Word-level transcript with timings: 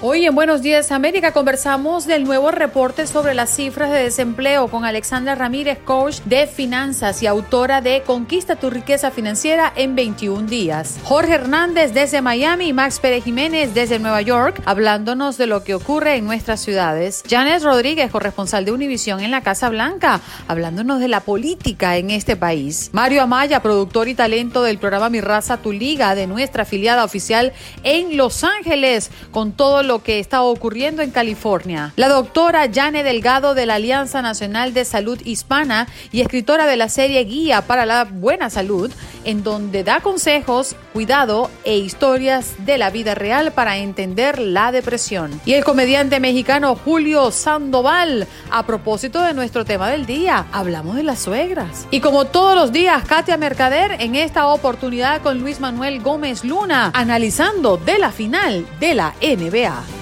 Hoy 0.00 0.26
en 0.26 0.34
Buenos 0.36 0.62
Días 0.62 0.92
América 0.92 1.32
conversamos 1.32 2.06
del 2.06 2.22
nuevo 2.22 2.52
reporte 2.52 3.04
sobre 3.08 3.34
las 3.34 3.50
cifras 3.50 3.90
de 3.90 4.00
desempleo 4.00 4.68
con 4.68 4.84
Alexandra 4.84 5.34
Ramírez, 5.34 5.76
coach 5.84 6.20
de 6.20 6.46
finanzas 6.46 7.20
y 7.20 7.26
autora 7.26 7.80
de 7.80 8.04
Conquista 8.06 8.54
tu 8.54 8.70
riqueza 8.70 9.10
financiera 9.10 9.72
en 9.74 9.96
21 9.96 10.46
días. 10.46 11.00
Jorge 11.02 11.34
Hernández 11.34 11.94
desde 11.94 12.22
Miami 12.22 12.68
y 12.68 12.72
Max 12.72 13.00
Pérez 13.00 13.24
Jiménez 13.24 13.74
desde 13.74 13.98
Nueva 13.98 14.22
York 14.22 14.62
hablándonos 14.66 15.36
de 15.36 15.48
lo 15.48 15.64
que 15.64 15.74
ocurre 15.74 16.14
en 16.14 16.26
nuestras 16.26 16.60
ciudades. 16.60 17.24
Janet 17.28 17.64
Rodríguez, 17.64 18.12
corresponsal 18.12 18.64
de 18.64 18.70
Univisión 18.70 19.18
en 19.18 19.32
la 19.32 19.42
Casa 19.42 19.68
Blanca, 19.68 20.20
hablándonos 20.46 21.00
de 21.00 21.08
la 21.08 21.22
política 21.22 21.96
en 21.96 22.12
este 22.12 22.36
país. 22.36 22.90
Mario 22.92 23.22
Amaya, 23.22 23.62
productor 23.62 24.06
y 24.06 24.14
talento 24.14 24.62
del 24.62 24.78
programa 24.78 25.10
Mi 25.10 25.20
Raza 25.20 25.56
Tu 25.56 25.72
Liga 25.72 26.14
de 26.14 26.28
nuestra 26.28 26.62
afiliada 26.62 27.02
oficial 27.02 27.52
en 27.82 28.16
Los 28.16 28.44
Ángeles 28.44 29.10
con 29.32 29.50
todo 29.50 29.87
lo 29.88 30.02
que 30.04 30.20
está 30.20 30.42
ocurriendo 30.42 31.02
en 31.02 31.10
California. 31.10 31.92
La 31.96 32.08
doctora 32.08 32.68
Jane 32.72 33.02
Delgado 33.02 33.54
de 33.54 33.66
la 33.66 33.74
Alianza 33.76 34.22
Nacional 34.22 34.74
de 34.74 34.84
Salud 34.84 35.18
Hispana 35.24 35.88
y 36.12 36.20
escritora 36.20 36.66
de 36.66 36.76
la 36.76 36.88
serie 36.88 37.24
Guía 37.24 37.62
para 37.62 37.86
la 37.86 38.04
Buena 38.04 38.50
Salud, 38.50 38.92
en 39.28 39.42
donde 39.42 39.84
da 39.84 40.00
consejos, 40.00 40.74
cuidado 40.94 41.50
e 41.64 41.76
historias 41.76 42.54
de 42.64 42.78
la 42.78 42.88
vida 42.88 43.14
real 43.14 43.52
para 43.52 43.76
entender 43.76 44.38
la 44.38 44.72
depresión. 44.72 45.38
Y 45.44 45.52
el 45.52 45.64
comediante 45.64 46.18
mexicano 46.18 46.74
Julio 46.82 47.30
Sandoval, 47.30 48.26
a 48.50 48.64
propósito 48.64 49.20
de 49.20 49.34
nuestro 49.34 49.66
tema 49.66 49.90
del 49.90 50.06
día, 50.06 50.46
hablamos 50.50 50.96
de 50.96 51.02
las 51.02 51.18
suegras. 51.18 51.86
Y 51.90 52.00
como 52.00 52.24
todos 52.24 52.54
los 52.54 52.72
días, 52.72 53.04
Katia 53.04 53.36
Mercader 53.36 54.00
en 54.00 54.14
esta 54.14 54.46
oportunidad 54.46 55.20
con 55.20 55.40
Luis 55.40 55.60
Manuel 55.60 56.00
Gómez 56.00 56.42
Luna, 56.42 56.90
analizando 56.94 57.76
de 57.76 57.98
la 57.98 58.12
final 58.12 58.66
de 58.80 58.94
la 58.94 59.14
NBA. 59.20 59.97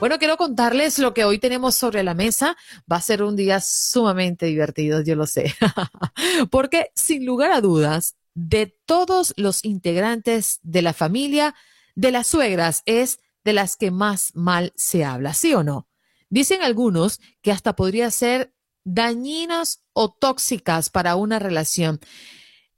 Bueno, 0.00 0.20
quiero 0.20 0.36
contarles 0.36 1.00
lo 1.00 1.12
que 1.12 1.24
hoy 1.24 1.40
tenemos 1.40 1.74
sobre 1.74 2.04
la 2.04 2.14
mesa. 2.14 2.56
Va 2.90 2.96
a 2.96 3.02
ser 3.02 3.20
un 3.20 3.34
día 3.34 3.60
sumamente 3.60 4.46
divertido, 4.46 5.02
yo 5.02 5.16
lo 5.16 5.26
sé. 5.26 5.52
Porque 6.52 6.92
sin 6.94 7.26
lugar 7.26 7.50
a 7.50 7.60
dudas, 7.60 8.16
de 8.32 8.66
todos 8.86 9.34
los 9.36 9.64
integrantes 9.64 10.60
de 10.62 10.82
la 10.82 10.92
familia, 10.92 11.56
de 11.96 12.12
las 12.12 12.28
suegras 12.28 12.84
es 12.86 13.18
de 13.42 13.52
las 13.52 13.74
que 13.74 13.90
más 13.90 14.36
mal 14.36 14.72
se 14.76 15.04
habla, 15.04 15.34
¿sí 15.34 15.52
o 15.54 15.64
no? 15.64 15.88
Dicen 16.30 16.62
algunos 16.62 17.20
que 17.42 17.50
hasta 17.50 17.74
podría 17.74 18.12
ser 18.12 18.54
dañinas 18.84 19.82
o 19.94 20.12
tóxicas 20.12 20.90
para 20.90 21.16
una 21.16 21.40
relación. 21.40 21.98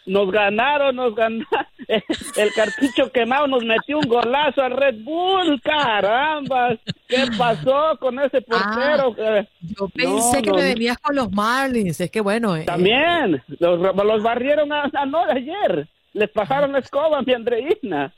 nos 0.06 0.30
ganaron, 0.30 0.94
nos 0.96 1.14
ganaron. 1.14 1.46
El 2.36 2.52
cartucho 2.54 3.10
quemado 3.12 3.46
nos 3.48 3.64
metió 3.64 3.98
un 3.98 4.08
golazo 4.08 4.62
al 4.62 4.72
Red 4.76 5.02
Bull, 5.02 5.60
caramba. 5.62 6.76
¿Qué 7.08 7.24
pasó 7.36 7.96
con 7.98 8.18
ese 8.20 8.40
portero? 8.42 9.14
Eh, 9.18 9.48
Yo 9.60 9.88
pensé 9.88 10.36
no, 10.38 10.42
que 10.42 10.50
no, 10.50 10.56
me 10.56 10.62
venías 10.62 10.98
con 10.98 11.16
los 11.16 11.30
Marlins. 11.32 12.00
Es 12.00 12.10
que 12.10 12.20
bueno. 12.20 12.56
eh, 12.56 12.64
También, 12.64 13.42
los, 13.58 13.80
los 13.80 14.22
barrieron 14.22 14.72
a, 14.72 14.84
a- 14.92 15.06
no, 15.06 15.24
ayer. 15.24 15.88
Les 16.12 16.28
pasaron 16.30 16.72
la 16.72 16.78
escoba 16.80 17.18
a 17.18 17.22
mi 17.22 17.32
Andreina. 17.32 18.12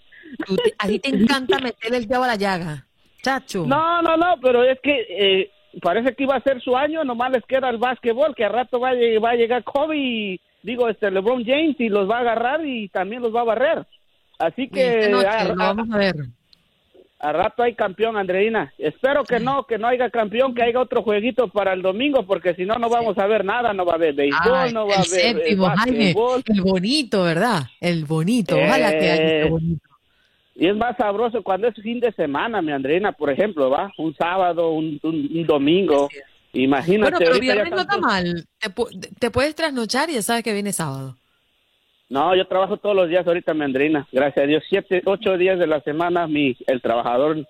te- 0.47 0.75
a 0.79 0.87
ti 0.89 0.99
te 0.99 1.09
encanta 1.11 1.59
meterle 1.59 1.99
el 1.99 2.07
dedo 2.07 2.23
a 2.25 2.27
la 2.29 2.37
llaga. 2.37 2.87
Chacho. 3.23 3.65
No, 3.67 4.03
no, 4.03 4.17
no, 4.17 4.35
pero 4.43 4.65
es 4.65 4.79
que 4.83 5.07
eh, 5.09 5.51
parece 5.81 6.15
que 6.15 6.25
iba 6.25 6.37
a 6.37 6.43
ser 6.43 6.61
su 6.61 6.77
año, 6.77 7.05
nomás 7.05 7.31
les 7.33 7.45
queda 7.45 7.71
el 7.71 7.79
básquetbol, 7.79 8.35
que 8.35 8.45
al 8.45 8.53
rato 8.53 8.79
va 8.81 8.91
a, 8.91 8.95
va 9.23 9.31
a 9.31 9.37
llegar 9.37 9.65
Kobe 9.65 9.97
y, 9.97 10.41
digo, 10.63 10.89
este 10.89 11.11
LeBron 11.11 11.45
James 11.45 11.77
y 11.79 11.89
los 11.89 12.09
va 12.11 12.19
a 12.19 12.21
agarrar 12.21 12.65
y 12.67 12.89
también 12.89 13.23
los 13.23 13.35
va 13.35 13.41
a 13.41 13.45
barrer. 13.45 13.87
Así 14.39 14.69
que 14.69 15.09
noche 15.09 15.29
a, 15.29 15.55
vamos 15.55 15.89
a 15.93 15.97
ver. 15.99 16.15
a 17.21 17.33
rato 17.33 17.63
hay 17.63 17.75
campeón, 17.75 18.17
Andreina. 18.17 18.73
Espero 18.77 19.23
que 19.25 19.39
no, 19.39 19.65
que 19.65 19.79
no 19.79 19.87
haya 19.87 20.11
campeón, 20.11 20.55
que 20.55 20.63
haya 20.65 20.81
otro 20.81 21.03
jueguito 21.03 21.49
para 21.49 21.73
el 21.73 21.83
domingo, 21.83 22.25
porque 22.27 22.55
si 22.55 22.65
no, 22.65 22.75
no 22.75 22.89
vamos 22.89 23.17
a 23.19 23.27
ver 23.27 23.45
nada, 23.45 23.73
no 23.73 23.85
va 23.85 23.93
a 23.93 23.97
haber 23.97 24.15
béisbol, 24.15 24.53
Ay, 24.55 24.73
no 24.73 24.87
va 24.87 24.95
a 24.95 24.99
haber 24.99 25.07
eh, 25.07 25.35
séptimo, 25.35 25.69
Jaime. 25.69 26.15
El 26.47 26.61
bonito, 26.63 27.23
¿verdad? 27.23 27.63
El 27.81 28.05
bonito. 28.05 28.57
Ojalá 28.57 28.91
que 28.91 29.11
haya 29.11 29.45
Eh, 29.45 29.49
bonito. 29.49 29.92
Y 30.55 30.67
es 30.67 30.77
más 30.77 30.97
sabroso 30.97 31.43
cuando 31.43 31.69
es 31.69 31.75
fin 31.77 31.99
de 32.01 32.13
semana, 32.13 32.61
mi 32.61 32.73
Andreina, 32.73 33.13
por 33.13 33.31
ejemplo, 33.31 33.71
¿va? 33.71 33.91
Un 33.99 34.15
sábado, 34.15 34.71
un, 34.71 35.01
un- 35.03 35.29
un 35.35 35.47
domingo. 35.47 36.09
Imagínate. 36.53 37.13
Bueno, 37.13 37.19
pero 37.19 37.41
viernes 37.41 37.71
no 37.71 37.81
está 37.81 37.97
mal. 37.99 38.45
Te, 38.61 38.69
pu- 38.69 39.09
te 39.19 39.31
puedes 39.31 39.55
trasnochar 39.55 40.11
y 40.11 40.15
ya 40.15 40.23
sabes 40.23 40.43
que 40.43 40.53
viene 40.53 40.73
sábado. 40.73 41.17
No, 42.11 42.37
yo 42.37 42.47
trabajo 42.47 42.77
todos 42.77 42.95
los 42.95 43.09
días 43.09 43.27
ahorita, 43.27 43.55
mi 43.55 43.65
Andreina. 43.65 44.07
Gracias 44.13 44.45
a 44.45 44.47
Dios, 44.47 44.63
siete, 44.69 45.01
ocho 45.07 45.39
días 45.39 45.59
de 45.59 45.67
la 45.67 45.81
semana, 45.81 46.27
mi, 46.27 46.55
el 46.67 46.83
trabajador 46.83 47.47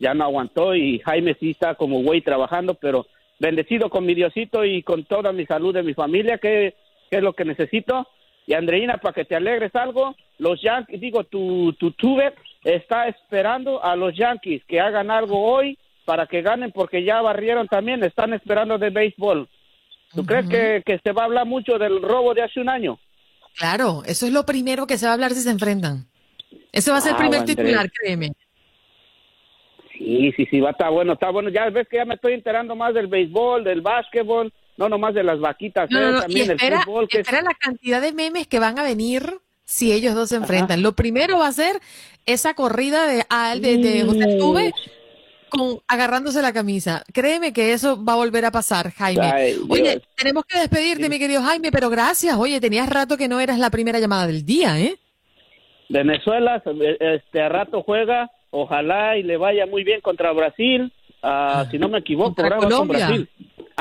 ya 0.00 0.14
no 0.14 0.24
aguantó 0.24 0.74
y 0.74 0.98
Jaime 1.00 1.36
sí 1.38 1.50
está 1.50 1.76
como 1.76 2.02
güey 2.02 2.20
trabajando, 2.20 2.74
pero 2.74 3.06
bendecido 3.38 3.88
con 3.88 4.04
mi 4.04 4.14
Diosito 4.14 4.64
y 4.64 4.82
con 4.82 5.04
toda 5.04 5.32
mi 5.32 5.46
salud 5.46 5.72
de 5.72 5.84
mi 5.84 5.94
familia, 5.94 6.38
que, 6.38 6.74
que 7.08 7.18
es 7.18 7.22
lo 7.22 7.34
que 7.34 7.44
necesito. 7.44 8.08
Y 8.46 8.54
Andreina, 8.54 8.96
para 8.98 9.14
que 9.14 9.24
te 9.24 9.36
alegres 9.36 9.74
algo, 9.74 10.16
los 10.38 10.60
Yankees, 10.60 11.00
digo, 11.00 11.24
tu, 11.24 11.72
tu 11.74 11.92
Tuve 11.92 12.34
está 12.64 13.06
esperando 13.08 13.82
a 13.82 13.94
los 13.96 14.16
Yankees 14.16 14.62
que 14.66 14.80
hagan 14.80 15.10
algo 15.10 15.40
hoy 15.40 15.78
para 16.04 16.26
que 16.26 16.42
ganen, 16.42 16.72
porque 16.72 17.04
ya 17.04 17.20
barrieron 17.20 17.68
también, 17.68 18.02
están 18.02 18.32
esperando 18.32 18.78
de 18.78 18.90
béisbol. 18.90 19.48
¿Tú 20.14 20.26
crees 20.26 20.48
que, 20.48 20.82
que 20.84 20.98
se 21.04 21.12
va 21.12 21.22
a 21.22 21.24
hablar 21.26 21.46
mucho 21.46 21.78
del 21.78 22.02
robo 22.02 22.34
de 22.34 22.42
hace 22.42 22.58
un 22.60 22.68
año? 22.68 22.98
Claro, 23.56 24.02
eso 24.06 24.26
es 24.26 24.32
lo 24.32 24.44
primero 24.44 24.86
que 24.86 24.98
se 24.98 25.06
va 25.06 25.12
a 25.12 25.14
hablar 25.14 25.30
si 25.32 25.42
se 25.42 25.50
enfrentan. 25.50 26.06
Eso 26.72 26.90
va 26.92 26.98
a 26.98 27.00
ser 27.00 27.10
el 27.10 27.16
Ah, 27.16 27.18
primer 27.18 27.44
titular, 27.44 27.88
créeme. 27.92 28.32
Sí, 29.96 30.32
sí, 30.36 30.46
sí, 30.50 30.60
va, 30.60 30.70
está 30.70 30.88
bueno, 30.88 31.12
está 31.12 31.30
bueno. 31.30 31.50
Ya 31.50 31.68
ves 31.70 31.86
que 31.88 31.98
ya 31.98 32.04
me 32.04 32.14
estoy 32.14 32.32
enterando 32.32 32.74
más 32.74 32.94
del 32.94 33.06
béisbol, 33.06 33.62
del 33.64 33.82
básquetbol, 33.82 34.52
no 34.76 34.88
nomás 34.88 35.14
de 35.14 35.22
las 35.22 35.40
vaquitas, 35.40 35.90
No, 35.90 35.98
eh, 35.98 36.12
no, 36.12 36.18
Y 36.18 36.20
también 36.20 36.50
espera, 36.52 36.76
del 36.76 36.84
fútbol. 36.84 37.08
Que 37.08 37.20
espera 37.20 37.42
la 37.42 37.54
cantidad 37.54 38.00
de 38.00 38.12
memes 38.12 38.46
que 38.46 38.58
van 38.58 38.78
a 38.78 38.82
venir 38.82 39.38
si 39.64 39.92
ellos 39.92 40.14
dos 40.14 40.30
se 40.30 40.36
enfrentan. 40.36 40.82
Lo 40.82 40.92
primero 40.92 41.38
va 41.38 41.48
a 41.48 41.52
ser 41.52 41.80
esa 42.26 42.54
corrida 42.54 43.06
de, 43.06 43.24
ah, 43.30 43.54
de, 43.54 43.78
de 43.78 44.04
José 44.04 44.36
Tuve 44.38 44.72
con 45.50 45.80
agarrándose 45.86 46.40
la 46.40 46.52
camisa. 46.52 47.04
Créeme 47.12 47.52
que 47.52 47.72
eso 47.72 48.02
va 48.02 48.14
a 48.14 48.16
volver 48.16 48.44
a 48.44 48.50
pasar, 48.50 48.92
Jaime. 48.92 49.26
Ay, 49.26 49.56
Oye, 49.68 49.82
Dios. 49.82 50.02
tenemos 50.16 50.44
que 50.44 50.58
despedirte, 50.58 51.08
mi 51.08 51.18
querido 51.18 51.42
Jaime, 51.42 51.70
pero 51.70 51.90
gracias. 51.90 52.36
Oye, 52.36 52.60
tenías 52.60 52.88
rato 52.88 53.16
que 53.16 53.28
no 53.28 53.40
eras 53.40 53.58
la 53.58 53.70
primera 53.70 53.98
llamada 53.98 54.26
del 54.26 54.46
día, 54.46 54.78
¿eh? 54.80 54.96
Venezuela, 55.88 56.62
eh, 56.64 56.96
este, 57.00 57.42
a 57.42 57.48
rato 57.48 57.82
juega, 57.82 58.30
ojalá 58.50 59.16
y 59.18 59.24
le 59.24 59.36
vaya 59.36 59.66
muy 59.66 59.82
bien 59.84 60.00
contra 60.00 60.32
Brasil. 60.32 60.92
Ah, 61.22 61.66
si 61.70 61.78
no 61.78 61.88
me 61.88 61.98
equivoco, 61.98 62.40
ahora 62.40 62.56
va 62.56 62.62
con 62.62 62.70
Colombia. 62.70 63.06
Brasil. 63.08 63.28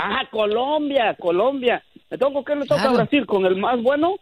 Ah, 0.02 0.28
Colombia, 0.32 1.16
Colombia. 1.20 1.84
¿Me 2.10 2.18
tengo 2.18 2.44
que 2.44 2.56
le 2.56 2.62
toca 2.66 2.76
Claro. 2.82 2.90
a 2.92 2.94
Brasil 3.04 3.26
con 3.26 3.46
el 3.46 3.56
más 3.56 3.82
bueno? 3.82 4.16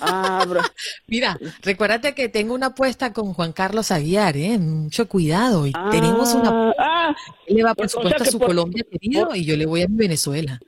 Ah, 0.00 0.44
Mira, 1.06 1.36
recuérdate 1.62 2.14
que 2.14 2.28
tengo 2.28 2.54
una 2.54 2.66
apuesta 2.68 3.12
con 3.12 3.34
Juan 3.34 3.52
Carlos 3.52 3.90
Aguiar, 3.90 4.36
¿eh? 4.36 4.58
Mucho 4.58 5.06
cuidado. 5.08 5.66
Y 5.66 5.72
tenemos 5.90 6.32
una. 6.34 6.72
Ah, 6.78 7.14
Él 7.46 7.56
le 7.56 7.64
va, 7.64 7.74
por 7.74 7.86
o 7.86 7.88
sea 7.88 8.00
supuesto, 8.02 8.22
a 8.22 8.26
su 8.26 8.38
por- 8.38 8.48
Colombia 8.48 8.84
querido 8.90 9.26
por- 9.28 9.36
y 9.36 9.44
yo 9.44 9.56
le 9.56 9.66
voy 9.66 9.82
a 9.82 9.88
mi 9.88 9.96
Venezuela. 9.96 10.58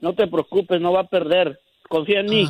no 0.00 0.14
te 0.14 0.26
preocupes, 0.26 0.80
no 0.80 0.92
va 0.92 1.00
a 1.00 1.08
perder. 1.08 1.60
Confía 1.88 2.20
en 2.20 2.26
mí. 2.26 2.48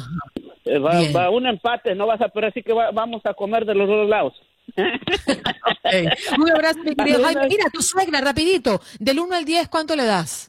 Eh, 0.65 0.79
va, 0.79 1.01
va 1.15 1.31
un 1.31 1.47
empate, 1.47 1.95
no 1.95 2.07
vas 2.07 2.21
a 2.21 2.29
perder, 2.29 2.51
así 2.51 2.63
que 2.63 2.73
va- 2.73 2.91
vamos 2.91 3.21
a 3.25 3.33
comer 3.35 3.65
de 3.65 3.75
los 3.75 3.89
dos 3.89 4.09
lados. 4.09 4.35
Ok. 4.77 6.39
Un 6.39 6.51
abrazo, 6.51 6.79
mi 6.85 6.95
querido 6.95 7.23
Jaime. 7.25 7.49
Mira, 7.49 7.65
tu 7.73 7.81
suegra, 7.83 8.21
rapidito. 8.21 8.81
Del 8.99 9.19
1 9.21 9.35
al 9.35 9.45
10, 9.45 9.69
¿cuánto 9.69 9.97
le 9.97 10.05
das? 10.05 10.49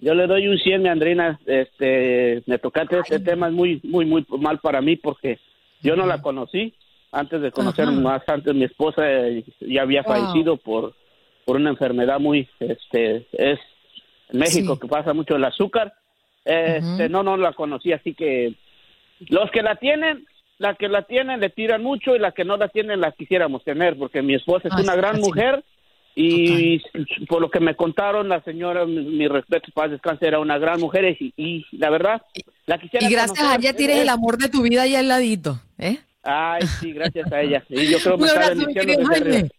Yo 0.00 0.14
le 0.14 0.26
doy 0.26 0.48
un 0.48 0.58
100, 0.58 0.82
mi 0.82 0.88
Andrina. 0.88 1.38
Este, 1.46 2.42
me 2.46 2.58
tocaste 2.58 2.98
este 2.98 3.20
tema, 3.20 3.48
es 3.48 3.52
muy, 3.54 3.80
muy, 3.84 4.04
muy 4.04 4.26
mal 4.38 4.58
para 4.58 4.80
mí 4.80 4.96
porque 4.96 5.38
yo 5.80 5.96
no 5.96 6.06
la 6.06 6.20
conocí. 6.20 6.74
Antes 7.12 7.42
de 7.42 7.52
conocer 7.52 7.84
Ajá. 7.88 7.92
más, 7.92 8.22
antes 8.26 8.54
mi 8.54 8.64
esposa 8.64 9.02
eh, 9.06 9.44
ya 9.60 9.82
había 9.82 10.02
Wow. 10.02 10.12
fallecido 10.14 10.56
por, 10.56 10.94
por 11.44 11.56
una 11.56 11.70
enfermedad 11.70 12.18
muy, 12.18 12.48
este, 12.58 13.26
es 13.32 13.58
en 14.30 14.38
México 14.38 14.74
Sí. 14.74 14.80
que 14.80 14.88
pasa 14.88 15.12
mucho 15.12 15.36
el 15.36 15.44
azúcar. 15.44 15.92
Este, 16.44 17.08
no, 17.08 17.22
no 17.22 17.36
la 17.36 17.52
conocí, 17.52 17.92
así 17.92 18.14
que 18.14 18.54
los 19.28 19.50
que 19.52 19.62
la 19.62 19.76
tienen, 19.76 20.26
la 20.62 20.74
que 20.74 20.88
la 20.88 21.02
tienen 21.02 21.40
le 21.40 21.50
tiran 21.50 21.82
mucho 21.82 22.14
y 22.16 22.18
la 22.18 22.32
que 22.32 22.44
no 22.44 22.56
la 22.56 22.68
tienen 22.68 23.00
la 23.00 23.12
quisiéramos 23.12 23.62
tener 23.64 23.96
porque 23.98 24.22
mi 24.22 24.34
esposa 24.34 24.68
es 24.68 24.74
Así- 24.74 24.84
una 24.84 24.94
gran 24.96 25.16
así. 25.16 25.22
mujer 25.24 25.62
y 26.14 26.78
por 27.26 27.40
lo 27.40 27.50
que 27.50 27.58
me 27.60 27.74
contaron 27.74 28.28
la 28.28 28.42
señora, 28.42 28.84
mi, 28.84 29.02
mi 29.02 29.26
respeto, 29.28 29.68
paz 29.74 29.90
descanse, 29.90 30.26
era 30.26 30.38
una 30.40 30.58
gran 30.58 30.78
mujer 30.78 31.16
y, 31.18 31.32
y 31.36 31.64
la 31.78 31.90
verdad 31.90 32.22
la 32.66 32.78
quisiera 32.78 33.06
Y 33.06 33.10
gracias 33.10 33.40
a 33.40 33.56
ella 33.56 33.74
tienes 33.74 33.98
el 33.98 34.08
amor 34.08 34.36
de 34.38 34.48
tu 34.48 34.62
vida 34.62 34.82
ahí 34.82 34.94
al 34.94 35.08
ladito, 35.08 35.60
¿eh? 35.78 35.98
Ay, 36.22 36.62
sí, 36.80 36.92
gracias 36.92 37.32
a 37.32 37.40
ella. 37.40 37.64
Y 37.68 37.86
yo 37.90 37.98
creo 37.98 38.12
que 38.12 38.14
Un 38.14 38.20
me 38.20 38.26
está 38.28 38.40
abrazo, 38.44 38.66
mi 38.68 38.74
querido. 38.74 39.04
Jaime. 39.06 39.50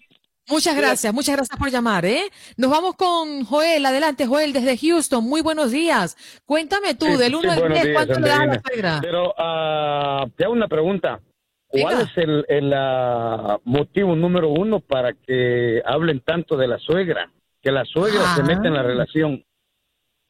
Muchas 0.50 0.76
gracias, 0.76 1.14
muchas 1.14 1.38
gracias 1.38 1.58
por 1.58 1.72
llamar, 1.72 2.06
¿eh? 2.06 2.30
Nos 2.58 2.70
vamos 2.70 2.96
con 2.96 3.46
Joel. 3.46 3.86
Adelante, 3.86 4.26
Joel, 4.26 4.52
desde 4.52 4.78
Houston. 4.78 5.24
Muy 5.24 5.42
buenos 5.42 5.72
días. 5.72 6.18
Cuéntame 6.46 6.96
tú, 6.96 7.06
Sí, 7.06 7.18
del 7.18 7.36
1 7.36 7.42
sí, 7.42 7.50
al 7.50 7.60
buenos 7.60 7.82
10, 7.82 7.86
días, 7.86 7.96
¿cuánto 7.96 8.20
le 8.20 8.28
das 8.30 8.40
a 8.40 8.46
la 8.46 8.62
suegra? 8.62 9.00
Pero 9.02 9.34
ah, 9.38 10.26
te 10.36 10.44
hago 10.44 10.54
una 10.54 10.68
pregunta. 10.68 11.22
¿Cuál 11.68 11.96
Venga. 11.98 12.12
es 12.12 12.18
el, 12.18 12.46
el, 12.50 12.74
ah, 12.76 13.58
motivo 13.64 14.16
número 14.16 14.50
uno 14.50 14.80
para 14.82 15.14
que 15.14 15.82
hablen 15.86 16.20
tanto 16.20 16.58
de 16.58 16.68
la 16.68 16.78
suegra? 16.78 17.32
Que 17.62 17.72
la 17.72 17.86
suegra 17.86 18.36
se 18.36 18.44
meta 18.44 18.68
en 18.68 18.74
la 18.74 18.84
relación. 18.84 19.44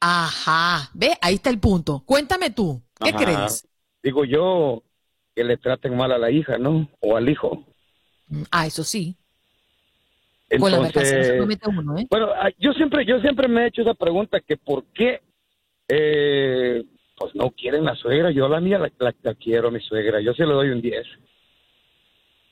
Ajá, 0.00 0.90
ve, 0.94 1.18
ahí 1.20 1.34
está 1.34 1.50
el 1.50 1.58
punto. 1.58 2.02
Cuéntame 2.06 2.50
tú, 2.50 2.80
¿qué 3.00 3.10
Ajá. 3.10 3.18
crees? 3.18 3.66
Digo 4.02 4.24
yo 4.24 4.82
que 5.34 5.42
le 5.42 5.56
traten 5.56 5.96
mal 5.96 6.12
a 6.12 6.18
la 6.18 6.30
hija, 6.30 6.56
¿no? 6.58 6.88
O 7.00 7.16
al 7.16 7.28
hijo. 7.28 7.64
Ah, 8.50 8.66
eso 8.66 8.84
sí. 8.84 9.16
Entonces, 10.54 10.82
mercancía 10.94 11.58
se 11.62 11.68
uno, 11.68 11.98
¿eh? 11.98 12.06
Bueno, 12.10 12.28
ah, 12.34 12.50
yo 12.58 12.72
siempre, 12.72 13.04
yo 13.06 13.20
siempre 13.20 13.48
me 13.48 13.64
he 13.64 13.66
hecho 13.68 13.82
esa 13.82 13.94
pregunta 13.94 14.40
que 14.40 14.56
por 14.56 14.84
qué, 14.92 15.20
eh, 15.88 16.84
pues 17.16 17.34
no 17.34 17.50
quieren 17.50 17.84
la 17.84 17.94
suegra. 17.94 18.30
Yo 18.30 18.48
la 18.48 18.60
mía 18.60 18.78
la, 18.78 18.90
la- 18.98 19.14
la 19.22 19.34
quiero, 19.34 19.70
mi 19.70 19.80
suegra. 19.80 20.20
Yo 20.20 20.32
se 20.34 20.44
le 20.46 20.52
doy 20.52 20.70
un 20.70 20.80
10. 20.80 21.06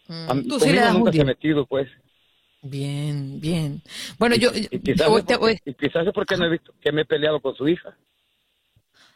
A 0.08 0.34
mí- 0.34 0.42
Mm, 0.42 0.48
Tú 0.48 0.60
sí 0.60 0.72
le 0.72 0.80
das 0.80 0.92
un 0.92 0.98
nunca 0.98 1.10
se 1.12 1.16
10. 1.18 1.22
ha 1.24 1.26
metido, 1.26 1.66
pues. 1.66 1.88
Bien, 2.62 3.40
bien. 3.40 3.82
Bueno, 4.18 4.36
yo, 4.36 4.50
Y 4.54 4.62
yo- 4.62 4.68
quizás, 4.82 5.06
yo 5.08 5.18
es 5.18 5.26
te- 5.26 5.38
porque, 5.38 5.58
y 5.64 5.74
quizás 5.74 6.06
es 6.06 6.12
porque 6.12 6.36
no 6.36 6.46
he 6.46 6.50
visto 6.50 6.72
que 6.80 6.92
me 6.92 7.02
he 7.02 7.04
peleado 7.04 7.40
con 7.40 7.54
su 7.56 7.66
hija. 7.68 7.96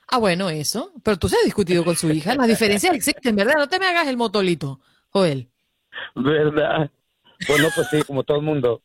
Ah, 0.08 0.18
bueno, 0.18 0.48
eso. 0.50 0.92
Pero 1.04 1.16
tú 1.18 1.28
se 1.28 1.36
has 1.36 1.44
discutido 1.44 1.84
con 1.84 1.96
su 1.96 2.10
hija. 2.10 2.34
Las 2.34 2.48
diferencias 2.48 2.94
existen, 2.94 3.34
¿verdad? 3.36 3.54
No 3.58 3.68
te 3.68 3.78
me 3.78 3.86
hagas 3.86 4.06
el 4.08 4.16
motolito, 4.16 4.80
Joel. 5.10 5.48
¿Verdad? 6.14 6.90
Bueno, 7.48 7.68
pues 7.74 7.88
sí, 7.90 8.02
como 8.06 8.22
todo 8.24 8.38
el 8.38 8.42
mundo. 8.44 8.82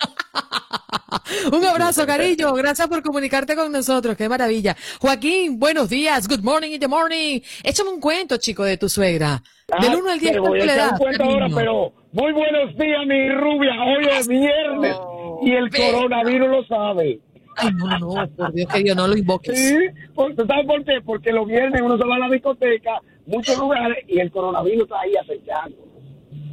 Un 1.52 1.64
abrazo, 1.64 2.06
cariño. 2.06 2.52
Gracias 2.54 2.88
por 2.88 3.02
comunicarte 3.02 3.54
con 3.54 3.70
nosotros. 3.72 4.16
Qué 4.16 4.28
maravilla. 4.28 4.76
Joaquín, 5.00 5.58
buenos 5.58 5.88
días. 5.88 6.26
Good 6.28 6.42
morning 6.42 6.70
in 6.72 6.80
the 6.80 6.88
morning. 6.88 7.40
Échame 7.62 7.90
un 7.90 8.00
cuento, 8.00 8.36
chico, 8.38 8.64
de 8.64 8.76
tu 8.76 8.88
suegra. 8.88 9.42
Del 9.80 9.92
Ah, 9.92 9.96
1 9.96 10.10
al 10.10 10.18
10, 10.18 10.32
te 10.32 10.38
voy 10.40 10.48
¿cuánto 10.48 10.62
a 10.62 10.66
le 10.66 10.74
das? 10.76 10.92
un 10.92 10.98
cuento 10.98 11.24
ahora, 11.24 11.46
pero 11.54 11.92
muy 12.12 12.32
buenos 12.32 12.76
días, 12.76 13.00
mi 13.06 13.28
rubia. 13.30 13.72
Hoy 13.84 14.04
es 14.18 14.28
viernes 14.28 14.96
y 15.42 15.52
el 15.52 15.70
coronavirus 15.70 16.48
lo 16.48 16.64
sabe. 16.66 17.20
Ay, 17.56 17.70
no, 17.74 17.98
no, 17.98 18.28
por 18.36 18.52
Dios 18.52 18.68
que 18.72 18.78
Dios 18.82 18.96
no 18.96 19.06
lo 19.08 19.16
invoques. 19.16 19.56
Sí, 19.58 19.76
¿sabes 20.16 20.66
por 20.66 20.84
qué? 20.84 21.00
Porque 21.04 21.32
los 21.32 21.46
viernes 21.46 21.80
uno 21.82 21.96
se 21.96 22.04
va 22.04 22.16
a 22.16 22.18
la 22.18 22.28
discoteca, 22.28 23.00
muchos 23.26 23.56
lugares, 23.58 23.98
y 24.08 24.18
el 24.18 24.30
coronavirus 24.30 24.82
está 24.84 25.00
ahí 25.00 25.14
acechando. 25.16 25.76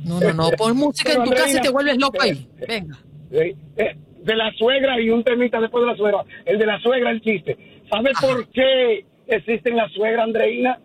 No, 0.04 0.20
no, 0.20 0.34
no. 0.34 0.50
Pon 0.52 0.76
música 0.78 1.14
en 1.14 1.24
tu 1.24 1.32
casa 1.32 1.58
y 1.58 1.62
te 1.62 1.70
vuelves 1.70 1.98
loco 1.98 2.22
ahí. 2.22 2.48
Venga. 2.68 2.98
Sí, 3.32 3.56
eh, 3.78 3.96
De 4.24 4.36
la 4.36 4.52
suegra 4.54 5.00
y 5.00 5.10
un 5.10 5.24
temita 5.24 5.60
después 5.60 5.84
de 5.84 5.92
la 5.92 5.98
suegra. 5.98 6.24
El 6.46 6.60
de 6.60 6.66
la 6.66 6.80
suegra, 6.80 7.12
el 7.12 7.22
chiste. 7.22 7.84
¿Sabe 7.90 8.12
por 8.20 8.48
qué 8.50 9.06
existen 9.28 9.76
las 9.76 9.92
suegras, 9.92 10.24
Andreina? 10.24 10.80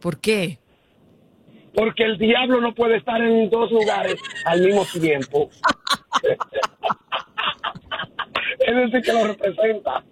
¿Por 0.00 0.18
qué? 0.18 0.58
Porque 1.74 2.04
el 2.04 2.18
diablo 2.18 2.60
no 2.60 2.74
puede 2.74 2.96
estar 2.96 3.20
en 3.20 3.50
dos 3.50 3.70
lugares 3.70 4.16
al 4.44 4.60
mismo 4.62 4.84
tiempo. 5.00 5.50
es 8.58 8.76
decir, 8.76 9.02
que 9.02 9.12
lo 9.12 9.26
representa. 9.26 10.04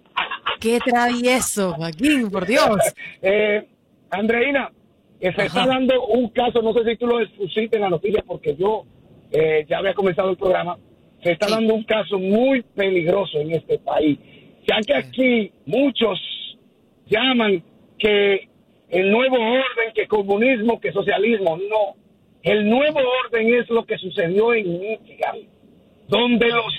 Qué 0.59 0.79
travieso, 0.79 1.73
Joaquín, 1.73 2.29
por 2.29 2.45
Dios. 2.45 2.77
Eh, 3.21 3.67
Andreina, 4.09 4.71
que 5.19 5.31
se 5.31 5.45
está 5.45 5.65
dando 5.65 6.03
un 6.05 6.29
caso, 6.29 6.61
no 6.61 6.73
sé 6.73 6.83
si 6.85 6.95
tú 6.97 7.07
lo 7.07 7.19
expusiste 7.19 7.77
en 7.77 7.83
la 7.83 7.89
noticia, 7.89 8.23
porque 8.25 8.55
yo 8.55 8.83
eh, 9.31 9.65
ya 9.67 9.79
había 9.79 9.93
comenzado 9.93 10.29
el 10.29 10.37
programa, 10.37 10.77
se 11.23 11.31
está 11.31 11.47
dando 11.49 11.73
un 11.73 11.83
caso 11.83 12.19
muy 12.19 12.61
peligroso 12.61 13.39
en 13.39 13.51
este 13.51 13.79
país, 13.79 14.19
ya 14.67 14.79
que 14.85 14.95
aquí 14.95 15.51
muchos 15.65 16.19
llaman 17.07 17.63
que 17.97 18.47
el 18.89 19.11
nuevo 19.11 19.35
orden, 19.35 19.93
que 19.93 20.07
comunismo, 20.07 20.79
que 20.79 20.91
socialismo, 20.91 21.57
no. 21.57 21.95
El 22.43 22.69
nuevo 22.69 22.99
orden 23.25 23.53
es 23.53 23.69
lo 23.69 23.85
que 23.85 23.97
sucedió 23.97 24.53
en 24.53 24.79
Michigan, 24.79 25.37
donde 26.07 26.47
los 26.47 26.73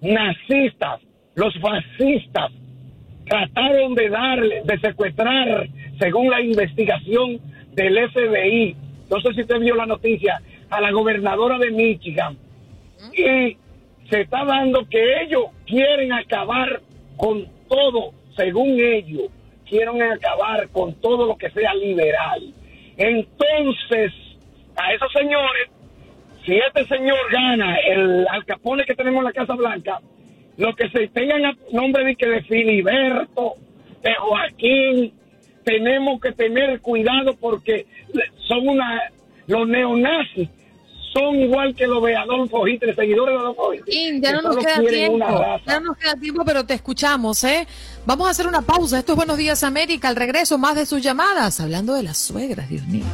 neonazistas, 0.00 1.00
los 1.34 1.52
fascistas, 1.58 2.52
trataron 3.26 3.94
de 3.94 4.08
darle, 4.08 4.62
de 4.64 4.78
secuestrar, 4.80 5.68
según 5.98 6.30
la 6.30 6.40
investigación 6.40 7.40
del 7.72 8.10
FBI, 8.10 8.76
no 9.10 9.20
sé 9.20 9.34
si 9.34 9.42
usted 9.42 9.58
vio 9.58 9.74
la 9.74 9.86
noticia, 9.86 10.40
a 10.70 10.80
la 10.80 10.90
gobernadora 10.90 11.58
de 11.58 11.70
Michigan. 11.70 12.36
Y 13.12 13.56
se 14.10 14.20
está 14.22 14.44
dando 14.44 14.88
que 14.88 15.22
ellos 15.22 15.44
quieren 15.66 16.12
acabar 16.12 16.80
con 17.16 17.46
todo, 17.68 18.12
según 18.36 18.78
ellos, 18.80 19.30
quieren 19.68 20.02
acabar 20.02 20.68
con 20.70 20.94
todo 21.00 21.26
lo 21.26 21.36
que 21.36 21.50
sea 21.50 21.74
liberal. 21.74 22.52
Entonces, 22.96 24.12
a 24.76 24.92
esos 24.92 25.12
señores, 25.12 25.70
si 26.44 26.56
este 26.56 26.84
señor 26.86 27.18
gana 27.30 27.76
el 27.78 28.26
Al 28.28 28.44
Capone 28.44 28.84
que 28.84 28.94
tenemos 28.94 29.20
en 29.20 29.24
la 29.24 29.32
Casa 29.32 29.54
Blanca, 29.54 30.00
los 30.56 30.76
que 30.76 30.88
se 30.90 31.08
tengan 31.08 31.44
a 31.44 31.56
nombre 31.72 32.04
de 32.04 32.16
que 32.16 32.26
de 32.26 32.42
Filiberto, 32.42 33.54
de 34.02 34.14
Joaquín, 34.14 35.12
tenemos 35.64 36.20
que 36.20 36.32
tener 36.32 36.80
cuidado 36.80 37.34
porque 37.40 37.86
son 38.46 38.68
una 38.68 39.00
los 39.46 39.68
neonazis 39.68 40.48
son 41.14 41.36
igual 41.36 41.74
que 41.74 41.86
los 41.86 42.02
de 42.02 42.16
Adolfo 42.16 42.66
Hitler, 42.66 42.94
seguidores 42.94 43.34
de 43.34 43.40
Adolfo 43.40 43.72
Hitler. 43.72 44.20
Ya 44.20 44.32
no 44.32 44.42
nos 44.42 44.56
queda 44.56 44.80
tiempo. 44.80 45.44
Ya 45.64 45.80
no 45.80 45.86
nos 45.86 45.96
queda 45.96 46.16
tiempo, 46.16 46.44
pero 46.44 46.66
te 46.66 46.74
escuchamos, 46.74 47.44
¿eh? 47.44 47.66
Vamos 48.04 48.26
a 48.26 48.30
hacer 48.30 48.48
una 48.48 48.62
pausa. 48.62 48.98
Esto 48.98 49.12
es 49.12 49.16
Buenos 49.16 49.38
Días 49.38 49.62
América. 49.62 50.08
Al 50.08 50.16
regreso, 50.16 50.58
más 50.58 50.74
de 50.74 50.86
sus 50.86 51.00
llamadas. 51.02 51.60
Hablando 51.60 51.94
de 51.94 52.02
las 52.02 52.18
suegras, 52.18 52.68
Dios 52.68 52.86
mío. 52.88 53.04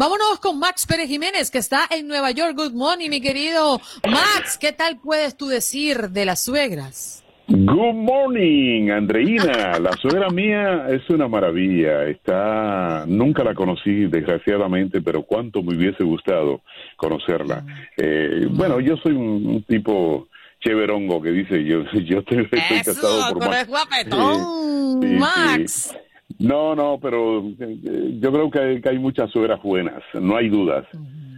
Vámonos 0.00 0.40
con 0.40 0.58
Max 0.58 0.86
Pérez 0.86 1.08
Jiménez, 1.10 1.50
que 1.50 1.58
está 1.58 1.80
en 1.90 2.08
Nueva 2.08 2.30
York. 2.30 2.54
Good 2.56 2.72
morning, 2.72 3.10
mi 3.10 3.20
querido 3.20 3.82
Max. 4.10 4.56
¿Qué 4.58 4.72
tal 4.72 4.98
puedes 4.98 5.36
tú 5.36 5.46
decir 5.48 6.08
de 6.08 6.24
las 6.24 6.42
suegras? 6.42 7.22
Good 7.48 7.96
morning, 7.96 8.88
Andreina. 8.88 9.78
La 9.78 9.92
suegra 10.00 10.30
mía 10.30 10.86
es 10.88 11.02
una 11.10 11.28
maravilla. 11.28 12.04
Está, 12.04 13.04
nunca 13.06 13.44
la 13.44 13.52
conocí, 13.52 14.06
desgraciadamente, 14.06 15.02
pero 15.02 15.22
cuánto 15.22 15.62
me 15.62 15.76
hubiese 15.76 16.02
gustado 16.02 16.62
conocerla. 16.96 17.62
Eh, 17.98 18.46
bueno, 18.48 18.80
yo 18.80 18.96
soy 19.02 19.12
un, 19.12 19.46
un 19.46 19.62
tipo 19.64 20.28
cheverongo 20.60 21.20
que 21.20 21.30
dice 21.30 21.62
yo, 21.62 21.84
yo 21.92 22.20
estoy, 22.20 22.48
estoy 22.50 22.82
casado 22.86 23.34
por 23.34 23.54
el 23.54 23.66
guapetón, 23.66 25.02
sí, 25.02 25.08
Max. 25.18 25.94
No, 26.38 26.74
no, 26.74 26.98
pero 27.00 27.40
eh, 27.58 28.18
yo 28.20 28.32
creo 28.32 28.50
que 28.50 28.58
hay, 28.58 28.80
que 28.80 28.88
hay 28.88 28.98
muchas 28.98 29.30
suegras 29.30 29.62
buenas, 29.62 30.02
no 30.14 30.36
hay 30.36 30.48
dudas. 30.48 30.86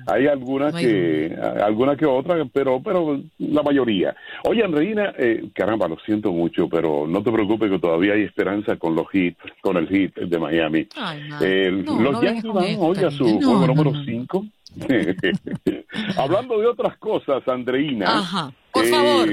Hay 0.07 0.27
algunas 0.27 0.73
No 0.73 0.79
hay 0.79 0.85
que, 0.85 1.37
alguna 1.63 1.97
que 1.97 2.07
otra, 2.07 2.45
pero, 2.53 2.83
pero 2.83 3.21
la 3.39 3.63
mayoría. 3.63 4.15
Oye, 4.45 4.65
Andreina, 4.65 5.15
eh, 5.17 5.45
caramba, 5.55 5.87
lo 5.89 5.97
siento 6.01 6.33
mucho, 6.33 6.69
pero 6.69 7.07
no 7.07 7.23
te 7.23 7.31
preocupes 7.31 7.71
que 7.71 7.79
todavía 7.79 8.15
hay 8.15 8.23
esperanza 8.23 8.77
con 8.77 8.95
los 8.95 9.07
hits, 9.13 9.39
con 9.61 9.77
el 9.77 9.89
hit 9.89 10.15
de 10.17 10.39
Miami. 10.39 10.89
Ay. 10.97 11.21
Eh, 11.41 11.83
No, 11.85 12.01
los 12.01 12.13
no 12.15 12.23
Yankees 12.23 12.53
van 12.53 12.77
hoy 12.79 12.99
a 12.99 13.11
su 13.11 13.25
juego 13.25 13.67
número 13.67 13.93
no. 13.93 14.05
5. 14.05 14.47
Hablando 16.17 16.59
de 16.59 16.67
otras 16.67 16.97
cosas, 16.99 17.47
Andreina. 17.47 18.07
Ajá, 18.09 18.53
por 18.73 18.85
eh, 18.85 18.89
favor. 18.89 19.29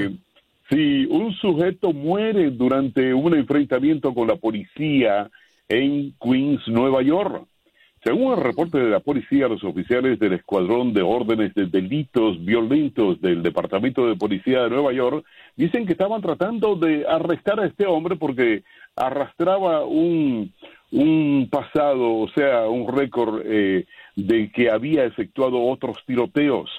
Sí, 0.68 1.06
un 1.10 1.32
sujeto 1.34 1.92
muere 1.92 2.50
durante 2.50 3.12
un 3.12 3.34
enfrentamiento 3.34 4.14
con 4.14 4.28
la 4.28 4.36
policía 4.36 5.28
en 5.70 6.12
Queens, 6.20 6.66
Nueva 6.68 7.00
York. 7.02 7.46
Según 8.02 8.32
el 8.32 8.44
reporte 8.44 8.78
de 8.78 8.90
la 8.90 9.00
policía, 9.00 9.46
los 9.46 9.62
oficiales 9.62 10.18
del 10.18 10.32
Escuadrón 10.32 10.92
de 10.92 11.02
Órdenes 11.02 11.54
de 11.54 11.66
Delitos 11.66 12.42
Violentos 12.44 13.20
del 13.20 13.42
Departamento 13.42 14.06
de 14.06 14.16
Policía 14.16 14.62
de 14.62 14.70
Nueva 14.70 14.92
York 14.92 15.24
dicen 15.56 15.86
que 15.86 15.92
estaban 15.92 16.20
tratando 16.20 16.76
de 16.76 17.06
arrestar 17.06 17.60
a 17.60 17.66
este 17.66 17.86
hombre 17.86 18.16
porque 18.16 18.64
arrastraba 18.96 19.84
un, 19.84 20.52
un 20.90 21.48
pasado, 21.50 22.16
o 22.16 22.28
sea, 22.30 22.68
un 22.68 22.88
récord 22.88 23.42
eh, 23.44 23.86
de 24.16 24.50
que 24.50 24.70
había 24.70 25.04
efectuado 25.04 25.62
otros 25.62 25.98
tiroteos 26.06 26.70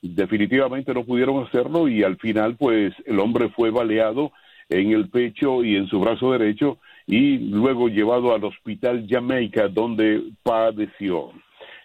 definitivamente 0.00 0.94
no 0.94 1.04
pudieron 1.04 1.44
hacerlo 1.44 1.88
y 1.88 2.02
al 2.02 2.16
final 2.18 2.56
pues 2.56 2.94
el 3.04 3.18
hombre 3.18 3.48
fue 3.48 3.70
baleado 3.70 4.32
en 4.68 4.92
el 4.92 5.08
pecho 5.08 5.64
y 5.64 5.76
en 5.76 5.88
su 5.88 5.98
brazo 6.00 6.32
derecho 6.32 6.78
y 7.08 7.38
luego 7.38 7.88
llevado 7.88 8.34
al 8.34 8.44
hospital 8.44 9.06
Jamaica 9.08 9.66
donde 9.66 10.22
padeció. 10.42 11.32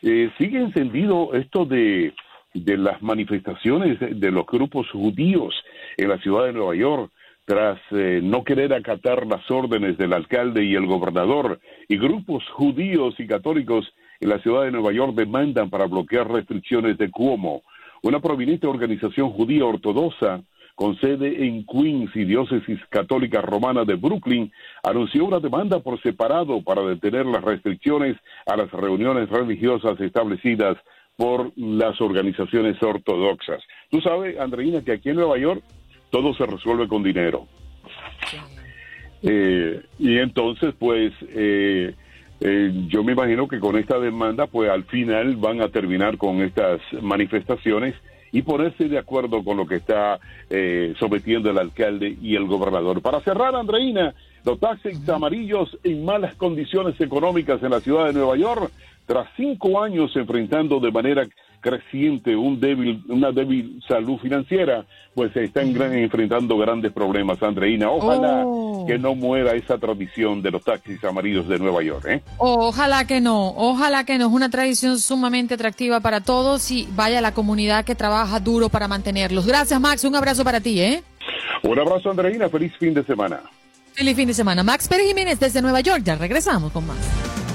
Eh, 0.01 0.29
sigue 0.37 0.59
encendido 0.59 1.33
esto 1.33 1.65
de, 1.65 2.13
de 2.53 2.77
las 2.77 3.01
manifestaciones 3.01 3.97
de, 3.99 4.31
los 4.31 4.45
grupos 4.45 4.89
judíos 4.91 5.55
en 5.95 6.09
la 6.09 6.17
ciudad 6.17 6.45
de 6.45 6.53
Nueva 6.53 6.75
York 6.75 7.09
tras 7.45 7.79
eh, 7.91 8.19
no 8.21 8.43
querer 8.43 8.73
acatar 8.73 9.25
las 9.25 9.49
órdenes 9.49 9.97
del 9.97 10.11
alcalde 10.11 10.65
y 10.65 10.75
el 10.75 10.85
gobernador 10.85 11.59
y 11.87 11.97
grupos 11.97 12.43
judíos 12.49 13.15
y 13.17 13.25
católicos 13.25 13.93
en 14.19 14.29
la 14.29 14.39
ciudad 14.39 14.63
de 14.63 14.71
Nueva 14.71 14.91
York 14.91 15.15
demandan 15.15 15.69
para 15.69 15.85
bloquear 15.85 16.29
restricciones 16.29 16.97
de 16.97 17.09
Cuomo. 17.09 17.63
Una 18.01 18.19
prominente 18.19 18.67
organización 18.67 19.29
judía 19.29 19.65
ortodoxa 19.65 20.41
con 20.75 20.99
sede 20.99 21.45
en 21.45 21.65
Queens 21.65 22.15
y 22.15 22.25
diócesis 22.25 22.79
católica 22.89 23.41
romana 23.41 23.85
de 23.85 23.95
Brooklyn, 23.95 24.51
anunció 24.83 25.25
una 25.25 25.39
demanda 25.39 25.79
por 25.79 26.01
separado 26.01 26.61
para 26.61 26.81
detener 26.83 27.25
las 27.25 27.43
restricciones 27.43 28.17
a 28.45 28.57
las 28.57 28.71
reuniones 28.71 29.29
religiosas 29.29 29.99
establecidas 29.99 30.77
por 31.15 31.51
las 31.55 32.01
organizaciones 32.01 32.81
ortodoxas. 32.81 33.61
Tú 33.89 34.01
sabes, 34.01 34.39
Andreina, 34.39 34.83
que 34.83 34.93
aquí 34.93 35.09
en 35.09 35.17
Nueva 35.17 35.37
York 35.37 35.63
todo 36.09 36.33
se 36.33 36.45
resuelve 36.45 36.87
con 36.87 37.03
dinero. 37.03 37.47
Eh, 39.21 39.81
y 39.99 40.17
entonces, 40.17 40.73
pues, 40.77 41.13
eh, 41.29 41.93
eh, 42.41 42.71
yo 42.87 43.03
me 43.03 43.13
imagino 43.13 43.47
que 43.47 43.59
con 43.59 43.77
esta 43.77 43.99
demanda, 43.99 44.47
pues 44.47 44.69
al 44.69 44.83
final 44.85 45.37
van 45.37 45.61
a 45.61 45.69
terminar 45.69 46.17
con 46.17 46.41
estas 46.41 46.81
manifestaciones 47.01 47.95
y 48.33 48.41
ponerse 48.41 48.89
de 48.89 48.97
acuerdo 48.97 49.43
con 49.43 49.55
lo 49.55 49.65
que 49.65 49.75
está 49.75 50.19
eh, 50.49 50.93
sometiendo 50.99 51.51
el 51.51 51.57
alcalde 51.59 52.17
y 52.21 52.35
el 52.35 52.45
gobernador. 52.45 53.01
Para 53.01 53.21
cerrar, 53.21 53.55
Andreina, 53.55 54.13
los 54.43 54.59
taxis 54.59 55.07
amarillos 55.07 55.77
en 55.83 56.03
malas 56.03 56.35
condiciones 56.35 56.99
económicas 56.99 57.61
en 57.63 57.69
la 57.69 57.79
ciudad 57.79 58.07
de 58.07 58.13
Nueva 58.13 58.35
York, 58.35 58.71
tras 59.05 59.27
cinco 59.35 59.81
años 59.81 60.11
enfrentando 60.15 60.79
de 60.79 60.91
manera 60.91 61.27
creciente, 61.59 62.35
un 62.35 62.59
débil, 62.59 63.01
una 63.07 63.31
débil 63.31 63.81
salud 63.87 64.17
financiera, 64.17 64.85
pues 65.15 65.31
se 65.31 65.45
están 65.45 65.73
gran- 65.73 65.93
enfrentando 65.93 66.57
grandes 66.57 66.91
problemas, 66.91 67.41
Andreina. 67.41 67.89
Ojalá 67.89 68.43
Oh. 68.45 68.85
que 68.85 68.97
no 68.99 69.15
muera 69.15 69.53
esa 69.53 69.77
tradición 69.77 70.41
de 70.41 70.51
los 70.51 70.61
taxis 70.63 71.01
amarillos 71.05 71.47
de 71.47 71.59
Nueva 71.59 71.81
York. 71.81 72.05
¿eh? 72.09 72.21
Ojalá 72.37 73.07
que 73.07 73.21
no, 73.21 73.49
ojalá 73.55 74.03
que 74.03 74.17
no. 74.17 74.27
Es 74.27 74.33
una 74.33 74.49
tradición 74.49 74.99
sumamente 74.99 75.53
atractiva 75.53 76.01
para 76.01 76.19
todos 76.19 76.69
y 76.69 76.85
vaya 76.95 77.21
la 77.21 77.33
comunidad 77.33 77.85
que 77.85 77.95
trabaja 77.95 78.41
duro 78.41 78.67
para 78.67 78.89
mantenerlos. 78.89 79.47
Gracias, 79.47 79.79
Max. 79.79 80.03
Un 80.03 80.15
abrazo 80.17 80.43
para 80.43 80.59
ti, 80.59 80.81
¿eh? 80.81 81.01
Un 81.63 81.79
abrazo, 81.79 82.09
Andreina. 82.11 82.49
Feliz 82.49 82.73
fin 82.77 82.93
de 82.93 83.03
semana. 83.05 83.39
Feliz 83.93 84.15
fin 84.17 84.27
de 84.27 84.33
semana. 84.33 84.63
Max 84.63 84.89
Pérez 84.89 85.07
Jiménez 85.07 85.39
desde 85.39 85.61
Nueva 85.61 85.79
York. 85.79 86.01
Ya 86.03 86.15
regresamos 86.17 86.73
con 86.73 86.85
más. 86.85 87.52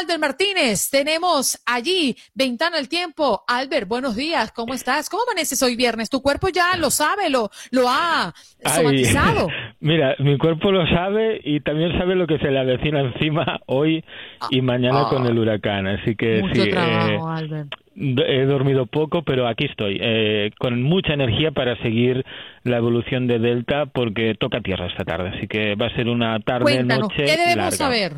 Albert 0.00 0.20
Martínez. 0.20 0.88
Tenemos 0.90 1.58
allí 1.66 2.16
Ventana 2.34 2.78
al 2.78 2.88
Tiempo. 2.88 3.42
Albert, 3.46 3.86
buenos 3.88 4.16
días. 4.16 4.50
¿Cómo 4.52 4.72
estás? 4.74 5.08
¿Cómo 5.10 5.22
amaneces 5.24 5.62
hoy 5.62 5.76
viernes? 5.76 6.08
Tu 6.10 6.22
cuerpo 6.22 6.48
ya 6.48 6.76
lo 6.78 6.90
sabe, 6.90 7.28
lo, 7.28 7.50
lo 7.70 7.88
ha 7.88 8.32
Ay, 8.64 8.72
somatizado. 8.72 9.48
Mira, 9.80 10.14
mi 10.18 10.38
cuerpo 10.38 10.72
lo 10.72 10.86
sabe 10.86 11.40
y 11.44 11.60
también 11.60 11.96
sabe 11.98 12.14
lo 12.14 12.26
que 12.26 12.38
se 12.38 12.50
le 12.50 12.58
avecina 12.58 13.00
encima 13.00 13.60
hoy 13.66 14.04
y 14.50 14.62
mañana 14.62 15.04
con 15.08 15.26
el 15.26 15.38
huracán. 15.38 15.86
Así 15.86 16.14
que 16.16 16.40
Mucho 16.40 16.62
sí, 16.62 16.68
eh, 16.68 16.72
trabajo, 16.72 17.28
Albert. 17.30 17.68
he 17.96 18.44
dormido 18.46 18.86
poco, 18.86 19.22
pero 19.22 19.46
aquí 19.48 19.66
estoy, 19.66 19.98
eh, 20.00 20.50
con 20.58 20.82
mucha 20.82 21.12
energía 21.14 21.50
para 21.52 21.76
seguir 21.82 22.24
la 22.64 22.78
evolución 22.78 23.26
de 23.26 23.38
Delta 23.38 23.86
porque 23.86 24.34
toca 24.34 24.60
tierra 24.60 24.86
esta 24.86 25.04
tarde. 25.04 25.32
Así 25.36 25.46
que 25.46 25.74
va 25.74 25.86
a 25.86 25.94
ser 25.94 26.08
una 26.08 26.38
tarde, 26.40 26.62
Cuéntanos, 26.64 27.08
noche 27.10 27.24
¿qué 27.24 27.32
debemos 27.36 27.56
larga. 27.56 27.70
saber? 27.72 28.12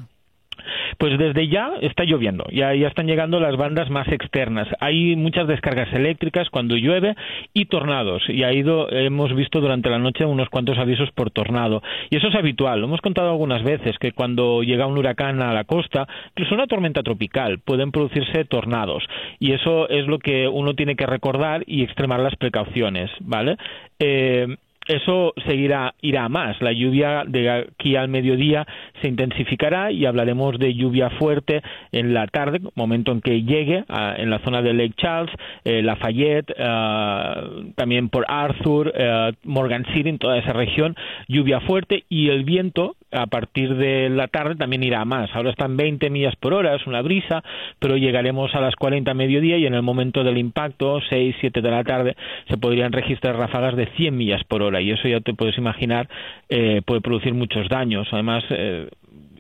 Pues 0.99 1.19
desde 1.19 1.49
ya 1.49 1.73
está 1.81 2.05
lloviendo, 2.05 2.45
ya, 2.53 2.73
están 2.73 3.07
llegando 3.07 3.41
las 3.41 3.57
bandas 3.57 3.91
más 3.91 4.09
externas. 4.09 4.69
Hay 4.81 5.17
muchas 5.17 5.49
descargas 5.49 5.93
eléctricas 5.93 6.51
cuando 6.51 6.77
llueve 6.77 7.15
y 7.55 7.67
tornados. 7.67 8.23
Y 8.29 8.43
ha 8.45 8.53
ido, 8.53 8.91
hemos 8.91 9.35
visto 9.35 9.61
durante 9.61 9.91
la 9.91 9.99
noche 9.99 10.25
unos 10.25 10.49
cuantos 10.49 10.79
avisos 10.79 11.11
por 11.13 11.31
tornado. 11.31 11.83
Y 12.11 12.17
eso 12.17 12.29
es 12.29 12.35
habitual. 12.35 12.81
Lo 12.81 12.87
hemos 12.87 13.01
contado 13.01 13.31
algunas 13.31 13.63
veces 13.63 13.99
que 13.99 14.13
cuando 14.13 14.63
llega 14.63 14.87
un 14.87 14.99
huracán 14.99 15.43
a 15.43 15.53
la 15.53 15.65
costa, 15.65 16.07
incluso 16.31 16.55
una 16.55 16.67
tormenta 16.67 17.03
tropical, 17.03 17.59
pueden 17.59 17.91
producirse 17.91 18.45
tornados. 18.45 19.05
Y 19.39 19.53
eso 19.53 19.89
es 19.89 20.07
lo 20.07 20.19
que 20.19 20.49
uno 20.49 20.75
tiene 20.75 20.97
que 20.97 21.07
recordar 21.07 21.65
y 21.67 21.83
extremar 21.83 22.21
las 22.21 22.37
precauciones, 22.37 23.11
¿vale? 23.21 23.57
Eh, 23.99 24.57
eso 24.87 25.33
seguirá, 25.47 25.95
irá 26.03 26.29
más. 26.29 26.61
La 26.61 26.73
lluvia 26.73 27.25
de 27.27 27.51
aquí 27.51 27.97
al 27.97 28.09
mediodía 28.09 28.67
se 29.01 29.09
intensificará 29.09 29.91
y 29.93 30.07
hablaremos 30.07 30.59
de 30.59 30.75
lluvia 30.75 31.11
fuerte 31.11 31.63
en 31.93 32.15
la 32.15 32.27
tarde, 32.27 32.61
momento 32.75 33.13
en 33.13 33.21
que 33.21 33.43
llegue 33.43 33.85
a- 33.89 34.15
en 34.17 34.31
la 34.31 34.39
zona 34.41 34.63
de 34.63 34.73
Lake 34.75 34.95
Charles, 34.97 35.35
eh, 35.65 35.83
Lafayette, 35.83 36.55
ah, 36.59 37.45
también 37.77 38.09
por 38.09 38.25
Arthur, 38.29 38.93
eh, 38.95 39.33
Morgan 39.45 39.85
City, 39.95 40.09
en 40.09 40.19
toda 40.19 40.39
esa 40.39 40.53
región, 40.53 40.97
lluvia 41.29 41.61
fuerte 41.61 42.05
y 42.09 42.29
el 42.29 42.45
viento 42.45 42.97
a 43.13 43.27
partir 43.27 43.77
de 43.77 44.09
la 44.11 44.29
tarde 44.29 44.57
también 44.57 44.83
irá 44.83 45.01
a 45.01 45.05
más. 45.05 45.31
Ahora 45.35 45.51
están 45.51 45.77
20 45.77 46.11
millas 46.11 46.35
por 46.37 46.55
hora, 46.55 46.75
es 46.75 46.87
una 46.87 47.03
brisa, 47.03 47.43
pero 47.79 47.97
llegaremos 47.97 48.55
a 48.55 48.61
las 48.61 48.75
40 48.77 49.11
a 49.11 49.15
mediodía 49.15 49.59
y 49.59 49.67
en 49.67 49.75
el 49.75 49.83
momento 49.83 50.25
del 50.25 50.39
impacto, 50.39 51.01
6, 51.09 51.37
7 51.41 51.61
de 51.61 51.71
la 51.71 51.85
tarde, 51.85 52.17
se 52.49 52.57
podrían 52.57 52.93
registrar 52.93 53.37
ráfagas 53.37 53.77
de 53.77 53.87
100 53.87 54.17
millas 54.17 54.45
por 54.45 54.63
hora 54.63 54.81
y 54.81 54.91
eso 54.91 55.09
ya 55.09 55.21
te 55.21 55.35
puedes 55.35 55.59
imaginar 55.59 56.09
eh, 56.49 56.83
puede 56.85 57.01
producir 57.01 57.35
muchos 57.35 57.69
daños. 57.69 58.09
Además, 58.13 58.45
eh, 58.51 58.89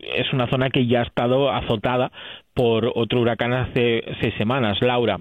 es 0.02 0.33
una 0.33 0.49
zona 0.49 0.71
que 0.71 0.87
ya 0.87 1.00
ha 1.00 1.05
estado 1.05 1.50
azotada 1.50 2.11
por 2.55 2.93
otro 2.95 3.21
huracán 3.21 3.52
hace 3.52 4.05
seis 4.21 4.35
semanas, 4.37 4.79
Laura 4.81 5.19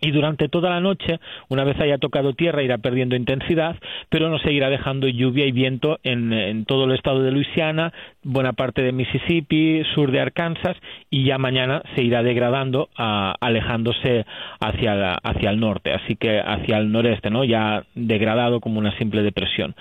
y 0.00 0.10
durante 0.10 0.48
toda 0.48 0.70
la 0.70 0.80
noche, 0.80 1.18
una 1.48 1.64
vez 1.64 1.78
haya 1.80 1.98
tocado 1.98 2.34
tierra, 2.34 2.62
irá 2.62 2.78
perdiendo 2.78 3.16
intensidad, 3.16 3.76
pero 4.10 4.28
nos 4.28 4.42
seguirá 4.42 4.68
dejando 4.70 5.08
lluvia 5.08 5.46
y 5.46 5.52
viento 5.52 5.98
en, 6.02 6.64
todo 6.66 6.84
el 6.84 6.92
estado 6.92 7.22
de 7.22 7.30
Luisiana, 7.30 7.92
buena 8.22 8.52
parte 8.52 8.82
de 8.82 8.92
Mississippi, 8.92 9.82
sur 9.94 10.10
de 10.10 10.20
Arkansas, 10.20 10.76
y 11.10 11.24
ya 11.24 11.38
mañana 11.38 11.82
se 11.94 12.02
irá 12.02 12.22
degradando, 12.22 12.88
alejándose 12.96 14.26
hacia, 14.60 14.94
la- 14.94 15.18
hacia 15.22 15.50
el 15.50 15.60
norte, 15.60 15.92
así 15.92 16.16
que 16.16 16.40
hacia 16.40 16.78
el 16.78 16.90
noreste, 16.92 17.30
¿no? 17.30 17.44
ya 17.44 17.84
degradado 17.94 18.60
como 18.60 18.78
una 18.78 18.96
simple 18.98 19.22
depresión. 19.22 19.74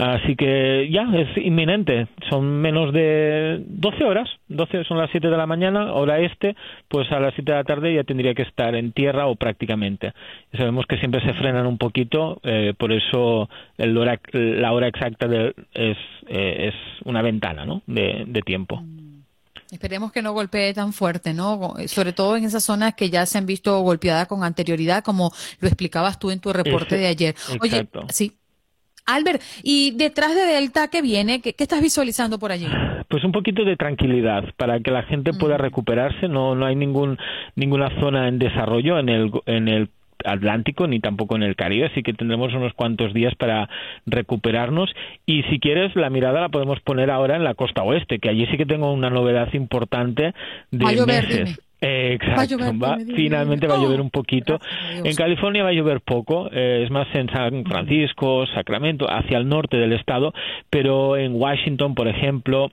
Así 0.00 0.34
que 0.34 0.88
ya 0.90 1.02
es 1.14 1.28
inminente, 1.36 2.06
son 2.30 2.46
menos 2.62 2.90
de 2.94 3.62
12 3.66 4.02
horas, 4.04 4.30
12 4.48 4.84
son 4.84 4.96
las 4.96 5.10
7 5.10 5.28
de 5.28 5.36
la 5.36 5.44
mañana, 5.44 5.92
hora 5.92 6.20
este, 6.20 6.56
pues 6.88 7.12
a 7.12 7.20
las 7.20 7.34
7 7.34 7.52
de 7.52 7.58
la 7.58 7.64
tarde 7.64 7.94
ya 7.94 8.02
tendría 8.04 8.32
que 8.32 8.40
estar 8.42 8.74
en 8.74 8.92
tierra 8.92 9.26
o 9.26 9.34
prácticamente. 9.36 10.14
Sabemos 10.56 10.86
que 10.86 10.96
siempre 10.96 11.20
se 11.20 11.34
frenan 11.34 11.66
un 11.66 11.76
poquito, 11.76 12.40
eh, 12.44 12.72
por 12.78 12.92
eso 12.92 13.50
el 13.76 13.94
hora- 13.98 14.18
la 14.32 14.72
hora 14.72 14.88
exacta 14.88 15.28
de- 15.28 15.54
es, 15.74 15.98
eh, 16.28 16.68
es 16.72 16.74
una 17.04 17.20
ventana 17.20 17.66
¿no? 17.66 17.82
de, 17.86 18.24
de 18.26 18.40
tiempo. 18.40 18.82
Esperemos 19.70 20.12
que 20.12 20.22
no 20.22 20.32
golpee 20.32 20.72
tan 20.72 20.92
fuerte, 20.94 21.34
¿no? 21.34 21.74
Sobre 21.86 22.12
todo 22.12 22.36
en 22.36 22.44
esas 22.44 22.64
zonas 22.64 22.94
que 22.94 23.10
ya 23.10 23.24
se 23.26 23.36
han 23.38 23.44
visto 23.46 23.78
golpeadas 23.82 24.26
con 24.26 24.42
anterioridad, 24.44 25.04
como 25.04 25.30
lo 25.60 25.68
explicabas 25.68 26.18
tú 26.18 26.30
en 26.30 26.40
tu 26.40 26.52
reporte 26.52 26.96
de 26.96 27.06
ayer. 27.06 27.34
Oye, 27.60 27.76
exacto. 27.76 28.06
sí. 28.08 28.32
Albert, 29.06 29.42
¿y 29.62 29.92
detrás 29.92 30.34
de 30.34 30.42
Delta 30.42 30.88
qué 30.88 31.02
viene? 31.02 31.40
¿Qué, 31.40 31.52
qué 31.54 31.64
estás 31.64 31.82
visualizando 31.82 32.38
por 32.38 32.52
allí? 32.52 32.66
Pues 33.08 33.24
un 33.24 33.32
poquito 33.32 33.64
de 33.64 33.76
tranquilidad 33.76 34.44
para 34.56 34.80
que 34.80 34.90
la 34.90 35.02
gente 35.02 35.32
pueda 35.32 35.56
recuperarse. 35.56 36.28
No, 36.28 36.54
no 36.54 36.66
hay 36.66 36.76
ningún, 36.76 37.18
ninguna 37.56 37.90
zona 38.00 38.28
en 38.28 38.38
desarrollo 38.38 38.98
en 38.98 39.08
el, 39.08 39.30
en 39.46 39.68
el 39.68 39.90
Atlántico 40.24 40.86
ni 40.86 41.00
tampoco 41.00 41.36
en 41.36 41.42
el 41.42 41.56
Caribe, 41.56 41.86
así 41.86 42.02
que 42.02 42.12
tendremos 42.12 42.52
unos 42.54 42.72
cuantos 42.74 43.14
días 43.14 43.34
para 43.36 43.68
recuperararnos. 44.06 44.90
Y 45.26 45.42
si 45.44 45.58
quieres, 45.58 45.94
la 45.96 46.10
mirada 46.10 46.40
la 46.40 46.48
podemos 46.48 46.80
poner 46.80 47.10
ahora 47.10 47.36
en 47.36 47.44
la 47.44 47.54
costa 47.54 47.82
oeste, 47.82 48.18
que 48.18 48.28
allí 48.28 48.46
sí 48.46 48.56
que 48.56 48.66
tengo 48.66 48.92
una 48.92 49.10
novedad 49.10 49.52
importante 49.54 50.34
de 50.70 51.06
meses. 51.06 51.60
Eh, 51.82 52.18
Va 52.20 52.44
exacto, 52.44 52.58
llover, 52.58 52.74
va- 52.82 52.98
finalmente 53.14 53.66
va 53.66 53.74
a 53.74 53.78
llover 53.78 54.00
Oh, 54.00 54.02
un 54.04 54.10
poquito. 54.10 54.58
En 55.02 55.14
California 55.16 55.62
va 55.62 55.70
a 55.70 55.72
llover 55.72 56.00
poco, 56.02 56.48
eh, 56.52 56.82
es 56.84 56.90
más 56.90 57.06
en 57.14 57.28
San 57.30 57.64
Francisco, 57.64 58.44
Sacramento, 58.54 59.06
hacia 59.10 59.38
el 59.38 59.48
norte 59.48 59.78
del 59.78 59.92
estado, 59.94 60.34
pero 60.68 61.16
en 61.16 61.34
Washington, 61.34 61.94
por 61.94 62.06
ejemplo, 62.08 62.70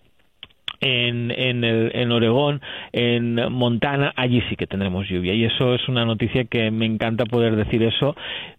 en, 0.81 1.31
en, 1.31 1.63
el, 1.63 1.91
en 1.95 2.11
Oregón, 2.11 2.61
en 2.91 3.35
Montana, 3.51 4.13
allí 4.15 4.41
sí 4.49 4.55
que 4.55 4.67
tendremos 4.67 5.07
lluvia. 5.09 5.33
Y 5.33 5.45
eso 5.45 5.73
es 5.73 5.87
una 5.87 6.05
noticia 6.05 6.43
que 6.45 6.69
me 6.71 6.85
encanta 6.85 7.25
poder 7.25 7.55
decir 7.55 7.81
eso. 7.83 8.15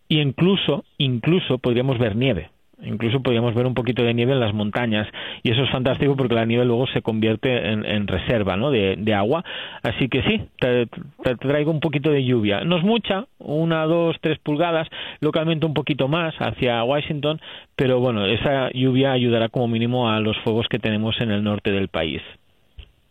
Y 0.08 0.20
incluso, 0.20 0.84
incluso 0.96 1.58
podríamos 1.58 1.98
ver 1.98 2.16
nieve. 2.16 2.50
Incluso 2.82 3.20
podríamos 3.20 3.54
ver 3.54 3.66
un 3.66 3.74
poquito 3.74 4.04
de 4.04 4.14
nieve 4.14 4.32
en 4.32 4.40
las 4.40 4.54
montañas 4.54 5.08
y 5.42 5.50
eso 5.50 5.62
es 5.64 5.70
fantástico 5.70 6.16
porque 6.16 6.34
la 6.34 6.44
nieve 6.44 6.64
luego 6.64 6.86
se 6.88 7.02
convierte 7.02 7.72
en, 7.72 8.06
reserva 8.06 8.56
¿no? 8.56 8.70
de, 8.70 8.96
de 8.96 9.14
agua. 9.14 9.44
Así 9.82 10.08
que 10.08 10.22
sí, 10.22 10.42
te, 10.60 10.86
te 10.86 11.36
traigo 11.36 11.70
un 11.70 11.80
poquito 11.80 12.10
de 12.10 12.24
lluvia. 12.24 12.62
No 12.64 12.78
es 12.78 12.84
mucha, 12.84 13.26
una, 13.38 13.84
dos, 13.84 14.16
tres 14.20 14.38
pulgadas, 14.38 14.88
localmente 15.20 15.66
un 15.66 15.74
poquito 15.74 16.08
más 16.08 16.34
hacia 16.38 16.84
Washington, 16.84 17.40
pero 17.74 17.98
bueno, 18.00 18.26
esa 18.26 18.70
lluvia 18.72 19.12
ayudará 19.12 19.48
como 19.48 19.68
mínimo 19.68 20.10
a 20.10 20.20
los 20.20 20.36
fuegos 20.38 20.68
que 20.68 20.78
tenemos 20.78 21.20
en 21.20 21.30
el 21.30 21.42
norte 21.42 21.72
del 21.72 21.88
país. 21.88 22.22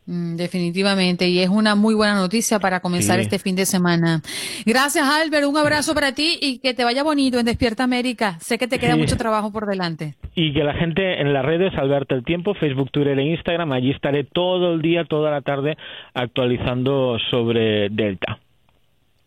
Mm, 0.09 0.37
definitivamente, 0.37 1.27
y 1.27 1.39
es 1.39 1.49
una 1.49 1.75
muy 1.75 1.93
buena 1.93 2.15
noticia 2.15 2.59
para 2.59 2.79
comenzar 2.79 3.17
Sí. 3.19 3.23
este 3.23 3.39
fin 3.39 3.57
de 3.57 3.65
semana. 3.65 4.21
Gracias, 4.65 5.05
Albert. 5.05 5.45
Un 5.45 5.57
abrazo 5.57 5.93
para 5.93 6.13
ti 6.13 6.39
y 6.41 6.59
que 6.59 6.73
te 6.73 6.85
vaya 6.85 7.03
bonito 7.03 7.37
en 7.39 7.45
Despierta 7.45 7.83
América. 7.83 8.37
Sé 8.39 8.57
que 8.57 8.69
te 8.69 8.79
queda 8.79 8.93
Sí. 8.93 8.99
mucho 8.99 9.17
trabajo 9.17 9.51
por 9.51 9.65
delante. 9.67 10.15
Y 10.33 10.53
que 10.53 10.63
la 10.63 10.73
gente 10.75 11.19
en 11.19 11.33
las 11.33 11.43
redes, 11.43 11.73
Alberto 11.77 12.15
el 12.15 12.23
Tiempo, 12.23 12.53
Facebook, 12.53 12.89
Twitter 12.89 13.19
e 13.19 13.31
Instagram, 13.33 13.73
allí 13.73 13.91
estaré 13.91 14.23
todo 14.23 14.73
el 14.75 14.81
día, 14.81 15.03
toda 15.03 15.29
la 15.29 15.41
tarde 15.41 15.75
actualizando 16.13 17.17
sobre 17.29 17.89
Delta. 17.89 18.39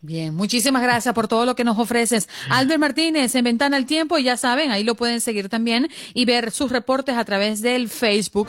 Bien, 0.01 0.35
muchísimas 0.35 0.83
gracias 0.83 1.14
por 1.14 1.29
todo 1.29 1.45
lo 1.45 1.55
que 1.55 1.62
nos 1.64 1.79
ofreces. 1.79 2.27
Albert 2.49 2.81
Martínez 2.81 3.35
en 3.35 3.45
Ventana 3.45 3.77
al 3.77 3.85
Tiempo, 3.85 4.16
y 4.16 4.23
ya 4.23 4.38
saben, 4.38 4.71
ahí 4.71 4.83
lo 4.83 4.95
pueden 4.95 5.21
seguir 5.21 5.51
también 5.51 5.88
y 6.14 6.25
ver 6.25 6.51
sus 6.53 6.73
reportes 6.73 7.16
a 7.19 7.25
través 7.27 7.61
del 7.61 7.90
Facebook. 7.90 8.49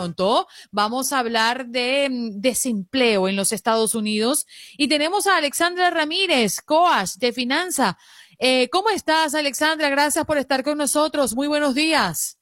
Pronto 0.00 0.46
vamos 0.72 1.12
a 1.12 1.18
hablar 1.18 1.66
de 1.66 2.08
mm, 2.08 2.40
desempleo 2.40 3.28
en 3.28 3.36
los 3.36 3.52
Estados 3.52 3.94
Unidos 3.94 4.46
y 4.78 4.88
tenemos 4.88 5.26
a 5.26 5.36
Alexandra 5.36 5.90
Ramírez, 5.90 6.62
coach 6.62 7.16
de 7.18 7.34
Finanza. 7.34 7.98
Eh, 8.38 8.70
¿Cómo 8.70 8.88
estás, 8.88 9.34
Alexandra? 9.34 9.90
Gracias 9.90 10.24
por 10.24 10.38
estar 10.38 10.64
con 10.64 10.78
nosotros. 10.78 11.36
Muy 11.36 11.48
buenos 11.48 11.74
días. 11.74 12.38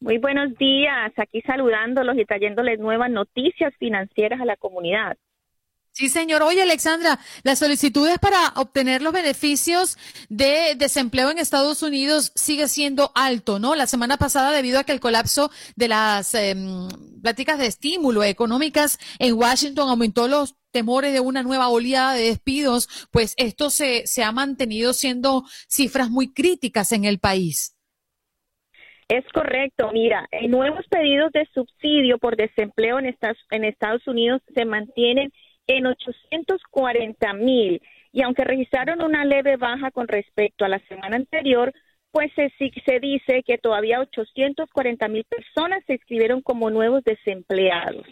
Muy 0.00 0.16
buenos 0.16 0.56
días, 0.56 1.12
aquí 1.18 1.42
saludándolos 1.42 2.16
y 2.16 2.24
trayéndoles 2.24 2.78
nuevas 2.78 3.10
noticias 3.10 3.74
financieras 3.78 4.40
a 4.40 4.46
la 4.46 4.56
comunidad. 4.56 5.18
Sí, 5.98 6.08
señor. 6.08 6.42
Oye, 6.42 6.62
Alexandra, 6.62 7.18
las 7.42 7.58
solicitudes 7.58 8.20
para 8.20 8.52
obtener 8.54 9.02
los 9.02 9.12
beneficios 9.12 9.96
de 10.28 10.76
desempleo 10.76 11.28
en 11.32 11.38
Estados 11.38 11.82
Unidos 11.82 12.30
sigue 12.36 12.68
siendo 12.68 13.10
alto, 13.16 13.58
¿no? 13.58 13.74
La 13.74 13.88
semana 13.88 14.16
pasada, 14.16 14.52
debido 14.52 14.78
a 14.78 14.84
que 14.84 14.92
el 14.92 15.00
colapso 15.00 15.50
de 15.74 15.88
las 15.88 16.36
eh, 16.36 16.54
pláticas 17.20 17.58
de 17.58 17.66
estímulo 17.66 18.22
económicas 18.22 19.00
en 19.18 19.34
Washington 19.34 19.88
aumentó 19.88 20.28
los 20.28 20.54
temores 20.70 21.12
de 21.12 21.18
una 21.18 21.42
nueva 21.42 21.68
oleada 21.68 22.14
de 22.14 22.26
despidos, 22.26 23.08
pues 23.10 23.34
esto 23.36 23.68
se, 23.68 24.06
se 24.06 24.22
ha 24.22 24.30
mantenido 24.30 24.92
siendo 24.92 25.42
cifras 25.66 26.10
muy 26.10 26.32
críticas 26.32 26.92
en 26.92 27.06
el 27.06 27.18
país. 27.18 27.74
Es 29.08 29.24
correcto. 29.32 29.90
Mira, 29.92 30.28
nuevos 30.48 30.86
pedidos 30.88 31.32
de 31.32 31.44
subsidio 31.52 32.18
por 32.18 32.36
desempleo 32.36 33.00
en 33.00 33.06
en 33.50 33.64
Estados 33.64 34.06
Unidos 34.06 34.42
se 34.54 34.64
mantienen 34.64 35.32
en 35.68 35.86
840 35.86 37.32
mil 37.34 37.80
y 38.12 38.22
aunque 38.22 38.42
registraron 38.42 39.02
una 39.02 39.24
leve 39.24 39.56
baja 39.56 39.90
con 39.90 40.08
respecto 40.08 40.64
a 40.64 40.68
la 40.68 40.80
semana 40.88 41.16
anterior, 41.16 41.72
pues 42.10 42.32
se, 42.34 42.50
se 42.58 43.00
dice 43.00 43.42
que 43.46 43.58
todavía 43.58 44.00
840 44.00 45.08
mil 45.08 45.24
personas 45.24 45.84
se 45.86 45.94
inscribieron 45.94 46.42
como 46.42 46.70
nuevos 46.70 47.04
desempleados. 47.04 48.06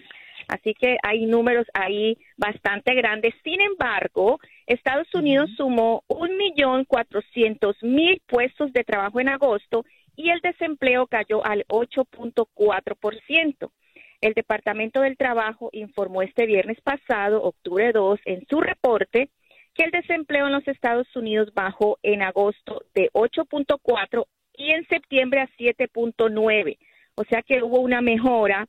Así 0.49 0.75
que 0.75 0.99
hay 1.03 1.27
números 1.27 1.67
ahí 1.75 2.19
bastante 2.37 2.95
grandes. 2.95 3.35
Sin 3.43 3.61
embargo, 3.61 4.39
Estados 4.67 5.13
Unidos 5.15 5.51
sumó 5.57 6.05
un 6.07 6.37
millón 6.37 6.85
cuatrocientos 6.85 7.77
mil 7.83 8.21
puestos 8.27 8.73
de 8.73 8.85
trabajo 8.85 9.19
en 9.19 9.29
agosto 9.29 9.85
y 10.15 10.31
el 10.31 10.41
desempleo 10.41 11.07
cayó 11.07 11.45
al 11.45 11.65
8.4%. 11.69 13.71
El 14.21 14.33
Departamento 14.35 15.01
del 15.01 15.17
Trabajo 15.17 15.71
informó 15.73 16.23
este 16.23 16.47
viernes 16.47 16.81
pasado, 16.81 17.43
octubre 17.43 17.93
2, 17.93 18.21
en 18.25 18.47
su 18.49 18.61
reporte, 18.61 19.31
que 19.75 19.85
el 19.85 19.91
desempleo 19.91 20.47
en 20.47 20.53
los 20.53 20.67
Estados 20.67 21.15
Unidos 21.15 21.53
bajó 21.55 21.99
en 22.03 22.23
agosto 22.23 22.83
de 22.95 23.11
8.4 23.13 24.27
y 24.55 24.71
en 24.71 24.87
septiembre 24.89 25.41
a 25.41 25.49
7.9. 25.59 26.79
O 27.15 27.25
sea 27.25 27.43
que 27.43 27.63
hubo 27.63 27.81
una 27.81 28.01
mejora 28.01 28.67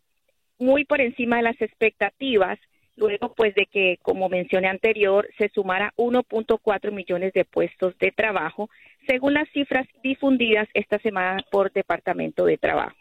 muy 0.59 0.83
por 0.83 0.99
encima 0.99 1.37
de 1.37 1.43
las 1.43 1.61
expectativas, 1.61 2.59
luego 2.95 3.33
pues 3.35 3.55
de 3.55 3.67
que, 3.67 3.99
como 4.01 4.27
mencioné 4.27 4.67
anterior, 4.67 5.29
se 5.37 5.49
sumara 5.49 5.93
1.4 5.97 6.91
millones 6.91 7.31
de 7.33 7.45
puestos 7.45 7.97
de 7.99 8.11
trabajo, 8.11 8.69
según 9.07 9.33
las 9.33 9.47
cifras 9.49 9.87
difundidas 10.03 10.67
esta 10.73 10.99
semana 10.99 11.43
por 11.51 11.71
Departamento 11.71 12.43
de 12.45 12.57
Trabajo. 12.57 12.97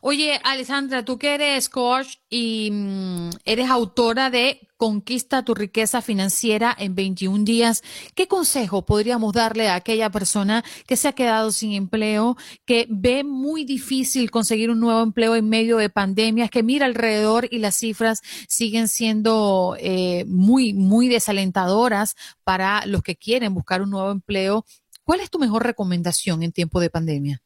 Oye, 0.00 0.40
Alessandra, 0.44 1.04
tú 1.04 1.18
que 1.18 1.34
eres 1.34 1.68
coach 1.68 2.16
y 2.28 2.70
mm, 2.72 3.30
eres 3.44 3.70
autora 3.70 4.30
de 4.30 4.68
Conquista 4.78 5.44
tu 5.44 5.56
riqueza 5.56 6.02
financiera 6.02 6.74
en 6.78 6.94
21 6.94 7.42
días, 7.44 7.82
¿qué 8.14 8.28
consejo 8.28 8.86
podríamos 8.86 9.32
darle 9.32 9.68
a 9.68 9.74
aquella 9.74 10.08
persona 10.08 10.64
que 10.86 10.96
se 10.96 11.08
ha 11.08 11.14
quedado 11.14 11.50
sin 11.50 11.72
empleo, 11.72 12.36
que 12.64 12.86
ve 12.88 13.24
muy 13.24 13.64
difícil 13.64 14.30
conseguir 14.30 14.70
un 14.70 14.78
nuevo 14.78 15.02
empleo 15.02 15.34
en 15.34 15.48
medio 15.48 15.78
de 15.78 15.90
pandemias, 15.90 16.48
que 16.48 16.62
mira 16.62 16.86
alrededor 16.86 17.48
y 17.50 17.58
las 17.58 17.74
cifras 17.74 18.20
siguen 18.46 18.86
siendo 18.86 19.76
eh, 19.80 20.24
muy, 20.28 20.74
muy 20.74 21.08
desalentadoras 21.08 22.14
para 22.44 22.86
los 22.86 23.02
que 23.02 23.16
quieren 23.16 23.54
buscar 23.54 23.82
un 23.82 23.90
nuevo 23.90 24.12
empleo? 24.12 24.64
¿Cuál 25.02 25.20
es 25.20 25.30
tu 25.30 25.40
mejor 25.40 25.64
recomendación 25.64 26.44
en 26.44 26.52
tiempo 26.52 26.78
de 26.78 26.90
pandemia? 26.90 27.42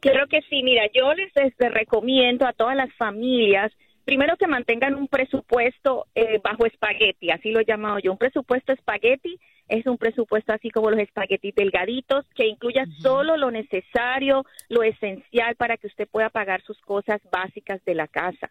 Creo 0.00 0.26
que 0.28 0.40
sí, 0.48 0.62
mira, 0.62 0.84
yo 0.94 1.12
les, 1.14 1.32
recomiendo 1.58 2.46
a 2.46 2.52
todas 2.52 2.74
las 2.74 2.92
familias, 2.94 3.70
primero 4.04 4.36
que 4.36 4.46
mantengan 4.46 4.94
un 4.94 5.08
presupuesto 5.08 6.06
eh, 6.14 6.40
bajo 6.42 6.66
espagueti, 6.66 7.30
así 7.30 7.50
lo 7.50 7.60
he 7.60 7.66
llamado 7.66 7.98
yo. 7.98 8.12
Un 8.12 8.18
presupuesto 8.18 8.72
espagueti 8.72 9.38
es 9.68 9.86
un 9.86 9.98
presupuesto 9.98 10.52
así 10.52 10.70
como 10.70 10.90
los 10.90 10.98
espaguetis 10.98 11.54
delgaditos, 11.54 12.26
que 12.34 12.46
incluya 12.46 12.86
solo 12.98 13.36
lo 13.36 13.50
necesario, 13.50 14.44
lo 14.68 14.82
esencial 14.82 15.54
para 15.56 15.76
que 15.76 15.86
usted 15.86 16.08
pueda 16.08 16.30
pagar 16.30 16.62
sus 16.62 16.80
cosas 16.80 17.20
básicas 17.30 17.84
de 17.84 17.94
la 17.94 18.08
casa. 18.08 18.50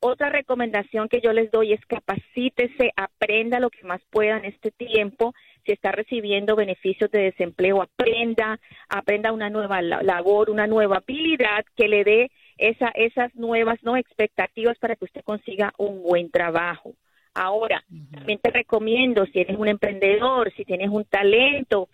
Otra 0.00 0.30
recomendación 0.30 1.08
que 1.08 1.20
yo 1.20 1.32
les 1.32 1.50
doy 1.50 1.72
es 1.72 1.84
capacítese, 1.86 2.92
aprenda 2.94 3.58
lo 3.58 3.68
que 3.68 3.82
más 3.84 4.00
pueda 4.10 4.36
en 4.36 4.44
este 4.44 4.70
tiempo. 4.70 5.34
Si 5.66 5.72
está 5.72 5.90
recibiendo 5.90 6.54
beneficios 6.54 7.10
de 7.10 7.22
desempleo, 7.22 7.82
aprenda, 7.82 8.60
aprenda 8.88 9.32
una 9.32 9.50
nueva 9.50 9.82
labor, 9.82 10.50
una 10.50 10.68
nueva 10.68 10.98
habilidad 10.98 11.64
que 11.74 11.88
le 11.88 12.04
dé 12.04 12.30
esa, 12.58 12.88
esas 12.90 13.34
nuevas 13.34 13.82
no 13.82 13.96
expectativas 13.96 14.78
para 14.78 14.94
que 14.94 15.06
usted 15.06 15.24
consiga 15.24 15.72
un 15.78 16.02
buen 16.02 16.30
trabajo. 16.30 16.94
Ahora, 17.34 17.84
también 18.12 18.38
te 18.38 18.50
recomiendo, 18.50 19.26
si 19.26 19.40
eres 19.40 19.56
un 19.56 19.68
emprendedor, 19.68 20.52
si 20.56 20.64
tienes 20.64 20.90
un 20.90 21.04
talento, 21.04 21.88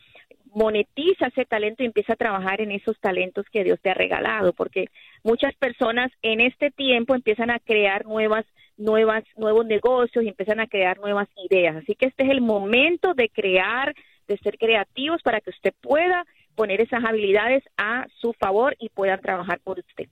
monetiza 0.55 1.27
ese 1.27 1.45
talento 1.45 1.83
y 1.83 1.87
empieza 1.87 2.15
a 2.15 2.17
trabajar 2.17 2.61
en 2.61 2.71
esos 2.71 2.99
talentos 3.01 3.45
que 3.51 3.65
Dios 3.65 3.81
te 3.83 3.91
ha 3.91 3.95
regalado, 3.95 4.53
porque 4.53 4.87
muchas 5.23 5.55
personas 5.57 6.11
en 6.23 6.41
este 6.41 6.71
tiempo 6.71 7.15
empiezan 7.15 7.51
a 7.51 7.59
crear 7.59 8.07
nuevas 8.07 8.47
nuevas 8.77 9.23
nuevos 9.37 9.67
negocios 9.67 10.25
y 10.25 10.29
empiezan 10.29 10.61
a 10.61 10.67
crear 10.67 10.99
nuevas 10.99 11.29
ideas. 11.49 11.77
Así 11.77 11.95
que 11.95 12.07
este 12.07 12.25
es 12.25 12.31
el 12.31 12.41
momento 12.41 13.15
de 13.15 13.29
crear, 13.29 13.95
de 14.27 14.39
ser 14.39 14.59
creativos 14.59 15.23
para 15.23 15.41
que 15.41 15.51
usted 15.51 15.73
pueda 15.81 16.25
poner 16.55 16.81
esas 16.81 17.05
habilidades 17.05 17.63
a 17.77 18.07
su 18.21 18.33
favor 18.33 18.77
y 18.79 18.89
puedan 18.89 19.21
trabajar 19.21 19.61
por 19.63 19.79
usted. 19.79 20.09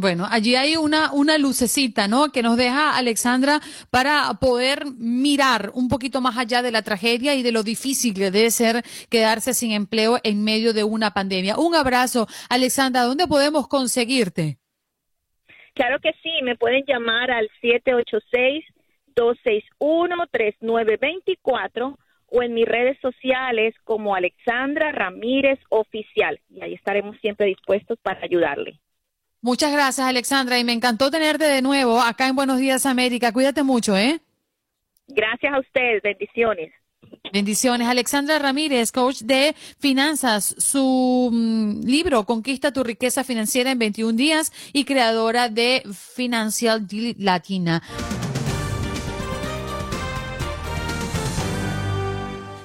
Bueno, 0.00 0.26
allí 0.30 0.56
hay 0.56 0.76
una, 0.76 1.12
una 1.12 1.36
lucecita, 1.36 2.08
¿no? 2.08 2.32
Que 2.32 2.42
nos 2.42 2.56
deja 2.56 2.96
Alexandra 2.96 3.60
para 3.90 4.32
poder 4.40 4.86
mirar 4.96 5.72
un 5.74 5.88
poquito 5.88 6.22
más 6.22 6.38
allá 6.38 6.62
de 6.62 6.70
la 6.70 6.80
tragedia 6.80 7.34
y 7.34 7.42
de 7.42 7.52
lo 7.52 7.62
difícil 7.62 8.14
que 8.14 8.30
debe 8.30 8.50
ser 8.50 8.82
quedarse 9.10 9.52
sin 9.52 9.72
empleo 9.72 10.16
en 10.24 10.42
medio 10.42 10.72
de 10.72 10.84
una 10.84 11.10
pandemia. 11.10 11.58
Un 11.58 11.74
abrazo, 11.74 12.26
Alexandra. 12.48 13.02
¿Dónde 13.02 13.26
podemos 13.26 13.68
conseguirte? 13.68 14.56
Claro 15.74 15.98
que 16.00 16.12
sí, 16.22 16.30
me 16.44 16.56
pueden 16.56 16.82
llamar 16.86 17.30
al 17.30 17.50
786-261-3924 19.14 21.98
o 22.28 22.42
en 22.42 22.54
mis 22.54 22.64
redes 22.64 22.98
sociales 23.02 23.74
como 23.84 24.14
Alexandra 24.14 24.92
Ramírez 24.92 25.58
Oficial. 25.68 26.40
Y 26.48 26.62
ahí 26.62 26.72
estaremos 26.72 27.18
siempre 27.18 27.48
dispuestos 27.48 27.98
para 28.00 28.24
ayudarle. 28.24 28.80
Muchas 29.42 29.72
gracias, 29.72 30.06
Alexandra, 30.06 30.58
y 30.58 30.64
me 30.64 30.72
encantó 30.72 31.10
tenerte 31.10 31.44
de 31.44 31.62
nuevo 31.62 32.00
acá 32.00 32.28
en 32.28 32.36
Buenos 32.36 32.58
Días 32.58 32.84
América. 32.84 33.32
Cuídate 33.32 33.62
mucho, 33.62 33.96
¿eh? 33.96 34.20
Gracias 35.08 35.54
a 35.54 35.58
ustedes, 35.58 36.02
bendiciones. 36.02 36.72
Bendiciones. 37.32 37.88
Alexandra 37.88 38.38
Ramírez, 38.38 38.92
coach 38.92 39.20
de 39.22 39.54
finanzas, 39.78 40.54
su 40.58 41.30
mm, 41.32 41.86
libro 41.86 42.24
Conquista 42.24 42.72
tu 42.72 42.84
riqueza 42.84 43.24
financiera 43.24 43.70
en 43.70 43.78
21 43.78 44.12
días 44.12 44.52
y 44.72 44.84
creadora 44.84 45.48
de 45.48 45.82
Financial 45.92 46.86
Latina. 47.16 47.82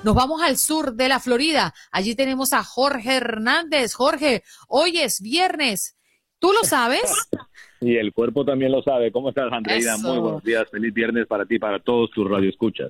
Nos 0.04 0.14
vamos 0.14 0.42
al 0.44 0.58
sur 0.58 0.94
de 0.94 1.10
la 1.10 1.20
Florida. 1.20 1.74
Allí 1.92 2.16
tenemos 2.16 2.54
a 2.54 2.64
Jorge 2.64 3.16
Hernández. 3.16 3.94
Jorge, 3.94 4.44
hoy 4.68 5.00
es 5.00 5.22
viernes. 5.22 5.95
¿Tú 6.40 6.52
lo 6.52 6.64
sabes? 6.64 7.30
Y 7.82 7.98
el 7.98 8.14
cuerpo 8.14 8.46
también 8.46 8.72
lo 8.72 8.82
sabe. 8.82 9.12
¿Cómo 9.12 9.30
estás, 9.30 9.52
Andreina? 9.52 9.98
Muy 9.98 10.18
buenos 10.18 10.44
días. 10.44 10.66
Feliz 10.72 10.94
viernes 10.94 11.28
para 11.28 11.46
ti, 11.46 11.60
para 11.60 11.80
todos 11.80 12.10
tus 12.10 12.28
radioescuchas. 12.28 12.90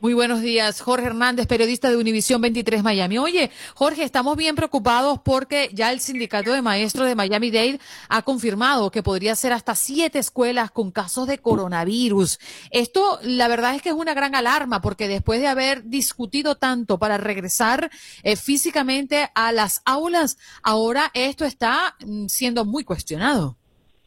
Muy 0.00 0.14
buenos 0.14 0.42
días, 0.42 0.80
Jorge 0.80 1.06
Hernández, 1.06 1.48
periodista 1.48 1.90
de 1.90 1.96
Univisión 1.96 2.40
23 2.40 2.84
Miami. 2.84 3.18
Oye, 3.18 3.50
Jorge, 3.74 4.04
estamos 4.04 4.36
bien 4.36 4.54
preocupados 4.54 5.18
porque 5.24 5.70
ya 5.74 5.90
el 5.90 5.98
sindicato 5.98 6.52
de 6.52 6.62
maestros 6.62 7.08
de 7.08 7.16
Miami 7.16 7.50
Dade 7.50 7.80
ha 8.08 8.22
confirmado 8.22 8.92
que 8.92 9.02
podría 9.02 9.34
ser 9.34 9.52
hasta 9.52 9.74
siete 9.74 10.20
escuelas 10.20 10.70
con 10.70 10.92
casos 10.92 11.26
de 11.26 11.38
coronavirus. 11.38 12.38
Esto, 12.70 13.18
la 13.24 13.48
verdad 13.48 13.74
es 13.74 13.82
que 13.82 13.88
es 13.88 13.94
una 13.96 14.14
gran 14.14 14.36
alarma 14.36 14.80
porque 14.80 15.08
después 15.08 15.40
de 15.40 15.48
haber 15.48 15.82
discutido 15.82 16.54
tanto 16.54 17.00
para 17.00 17.18
regresar 17.18 17.90
eh, 18.22 18.36
físicamente 18.36 19.28
a 19.34 19.50
las 19.50 19.82
aulas, 19.84 20.38
ahora 20.62 21.10
esto 21.12 21.44
está 21.44 21.96
mm, 22.06 22.26
siendo 22.26 22.64
muy 22.64 22.84
cuestionado. 22.84 23.56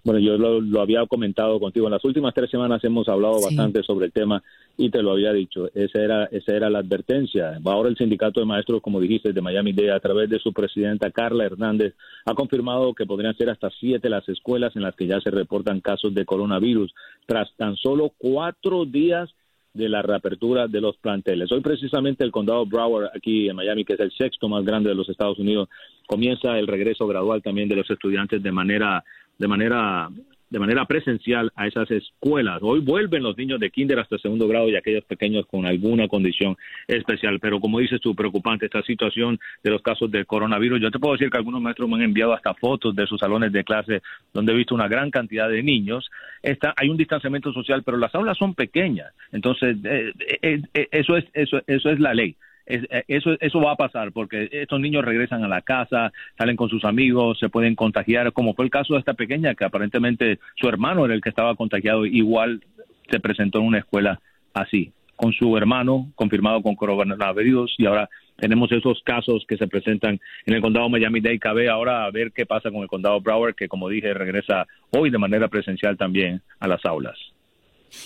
Bueno, 0.04 0.19
yo 0.19 0.38
lo, 0.38 0.82
había 0.82 1.06
comentado 1.06 1.60
contigo. 1.60 1.86
En 1.88 1.91
las 1.91 2.04
últimas 2.04 2.34
tres 2.34 2.49
semanas 2.49 2.84
hemos 2.84 3.08
hablado 3.08 3.41
bastante 3.41 3.84
sobre 3.84 4.08
el 4.08 4.12
tema 4.12 4.41
y 4.82 4.89
te 4.89 5.04
lo 5.04 5.12
había 5.12 5.32
dicho. 5.32 5.70
Esa 5.76 6.02
era, 6.02 6.26
esa 6.26 6.56
era 6.56 6.67
la 6.67 6.80
advertencia. 6.80 7.60
Ahora 7.63 7.88
el 7.88 7.96
sindicato 7.96 8.39
de 8.39 8.48
maestros, 8.48 8.82
como 8.82 9.00
dijiste, 9.00 9.32
de 9.32 9.39
Miami 9.39 9.74
Dade, 9.74 9.91
a 9.91 10.00
través 10.00 10.28
de 10.28 10.39
su 10.39 10.52
presidenta 10.54 11.12
Carla 11.12 11.46
Hernández, 11.46 11.94
ha 12.26 12.34
confirmado 12.34 12.96
que 12.96 13.06
podrían 13.06 13.38
ser 13.38 13.52
hasta 13.52 13.70
siete 13.80 14.10
las 14.10 14.28
escuelas 14.28 14.76
en 14.76 14.82
las 14.82 14.96
que 14.96 15.06
ya 15.06 15.22
se 15.22 15.30
reportan 15.30 15.82
casos 15.82 16.15
de 16.15 16.26
coronavirus, 16.26 16.91
tras 17.28 17.56
tan 17.58 17.76
solo 17.76 18.12
cuatro 18.17 18.86
días 18.86 19.30
de 19.72 19.88
la 19.88 20.02
reapertura 20.02 20.67
de 20.67 20.82
los 20.82 20.98
planteles. 20.98 21.52
Hoy 21.52 21.62
precisamente 21.62 22.24
el 22.24 22.32
condado 22.32 22.65
Broward 22.65 23.12
aquí 23.15 23.50
en 23.50 23.58
Miami, 23.58 23.86
que 23.86 23.94
es 23.94 24.00
el 24.00 24.12
sexto 24.12 24.50
más 24.50 24.65
grande 24.65 24.89
de 24.89 24.96
los 24.96 25.08
Estados 25.10 25.38
Unidos, 25.38 25.70
comienza 26.08 26.58
el 26.58 26.65
regreso 26.65 27.06
gradual 27.06 27.44
también 27.44 27.70
de 27.70 27.76
los 27.76 27.89
estudiantes 27.89 28.41
de 28.41 28.52
manera 28.52 29.04
de 29.38 29.48
manera 29.48 30.10
de 30.52 30.60
manera 30.60 30.86
presencial 30.86 31.52
a 31.56 31.66
esas 31.66 31.90
escuelas. 31.90 32.60
Hoy 32.62 32.82
vuelven 32.82 33.24
los 33.24 33.38
niños 33.38 33.60
de 33.60 33.72
kinder 33.72 33.98
hasta 34.00 34.18
segundo 34.18 34.50
grado 34.50 34.70
y 34.70 34.76
aquellos 34.76 35.06
pequeños 35.06 35.46
con 35.48 35.66
alguna 35.66 36.10
condición 36.10 36.58
especial. 36.88 37.40
Pero 37.40 37.62
como 37.62 37.80
dices 37.80 38.02
tú, 38.02 38.14
preocupante 38.14 38.66
esta 38.66 38.84
situación 38.84 39.40
de 39.64 39.72
los 39.72 39.82
casos 39.82 40.12
de 40.12 40.26
coronavirus. 40.26 40.82
Yo 40.82 40.92
te 40.92 41.00
puedo 41.00 41.14
decir 41.14 41.30
que 41.30 41.38
algunos 41.38 41.62
maestros 41.62 41.90
me 41.90 41.96
han 41.96 42.02
enviado 42.02 42.34
hasta 42.34 42.54
fotos 42.54 42.94
de 42.94 43.08
sus 43.08 43.20
salones 43.20 43.54
de 43.54 43.64
clase 43.64 44.02
donde 44.34 44.52
he 44.52 44.56
visto 44.56 44.76
una 44.76 44.90
gran 44.90 45.10
cantidad 45.10 45.50
de 45.50 45.64
niños. 45.64 46.10
Está, 46.44 46.74
hay 46.76 46.90
un 46.90 46.98
distanciamiento 46.98 47.54
social, 47.54 47.84
pero 47.84 47.98
las 47.98 48.14
aulas 48.14 48.38
son 48.38 48.54
pequeñas. 48.54 49.14
Entonces, 49.32 49.78
eh, 49.86 50.12
eh, 50.42 50.62
eh, 50.74 50.88
eso, 50.92 51.16
es, 51.16 51.26
eso, 51.34 51.62
eso 51.66 51.90
es 51.90 52.00
la 52.02 52.14
ley. 52.14 52.36
Eh, 52.65 53.04
eso, 53.08 53.32
eso 53.39 53.60
va 53.60 53.71
a 53.71 53.76
pasar 53.76 54.12
porque 54.12 54.50
estos 54.52 54.80
niños 54.80 55.04
regresan 55.04 55.43
a 55.43 55.47
la 55.47 55.62
casa, 55.62 56.12
salen 56.38 56.56
con 56.56 56.69
sus 56.69 56.86
amigos, 56.86 57.39
se 57.39 57.50
pueden 57.50 57.76
contagiar, 57.76 58.32
como 58.34 58.54
fue 58.54 58.65
el 58.65 58.71
caso 58.71 58.93
de 58.93 59.00
esta 59.00 59.13
pequeña 59.13 59.56
que 59.56 59.65
aparentemente 59.65 60.39
su 60.56 60.67
hermano 60.67 61.06
era 61.06 61.13
el 61.13 61.21
que 61.21 61.30
estaba 61.30 61.56
contagiado, 61.56 62.06
igual 62.06 62.62
se 63.10 63.19
presentó 63.19 63.60
en 63.60 63.65
una 63.65 63.80
escuela 63.80 64.19
así, 64.54 64.91
con 65.15 65.34
su 65.34 65.56
hermano 65.58 66.12
confirmado 66.15 66.62
con 66.62 66.76
coronavirus 66.76 67.76
y 67.78 67.86
ahora 67.86 68.10
tenemos 68.38 68.71
esos 68.71 69.02
casos 69.04 69.45
que 69.47 69.58
se 69.58 69.67
presentan 69.67 70.19
en 70.47 70.54
el 70.54 70.62
condado 70.62 70.89
Miami-Dade. 70.89 71.38
Cabe 71.38 71.69
ahora 71.69 72.06
a 72.06 72.12
ver 72.12 72.32
qué 72.32 72.47
pasa 72.47 72.71
con 72.71 72.82
el 72.82 72.88
condado 72.88 73.21
Broward, 73.21 73.54
que 73.54 73.67
como 73.67 73.88
dije 73.88 74.13
regresa 74.15 74.65
hoy 74.97 75.12
de 75.12 75.19
manera 75.19 75.47
presencial 75.47 75.95
también 75.95 76.41
a 76.60 76.67
las 76.67 76.84
aulas. 76.86 77.17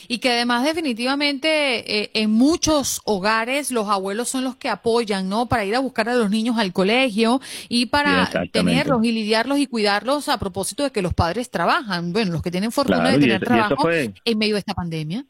Y 0.07 0.19
que 0.19 0.31
además 0.31 0.63
definitivamente 0.63 2.01
eh, 2.01 2.11
en 2.13 2.31
muchos 2.31 3.01
hogares 3.05 3.71
los 3.71 3.87
abuelos 3.87 4.29
son 4.29 4.43
los 4.43 4.55
que 4.55 4.69
apoyan, 4.69 5.29
¿no? 5.29 5.47
Para 5.47 5.65
ir 5.65 5.75
a 5.75 5.79
buscar 5.79 6.09
a 6.09 6.15
los 6.15 6.29
niños 6.29 6.57
al 6.57 6.73
colegio 6.73 7.41
y 7.69 7.87
para 7.87 8.29
tenerlos 8.51 9.03
y 9.03 9.11
lidiarlos 9.11 9.59
y 9.59 9.67
cuidarlos 9.67 10.29
a 10.29 10.37
propósito 10.37 10.83
de 10.83 10.91
que 10.91 11.01
los 11.01 11.13
padres 11.13 11.49
trabajan. 11.49 12.13
Bueno, 12.13 12.31
los 12.31 12.41
que 12.41 12.51
tienen 12.51 12.71
fortuna 12.71 13.11
de 13.11 13.19
tener 13.19 13.43
trabajo 13.43 13.89
en 13.89 14.37
medio 14.37 14.55
de 14.55 14.59
esta 14.59 14.73
pandemia. 14.73 15.25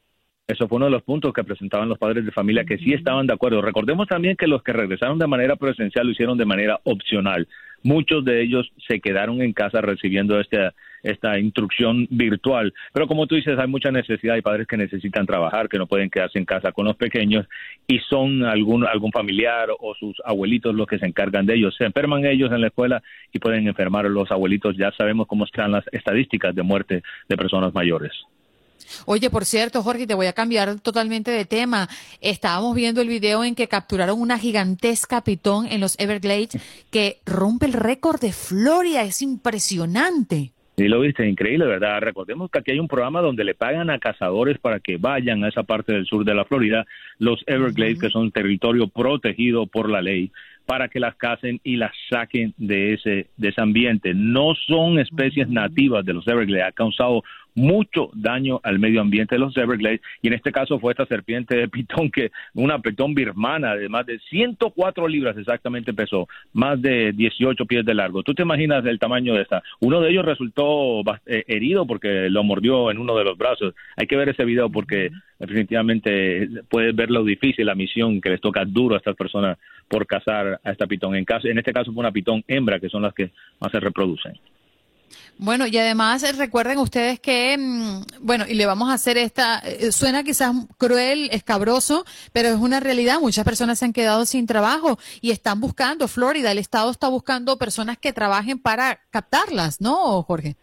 Eso 0.48 0.68
fue 0.68 0.76
uno 0.76 0.86
de 0.86 0.92
los 0.92 1.02
puntos 1.02 1.34
que 1.34 1.44
presentaban 1.44 1.90
los 1.90 1.98
padres 1.98 2.24
de 2.24 2.32
familia 2.32 2.66
que 2.66 2.78
sí 2.78 2.94
estaban 2.94 3.26
de 3.26 3.34
acuerdo. 3.34 3.64
Recordemos 3.64 4.08
también 4.08 4.36
que 4.36 4.46
los 4.46 4.62
que 4.62 4.74
regresaron 4.74 5.18
de 5.18 5.26
manera 5.26 5.56
presencial 5.56 6.06
lo 6.06 6.12
hicieron 6.12 6.38
de 6.38 6.46
manera 6.46 6.80
opcional. 6.84 7.48
Muchos 7.82 8.24
de 8.24 8.44
ellos 8.44 8.72
se 8.88 9.00
quedaron 9.00 9.42
en 9.42 9.54
casa 9.54 9.82
recibiendo 9.82 10.40
este 10.40 10.70
esta 11.02 11.38
instrucción 11.40 12.08
virtual. 12.10 12.74
Pero 12.94 13.08
como 13.08 13.28
tú 13.28 13.36
dices, 13.36 13.58
hay 13.60 13.68
mucha 13.68 13.92
necesidad, 13.92 14.36
hay 14.36 14.42
padres 14.42 14.68
que 14.68 14.78
necesitan 14.78 15.26
trabajar, 15.26 15.70
que 15.70 15.78
no 15.78 15.86
pueden 15.86 16.10
quedarse 16.10 16.40
en 16.40 16.46
casa 16.46 16.72
con 16.72 16.86
los 16.86 16.96
pequeños 16.96 17.46
y 17.88 18.00
son 18.00 18.44
algún, 18.44 18.86
algún 18.86 19.12
familiar 19.12 19.70
o 19.80 19.94
sus 19.96 20.20
abuelitos 20.26 20.74
los 20.74 20.88
que 20.88 20.98
se 20.98 21.06
encargan 21.06 21.46
de 21.46 21.56
ellos. 21.56 21.76
Se 21.78 21.86
enferman 21.86 22.26
ellos 22.26 22.52
en 22.52 22.62
la 22.62 22.68
escuela 22.68 23.04
y 23.32 23.40
pueden 23.40 23.68
enfermar 23.68 24.06
los 24.06 24.32
abuelitos. 24.32 24.76
Ya 24.78 24.92
sabemos 24.92 25.28
cómo 25.28 25.46
están 25.46 25.72
las 25.72 25.86
estadísticas 25.92 26.56
de 26.56 26.64
muerte 26.64 27.04
de 27.30 27.38
personas 27.38 27.74
mayores. 27.74 28.12
Oye, 29.06 29.30
por 29.30 29.46
cierto, 29.46 29.84
Jorge, 29.84 30.08
te 30.08 30.14
voy 30.14 30.28
a 30.28 30.34
cambiar 30.34 30.80
totalmente 30.80 31.32
de 31.32 31.46
tema. 31.46 31.90
Estábamos 32.22 32.76
viendo 32.76 33.02
el 33.02 33.08
video 33.08 33.44
en 33.44 33.56
que 33.56 33.68
capturaron 33.68 34.20
una 34.20 34.38
gigantesca 34.38 35.24
pitón 35.24 35.68
en 35.68 35.82
los 35.82 36.00
Everglades 36.00 36.58
que 36.92 37.20
rompe 37.26 37.66
el 37.66 37.74
récord 37.74 38.20
de 38.20 38.32
Florida. 38.32 39.04
Es 39.04 39.22
impresionante. 39.22 40.52
Sí, 40.78 40.90
lo 40.90 41.00
viste, 41.00 41.26
increíble, 41.26 41.66
¿verdad? 41.66 42.02
Recordemos 42.02 42.52
que 42.52 42.60
aquí 42.60 42.72
hay 42.72 42.80
un 42.80 42.90
programa 42.90 43.22
donde 43.22 43.46
le 43.46 43.56
pagan 43.56 43.90
a 43.90 43.98
cazadores 43.98 44.60
para 44.60 44.82
que 44.82 44.98
vayan 44.98 45.42
a 45.44 45.48
esa 45.48 45.64
parte 45.64 45.94
del 45.94 46.06
sur 46.06 46.26
de 46.26 46.36
la 46.36 46.44
Florida, 46.44 46.86
los 47.18 47.42
Everglades, 47.48 48.00
que 48.00 48.10
son 48.10 48.30
territorio 48.32 48.90
protegido 48.90 49.68
por 49.68 49.90
la 49.90 50.02
ley, 50.02 50.34
para 50.66 50.90
que 50.90 51.00
las 51.00 51.16
casen 51.16 51.62
y 51.64 51.78
las 51.78 51.94
saquen 52.10 52.54
de 52.58 52.94
ese, 52.94 53.28
de 53.38 53.50
ese 53.50 53.62
ambiente. 53.62 54.14
No 54.14 54.54
son 54.68 55.00
especies 55.00 55.48
nativas 55.48 56.04
de 56.04 56.14
los 56.14 56.28
Everglades, 56.28 56.68
ha 56.68 56.72
causado 56.74 57.24
mucho 57.56 58.12
daño 58.14 58.60
al 58.64 58.80
medio 58.80 59.02
ambiente 59.02 59.36
de 59.36 59.40
los 59.40 59.56
Everglades 59.58 60.02
y 60.22 60.28
en 60.28 60.34
este 60.34 60.52
caso 60.52 60.80
fue 60.80 60.92
esta 60.92 61.06
serpiente 61.06 61.56
de 61.56 61.68
pitón 61.70 62.12
que 62.12 62.32
una 62.54 62.80
pitón 62.80 63.16
birmana 63.16 63.76
de 63.76 63.90
más 63.90 64.06
de 64.06 64.20
104 64.30 65.08
libras 65.08 65.38
exactamente 65.38 65.94
pesó, 65.94 66.28
más 66.54 66.82
de 66.82 67.14
18 67.14 67.66
pies 67.66 67.86
de 67.86 67.94
largo. 67.94 68.24
¿Tú 68.24 68.34
te 68.34 68.44
imaginas 68.44 68.86
el 68.86 69.00
tamaño 69.00 69.34
de 69.34 69.42
esta? 69.42 69.64
Uno 69.80 70.02
de 70.02 70.12
ellos 70.12 70.26
resultó 70.26 71.02
eh, 71.26 71.44
herido 71.48 71.86
porque 71.88 72.30
lo 72.30 72.44
mordió 72.44 72.92
en 72.92 72.98
uno 72.98 73.16
de 73.18 73.24
los 73.24 73.38
brazos. 73.38 73.74
Hay 73.96 74.08
que 74.08 74.18
ver 74.18 74.30
ese 74.30 74.46
video 74.46 74.70
porque 74.70 75.10
definitivamente 75.40 76.48
puedes 76.70 76.96
ver 76.96 77.10
lo 77.10 77.24
difícil 77.24 77.66
la 77.66 77.76
misión 77.76 78.22
que 78.22 78.30
les 78.30 78.42
toca 78.42 78.66
duro 78.66 78.96
a 78.96 78.98
estas 78.98 79.16
personas 79.16 79.58
por 79.88 80.06
cazar 80.06 80.60
a 80.64 80.72
esta 80.72 80.88
pitón. 80.88 81.16
En, 81.16 81.26
caso, 81.26 81.48
en 81.48 81.58
este 81.58 81.74
caso 81.74 81.92
fue 81.94 82.02
una 82.02 82.12
pitón 82.12 82.44
hembra 82.48 82.80
que 82.80 82.90
son 82.90 83.02
las 83.02 83.14
que 83.14 83.32
más 83.60 83.72
se 83.72 83.80
reproducen. 83.80 84.34
Bueno, 85.38 85.68
y 85.68 85.78
además 85.78 86.24
eh, 86.24 86.32
recuerden 86.32 86.78
ustedes 86.78 87.20
que, 87.20 87.58
mm, 87.58 88.26
bueno, 88.26 88.46
y 88.48 88.54
le 88.54 88.66
vamos 88.66 88.90
a 88.90 88.94
hacer 88.94 89.18
esta, 89.18 89.60
eh, 89.60 89.92
suena 89.92 90.24
quizás 90.24 90.56
cruel, 90.78 91.30
escabroso, 91.32 92.06
pero 92.32 92.50
es 92.50 92.56
una 92.56 92.80
realidad. 92.80 93.20
Muchas 93.20 93.44
personas 93.44 93.80
se 93.80 93.86
han 93.86 93.94
quedado 93.94 94.26
sin 94.26 94.48
trabajo 94.48 94.98
y 95.22 95.32
están 95.32 95.60
buscando, 95.60 96.08
Florida, 96.08 96.52
el 96.52 96.58
Estado 96.58 96.90
está 96.90 97.10
buscando 97.10 97.58
personas 97.58 97.98
que 97.98 98.14
trabajen 98.14 98.60
para 98.60 99.00
captarlas, 99.12 99.82
¿no, 99.82 100.24
Jorge? 100.24 100.56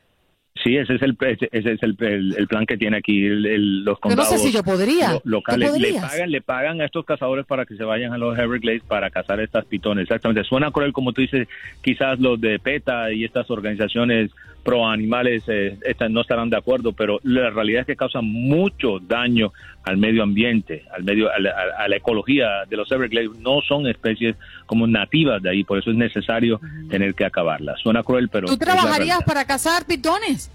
Sí, 0.63 0.77
ese 0.77 0.95
es 0.95 1.03
el 1.03 1.17
ese 1.21 1.49
es 1.51 1.83
el, 1.83 1.97
el, 2.37 2.47
plan 2.47 2.67
que 2.67 2.77
tiene 2.77 2.99
aquí 2.99 3.27
los 3.27 3.99
condados 3.99 4.31
no 4.31 4.37
sé 4.37 4.45
si 4.45 4.53
yo 4.53 4.63
podría. 4.63 5.19
locales. 5.25 5.79
Le 5.79 5.95
pagan, 5.95 6.31
le 6.31 6.41
pagan 6.43 6.81
a 6.83 6.85
estos 6.85 7.07
cazadores 7.07 7.47
para 7.47 7.65
que 7.65 7.75
se 7.75 7.85
vayan 7.85 8.13
a 8.13 8.19
los 8.19 8.39
Everglades 8.39 8.83
para 8.87 9.11
cazar 9.11 9.41
estas 9.41 9.65
pitones. 9.65 10.03
Exactamente. 10.03 10.45
Suena 10.45 10.71
cruel, 10.71 10.93
como 10.93 11.13
tú 11.13 11.23
dices, 11.23 11.49
quizás 11.81 12.21
los 12.21 12.39
de 12.39 12.59
PETA 12.59 13.13
y 13.13 13.25
estas 13.25 13.51
organizaciones 13.51 14.31
pro 14.63 14.87
animales 14.87 15.43
eh, 15.49 15.79
no 16.09 16.21
estarán 16.21 16.51
de 16.51 16.57
acuerdo, 16.57 16.93
pero 16.93 17.19
la 17.23 17.51
realidad 17.51 17.81
es 17.81 17.87
que 17.87 17.97
causan 17.97 18.25
mucho 18.25 18.99
daño 19.01 19.53
al 19.85 19.97
medio 19.97 20.23
ambiente, 20.23 20.85
al 20.95 21.05
medio, 21.05 21.31
a 21.31 21.39
la, 21.39 21.97
ecología 21.97 22.65
de 22.69 22.77
los 22.77 22.91
Everglades. 22.91 23.31
No 23.41 23.61
son 23.63 23.87
especies 23.87 24.37
como 24.67 24.87
nativas 24.87 25.43
de 25.43 25.51
ahí, 25.51 25.65
por 25.65 25.79
eso 25.79 25.91
es 25.91 25.97
necesario 25.97 26.61
tener 26.89 27.15
que 27.15 27.25
acabarlas. 27.25 27.81
Suena 27.81 28.03
cruel, 28.03 28.29
pero. 28.29 28.49
¿Tú 28.49 28.57
trabajarías 28.57 29.23
para 29.25 29.45
cazar 29.45 29.85
pitones? 29.87 30.51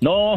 No, 0.00 0.34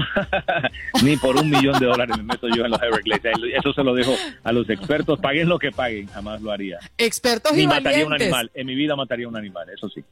ni 1.04 1.18
por 1.18 1.36
un 1.38 1.50
millón 1.50 1.80
de 1.80 1.88
dólares 1.88 2.16
me 2.18 2.24
meto 2.24 2.48
yo 2.56 2.66
en 2.66 2.72
los 2.72 2.82
Everglades. 2.84 3.36
Eso 3.58 3.74
se 3.74 3.84
lo 3.84 3.96
dejo 3.96 4.14
a 4.44 4.52
los 4.52 4.70
expertos. 4.70 5.20
Paguen 5.20 5.50
lo 5.50 5.58
que 5.58 5.72
paguen, 5.72 6.06
jamás 6.08 6.40
lo 6.40 6.52
haría. 6.52 6.78
Expertos 7.00 7.54
ni 7.54 7.64
y 7.64 7.68
mataría 7.68 8.06
un 8.06 8.14
animal. 8.14 8.52
En 8.54 8.68
mi 8.68 8.76
vida 8.76 8.96
mataría 8.96 9.28
un 9.28 9.36
animal, 9.36 9.68
eso 9.70 9.90
sí. 9.90 10.04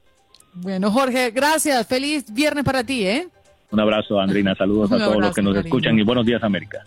Bueno, 0.53 0.91
Jorge, 0.91 1.31
gracias. 1.31 1.87
Feliz 1.87 2.25
viernes 2.31 2.63
para 2.63 2.83
ti, 2.83 3.05
¿eh? 3.05 3.27
Un 3.71 3.79
abrazo, 3.79 4.19
Andrina. 4.19 4.55
Saludos 4.55 4.91
a 4.91 4.97
todos 4.97 5.17
los 5.17 5.33
que 5.33 5.41
nos 5.41 5.57
escuchan 5.57 5.97
y 5.97 6.03
buenos 6.03 6.25
días, 6.25 6.43
América. 6.43 6.83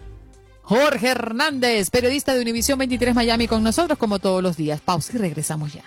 Jorge 0.63 1.09
Hernández, 1.09 1.91
periodista 1.91 2.35
de 2.35 2.41
Univisión 2.41 2.79
23 2.79 3.15
Miami, 3.15 3.47
con 3.47 3.63
nosotros 3.63 3.99
como 3.99 4.19
todos 4.19 4.43
los 4.43 4.57
días. 4.57 4.81
Pausa 4.81 5.13
y 5.17 5.19
regresamos 5.19 5.73
ya. 5.73 5.83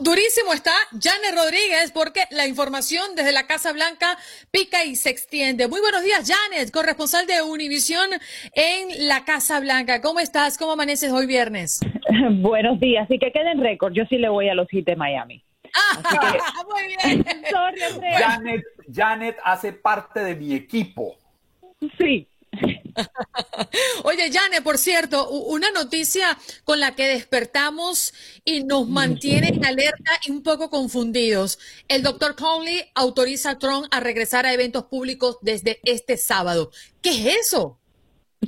durísimo 0.00 0.52
está 0.54 0.72
Janet 1.00 1.34
Rodríguez 1.34 1.92
porque 1.92 2.24
la 2.30 2.46
información 2.46 3.14
desde 3.14 3.32
la 3.32 3.46
Casa 3.46 3.72
Blanca 3.72 4.18
pica 4.50 4.84
y 4.84 4.96
se 4.96 5.10
extiende. 5.10 5.68
Muy 5.68 5.80
buenos 5.80 6.02
días, 6.02 6.28
Janet, 6.28 6.70
corresponsal 6.70 7.26
de 7.26 7.42
Univisión 7.42 8.08
en 8.54 9.08
la 9.08 9.24
Casa 9.24 9.60
Blanca. 9.60 10.00
¿Cómo 10.00 10.20
estás? 10.20 10.58
¿Cómo 10.58 10.72
amaneces 10.72 11.12
hoy 11.12 11.26
viernes? 11.26 11.80
buenos 12.40 12.80
días. 12.80 13.10
Y 13.10 13.18
que 13.18 13.32
queden 13.32 13.60
récord. 13.60 13.92
Yo 13.92 14.04
sí 14.06 14.18
le 14.18 14.28
voy 14.28 14.48
a 14.48 14.54
los 14.54 14.72
hits 14.72 14.86
de 14.86 14.96
Miami. 14.96 15.42
muy 16.68 16.86
bien. 16.88 17.24
Janet, 18.18 18.62
Janet 18.92 19.36
hace 19.44 19.72
parte 19.72 20.20
de 20.20 20.34
mi 20.34 20.54
equipo. 20.54 21.16
Sí. 21.98 22.26
Oye, 24.04 24.28
Yane, 24.30 24.60
por 24.62 24.76
cierto, 24.76 25.30
una 25.30 25.70
noticia 25.70 26.36
con 26.64 26.80
la 26.80 26.96
que 26.96 27.06
despertamos 27.06 28.12
y 28.44 28.64
nos 28.64 28.88
mantiene 28.88 29.48
en 29.48 29.64
alerta 29.64 30.12
y 30.26 30.32
un 30.32 30.42
poco 30.42 30.68
confundidos. 30.68 31.60
El 31.88 32.02
doctor 32.02 32.34
Conley 32.34 32.82
autoriza 32.96 33.50
a 33.50 33.58
Trump 33.58 33.86
a 33.92 34.00
regresar 34.00 34.46
a 34.46 34.52
eventos 34.52 34.84
públicos 34.86 35.38
desde 35.42 35.78
este 35.84 36.16
sábado. 36.16 36.70
¿Qué 37.00 37.10
es 37.10 37.36
eso? 37.46 37.78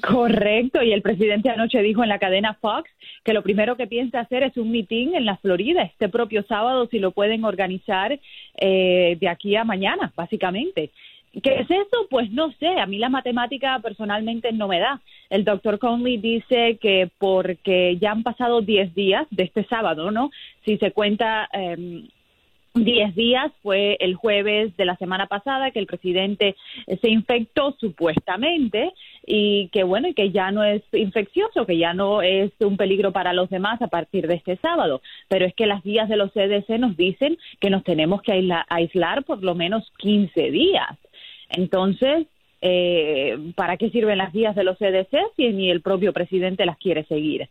Correcto, 0.00 0.82
y 0.82 0.92
el 0.92 1.02
presidente 1.02 1.50
anoche 1.50 1.82
dijo 1.82 2.02
en 2.02 2.08
la 2.08 2.18
cadena 2.18 2.54
Fox 2.54 2.90
que 3.24 3.32
lo 3.32 3.42
primero 3.42 3.76
que 3.76 3.86
piensa 3.86 4.20
hacer 4.20 4.42
es 4.42 4.56
un 4.56 4.70
mitin 4.70 5.14
en 5.14 5.24
la 5.24 5.36
Florida 5.36 5.82
este 5.82 6.08
propio 6.08 6.42
sábado, 6.44 6.88
si 6.90 6.98
lo 6.98 7.12
pueden 7.12 7.44
organizar 7.44 8.18
eh, 8.56 9.16
de 9.20 9.28
aquí 9.28 9.56
a 9.56 9.64
mañana, 9.64 10.12
básicamente. 10.16 10.90
¿Qué 11.42 11.60
es 11.60 11.70
eso? 11.70 12.06
Pues 12.10 12.30
no 12.30 12.52
sé, 12.52 12.68
a 12.78 12.84
mí 12.84 12.98
la 12.98 13.08
matemática 13.08 13.78
personalmente 13.78 14.52
no 14.52 14.68
me 14.68 14.80
da. 14.80 15.00
El 15.30 15.44
doctor 15.44 15.78
Conley 15.78 16.18
dice 16.18 16.78
que 16.80 17.08
porque 17.18 17.96
ya 17.98 18.10
han 18.10 18.22
pasado 18.22 18.60
10 18.60 18.94
días 18.94 19.26
de 19.30 19.44
este 19.44 19.64
sábado, 19.64 20.10
¿no? 20.10 20.30
Si 20.64 20.76
se 20.78 20.90
cuenta... 20.92 21.48
Eh, 21.52 22.04
10 22.74 23.14
días 23.14 23.52
fue 23.62 23.98
el 24.00 24.14
jueves 24.14 24.74
de 24.78 24.86
la 24.86 24.96
semana 24.96 25.26
pasada 25.26 25.70
que 25.72 25.78
el 25.78 25.86
presidente 25.86 26.56
se 26.86 27.10
infectó 27.10 27.76
supuestamente 27.78 28.92
y 29.26 29.68
que 29.68 29.84
bueno 29.84 30.08
y 30.08 30.14
que 30.14 30.30
ya 30.30 30.50
no 30.50 30.64
es 30.64 30.82
infeccioso 30.92 31.66
que 31.66 31.76
ya 31.76 31.92
no 31.92 32.22
es 32.22 32.50
un 32.60 32.78
peligro 32.78 33.12
para 33.12 33.34
los 33.34 33.50
demás 33.50 33.82
a 33.82 33.88
partir 33.88 34.26
de 34.26 34.36
este 34.36 34.56
sábado. 34.56 35.02
Pero 35.28 35.44
es 35.44 35.54
que 35.54 35.66
las 35.66 35.82
guías 35.82 36.08
de 36.08 36.16
los 36.16 36.32
CDC 36.32 36.78
nos 36.78 36.96
dicen 36.96 37.36
que 37.60 37.68
nos 37.68 37.84
tenemos 37.84 38.22
que 38.22 38.32
aislar 38.68 39.24
por 39.24 39.42
lo 39.42 39.54
menos 39.54 39.92
15 39.98 40.50
días. 40.50 40.96
Entonces, 41.50 42.26
eh, 42.64 43.36
¿para 43.56 43.76
qué 43.76 43.90
sirven 43.90 44.18
las 44.18 44.32
guías 44.32 44.54
de 44.54 44.62
los 44.62 44.78
CDC 44.78 45.10
si 45.36 45.48
ni 45.48 45.68
el 45.68 45.82
propio 45.82 46.12
presidente 46.12 46.64
las 46.64 46.78
quiere 46.78 47.04
seguir? 47.04 47.48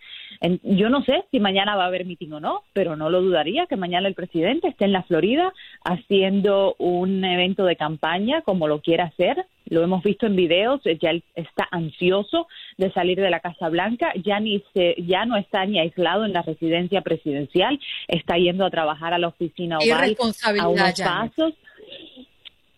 yo 0.64 0.90
no 0.90 1.04
sé 1.04 1.26
si 1.30 1.40
mañana 1.40 1.76
va 1.76 1.84
a 1.84 1.88
haber 1.88 2.06
mitin 2.06 2.34
o 2.34 2.40
no, 2.40 2.64
pero 2.74 2.96
no 2.96 3.10
lo 3.10 3.22
dudaría 3.22 3.68
que 3.68 3.76
mañana 3.76 4.08
el 4.08 4.16
presidente 4.16 4.70
esté 4.70 4.86
en 4.86 4.94
la 4.94 5.04
Florida 5.04 5.54
haciendo 5.84 6.76
un 6.80 7.24
evento 7.24 7.66
de 7.66 7.76
campaña 7.76 8.42
como 8.42 8.68
lo 8.68 8.82
quiera 8.82 9.06
hacer. 9.06 9.46
Lo 9.66 9.84
hemos 9.84 10.02
visto 10.04 10.26
en 10.26 10.36
videos, 10.36 10.82
ya 11.00 11.12
está 11.36 11.68
ansioso 11.70 12.48
de 12.78 12.92
salir 12.92 13.20
de 13.20 13.30
la 13.30 13.40
Casa 13.40 13.70
Blanca, 13.70 14.12
ya 14.16 14.40
ni 14.40 14.64
se, 14.74 14.96
ya 15.06 15.26
no 15.26 15.38
está 15.38 15.66
ni 15.66 15.80
aislado 15.80 16.26
en 16.26 16.34
la 16.34 16.42
residencia 16.42 17.02
presidencial, 17.02 17.80
está 18.08 18.38
yendo 18.38 18.66
a 18.66 18.72
trabajar 18.72 19.14
a 19.14 19.20
la 19.20 19.28
oficina 19.28 19.78
oval 19.78 20.18
a 20.60 20.68
unos 20.68 21.02
pasos. 21.02 21.54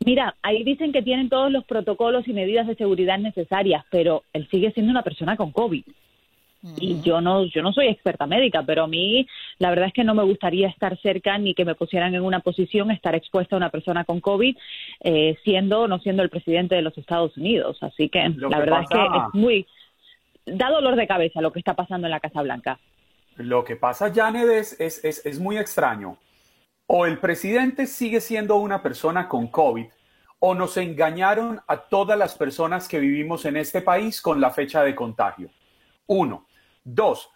Mira, 0.06 0.36
ahí 0.42 0.64
dicen 0.64 0.92
que 0.92 1.02
tienen 1.02 1.30
todos 1.30 1.52
los 1.52 1.66
protocolos 1.66 2.28
y 2.28 2.34
medidas 2.34 2.68
de 2.68 2.76
seguridad 2.76 3.18
necesarias, 3.18 3.86
pero 3.90 4.24
él 4.34 4.48
sigue 4.50 4.72
siendo 4.72 4.92
una 4.92 5.04
persona 5.04 5.38
con 5.38 5.52
COVID. 5.52 5.84
Y 6.78 7.02
yo 7.02 7.20
no, 7.20 7.44
yo 7.44 7.62
no 7.62 7.74
soy 7.74 7.88
experta 7.88 8.26
médica, 8.26 8.64
pero 8.66 8.84
a 8.84 8.88
mí 8.88 9.28
la 9.60 9.70
verdad 9.70 9.88
es 9.88 9.94
que 9.94 10.06
no 10.06 10.16
me 10.16 10.24
gustaría 10.24 10.70
estar 10.70 10.98
cerca 11.02 11.38
ni 11.38 11.54
que 11.54 11.66
me 11.66 11.76
pusieran 11.76 12.16
en 12.16 12.24
una 12.24 12.40
posición 12.40 12.90
estar 12.90 13.16
expuesta 13.16 13.56
a 13.56 13.58
una 13.58 13.70
persona 13.70 14.06
con 14.06 14.22
COVID, 14.22 14.56
eh, 15.02 15.38
siendo 15.44 15.82
o 15.82 15.88
no 15.90 16.00
siendo 16.00 16.24
el 16.24 16.30
presidente 16.30 16.76
de 16.76 16.82
los 16.82 16.98
Estados 16.98 17.36
Unidos. 17.36 17.78
Así 17.82 18.08
que 18.08 18.30
la 18.30 18.60
verdad 18.60 18.84
es 18.84 18.90
que 18.90 18.98
es 18.98 19.34
muy 19.34 19.68
da 20.46 20.70
dolor 20.70 20.96
de 20.96 21.06
cabeza 21.06 21.42
lo 21.42 21.52
que 21.52 21.60
está 21.60 21.74
pasando 21.74 22.08
en 22.08 22.12
la 22.12 22.22
Casa 22.22 22.42
Blanca. 22.42 22.80
Lo 23.36 23.66
que 23.66 23.76
pasa, 23.76 24.14
Janet, 24.14 24.48
es, 24.48 24.80
es, 24.80 25.04
es, 25.04 25.26
es 25.26 25.40
muy 25.40 25.58
extraño 25.58 26.18
o 26.88 27.06
el 27.06 27.20
presidente 27.20 27.88
sigue 27.88 28.22
siendo 28.22 28.58
una 28.58 28.82
persona 28.82 29.28
con 29.28 29.48
COVID 29.48 29.86
o 30.40 30.56
nos 30.56 30.78
engañaron 30.78 31.62
a 31.68 31.78
todas 31.78 32.18
las 32.18 32.36
personas 32.36 32.88
que 32.88 33.00
vivimos 33.00 33.46
en 33.46 33.58
este 33.58 33.82
país 33.82 34.22
con 34.22 34.42
la 34.42 34.52
fecha 34.52 34.84
de 34.84 34.94
contagio. 34.94 35.50
Uno. 36.08 36.48
Dos, 36.84 37.30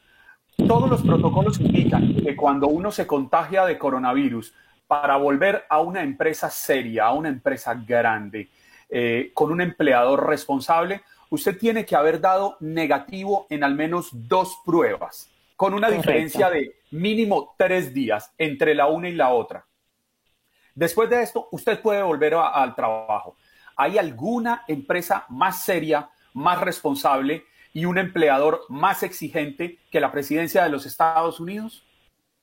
todos 0.57 0.89
los 0.89 1.01
protocolos 1.01 1.59
indican 1.61 2.15
que 2.15 2.35
cuando 2.35 2.67
uno 2.67 2.91
se 2.91 3.07
contagia 3.07 3.65
de 3.65 3.77
coronavirus, 3.77 4.53
para 4.87 5.17
volver 5.17 5.65
a 5.69 5.79
una 5.79 6.01
empresa 6.01 6.49
seria, 6.49 7.05
a 7.05 7.13
una 7.13 7.29
empresa 7.29 7.73
grande, 7.75 8.49
eh, 8.89 9.31
con 9.33 9.51
un 9.51 9.61
empleador 9.61 10.27
responsable, 10.27 11.01
usted 11.29 11.57
tiene 11.57 11.85
que 11.85 11.95
haber 11.95 12.21
dado 12.21 12.57
negativo 12.61 13.47
en 13.49 13.63
al 13.63 13.75
menos 13.75 14.09
dos 14.11 14.57
pruebas 14.65 15.29
con 15.57 15.73
una 15.73 15.89
diferencia 15.89 16.49
de 16.49 16.76
mínimo 16.91 17.55
tres 17.57 17.93
días 17.93 18.33
entre 18.37 18.75
la 18.75 18.87
una 18.87 19.09
y 19.09 19.13
la 19.13 19.33
otra. 19.33 19.65
Después 20.75 21.09
de 21.09 21.23
esto, 21.23 21.47
usted 21.51 21.81
puede 21.81 22.03
volver 22.03 22.35
al 22.35 22.75
trabajo. 22.75 23.35
¿Hay 23.75 23.97
alguna 23.97 24.63
empresa 24.67 25.25
más 25.29 25.63
seria, 25.63 26.09
más 26.33 26.61
responsable 26.61 27.43
y 27.73 27.85
un 27.85 27.97
empleador 27.97 28.61
más 28.69 29.03
exigente 29.03 29.79
que 29.91 29.99
la 29.99 30.11
presidencia 30.11 30.63
de 30.63 30.69
los 30.69 30.85
Estados 30.85 31.39
Unidos? 31.39 31.83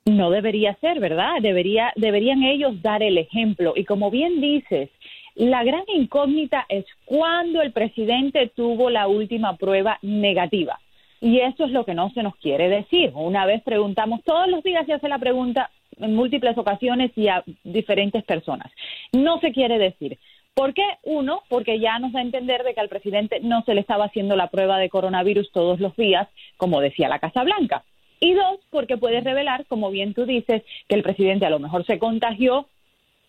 No 0.04 0.30
debería 0.30 0.74
ser, 0.80 1.00
¿verdad? 1.00 1.40
Debería, 1.40 1.92
deberían 1.96 2.42
ellos 2.42 2.82
dar 2.82 3.02
el 3.02 3.18
ejemplo. 3.18 3.72
Y 3.74 3.84
como 3.84 4.10
bien 4.10 4.40
dices, 4.40 4.90
la 5.34 5.64
gran 5.64 5.84
incógnita 5.88 6.66
es 6.68 6.84
cuándo 7.04 7.62
el 7.62 7.72
presidente 7.72 8.52
tuvo 8.54 8.90
la 8.90 9.08
última 9.08 9.56
prueba 9.56 9.98
negativa. 10.02 10.78
Y 11.24 11.40
eso 11.40 11.64
es 11.64 11.70
lo 11.70 11.86
que 11.86 11.94
no 11.94 12.10
se 12.10 12.22
nos 12.22 12.36
quiere 12.36 12.68
decir. 12.68 13.10
Una 13.14 13.46
vez 13.46 13.62
preguntamos, 13.62 14.22
todos 14.24 14.46
los 14.46 14.62
días 14.62 14.84
se 14.84 14.92
hace 14.92 15.08
la 15.08 15.18
pregunta 15.18 15.70
en 15.96 16.14
múltiples 16.14 16.58
ocasiones 16.58 17.12
y 17.16 17.28
a 17.28 17.42
diferentes 17.62 18.22
personas. 18.24 18.70
No 19.12 19.40
se 19.40 19.50
quiere 19.50 19.78
decir. 19.78 20.18
¿Por 20.52 20.74
qué? 20.74 20.84
Uno, 21.02 21.40
porque 21.48 21.80
ya 21.80 21.98
nos 21.98 22.12
da 22.12 22.18
a 22.18 22.24
entender 22.24 22.62
de 22.62 22.74
que 22.74 22.80
al 22.80 22.90
presidente 22.90 23.40
no 23.40 23.62
se 23.62 23.72
le 23.72 23.80
estaba 23.80 24.04
haciendo 24.04 24.36
la 24.36 24.48
prueba 24.48 24.78
de 24.78 24.90
coronavirus 24.90 25.50
todos 25.50 25.80
los 25.80 25.96
días, 25.96 26.28
como 26.58 26.82
decía 26.82 27.08
la 27.08 27.20
Casa 27.20 27.42
Blanca. 27.42 27.84
Y 28.20 28.34
dos, 28.34 28.60
porque 28.68 28.98
puede 28.98 29.22
revelar, 29.22 29.64
como 29.64 29.90
bien 29.90 30.12
tú 30.12 30.26
dices, 30.26 30.62
que 30.88 30.94
el 30.94 31.02
presidente 31.02 31.46
a 31.46 31.50
lo 31.50 31.58
mejor 31.58 31.86
se 31.86 31.98
contagió 31.98 32.68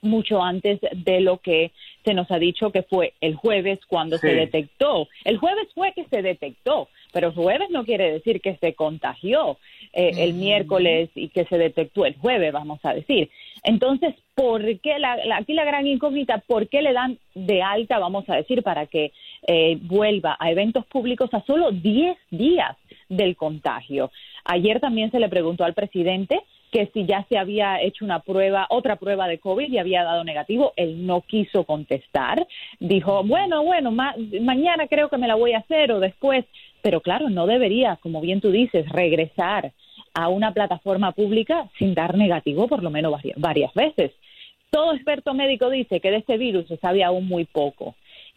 mucho 0.05 0.41
antes 0.41 0.79
de 0.93 1.19
lo 1.19 1.39
que 1.39 1.71
se 2.05 2.13
nos 2.13 2.29
ha 2.31 2.37
dicho 2.37 2.71
que 2.71 2.83
fue 2.83 3.13
el 3.19 3.35
jueves 3.35 3.79
cuando 3.87 4.17
se 4.17 4.33
detectó. 4.33 5.07
El 5.23 5.37
jueves 5.37 5.67
fue 5.73 5.91
que 5.93 6.05
se 6.05 6.21
detectó, 6.21 6.87
pero 7.11 7.31
jueves 7.31 7.69
no 7.71 7.83
quiere 7.83 8.11
decir 8.11 8.41
que 8.41 8.55
se 8.57 8.73
contagió 8.73 9.57
eh, 9.91 10.11
el 10.17 10.35
miércoles 10.35 11.09
y 11.15 11.29
que 11.29 11.45
se 11.45 11.57
detectó 11.57 12.05
el 12.05 12.15
jueves, 12.17 12.53
vamos 12.53 12.79
a 12.83 12.93
decir. 12.93 13.29
Entonces, 13.63 14.13
¿por 14.35 14.61
qué 14.79 14.99
la, 14.99 15.17
aquí 15.35 15.53
la 15.53 15.65
gran 15.65 15.87
incógnita, 15.87 16.37
por 16.45 16.69
qué 16.69 16.81
le 16.83 16.93
dan 16.93 17.17
de 17.33 17.63
alta, 17.63 17.97
vamos 17.97 18.29
a 18.29 18.35
decir, 18.35 18.61
para 18.61 18.85
que 18.85 19.11
eh, 19.47 19.77
vuelva 19.81 20.37
a 20.39 20.51
eventos 20.51 20.85
públicos 20.85 21.33
a 21.33 21.43
solo 21.45 21.71
10 21.71 22.17
días 22.29 22.77
del 23.09 23.35
contagio? 23.35 24.11
Ayer 24.43 24.79
también 24.79 25.09
se 25.09 25.19
le 25.19 25.27
preguntó 25.27 25.63
al 25.63 25.73
presidente 25.73 26.39
que 26.75 26.91
si 26.93 27.05
ya 27.05 27.25
se 27.29 27.38
había 27.38 27.81
hecho 27.81 28.03
una 28.03 28.19
prueba, 28.19 28.67
otra 28.69 28.97
prueba 28.97 29.29
de 29.29 29.39
COVID 29.39 29.71
y 29.71 29.77
había 29.77 30.03
dado 30.03 30.25
negativo, 30.25 30.73
él 30.75 31.07
no 31.07 31.21
quiso 31.21 31.63
contestar. 31.63 32.45
Dijo, 32.81 33.23
bueno, 33.23 33.63
bueno, 33.63 33.91
mañana 33.91 34.85
creo 34.89 35.07
que 35.07 35.17
me 35.17 35.29
la 35.29 35.35
voy 35.35 35.53
a 35.53 35.59
hacer 35.59 35.93
o 35.93 36.01
después. 36.01 36.43
Pero 36.81 36.99
claro, 36.99 37.29
no 37.29 37.47
debería, 37.47 37.95
como 38.01 38.19
bien 38.19 38.41
tú 38.41 38.51
dices, 38.51 38.89
regresar 38.89 39.71
a 40.13 40.27
una 40.27 40.53
plataforma 40.53 41.13
pública 41.13 41.69
sin 41.79 41.95
dar 41.95 42.17
negativo 42.17 42.67
por 42.67 42.83
lo 42.83 42.89
menos 42.89 43.21
varias 43.38 43.73
veces. 43.73 44.11
Todo 44.69 44.93
experto 44.93 45.33
médico 45.33 45.69
dice 45.69 46.01
que 46.01 46.11
de 46.11 46.17
este 46.17 46.38
virus 46.38 46.67
se 46.67 46.75
sabe 46.75 47.05
aún 47.05 47.25
muy 47.25 47.45
poco. 47.45 47.95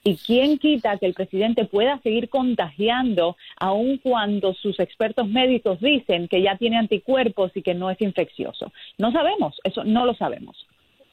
¿Y 0.08 0.16
quién 0.16 0.56
quita 0.56 0.96
que 0.96 1.04
el 1.04 1.12
presidente 1.12 1.66
pueda 1.66 2.00
seguir 2.00 2.30
contagiando 2.30 3.36
aun 3.60 3.98
cuando 3.98 4.54
sus 4.54 4.80
expertos 4.80 5.28
médicos 5.28 5.78
dicen 5.80 6.28
que 6.28 6.40
ya 6.40 6.56
tiene 6.56 6.78
anticuerpos 6.78 7.52
y 7.54 7.60
que 7.60 7.74
no 7.74 7.90
es 7.90 8.00
infeccioso? 8.00 8.72
No 8.96 9.12
sabemos, 9.12 9.60
eso 9.64 9.84
no 9.84 10.06
lo 10.06 10.14
sabemos. 10.14 10.66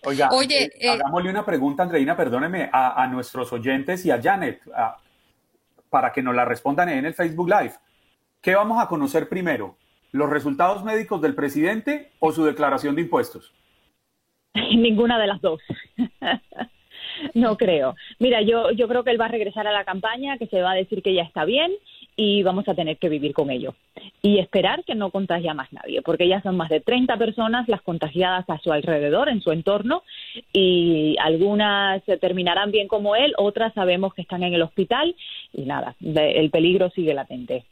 Oiga, 0.05 0.29
Oye, 0.31 0.63
eh, 0.63 0.71
eh, 0.79 0.89
hagámosle 0.91 1.29
una 1.29 1.45
pregunta, 1.45 1.83
Andreina, 1.83 2.15
perdóneme, 2.15 2.69
a, 2.71 3.05
nuestros 3.07 3.51
oyentes 3.51 4.05
y 4.05 4.11
a 4.11 4.21
Janet, 4.21 4.61
para 5.89 6.13
que 6.13 6.23
nos 6.23 6.33
la 6.33 6.45
respondan 6.45 6.87
en 6.87 7.05
el 7.05 7.13
Facebook 7.13 7.49
Live. 7.49 7.73
¿Qué 8.39 8.55
vamos 8.55 8.81
a 8.81 8.87
conocer 8.87 9.27
primero? 9.27 9.75
¿Los 10.13 10.29
resultados 10.29 10.85
médicos 10.85 11.21
del 11.21 11.35
presidente 11.35 12.13
o 12.19 12.31
su 12.31 12.45
declaración 12.45 12.95
de 12.95 13.01
impuestos? 13.01 13.53
Ninguna 14.53 15.19
de 15.19 15.27
las 15.27 15.41
dos. 15.41 15.61
No 17.33 17.57
creo. 17.57 17.95
Mira, 18.19 18.41
yo, 18.41 18.71
yo 18.71 18.87
creo 18.87 19.03
que 19.03 19.11
él 19.11 19.19
va 19.19 19.25
a 19.25 19.29
regresar 19.29 19.67
a 19.67 19.71
la 19.71 19.83
campaña, 19.83 20.37
que 20.37 20.47
se 20.47 20.61
va 20.61 20.71
a 20.71 20.75
decir 20.75 21.01
que 21.01 21.13
ya 21.13 21.23
está 21.23 21.45
bien 21.45 21.71
y 22.15 22.43
vamos 22.43 22.67
a 22.67 22.75
tener 22.75 22.97
que 22.97 23.09
vivir 23.09 23.33
con 23.33 23.49
ello. 23.49 23.75
Y 24.21 24.39
esperar 24.39 24.83
que 24.85 24.95
no 24.95 25.11
contagie 25.11 25.49
a 25.49 25.53
más 25.53 25.71
nadie, 25.73 26.01
porque 26.01 26.27
ya 26.27 26.41
son 26.41 26.55
más 26.55 26.69
de 26.69 26.79
30 26.79 27.17
personas 27.17 27.67
las 27.67 27.81
contagiadas 27.81 28.45
a 28.49 28.57
su 28.59 28.71
alrededor, 28.71 29.27
en 29.29 29.41
su 29.41 29.51
entorno, 29.51 30.03
y 30.53 31.15
algunas 31.19 32.01
terminarán 32.21 32.71
bien 32.71 32.87
como 32.87 33.15
él, 33.15 33.33
otras 33.37 33.73
sabemos 33.73 34.13
que 34.13 34.21
están 34.21 34.43
en 34.43 34.53
el 34.53 34.61
hospital 34.61 35.15
y 35.53 35.63
nada, 35.63 35.95
el 36.01 36.49
peligro 36.51 36.89
sigue 36.91 37.13
latente. 37.13 37.65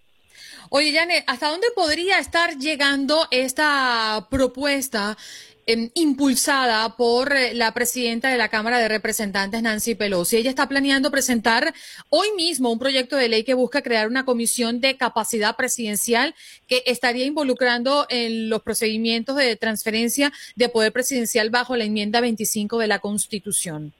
Oye, 0.69 0.91
Janet, 0.91 1.23
¿hasta 1.27 1.49
dónde 1.49 1.67
podría 1.75 2.17
estar 2.17 2.57
llegando 2.57 3.27
esta 3.31 4.27
propuesta 4.29 5.17
em, 5.65 5.89
impulsada 5.93 6.95
por 6.97 7.33
eh, 7.33 7.53
la 7.53 7.73
presidenta 7.73 8.29
de 8.29 8.37
la 8.37 8.49
Cámara 8.49 8.79
de 8.79 8.87
Representantes, 8.87 9.61
Nancy 9.61 9.95
Pelosi. 9.95 10.37
Ella 10.37 10.49
está 10.49 10.67
planeando 10.67 11.11
presentar 11.11 11.73
hoy 12.09 12.27
mismo 12.35 12.71
un 12.71 12.79
proyecto 12.79 13.15
de 13.15 13.29
ley 13.29 13.43
que 13.43 13.53
busca 13.53 13.81
crear 13.81 14.07
una 14.07 14.25
comisión 14.25 14.81
de 14.81 14.97
capacidad 14.97 15.55
presidencial 15.55 16.35
que 16.67 16.83
estaría 16.85 17.25
involucrando 17.25 18.05
en 18.09 18.49
los 18.49 18.61
procedimientos 18.61 19.35
de 19.37 19.55
transferencia 19.55 20.31
de 20.55 20.69
poder 20.69 20.91
presidencial 20.91 21.49
bajo 21.49 21.75
la 21.75 21.85
enmienda 21.85 22.21
25 22.21 22.77
de 22.77 22.87
la 22.87 22.99
Constitución. 22.99 23.93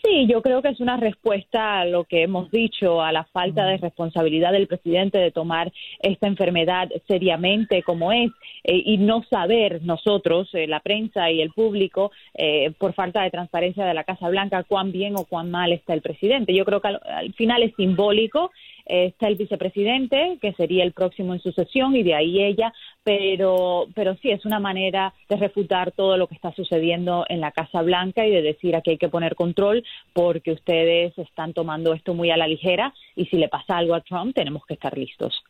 Sí, 0.00 0.28
yo 0.28 0.42
creo 0.42 0.62
que 0.62 0.68
es 0.68 0.78
una 0.78 0.96
respuesta 0.96 1.80
a 1.80 1.84
lo 1.84 2.04
que 2.04 2.22
hemos 2.22 2.52
dicho, 2.52 3.02
a 3.02 3.10
la 3.10 3.24
falta 3.24 3.66
de 3.66 3.78
responsabilidad 3.78 4.52
del 4.52 4.68
presidente 4.68 5.18
de 5.18 5.32
tomar 5.32 5.72
esta 5.98 6.28
enfermedad 6.28 6.88
seriamente 7.08 7.82
como 7.82 8.12
es 8.12 8.30
eh, 8.62 8.80
y 8.84 8.98
no 8.98 9.24
saber 9.28 9.82
nosotros, 9.82 10.50
eh, 10.52 10.68
la 10.68 10.78
prensa 10.80 11.32
y 11.32 11.40
el 11.40 11.50
público, 11.50 12.12
eh, 12.34 12.70
por 12.78 12.94
falta 12.94 13.22
de 13.22 13.32
transparencia 13.32 13.84
de 13.84 13.94
la 13.94 14.04
Casa 14.04 14.28
Blanca, 14.28 14.62
cuán 14.62 14.92
bien 14.92 15.16
o 15.16 15.24
cuán 15.24 15.50
mal 15.50 15.72
está 15.72 15.94
el 15.94 16.00
presidente. 16.00 16.54
Yo 16.54 16.64
creo 16.64 16.80
que 16.80 16.88
al 16.88 17.32
final 17.34 17.64
es 17.64 17.74
simbólico 17.74 18.52
está 18.88 19.28
el 19.28 19.36
vicepresidente, 19.36 20.38
que 20.40 20.52
sería 20.54 20.82
el 20.82 20.92
próximo 20.92 21.34
en 21.34 21.40
sucesión, 21.40 21.94
y 21.94 22.02
de 22.02 22.14
ahí 22.14 22.42
ella, 22.42 22.72
pero, 23.04 23.86
pero 23.94 24.16
sí, 24.22 24.30
es 24.30 24.44
una 24.44 24.58
manera 24.58 25.14
de 25.28 25.36
refutar 25.36 25.92
todo 25.92 26.16
lo 26.16 26.26
que 26.26 26.34
está 26.34 26.52
sucediendo 26.54 27.24
en 27.28 27.40
la 27.40 27.52
Casa 27.52 27.82
Blanca 27.82 28.26
y 28.26 28.30
de 28.30 28.42
decir 28.42 28.74
aquí 28.74 28.90
hay 28.90 28.98
que 28.98 29.08
poner 29.08 29.34
control 29.34 29.84
porque 30.12 30.52
ustedes 30.52 31.16
están 31.18 31.52
tomando 31.52 31.92
esto 31.94 32.14
muy 32.14 32.30
a 32.30 32.36
la 32.36 32.48
ligera 32.48 32.92
y 33.14 33.26
si 33.26 33.36
le 33.36 33.48
pasa 33.48 33.76
algo 33.76 33.94
a 33.94 34.00
Trump 34.00 34.34
tenemos 34.34 34.64
que 34.66 34.74
estar 34.74 34.96
listos. 34.96 35.42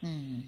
Mm. 0.00 0.40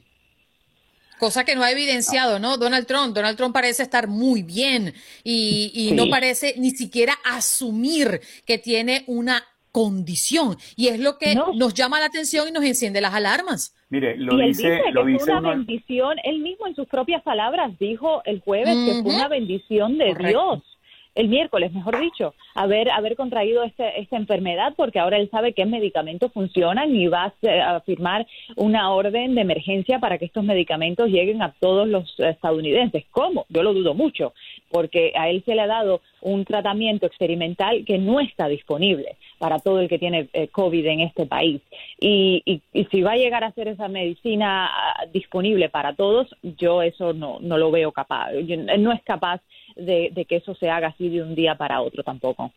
Cosa 1.19 1.45
que 1.45 1.55
no 1.55 1.63
ha 1.63 1.71
evidenciado, 1.71 2.39
¿no? 2.39 2.59
Donald 2.59 2.87
Trump. 2.87 3.15
Donald 3.15 3.37
Trump 3.37 3.55
parece 3.55 3.85
estar 3.85 4.09
muy 4.09 4.43
bien 4.43 4.93
y, 5.23 5.71
y 5.73 5.93
no 5.93 6.09
parece 6.09 6.55
ni 6.59 6.71
siquiera 6.71 7.15
asumir 7.25 8.21
que 8.45 8.59
tiene 8.59 9.05
una 9.07 9.43
condición. 9.75 10.57
Y 10.77 10.87
es 10.87 11.01
lo 11.01 11.19
que 11.19 11.35
nos 11.35 11.75
llama 11.75 11.99
la 11.99 12.07
atención 12.07 12.47
y 12.49 12.53
nos 12.53 12.63
enciende 12.63 13.01
las 13.01 13.13
alarmas. 13.13 13.75
Mire, 13.91 14.17
lo 14.17 14.41
y 14.41 14.47
dice, 14.49 14.69
él 14.69 14.77
dice 14.79 14.93
lo 14.93 15.05
que 15.05 15.11
dice 15.13 15.25
fue 15.25 15.33
una 15.33 15.41
uno- 15.41 15.49
bendición, 15.51 16.17
él 16.23 16.39
mismo 16.39 16.69
en 16.69 16.77
sus 16.77 16.87
propias 16.87 17.23
palabras 17.25 17.77
dijo 17.81 18.23
el 18.25 18.41
jueves 18.41 18.73
que 18.87 19.03
fue 19.03 19.15
una 19.17 19.27
bendición 19.27 19.99
de 19.99 20.07
Correcto. 20.13 20.29
Dios. 20.29 20.74
El 21.15 21.29
miércoles, 21.29 21.73
mejor 21.73 22.01
dicho, 22.01 22.35
haber 22.55 22.91
haber 22.91 23.15
contraído 23.15 23.63
este, 23.63 24.01
esta 24.01 24.17
enfermedad 24.17 24.75
porque 24.77 24.99
ahora 24.99 25.17
él 25.19 25.29
sabe 25.31 25.53
qué 25.53 25.65
medicamentos 25.65 26.33
funcionan 26.33 26.95
y 26.95 27.07
va 27.07 27.33
a, 27.43 27.81
firmar 27.81 28.27
una 28.57 28.93
orden 28.93 29.35
de 29.35 29.43
emergencia 29.43 29.99
para 30.01 30.19
que 30.19 30.25
estos 30.25 30.43
medicamentos 30.45 31.09
lleguen 31.09 31.41
a 31.43 31.53
todos 31.61 31.87
los 31.87 32.19
estadounidenses. 32.19 33.05
¿Cómo? 33.11 33.47
Yo 33.49 33.63
lo 33.63 33.75
dudo 33.75 33.95
mucho, 33.95 34.33
porque 34.71 35.13
a 35.17 35.29
él 35.29 35.43
se 35.45 35.55
le 35.55 35.61
ha 35.63 35.67
dado 35.67 36.01
un 36.21 36.45
tratamiento 36.45 37.07
experimental 37.07 37.85
que 37.85 37.99
no 37.99 38.19
está 38.19 38.49
disponible 38.49 39.17
para 39.39 39.59
todo 39.59 39.81
el 39.81 39.89
que 39.89 39.99
tiene 39.99 40.29
eh, 40.33 40.49
COVID 40.49 40.87
en 40.87 41.01
este 41.01 41.27
país. 41.27 41.61
Y, 42.01 42.43
y- 42.45 42.63
y 42.73 42.85
si 42.87 43.03
va 43.03 43.13
a 43.13 43.17
llegar 43.17 43.45
a 43.45 43.53
ser 43.53 43.69
esa 43.69 43.89
medicina 43.89 44.67
ah, 44.67 45.05
disponible 45.13 45.69
para 45.69 45.95
todos, 45.95 46.35
yo 46.43 46.83
eso 46.83 47.13
no, 47.13 47.39
no 47.41 47.57
lo 47.59 47.71
veo 47.71 47.93
capaz. 47.93 48.33
No 48.79 48.93
es 48.93 49.03
capaz 49.03 49.41
de, 49.77 50.11
de 50.13 50.25
que 50.25 50.37
eso 50.37 50.55
se 50.55 50.71
haga 50.71 50.89
así 50.89 51.09
de 51.09 51.23
un 51.23 51.35
día 51.35 51.57
para 51.57 51.81
otro 51.81 52.03
tampoco. 52.03 52.53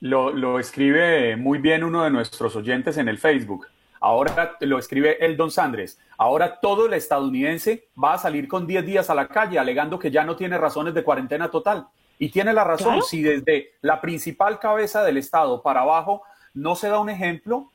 Lo, 0.00 0.32
lo 0.32 0.58
escribe 0.58 1.36
muy 1.36 1.58
bien 1.58 1.84
uno 1.84 2.02
de 2.04 2.10
nuestros 2.10 2.56
oyentes 2.56 2.98
en 2.98 3.08
el 3.08 3.18
Facebook. 3.18 3.66
Ahora 4.00 4.56
lo 4.60 4.78
escribe 4.78 5.24
el 5.24 5.36
Don 5.36 5.52
Sandres. 5.52 6.00
Ahora 6.18 6.58
todo 6.60 6.86
el 6.86 6.94
estadounidense 6.94 7.86
va 8.02 8.14
a 8.14 8.18
salir 8.18 8.48
con 8.48 8.66
10 8.66 8.84
días 8.84 9.10
a 9.10 9.14
la 9.14 9.28
calle 9.28 9.60
alegando 9.60 9.98
que 9.98 10.10
ya 10.10 10.24
no 10.24 10.34
tiene 10.34 10.58
razones 10.58 10.92
de 10.92 11.04
cuarentena 11.04 11.52
total. 11.52 11.86
Y 12.18 12.30
tiene 12.30 12.52
la 12.52 12.64
razón. 12.64 12.94
Claro. 12.94 13.02
Si 13.02 13.22
desde 13.22 13.74
la 13.80 14.00
principal 14.00 14.58
cabeza 14.58 15.04
del 15.04 15.18
Estado 15.18 15.62
para 15.62 15.82
abajo 15.82 16.22
no 16.52 16.74
se 16.74 16.88
da 16.88 16.98
un 16.98 17.10
ejemplo, 17.10 17.70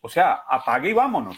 o 0.00 0.08
sea, 0.08 0.42
apague 0.48 0.90
y 0.90 0.94
vámonos. 0.94 1.36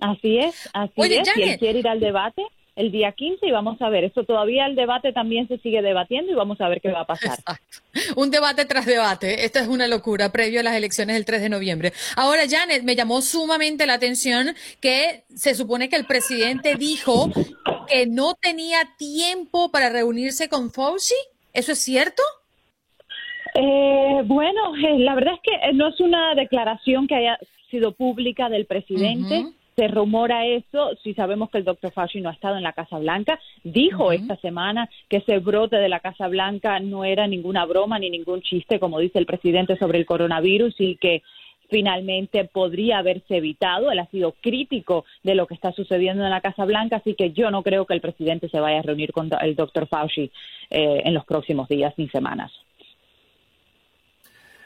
Así 0.00 0.38
es, 0.38 0.68
así 0.72 0.92
Oye, 0.96 1.20
es. 1.20 1.28
Él 1.36 1.58
quiere 1.58 1.78
ir 1.78 1.88
al 1.88 2.00
debate 2.00 2.44
el 2.78 2.92
día 2.92 3.10
15 3.10 3.44
y 3.44 3.50
vamos 3.50 3.82
a 3.82 3.88
ver. 3.88 4.04
Esto 4.04 4.24
todavía 4.24 4.66
el 4.66 4.76
debate 4.76 5.12
también 5.12 5.48
se 5.48 5.58
sigue 5.58 5.82
debatiendo 5.82 6.30
y 6.30 6.34
vamos 6.36 6.60
a 6.60 6.68
ver 6.68 6.80
qué 6.80 6.92
va 6.92 7.00
a 7.00 7.06
pasar. 7.06 7.36
Un 8.16 8.30
debate 8.30 8.64
tras 8.64 8.86
debate. 8.86 9.44
Esto 9.44 9.58
es 9.58 9.66
una 9.66 9.88
locura 9.88 10.30
previo 10.30 10.60
a 10.60 10.62
las 10.62 10.76
elecciones 10.76 11.16
del 11.16 11.24
3 11.24 11.42
de 11.42 11.48
noviembre. 11.48 11.92
Ahora, 12.16 12.42
Janet, 12.48 12.84
me 12.84 12.94
llamó 12.94 13.20
sumamente 13.20 13.84
la 13.84 13.94
atención 13.94 14.54
que 14.80 15.24
se 15.34 15.56
supone 15.56 15.88
que 15.88 15.96
el 15.96 16.06
presidente 16.06 16.76
dijo 16.76 17.30
que 17.88 18.06
no 18.06 18.34
tenía 18.34 18.78
tiempo 18.96 19.70
para 19.72 19.90
reunirse 19.90 20.48
con 20.48 20.70
Fauci. 20.70 21.16
¿Eso 21.52 21.72
es 21.72 21.80
cierto? 21.80 22.22
Eh, 23.54 24.22
bueno, 24.24 24.76
eh, 24.76 25.00
la 25.00 25.16
verdad 25.16 25.34
es 25.34 25.40
que 25.42 25.54
eh, 25.54 25.72
no 25.74 25.88
es 25.88 25.98
una 25.98 26.36
declaración 26.36 27.08
que 27.08 27.16
haya 27.16 27.38
sido 27.70 27.90
pública 27.90 28.48
del 28.48 28.66
presidente. 28.66 29.46
Se 29.78 29.86
rumora 29.86 30.44
eso, 30.44 30.90
si 31.04 31.14
sabemos 31.14 31.50
que 31.50 31.58
el 31.58 31.64
doctor 31.64 31.92
Fauci 31.92 32.20
no 32.20 32.30
ha 32.30 32.32
estado 32.32 32.56
en 32.56 32.64
la 32.64 32.72
Casa 32.72 32.98
Blanca. 32.98 33.38
Dijo 33.62 34.10
esta 34.10 34.34
semana 34.38 34.90
que 35.08 35.18
ese 35.18 35.38
brote 35.38 35.76
de 35.76 35.88
la 35.88 36.00
Casa 36.00 36.26
Blanca 36.26 36.80
no 36.80 37.04
era 37.04 37.28
ninguna 37.28 37.64
broma 37.64 37.96
ni 38.00 38.10
ningún 38.10 38.42
chiste, 38.42 38.80
como 38.80 38.98
dice 38.98 39.20
el 39.20 39.26
presidente, 39.26 39.78
sobre 39.78 39.98
el 39.98 40.04
coronavirus 40.04 40.74
y 40.80 40.96
que 40.96 41.22
finalmente 41.70 42.44
podría 42.46 42.98
haberse 42.98 43.36
evitado. 43.36 43.92
Él 43.92 44.00
ha 44.00 44.06
sido 44.06 44.32
crítico 44.40 45.04
de 45.22 45.36
lo 45.36 45.46
que 45.46 45.54
está 45.54 45.70
sucediendo 45.70 46.24
en 46.24 46.30
la 46.30 46.40
Casa 46.40 46.64
Blanca, 46.64 46.96
así 46.96 47.14
que 47.14 47.30
yo 47.30 47.52
no 47.52 47.62
creo 47.62 47.86
que 47.86 47.94
el 47.94 48.00
presidente 48.00 48.48
se 48.48 48.58
vaya 48.58 48.80
a 48.80 48.82
reunir 48.82 49.12
con 49.12 49.30
el 49.40 49.54
doctor 49.54 49.86
Fauci 49.86 50.32
eh, 50.70 51.02
en 51.04 51.14
los 51.14 51.24
próximos 51.24 51.68
días 51.68 51.94
ni 51.98 52.08
semanas. 52.08 52.50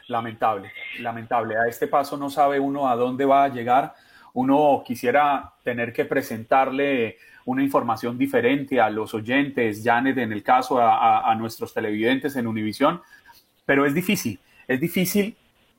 Lamentable, 0.07 0.71
lamentable. 1.01 1.55
A 1.55 1.67
este 1.69 1.85
paso 1.85 2.17
no 2.17 2.31
sabe 2.31 2.59
uno 2.59 2.89
a 2.89 2.95
dónde 2.95 3.25
va 3.25 3.43
a 3.43 3.49
llegar. 3.49 3.93
Uno 4.33 4.83
quisiera 4.85 5.53
tener 5.63 5.93
que 5.93 6.05
presentarle 6.05 7.17
una 7.45 7.63
información 7.63 8.17
diferente 8.17 8.79
a 8.79 8.89
los 8.89 9.13
oyentes, 9.13 9.81
Janet, 9.83 10.17
en 10.17 10.31
el 10.31 10.43
caso 10.43 10.79
a, 10.79 11.33
nuestros 11.35 11.73
televidentes 11.73 12.35
en 12.35 12.47
Univisión, 12.47 13.01
pero 13.65 13.85
es 13.85 13.93
difícil, 13.93 14.39
es 14.67 14.79
difícil 14.79 15.35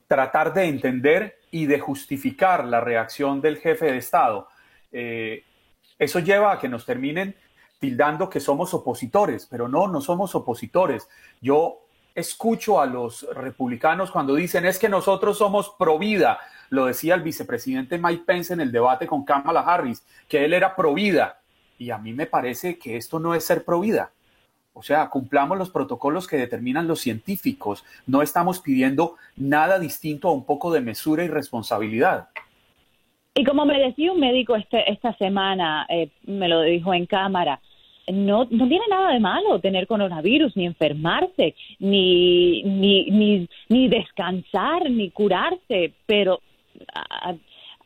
tratar 0.07 0.53
de 0.53 0.65
entender 0.65 1.39
y 1.51 1.67
de 1.67 1.81
justificar 1.81 2.65
la 2.65 2.81
reacción 2.81 3.41
del 3.41 3.59
jefe 3.59 3.87
de 3.87 3.97
Estado. 3.97 4.49
Eh, 4.93 5.45
eso 5.99 6.19
lleva 6.19 6.53
a 6.53 6.59
que 6.59 6.69
nos 6.69 6.85
terminen 6.85 7.35
tildando 7.79 8.29
que 8.29 8.41
somos 8.41 8.75
opositores, 8.75 9.47
pero 9.47 9.69
no, 9.69 9.87
no 9.89 10.01
somos 10.01 10.35
opositores. 10.35 11.09
Yo 11.41 11.81
escucho 12.15 12.81
a 12.81 12.87
los 12.87 13.27
republicanos 13.35 14.11
cuando 14.11 14.35
dicen 14.35 14.65
es 14.65 14.79
que 14.79 14.89
nosotros 14.89 15.37
somos 15.37 15.75
pro 15.79 15.99
vida. 15.99 16.39
Lo 16.75 16.87
decía 16.87 17.15
el 17.15 17.23
vicepresidente 17.23 17.99
Mike 17.99 18.25
Pence 18.27 18.53
en 18.53 18.61
el 18.61 18.73
debate 18.73 19.07
con 19.07 19.25
Kamala 19.25 19.61
Harris, 19.61 20.05
que 20.29 20.45
él 20.45 20.53
era 20.53 20.75
pro 20.75 20.93
vida. 20.93 21.39
Y 21.79 21.91
a 21.91 21.99
mí 21.99 22.13
me 22.13 22.27
parece 22.27 22.79
que 22.79 22.97
esto 22.97 23.21
no 23.21 23.33
es 23.33 23.45
ser 23.45 23.65
pro 23.65 23.79
vida. 23.79 24.11
O 24.73 24.83
sea, 24.83 25.09
cumplamos 25.09 25.57
los 25.57 25.71
protocolos 25.71 26.27
que 26.27 26.37
determinan 26.37 26.89
los 26.89 27.01
científicos. 27.01 27.85
No 28.09 28.23
estamos 28.23 28.59
pidiendo 28.59 29.15
nada 29.37 29.79
distinto 29.79 30.27
a 30.27 30.33
un 30.33 30.45
poco 30.45 30.73
de 30.73 30.81
mesura 30.81 31.23
y 31.23 31.29
responsabilidad. 31.29 32.31
Y 33.37 33.45
como 33.45 33.65
me 33.67 33.79
decía 33.79 34.11
un 34.11 34.19
médico 34.19 34.57
este, 34.57 34.91
esta 34.91 35.17
semana, 35.17 35.87
eh, 35.89 36.09
me 36.25 36.49
lo 36.49 36.63
dijo 36.63 36.93
en 36.93 37.07
cámara, 37.07 37.61
no, 38.13 38.49
no 38.51 38.69
tiene 38.69 38.85
nada 38.91 39.13
de 39.13 39.21
malo 39.21 39.61
tener 39.61 39.87
coronavirus, 39.87 40.57
ni 40.57 40.67
enfermarse, 40.67 41.55
ni, 41.79 42.65
ni, 42.65 43.07
ni, 43.11 43.49
ni 43.69 43.89
descansar, 43.89 44.91
ni 44.91 45.11
curarse, 45.11 45.93
pero, 46.05 46.41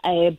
eh, 0.04 0.36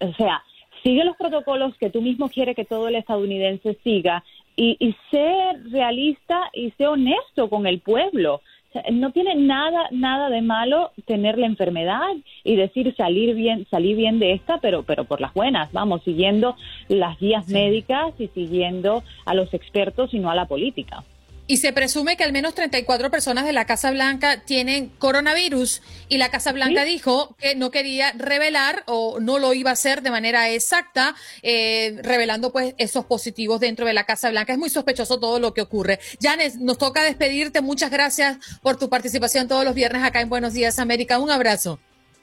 o 0.00 0.12
sea, 0.14 0.42
sigue 0.82 1.04
los 1.04 1.16
protocolos 1.16 1.76
que 1.78 1.90
tú 1.90 2.02
mismo 2.02 2.28
quieres 2.28 2.56
que 2.56 2.64
todo 2.64 2.88
el 2.88 2.96
estadounidense 2.96 3.78
siga 3.84 4.24
y, 4.56 4.76
y 4.78 4.94
sé 5.10 5.52
realista 5.70 6.50
y 6.52 6.70
sé 6.72 6.86
honesto 6.86 7.48
con 7.48 7.66
el 7.66 7.80
pueblo. 7.80 8.42
O 8.68 8.72
sea, 8.72 8.84
no 8.90 9.12
tiene 9.12 9.34
nada, 9.34 9.88
nada 9.90 10.30
de 10.30 10.40
malo 10.40 10.92
tener 11.04 11.36
la 11.38 11.46
enfermedad 11.46 12.08
y 12.42 12.56
decir 12.56 12.94
salir 12.96 13.34
bien, 13.34 13.66
salir 13.70 13.96
bien 13.96 14.18
de 14.18 14.32
esta, 14.32 14.58
pero, 14.58 14.82
pero 14.82 15.04
por 15.04 15.20
las 15.20 15.34
buenas, 15.34 15.70
vamos, 15.72 16.02
siguiendo 16.04 16.56
las 16.88 17.18
guías 17.18 17.48
médicas 17.48 18.18
y 18.18 18.28
siguiendo 18.28 19.02
a 19.26 19.34
los 19.34 19.52
expertos 19.52 20.14
y 20.14 20.20
no 20.20 20.30
a 20.30 20.34
la 20.34 20.46
política. 20.46 21.04
Y 21.46 21.56
se 21.56 21.72
presume 21.72 22.16
que 22.16 22.24
al 22.24 22.32
menos 22.32 22.54
34 22.54 23.10
personas 23.10 23.44
de 23.44 23.52
la 23.52 23.66
Casa 23.66 23.90
Blanca 23.90 24.42
tienen 24.44 24.88
coronavirus 24.98 25.82
y 26.08 26.18
la 26.18 26.30
Casa 26.30 26.52
Blanca 26.52 26.84
dijo 26.84 27.34
que 27.38 27.56
no 27.56 27.70
quería 27.70 28.12
revelar 28.12 28.84
o 28.86 29.18
no 29.20 29.38
lo 29.38 29.52
iba 29.52 29.70
a 29.70 29.72
hacer 29.72 30.02
de 30.02 30.10
manera 30.10 30.48
exacta, 30.50 31.14
eh, 31.42 31.98
revelando 32.02 32.52
pues 32.52 32.74
esos 32.78 33.04
positivos 33.04 33.60
dentro 33.60 33.86
de 33.86 33.92
la 33.92 34.04
Casa 34.04 34.30
Blanca. 34.30 34.52
Es 34.52 34.58
muy 34.58 34.70
sospechoso 34.70 35.18
todo 35.18 35.40
lo 35.40 35.52
que 35.52 35.62
ocurre. 35.62 35.98
Janes, 36.20 36.58
nos 36.58 36.78
toca 36.78 37.02
despedirte. 37.02 37.60
Muchas 37.60 37.90
gracias 37.90 38.38
por 38.62 38.78
tu 38.78 38.88
participación 38.88 39.48
todos 39.48 39.64
los 39.64 39.74
viernes 39.74 40.04
acá 40.04 40.20
en 40.20 40.28
Buenos 40.28 40.54
Días 40.54 40.78
América. 40.78 41.18
Un 41.18 41.30
abrazo. 41.30 41.80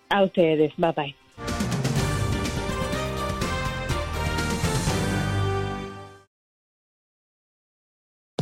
A 0.09 0.23
ustedes. 0.23 0.71
Bye 0.77 0.93
bye. 0.93 1.28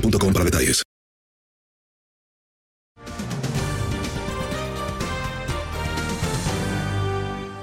boostmobile.com 0.00 0.32
para 0.32 0.44
detalles. 0.44 0.82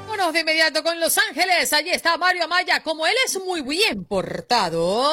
Vámonos 0.08 0.34
de 0.34 0.40
inmediato 0.40 0.84
con 0.84 1.00
Los 1.00 1.18
Ángeles. 1.18 1.74
Allí 1.74 1.90
está 1.90 2.18
Mario 2.18 2.46
Amaya. 2.46 2.82
Como 2.82 3.06
él 3.06 3.16
es 3.26 3.40
muy 3.44 3.62
bien 3.62 4.06
portado, 4.06 5.06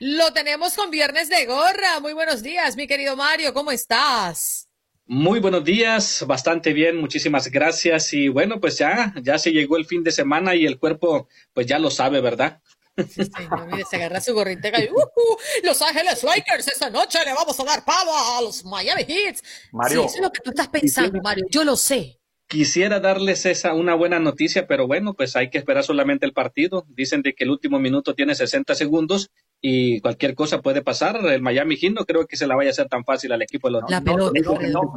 lo 0.00 0.32
tenemos 0.32 0.74
con 0.74 0.90
Viernes 0.90 1.28
de 1.28 1.46
Gorra. 1.46 2.00
Muy 2.00 2.12
buenos 2.12 2.42
días, 2.42 2.76
mi 2.76 2.86
querido 2.86 3.16
Mario. 3.16 3.52
¿Cómo 3.52 3.70
estás? 3.70 4.68
Muy 5.04 5.40
buenos 5.40 5.64
días, 5.64 6.24
bastante 6.26 6.72
bien, 6.72 6.96
muchísimas 6.96 7.50
gracias. 7.50 8.14
Y 8.14 8.28
bueno, 8.28 8.60
pues 8.60 8.78
ya, 8.78 9.12
ya 9.20 9.36
se 9.36 9.50
llegó 9.50 9.76
el 9.76 9.84
fin 9.84 10.04
de 10.04 10.12
semana 10.12 10.54
y 10.54 10.64
el 10.64 10.78
cuerpo, 10.78 11.28
pues 11.52 11.66
ya 11.66 11.78
lo 11.80 11.90
sabe, 11.90 12.20
¿verdad? 12.20 12.62
Sí, 13.08 13.24
señor, 13.24 13.66
mire, 13.66 13.84
se 13.84 13.96
agarra 13.96 14.20
su 14.20 14.34
gorrita 14.34 14.68
y 14.68 14.88
uh, 14.88 14.94
uh, 14.94 15.36
Los 15.64 15.80
Ángeles 15.82 16.22
Lakers 16.22 16.68
esta 16.68 16.90
noche 16.90 17.18
le 17.24 17.32
vamos 17.34 17.58
a 17.58 17.64
dar 17.64 17.84
palo 17.84 18.10
a 18.12 18.42
los 18.42 18.64
Miami 18.64 19.04
Heat. 19.04 19.36
Mario, 19.72 20.02
sí, 20.02 20.06
eso 20.06 20.16
es 20.16 20.22
lo 20.22 20.30
que 20.32 20.40
tú 20.40 20.50
estás 20.50 20.68
pensando, 20.68 21.20
Mario. 21.22 21.44
Yo 21.50 21.64
lo 21.64 21.76
sé. 21.76 22.18
Quisiera 22.48 23.00
darles 23.00 23.46
esa 23.46 23.72
una 23.72 23.94
buena 23.94 24.18
noticia, 24.18 24.66
pero 24.66 24.86
bueno, 24.86 25.14
pues 25.14 25.36
hay 25.36 25.48
que 25.48 25.56
esperar 25.56 25.84
solamente 25.84 26.26
el 26.26 26.34
partido. 26.34 26.84
Dicen 26.88 27.22
de 27.22 27.32
que 27.34 27.44
el 27.44 27.50
último 27.50 27.78
minuto 27.78 28.14
tiene 28.14 28.34
60 28.34 28.74
segundos 28.74 29.30
y 29.60 30.00
cualquier 30.00 30.34
cosa 30.34 30.60
puede 30.60 30.82
pasar. 30.82 31.16
El 31.24 31.40
Miami 31.40 31.76
Heat 31.76 31.94
no 31.94 32.04
creo 32.04 32.26
que 32.26 32.36
se 32.36 32.46
la 32.46 32.54
vaya 32.54 32.68
a 32.68 32.72
hacer 32.72 32.88
tan 32.88 33.04
fácil 33.04 33.32
al 33.32 33.40
equipo 33.40 33.68
de 33.68 33.72
los 33.72 33.82
no, 33.88 34.00
no, 34.00 34.30
no, 34.32 34.92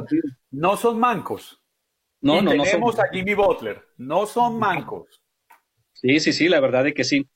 no 0.50 0.76
son 0.76 0.98
mancos. 0.98 1.62
No, 2.20 2.40
Y 2.40 2.42
no, 2.42 2.54
no 2.54 2.62
tenemos 2.64 2.96
son- 2.96 3.04
a 3.06 3.08
Jimmy 3.10 3.34
Butler. 3.34 3.82
No 3.96 4.26
son 4.26 4.58
mancos. 4.58 5.22
Sí, 5.94 6.20
sí, 6.20 6.32
sí, 6.32 6.48
la 6.48 6.60
verdad 6.60 6.86
es 6.86 6.94
que 6.94 7.04
sí. 7.04 7.26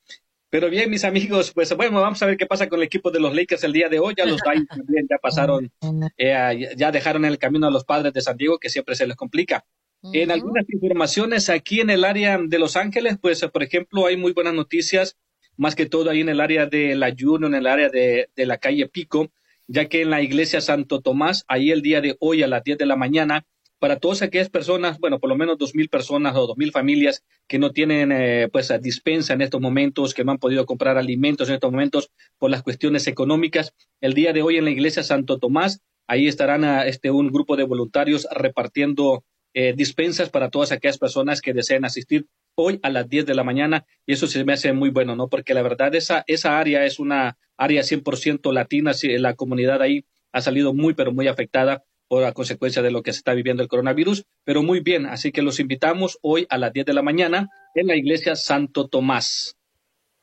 Pero 0.50 0.68
bien, 0.68 0.90
mis 0.90 1.04
amigos, 1.04 1.52
pues 1.54 1.74
bueno, 1.76 2.00
vamos 2.00 2.20
a 2.22 2.26
ver 2.26 2.36
qué 2.36 2.44
pasa 2.44 2.68
con 2.68 2.80
el 2.80 2.86
equipo 2.86 3.12
de 3.12 3.20
los 3.20 3.34
Lakers 3.34 3.62
el 3.62 3.72
día 3.72 3.88
de 3.88 4.00
hoy. 4.00 4.14
Ya 4.16 4.26
los 4.26 4.42
Giants 4.42 4.68
también 4.84 5.06
ya 5.08 5.16
pasaron, 5.18 5.72
eh, 6.18 6.74
ya 6.76 6.90
dejaron 6.90 7.24
en 7.24 7.30
el 7.30 7.38
camino 7.38 7.68
a 7.68 7.70
los 7.70 7.84
padres 7.84 8.12
de 8.12 8.20
San 8.20 8.36
Diego, 8.36 8.58
que 8.58 8.68
siempre 8.68 8.96
se 8.96 9.06
les 9.06 9.16
complica. 9.16 9.64
En 10.12 10.30
algunas 10.30 10.64
informaciones 10.70 11.50
aquí 11.50 11.80
en 11.80 11.90
el 11.90 12.04
área 12.04 12.38
de 12.42 12.58
Los 12.58 12.76
Ángeles, 12.76 13.18
pues 13.20 13.42
por 13.52 13.62
ejemplo, 13.62 14.06
hay 14.06 14.16
muy 14.16 14.32
buenas 14.32 14.54
noticias, 14.54 15.18
más 15.58 15.74
que 15.74 15.84
todo 15.84 16.08
ahí 16.08 16.22
en 16.22 16.30
el 16.30 16.40
área 16.40 16.66
de 16.66 16.96
la 16.96 17.14
Juno, 17.16 17.46
en 17.46 17.54
el 17.54 17.66
área 17.66 17.90
de, 17.90 18.30
de 18.34 18.46
la 18.46 18.56
calle 18.56 18.88
Pico, 18.88 19.30
ya 19.68 19.88
que 19.88 20.00
en 20.00 20.10
la 20.10 20.22
iglesia 20.22 20.62
Santo 20.62 21.02
Tomás, 21.02 21.44
ahí 21.48 21.70
el 21.70 21.82
día 21.82 22.00
de 22.00 22.16
hoy 22.18 22.42
a 22.42 22.48
las 22.48 22.64
10 22.64 22.78
de 22.78 22.86
la 22.86 22.96
mañana, 22.96 23.44
para 23.80 23.98
todas 23.98 24.20
aquellas 24.20 24.50
personas, 24.50 24.98
bueno, 24.98 25.18
por 25.18 25.30
lo 25.30 25.36
menos 25.36 25.56
dos 25.58 25.74
mil 25.74 25.88
personas 25.88 26.36
o 26.36 26.46
dos 26.46 26.56
mil 26.58 26.70
familias 26.70 27.24
que 27.48 27.58
no 27.58 27.72
tienen 27.72 28.12
eh, 28.12 28.48
pues 28.52 28.72
dispensa 28.80 29.32
en 29.32 29.40
estos 29.40 29.60
momentos, 29.60 30.12
que 30.12 30.22
no 30.22 30.32
han 30.32 30.38
podido 30.38 30.66
comprar 30.66 30.98
alimentos 30.98 31.48
en 31.48 31.54
estos 31.54 31.72
momentos 31.72 32.10
por 32.38 32.50
las 32.50 32.62
cuestiones 32.62 33.06
económicas. 33.06 33.74
El 34.02 34.12
día 34.12 34.34
de 34.34 34.42
hoy 34.42 34.58
en 34.58 34.66
la 34.66 34.70
iglesia 34.70 35.02
Santo 35.02 35.38
Tomás, 35.38 35.80
ahí 36.06 36.28
estarán 36.28 36.62
ah, 36.64 36.86
este 36.86 37.10
un 37.10 37.28
grupo 37.28 37.56
de 37.56 37.64
voluntarios 37.64 38.28
repartiendo 38.30 39.24
eh, 39.54 39.72
dispensas 39.74 40.28
para 40.28 40.50
todas 40.50 40.72
aquellas 40.72 40.98
personas 40.98 41.40
que 41.40 41.54
deseen 41.54 41.86
asistir 41.86 42.26
hoy 42.54 42.80
a 42.82 42.90
las 42.90 43.08
10 43.08 43.24
de 43.24 43.34
la 43.34 43.44
mañana 43.44 43.86
y 44.04 44.12
eso 44.12 44.26
se 44.26 44.44
me 44.44 44.52
hace 44.52 44.74
muy 44.74 44.90
bueno, 44.90 45.16
¿no? 45.16 45.28
Porque 45.28 45.54
la 45.54 45.62
verdad 45.62 45.94
esa, 45.94 46.22
esa 46.26 46.58
área 46.58 46.84
es 46.84 46.98
una 46.98 47.38
área 47.56 47.82
100% 47.82 48.52
latina, 48.52 48.92
la 49.18 49.34
comunidad 49.34 49.80
ahí 49.80 50.04
ha 50.32 50.42
salido 50.42 50.74
muy, 50.74 50.92
pero 50.92 51.12
muy 51.12 51.28
afectada 51.28 51.82
por 52.10 52.22
la 52.24 52.32
consecuencia 52.32 52.82
de 52.82 52.90
lo 52.90 53.04
que 53.04 53.12
se 53.12 53.18
está 53.18 53.34
viviendo 53.34 53.62
el 53.62 53.68
coronavirus, 53.68 54.26
pero 54.42 54.64
muy 54.64 54.80
bien, 54.80 55.06
así 55.06 55.30
que 55.30 55.42
los 55.42 55.60
invitamos 55.60 56.18
hoy 56.22 56.44
a 56.50 56.58
las 56.58 56.72
10 56.72 56.86
de 56.86 56.92
la 56.92 57.02
mañana 57.02 57.48
en 57.72 57.86
la 57.86 57.94
iglesia 57.94 58.34
Santo 58.34 58.88
Tomás. 58.88 59.56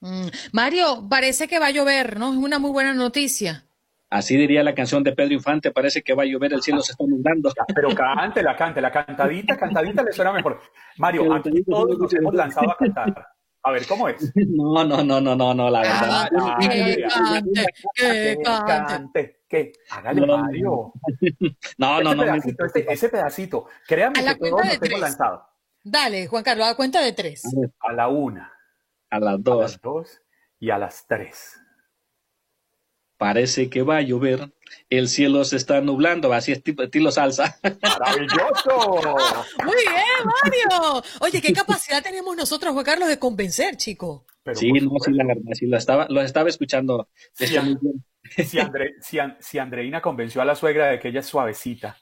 Mm, 0.01 0.27
Mario, 0.51 1.07
parece 1.09 1.47
que 1.47 1.59
va 1.59 1.67
a 1.67 1.71
llover, 1.71 2.19
¿no? 2.19 2.33
Es 2.33 2.37
una 2.39 2.59
muy 2.59 2.71
buena 2.71 2.93
noticia. 2.93 3.63
Así 4.09 4.35
diría 4.35 4.63
la 4.63 4.75
canción 4.75 5.01
de 5.01 5.13
Pedro 5.13 5.33
Infante, 5.33 5.71
parece 5.71 6.01
que 6.01 6.13
va 6.13 6.23
a 6.23 6.25
llover, 6.25 6.51
el 6.51 6.61
cielo 6.61 6.81
se 6.81 6.91
está 6.91 7.05
inundando. 7.05 7.53
Pero 7.73 7.95
cante, 7.95 8.43
la 8.43 8.57
cante, 8.57 8.81
la 8.81 8.91
cantadita, 8.91 9.55
cantadita 9.55 10.03
le 10.03 10.11
suena 10.11 10.33
mejor. 10.33 10.59
Mario, 10.97 11.33
aquí 11.33 11.63
todos 11.63 11.97
nos 11.97 12.13
hemos 12.13 12.33
lanzado 12.33 12.69
a 12.69 12.75
cantar. 12.75 13.27
A 13.63 13.71
ver, 13.71 13.87
¿cómo 13.87 14.09
es? 14.09 14.29
No, 14.35 14.83
no, 14.83 15.01
no, 15.05 15.21
no, 15.21 15.37
no, 15.37 15.53
no, 15.53 15.69
la 15.69 15.81
verdad. 15.83 16.29
Ah, 16.37 16.57
Que 16.59 17.07
cante, 17.07 17.65
que 17.95 18.37
que 18.37 18.43
cante. 18.43 19.36
Que 19.47 19.73
hágale, 19.89 20.25
No. 20.25 20.37
Mario. 20.37 20.93
No, 21.77 22.01
no, 22.01 22.09
ese 22.11 22.15
no. 22.15 22.23
Pedacito, 22.23 22.65
ese, 22.65 22.85
ese 22.89 23.09
pedacito, 23.09 23.65
créanme 23.87 24.19
A 24.19 24.23
la 24.23 24.35
que 24.35 24.49
nos 24.51 24.61
hemos 24.63 24.79
tres. 24.79 24.99
lanzado. 24.99 25.47
Dale, 25.83 26.27
Juan 26.27 26.43
Carlos, 26.43 26.67
a 26.67 26.75
cuenta 26.75 27.01
de 27.01 27.13
tres. 27.13 27.43
A 27.79 27.93
la 27.93 28.07
una, 28.09 28.51
A 29.09 29.19
las 29.19 29.35
a 29.35 29.37
dos. 29.39 29.61
las 29.71 29.81
dos 29.81 30.21
y 30.59 30.69
a 30.69 30.77
las 30.77 31.05
tres. 31.07 31.59
Parece 33.17 33.69
que 33.69 33.81
va 33.81 33.97
a 33.97 34.01
llover. 34.01 34.51
El 34.89 35.07
cielo 35.07 35.43
se 35.43 35.55
está 35.57 35.81
nublando, 35.81 36.31
así 36.33 36.51
es 36.51 36.61
tipo, 36.63 36.83
estilo 36.83 37.11
salsa. 37.11 37.57
¡Maravilloso! 37.81 39.01
Muy 39.63 39.75
bien, 39.75 40.25
Mario. 40.43 41.03
Oye, 41.21 41.41
¿qué 41.41 41.51
capacidad 41.53 42.03
tenemos 42.03 42.35
nosotros, 42.35 42.73
Juan 42.73 42.85
Carlos, 42.85 43.07
de 43.09 43.17
convencer, 43.19 43.75
chico? 43.77 44.25
sí, 44.53 44.71
no, 44.71 44.91
sí, 45.03 45.11
la 45.11 45.25
verdad, 45.25 45.51
sí, 45.53 45.65
lo 45.65 45.77
estaba, 45.77 46.05
lo 46.09 46.21
estaba 46.21 46.47
escuchando. 46.49 47.09
Está 47.37 47.61
muy 47.63 47.77
bien. 47.81 48.05
Si, 48.47 48.59
Andre- 48.59 48.95
si, 49.01 49.17
si 49.39 49.57
Andreina 49.57 50.01
convenció 50.01 50.41
a 50.41 50.45
la 50.45 50.55
suegra 50.55 50.87
de 50.87 50.99
que 50.99 51.07
ella 51.09 51.21
es 51.21 51.25
suavecita, 51.25 51.97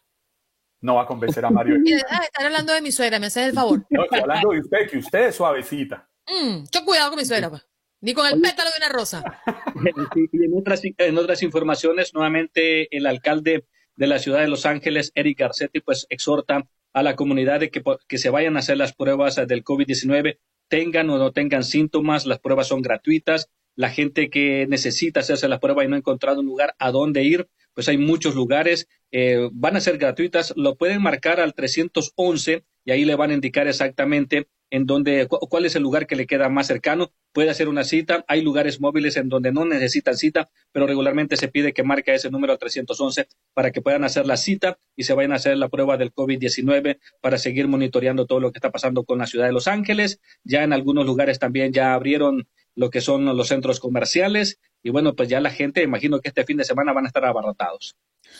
no 0.81 0.95
va 0.95 1.03
a 1.03 1.05
convencer 1.07 1.45
a 1.45 1.49
Mario. 1.49 1.77
Ah, 2.09 2.23
están 2.23 2.45
hablando 2.47 2.73
de 2.73 2.81
mi 2.81 2.91
suegra, 2.91 3.19
me 3.19 3.27
haces 3.27 3.47
el 3.47 3.53
favor. 3.53 3.85
No, 3.89 4.03
estoy 4.03 4.19
hablando 4.19 4.49
de 4.51 4.59
usted, 4.59 4.89
que 4.89 4.97
usted 4.97 5.27
es 5.27 5.35
suavecita. 5.35 6.07
Mm, 6.27 6.65
yo 6.71 6.83
cuidado 6.85 7.11
con 7.11 7.19
mi 7.19 7.25
suegra, 7.25 7.49
pa. 7.49 7.63
Ni 8.05 8.13
con 8.13 8.27
el 8.27 8.39
pétalo 8.39 8.69
de 8.69 8.77
una 8.77 8.89
rosa. 8.89 9.23
Y 10.31 10.45
en 10.45 10.53
otras, 10.55 10.81
en 10.83 11.17
otras 11.17 11.41
informaciones, 11.41 12.13
nuevamente 12.13 12.95
el 12.95 13.07
alcalde 13.07 13.65
de 13.95 14.07
la 14.07 14.19
ciudad 14.19 14.41
de 14.41 14.47
Los 14.47 14.65
Ángeles, 14.65 15.11
Eric 15.15 15.39
Garcetti, 15.39 15.81
pues 15.81 16.05
exhorta 16.09 16.67
a 16.93 17.03
la 17.03 17.15
comunidad 17.15 17.59
de 17.59 17.71
que, 17.71 18.17
se 18.17 18.29
vayan 18.29 18.55
a 18.55 18.59
hacer 18.59 18.77
las 18.77 18.93
pruebas 18.93 19.37
eh, 19.37 19.45
del 19.47 19.63
COVID-19, 19.63 20.37
tengan 20.69 21.09
o 21.09 21.17
no 21.17 21.31
tengan 21.31 21.63
síntomas, 21.63 22.25
las 22.25 22.39
pruebas 22.39 22.67
son 22.67 22.81
gratuitas. 22.81 23.49
La 23.75 23.89
gente 23.89 24.29
que 24.29 24.67
necesita 24.69 25.19
hacerse 25.19 25.47
la 25.49 25.59
prueba 25.59 25.83
y 25.83 25.87
no 25.87 25.95
ha 25.95 25.99
encontrado 25.99 26.39
un 26.39 26.45
lugar 26.45 26.75
a 26.77 26.91
dónde 26.91 27.23
ir, 27.23 27.49
pues 27.73 27.89
hay 27.89 27.97
muchos 27.97 28.35
lugares, 28.35 28.87
eh, 29.11 29.49
van 29.51 29.75
a 29.75 29.81
ser 29.81 29.97
gratuitas, 29.97 30.53
lo 30.55 30.77
pueden 30.77 31.01
marcar 31.01 31.39
al 31.39 31.53
311 31.55 32.63
y 32.85 32.91
ahí 32.91 33.03
le 33.03 33.15
van 33.15 33.31
a 33.31 33.33
indicar 33.33 33.67
exactamente 33.67 34.47
en 34.69 34.85
dónde, 34.85 35.27
cu- 35.27 35.39
cuál 35.49 35.65
es 35.65 35.75
el 35.75 35.83
lugar 35.83 36.07
que 36.07 36.15
le 36.15 36.25
queda 36.27 36.49
más 36.49 36.67
cercano, 36.67 37.11
puede 37.33 37.49
hacer 37.49 37.67
una 37.69 37.83
cita, 37.83 38.23
hay 38.27 38.41
lugares 38.41 38.79
móviles 38.81 39.17
en 39.17 39.29
donde 39.29 39.51
no 39.51 39.65
necesitan 39.65 40.17
cita, 40.17 40.49
pero 40.71 40.87
regularmente 40.87 41.37
se 41.37 41.47
pide 41.49 41.73
que 41.73 41.83
marque 41.83 42.13
ese 42.13 42.29
número 42.31 42.53
al 42.53 42.59
311 42.59 43.27
para 43.53 43.71
que 43.71 43.81
puedan 43.81 44.03
hacer 44.03 44.25
la 44.25 44.37
cita 44.37 44.77
y 44.95 45.03
se 45.03 45.13
vayan 45.13 45.33
a 45.33 45.35
hacer 45.35 45.57
la 45.57 45.69
prueba 45.69 45.97
del 45.97 46.13
COVID-19 46.13 46.99
para 47.21 47.37
seguir 47.37 47.67
monitoreando 47.67 48.25
todo 48.25 48.39
lo 48.39 48.51
que 48.51 48.57
está 48.57 48.71
pasando 48.71 49.03
con 49.03 49.19
la 49.19 49.27
ciudad 49.27 49.45
de 49.45 49.51
Los 49.53 49.67
Ángeles. 49.67 50.19
Ya 50.43 50.63
en 50.63 50.73
algunos 50.73 51.05
lugares 51.05 51.39
también 51.39 51.71
ya 51.73 51.93
abrieron 51.93 52.47
lo 52.75 52.89
que 52.89 53.01
son 53.01 53.25
los 53.37 53.47
centros 53.47 53.79
comerciales 53.79 54.59
y 54.83 54.89
bueno, 54.89 55.15
pues 55.15 55.29
ya 55.29 55.39
la 55.39 55.49
gente, 55.49 55.81
imagino 55.83 56.19
que 56.19 56.29
este 56.29 56.43
fin 56.43 56.57
de 56.57 56.65
semana 56.65 56.93
van 56.93 57.05
a 57.05 57.07
estar 57.07 57.25
abarrotados. 57.25 57.95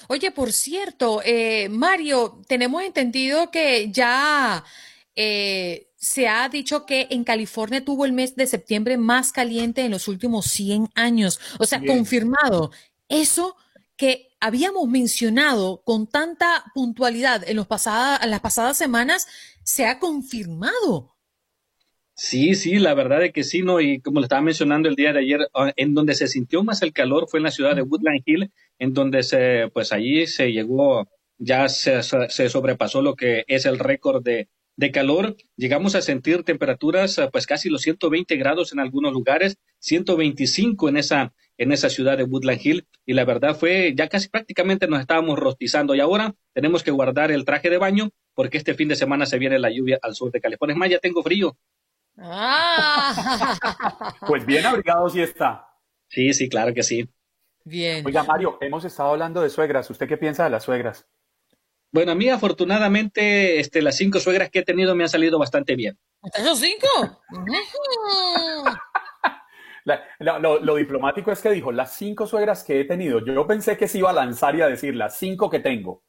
Oye, 0.09 0.31
por 0.31 0.51
cierto, 0.51 1.21
eh, 1.23 1.69
Mario, 1.69 2.41
tenemos 2.47 2.83
entendido 2.83 3.49
que 3.51 3.91
ya 3.91 4.63
eh, 5.15 5.87
se 6.05 6.27
ha 6.27 6.47
dicho 6.49 6.85
que 6.85 7.07
en 7.09 7.23
California 7.23 7.83
tuvo 7.83 8.05
el 8.05 8.13
mes 8.13 8.35
de 8.35 8.45
septiembre 8.45 8.95
más 8.95 9.31
caliente 9.31 9.81
en 9.81 9.89
los 9.89 10.07
últimos 10.07 10.45
100 10.45 10.89
años. 10.93 11.39
O 11.57 11.65
sea, 11.65 11.79
Bien. 11.79 11.97
confirmado. 11.97 12.69
Eso 13.09 13.55
que 13.97 14.27
habíamos 14.39 14.87
mencionado 14.87 15.81
con 15.83 16.05
tanta 16.05 16.65
puntualidad 16.75 17.49
en, 17.49 17.55
los 17.55 17.65
pasada- 17.65 18.19
en 18.21 18.29
las 18.29 18.39
pasadas 18.39 18.77
semanas 18.77 19.27
se 19.63 19.87
ha 19.87 19.97
confirmado. 19.97 21.15
Sí, 22.13 22.53
sí, 22.53 22.77
la 22.77 22.93
verdad 22.93 23.25
es 23.25 23.33
que 23.33 23.43
sí, 23.43 23.63
¿no? 23.63 23.81
Y 23.81 23.99
como 23.99 24.19
le 24.19 24.25
estaba 24.25 24.43
mencionando 24.43 24.87
el 24.87 24.95
día 24.95 25.11
de 25.11 25.19
ayer, 25.21 25.39
ah, 25.55 25.73
en 25.75 25.95
donde 25.95 26.13
se 26.13 26.27
sintió 26.27 26.63
más 26.63 26.83
el 26.83 26.93
calor 26.93 27.27
fue 27.27 27.39
en 27.39 27.45
la 27.45 27.51
ciudad 27.51 27.75
de 27.75 27.81
Woodland 27.81 28.21
Hill, 28.25 28.51
en 28.77 28.93
donde 28.93 29.23
se, 29.23 29.69
pues 29.73 29.91
allí 29.91 30.27
se 30.27 30.51
llegó, 30.51 31.09
ya 31.39 31.67
se, 31.67 32.03
se 32.03 32.49
sobrepasó 32.49 33.01
lo 33.01 33.15
que 33.15 33.43
es 33.47 33.65
el 33.65 33.79
récord 33.79 34.23
de, 34.23 34.49
de 34.77 34.91
calor. 34.91 35.35
Llegamos 35.55 35.95
a 35.95 36.01
sentir 36.01 36.43
temperaturas, 36.43 37.19
ah, 37.19 37.29
pues 37.31 37.47
casi 37.47 37.69
los 37.69 37.81
120 37.81 38.35
grados 38.35 38.73
en 38.73 38.79
algunos 38.79 39.13
lugares, 39.13 39.57
125 39.79 40.89
en 40.89 40.97
esa, 40.97 41.33
en 41.57 41.71
esa 41.71 41.89
ciudad 41.89 42.17
de 42.17 42.23
Woodland 42.23 42.59
Hill 42.63 42.87
y 43.05 43.13
la 43.13 43.25
verdad 43.25 43.55
fue, 43.55 43.93
ya 43.95 44.07
casi 44.07 44.29
prácticamente 44.29 44.87
nos 44.87 44.99
estábamos 44.99 45.39
rostizando 45.39 45.95
y 45.95 45.99
ahora 45.99 46.35
tenemos 46.53 46.83
que 46.83 46.91
guardar 46.91 47.31
el 47.31 47.45
traje 47.45 47.69
de 47.69 47.77
baño 47.77 48.09
porque 48.33 48.57
este 48.57 48.73
fin 48.73 48.87
de 48.87 48.95
semana 48.95 49.25
se 49.25 49.39
viene 49.39 49.59
la 49.59 49.69
lluvia 49.69 49.99
al 50.01 50.15
sur 50.15 50.31
de 50.31 50.41
California. 50.41 50.73
Es 50.73 50.79
más, 50.79 50.89
ya 50.89 50.99
tengo 50.99 51.23
frío. 51.23 51.57
Ah. 52.17 53.57
Pues 54.27 54.45
bien 54.45 54.65
abrigado 54.65 55.09
sí 55.09 55.21
está. 55.21 55.67
Sí, 56.07 56.33
sí, 56.33 56.49
claro 56.49 56.73
que 56.73 56.83
sí. 56.83 57.09
Bien. 57.63 58.05
Oiga, 58.05 58.23
Mario, 58.23 58.57
hemos 58.61 58.85
estado 58.85 59.09
hablando 59.09 59.41
de 59.41 59.49
suegras. 59.49 59.89
¿Usted 59.89 60.07
qué 60.07 60.17
piensa 60.17 60.43
de 60.43 60.49
las 60.49 60.63
suegras? 60.63 61.07
Bueno, 61.95 62.11
a 62.11 62.15
mí 62.15 62.27
afortunadamente 62.27 63.57
este, 63.57 63.81
las 63.81 63.95
cinco 63.95 64.19
suegras 64.19 64.49
que 64.49 64.59
he 64.59 64.63
tenido 64.63 64.93
me 64.95 65.05
han 65.05 65.09
salido 65.09 65.39
bastante 65.39 65.77
bien. 65.77 65.97
¿Esos 66.37 66.59
cinco? 66.59 67.21
La- 69.85 70.03
la- 70.19 70.39
lo, 70.39 70.59
lo 70.59 70.75
diplomático 70.75 71.31
es 71.31 71.39
que 71.41 71.51
dijo, 71.51 71.71
las 71.71 71.93
cinco 71.95 72.27
suegras 72.27 72.65
que 72.65 72.81
he 72.81 72.83
tenido. 72.85 73.23
Yo 73.23 73.47
pensé 73.47 73.77
que 73.77 73.87
se 73.87 73.99
iba 73.99 74.09
a 74.09 74.13
lanzar 74.13 74.55
y 74.57 74.61
a 74.61 74.67
decir 74.67 74.93
las 74.93 75.17
cinco 75.17 75.49
que 75.49 75.59
tengo. 75.59 76.03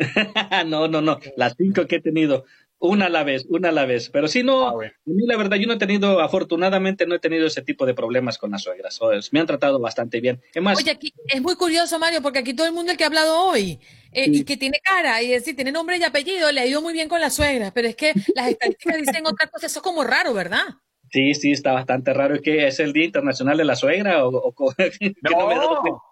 no, 0.66 0.88
no, 0.88 1.00
no, 1.00 1.18
las 1.36 1.54
cinco 1.56 1.86
que 1.86 1.96
he 1.96 2.00
tenido, 2.00 2.44
una 2.80 3.06
a 3.06 3.08
la 3.10 3.22
vez, 3.22 3.46
una 3.48 3.68
a 3.68 3.72
la 3.72 3.84
vez. 3.84 4.08
Pero 4.10 4.26
sí, 4.26 4.42
no, 4.42 4.68
a 4.68 4.74
mí 5.04 5.26
la 5.26 5.36
verdad, 5.36 5.56
yo 5.58 5.66
no 5.68 5.74
he 5.74 5.78
tenido, 5.78 6.20
afortunadamente, 6.20 7.06
no 7.06 7.14
he 7.14 7.18
tenido 7.20 7.46
ese 7.46 7.62
tipo 7.62 7.86
de 7.86 7.94
problemas 7.94 8.38
con 8.38 8.50
las 8.50 8.62
suegras. 8.64 8.98
Me 9.32 9.40
han 9.40 9.46
tratado 9.46 9.78
bastante 9.78 10.20
bien. 10.20 10.40
Es 10.54 10.62
más, 10.62 10.78
Oye, 10.78 10.90
aquí 10.90 11.12
es 11.28 11.40
muy 11.42 11.54
curioso, 11.56 11.98
Mario, 11.98 12.22
porque 12.22 12.38
aquí 12.40 12.54
todo 12.54 12.66
el 12.66 12.72
mundo 12.72 12.90
el 12.90 12.98
que 12.98 13.04
ha 13.04 13.08
hablado 13.08 13.44
hoy 13.44 13.78
eh, 14.12 14.26
y 14.32 14.44
que 14.44 14.56
tiene 14.56 14.80
cara 14.82 15.22
y 15.22 15.32
es 15.32 15.42
decir, 15.42 15.54
tiene 15.54 15.70
nombre 15.72 15.98
y 15.98 16.02
apellido, 16.02 16.50
le 16.50 16.60
ha 16.62 16.66
ido 16.66 16.82
muy 16.82 16.92
bien 16.92 17.08
con 17.08 17.20
la 17.20 17.30
suegra, 17.30 17.70
pero 17.72 17.86
es 17.86 17.96
que 17.96 18.12
las 18.34 18.48
estadísticas 18.48 18.96
dicen 18.98 19.26
otra 19.26 19.46
cosa, 19.48 19.66
eso 19.66 19.78
es 19.78 19.82
como 19.84 20.02
raro, 20.02 20.32
¿verdad? 20.34 20.64
sí, 21.12 21.34
sí, 21.34 21.50
está 21.50 21.72
bastante 21.72 22.14
raro. 22.14 22.36
¿Es 22.36 22.40
que 22.40 22.66
es 22.68 22.78
el 22.80 22.92
Día 22.92 23.04
Internacional 23.04 23.56
de 23.58 23.64
la 23.64 23.74
Suegra? 23.76 24.24
O, 24.26 24.54
o- 24.56 24.74
no. 25.22 26.02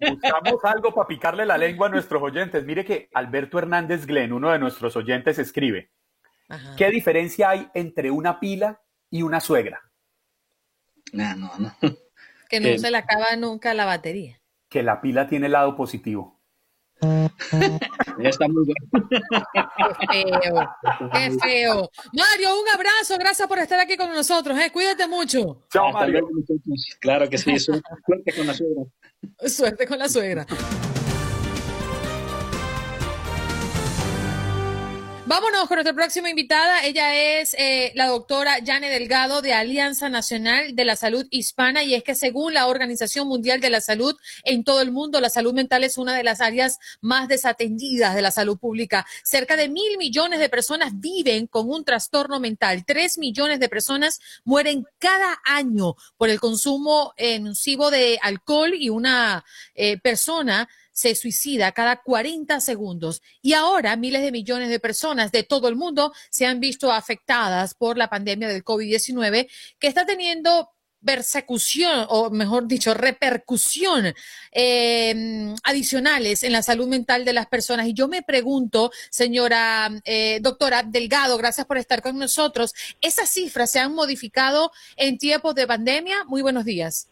Buscamos 0.00 0.64
algo 0.64 0.92
para 0.94 1.06
picarle 1.06 1.46
la 1.46 1.56
lengua 1.58 1.86
a 1.86 1.90
nuestros 1.90 2.20
oyentes. 2.22 2.64
Mire 2.64 2.84
que 2.84 3.08
Alberto 3.14 3.58
Hernández 3.58 4.06
Glenn, 4.06 4.32
uno 4.32 4.50
de 4.50 4.58
nuestros 4.58 4.96
oyentes, 4.96 5.38
escribe, 5.38 5.90
¿qué 6.76 6.90
diferencia 6.90 7.50
hay 7.50 7.68
entre 7.74 8.10
una 8.10 8.38
pila 8.40 8.80
y 9.10 9.22
una 9.22 9.40
suegra? 9.40 9.80
No, 11.12 11.34
no, 11.36 11.50
no. 11.58 11.74
Que 12.48 12.58
no 12.60 12.66
Eh. 12.68 12.78
se 12.80 12.90
le 12.90 12.96
acaba 12.96 13.36
nunca 13.36 13.74
la 13.74 13.84
batería. 13.84 14.40
Que 14.68 14.82
la 14.82 15.00
pila 15.00 15.28
tiene 15.28 15.46
el 15.46 15.52
lado 15.52 15.76
positivo. 15.76 16.40
Está 17.00 18.46
muy 18.48 18.66
bueno. 18.66 19.08
Qué 20.10 20.22
feo, 20.42 20.68
qué 21.12 21.30
feo. 21.40 21.90
Mario, 22.12 22.60
un 22.60 22.68
abrazo, 22.74 23.16
gracias 23.18 23.48
por 23.48 23.58
estar 23.58 23.78
aquí 23.80 23.96
con 23.96 24.12
nosotros, 24.12 24.58
eh. 24.58 24.70
cuídate 24.72 25.06
mucho. 25.06 25.62
Hasta 25.72 26.06
luego, 26.08 26.28
muchachos. 26.32 26.96
Claro 27.00 27.28
que 27.30 27.38
sí, 27.38 27.58
su- 27.58 27.80
suerte 28.04 28.32
con 28.36 28.46
la 28.48 28.54
suegra. 28.54 28.82
Suerte 29.46 29.86
con 29.86 29.98
la 29.98 30.08
suegra. 30.08 30.46
Vámonos 35.30 35.68
con 35.68 35.76
nuestra 35.76 35.94
próxima 35.94 36.28
invitada. 36.28 36.84
Ella 36.84 37.14
es 37.14 37.54
eh, 37.54 37.92
la 37.94 38.08
doctora 38.08 38.56
Jane 38.66 38.90
Delgado 38.90 39.42
de 39.42 39.52
Alianza 39.52 40.08
Nacional 40.08 40.74
de 40.74 40.84
la 40.84 40.96
Salud 40.96 41.24
Hispana 41.30 41.84
y 41.84 41.94
es 41.94 42.02
que 42.02 42.16
según 42.16 42.52
la 42.52 42.66
Organización 42.66 43.28
Mundial 43.28 43.60
de 43.60 43.70
la 43.70 43.80
Salud 43.80 44.16
en 44.42 44.64
todo 44.64 44.82
el 44.82 44.90
mundo, 44.90 45.20
la 45.20 45.30
salud 45.30 45.54
mental 45.54 45.84
es 45.84 45.98
una 45.98 46.16
de 46.16 46.24
las 46.24 46.40
áreas 46.40 46.80
más 47.00 47.28
desatendidas 47.28 48.16
de 48.16 48.22
la 48.22 48.32
salud 48.32 48.58
pública. 48.58 49.06
Cerca 49.22 49.54
de 49.54 49.68
mil 49.68 49.98
millones 49.98 50.40
de 50.40 50.48
personas 50.48 50.98
viven 50.98 51.46
con 51.46 51.70
un 51.70 51.84
trastorno 51.84 52.40
mental. 52.40 52.84
Tres 52.84 53.16
millones 53.16 53.60
de 53.60 53.68
personas 53.68 54.18
mueren 54.42 54.84
cada 54.98 55.40
año 55.44 55.94
por 56.16 56.28
el 56.28 56.40
consumo 56.40 57.14
eh, 57.16 57.38
nocivo 57.38 57.92
de 57.92 58.18
alcohol 58.20 58.74
y 58.74 58.88
una 58.88 59.44
eh, 59.76 59.96
persona 60.00 60.68
se 60.92 61.14
suicida 61.14 61.72
cada 61.72 62.02
40 62.02 62.60
segundos. 62.60 63.22
Y 63.42 63.54
ahora 63.54 63.96
miles 63.96 64.22
de 64.22 64.32
millones 64.32 64.68
de 64.68 64.80
personas 64.80 65.32
de 65.32 65.42
todo 65.42 65.68
el 65.68 65.76
mundo 65.76 66.12
se 66.30 66.46
han 66.46 66.60
visto 66.60 66.92
afectadas 66.92 67.74
por 67.74 67.96
la 67.96 68.08
pandemia 68.08 68.48
del 68.48 68.64
COVID-19 68.64 69.48
que 69.78 69.86
está 69.86 70.06
teniendo 70.06 70.70
persecución 71.04 72.06
o 72.10 72.30
mejor 72.30 72.66
dicho 72.66 72.92
repercusión 72.92 74.12
eh, 74.52 75.54
adicionales 75.64 76.42
en 76.42 76.52
la 76.52 76.60
salud 76.60 76.88
mental 76.88 77.24
de 77.24 77.32
las 77.32 77.46
personas 77.46 77.86
y 77.86 77.94
yo 77.94 78.06
me 78.06 78.22
pregunto 78.22 78.90
señora 79.08 79.88
eh, 80.04 80.40
doctora 80.42 80.82
Delgado 80.82 81.38
gracias 81.38 81.66
por 81.66 81.78
estar 81.78 82.02
con 82.02 82.18
nosotros 82.18 82.74
esas 83.00 83.30
cifras 83.30 83.70
se 83.70 83.78
han 83.78 83.94
modificado 83.94 84.72
en 84.96 85.16
tiempos 85.16 85.54
de 85.54 85.66
pandemia 85.66 86.24
muy 86.26 86.42
buenos 86.42 86.66
días 86.66 87.10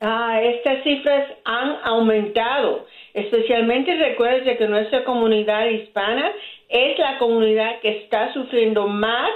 Ah, 0.00 0.40
estas 0.40 0.84
cifras 0.84 1.28
han 1.44 1.76
aumentado. 1.82 2.86
Especialmente 3.18 3.96
recuerde 3.96 4.56
que 4.56 4.68
nuestra 4.68 5.04
comunidad 5.04 5.66
hispana 5.66 6.30
es 6.68 6.98
la 6.98 7.18
comunidad 7.18 7.80
que 7.80 8.02
está 8.02 8.32
sufriendo 8.32 8.86
más 8.86 9.30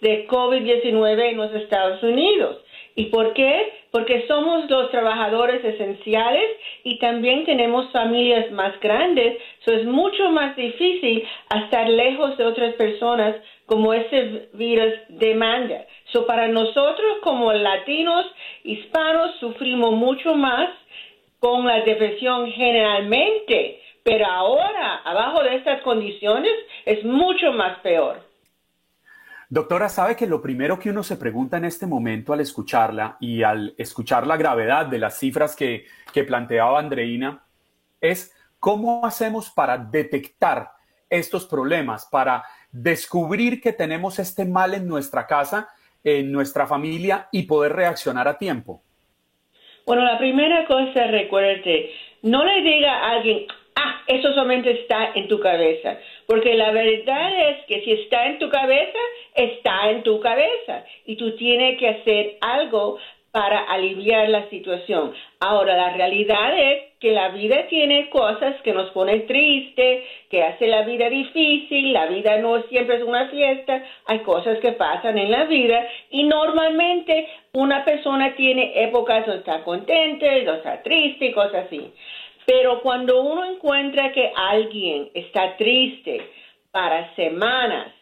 de 0.00 0.26
COVID-19 0.28 1.30
en 1.30 1.36
los 1.36 1.52
Estados 1.54 2.02
Unidos. 2.02 2.58
¿Y 2.96 3.06
por 3.06 3.32
qué? 3.32 3.72
Porque 3.90 4.24
somos 4.28 4.70
los 4.70 4.90
trabajadores 4.92 5.64
esenciales 5.64 6.44
y 6.84 6.98
también 7.00 7.44
tenemos 7.44 7.90
familias 7.90 8.52
más 8.52 8.78
grandes. 8.78 9.36
So 9.64 9.72
es 9.72 9.84
mucho 9.84 10.30
más 10.30 10.54
difícil 10.54 11.24
estar 11.56 11.88
lejos 11.88 12.36
de 12.38 12.44
otras 12.44 12.74
personas 12.74 13.34
como 13.66 13.92
ese 13.92 14.48
virus 14.52 14.94
demanda. 15.08 15.86
So 16.12 16.24
para 16.24 16.46
nosotros 16.46 17.18
como 17.22 17.52
latinos, 17.52 18.26
hispanos, 18.62 19.34
sufrimos 19.40 19.92
mucho 19.92 20.36
más 20.36 20.70
con 21.44 21.66
la 21.66 21.82
depresión 21.82 22.50
generalmente, 22.52 23.78
pero 24.02 24.24
ahora, 24.24 25.02
abajo 25.04 25.42
de 25.42 25.56
estas 25.56 25.82
condiciones, 25.82 26.50
es 26.86 27.04
mucho 27.04 27.52
más 27.52 27.80
peor. 27.80 28.22
Doctora, 29.50 29.90
¿sabe 29.90 30.16
que 30.16 30.26
lo 30.26 30.40
primero 30.40 30.78
que 30.78 30.88
uno 30.88 31.02
se 31.02 31.18
pregunta 31.18 31.58
en 31.58 31.66
este 31.66 31.86
momento 31.86 32.32
al 32.32 32.40
escucharla 32.40 33.18
y 33.20 33.42
al 33.42 33.74
escuchar 33.76 34.26
la 34.26 34.38
gravedad 34.38 34.86
de 34.86 34.98
las 34.98 35.18
cifras 35.18 35.54
que, 35.54 35.84
que 36.14 36.24
planteaba 36.24 36.78
Andreina 36.78 37.44
es 38.00 38.34
cómo 38.58 39.04
hacemos 39.04 39.50
para 39.50 39.76
detectar 39.76 40.70
estos 41.10 41.44
problemas, 41.44 42.06
para 42.06 42.42
descubrir 42.72 43.60
que 43.60 43.74
tenemos 43.74 44.18
este 44.18 44.46
mal 44.46 44.72
en 44.72 44.88
nuestra 44.88 45.26
casa, 45.26 45.68
en 46.02 46.32
nuestra 46.32 46.66
familia 46.66 47.28
y 47.30 47.42
poder 47.42 47.74
reaccionar 47.74 48.28
a 48.28 48.38
tiempo? 48.38 48.83
Bueno, 49.86 50.02
la 50.02 50.16
primera 50.16 50.64
cosa, 50.64 51.06
recuérdate, 51.08 51.90
no 52.22 52.42
le 52.42 52.62
diga 52.62 52.90
a 52.90 53.10
alguien, 53.12 53.46
ah, 53.76 54.00
eso 54.06 54.32
solamente 54.32 54.70
está 54.70 55.12
en 55.14 55.28
tu 55.28 55.38
cabeza, 55.40 55.98
porque 56.26 56.54
la 56.54 56.70
verdad 56.70 57.50
es 57.50 57.66
que 57.66 57.82
si 57.82 57.92
está 57.92 58.26
en 58.26 58.38
tu 58.38 58.48
cabeza, 58.48 58.98
está 59.34 59.90
en 59.90 60.02
tu 60.02 60.20
cabeza 60.20 60.84
y 61.04 61.16
tú 61.16 61.36
tienes 61.36 61.78
que 61.78 61.88
hacer 61.88 62.38
algo 62.40 62.98
para 63.34 63.64
aliviar 63.64 64.28
la 64.28 64.48
situación. 64.48 65.12
Ahora, 65.40 65.76
la 65.76 65.90
realidad 65.90 66.56
es 66.56 66.92
que 67.00 67.10
la 67.10 67.30
vida 67.30 67.66
tiene 67.66 68.08
cosas 68.08 68.54
que 68.62 68.72
nos 68.72 68.92
ponen 68.92 69.26
triste, 69.26 70.06
que 70.30 70.44
hace 70.44 70.68
la 70.68 70.82
vida 70.82 71.10
difícil, 71.10 71.92
la 71.92 72.06
vida 72.06 72.38
no 72.38 72.62
siempre 72.68 72.94
es 72.94 73.02
una 73.02 73.28
fiesta, 73.30 73.82
hay 74.06 74.20
cosas 74.20 74.60
que 74.60 74.70
pasan 74.70 75.18
en 75.18 75.32
la 75.32 75.46
vida 75.46 75.84
y 76.10 76.22
normalmente 76.22 77.26
una 77.54 77.84
persona 77.84 78.36
tiene 78.36 78.84
épocas 78.84 79.26
donde 79.26 79.40
está 79.40 79.64
contenta, 79.64 80.26
donde 80.26 80.56
está 80.58 80.80
triste 80.84 81.26
y 81.26 81.32
cosas 81.32 81.66
así. 81.66 81.92
Pero 82.46 82.82
cuando 82.82 83.20
uno 83.20 83.44
encuentra 83.46 84.12
que 84.12 84.30
alguien 84.36 85.10
está 85.12 85.56
triste 85.56 86.24
para 86.70 87.12
semanas, 87.16 87.92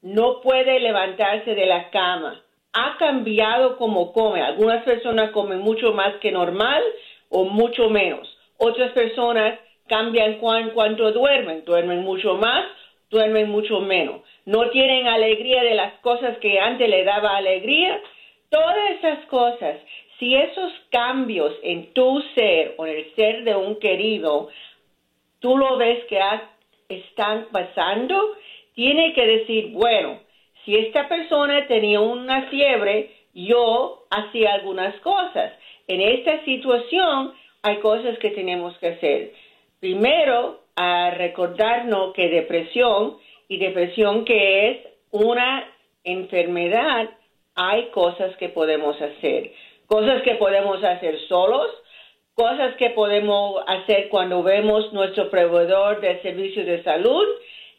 no 0.00 0.40
puede 0.40 0.80
levantarse 0.80 1.54
de 1.54 1.66
la 1.66 1.90
cama, 1.90 2.42
ha 2.72 2.96
cambiado 2.98 3.76
como 3.76 4.12
come. 4.12 4.40
Algunas 4.40 4.84
personas 4.84 5.30
comen 5.30 5.60
mucho 5.60 5.92
más 5.92 6.14
que 6.16 6.32
normal 6.32 6.82
o 7.28 7.44
mucho 7.44 7.90
menos. 7.90 8.28
Otras 8.58 8.92
personas 8.92 9.58
cambian 9.86 10.38
cuan, 10.38 10.70
cuánto 10.70 11.12
duermen. 11.12 11.64
Duermen 11.64 12.02
mucho 12.02 12.36
más, 12.36 12.64
duermen 13.10 13.50
mucho 13.50 13.80
menos. 13.80 14.22
No 14.46 14.70
tienen 14.70 15.06
alegría 15.06 15.62
de 15.62 15.74
las 15.74 15.94
cosas 16.00 16.38
que 16.38 16.58
antes 16.58 16.88
le 16.88 17.04
daba 17.04 17.36
alegría. 17.36 18.00
Todas 18.48 18.90
esas 18.98 19.24
cosas, 19.26 19.76
si 20.18 20.34
esos 20.34 20.72
cambios 20.90 21.54
en 21.62 21.92
tu 21.92 22.22
ser 22.34 22.74
o 22.78 22.86
en 22.86 22.96
el 22.96 23.14
ser 23.14 23.44
de 23.44 23.54
un 23.54 23.76
querido, 23.76 24.48
tú 25.40 25.56
lo 25.56 25.76
ves 25.76 26.04
que 26.04 26.20
están 26.88 27.48
pasando, 27.50 28.36
tiene 28.74 29.12
que 29.14 29.26
decir, 29.26 29.72
bueno, 29.72 30.20
si 30.64 30.76
esta 30.76 31.08
persona 31.08 31.66
tenía 31.66 32.00
una 32.00 32.48
fiebre, 32.48 33.10
yo 33.34 34.04
hacía 34.10 34.54
algunas 34.54 34.94
cosas. 35.00 35.52
En 35.88 36.00
esta 36.00 36.44
situación 36.44 37.32
hay 37.62 37.78
cosas 37.78 38.18
que 38.18 38.30
tenemos 38.30 38.76
que 38.78 38.88
hacer. 38.88 39.32
Primero, 39.80 40.60
a 40.76 41.10
recordarnos 41.10 42.12
que 42.14 42.28
depresión 42.28 43.18
y 43.48 43.58
depresión 43.58 44.24
que 44.24 44.70
es 44.70 44.78
una 45.10 45.68
enfermedad, 46.04 47.10
hay 47.54 47.86
cosas 47.88 48.36
que 48.36 48.48
podemos 48.48 49.00
hacer. 49.00 49.52
Cosas 49.86 50.22
que 50.22 50.36
podemos 50.36 50.82
hacer 50.82 51.18
solos, 51.28 51.68
cosas 52.34 52.74
que 52.76 52.90
podemos 52.90 53.62
hacer 53.66 54.08
cuando 54.08 54.42
vemos 54.42 54.92
nuestro 54.92 55.28
proveedor 55.28 56.00
de 56.00 56.22
servicios 56.22 56.66
de 56.66 56.82
salud 56.82 57.26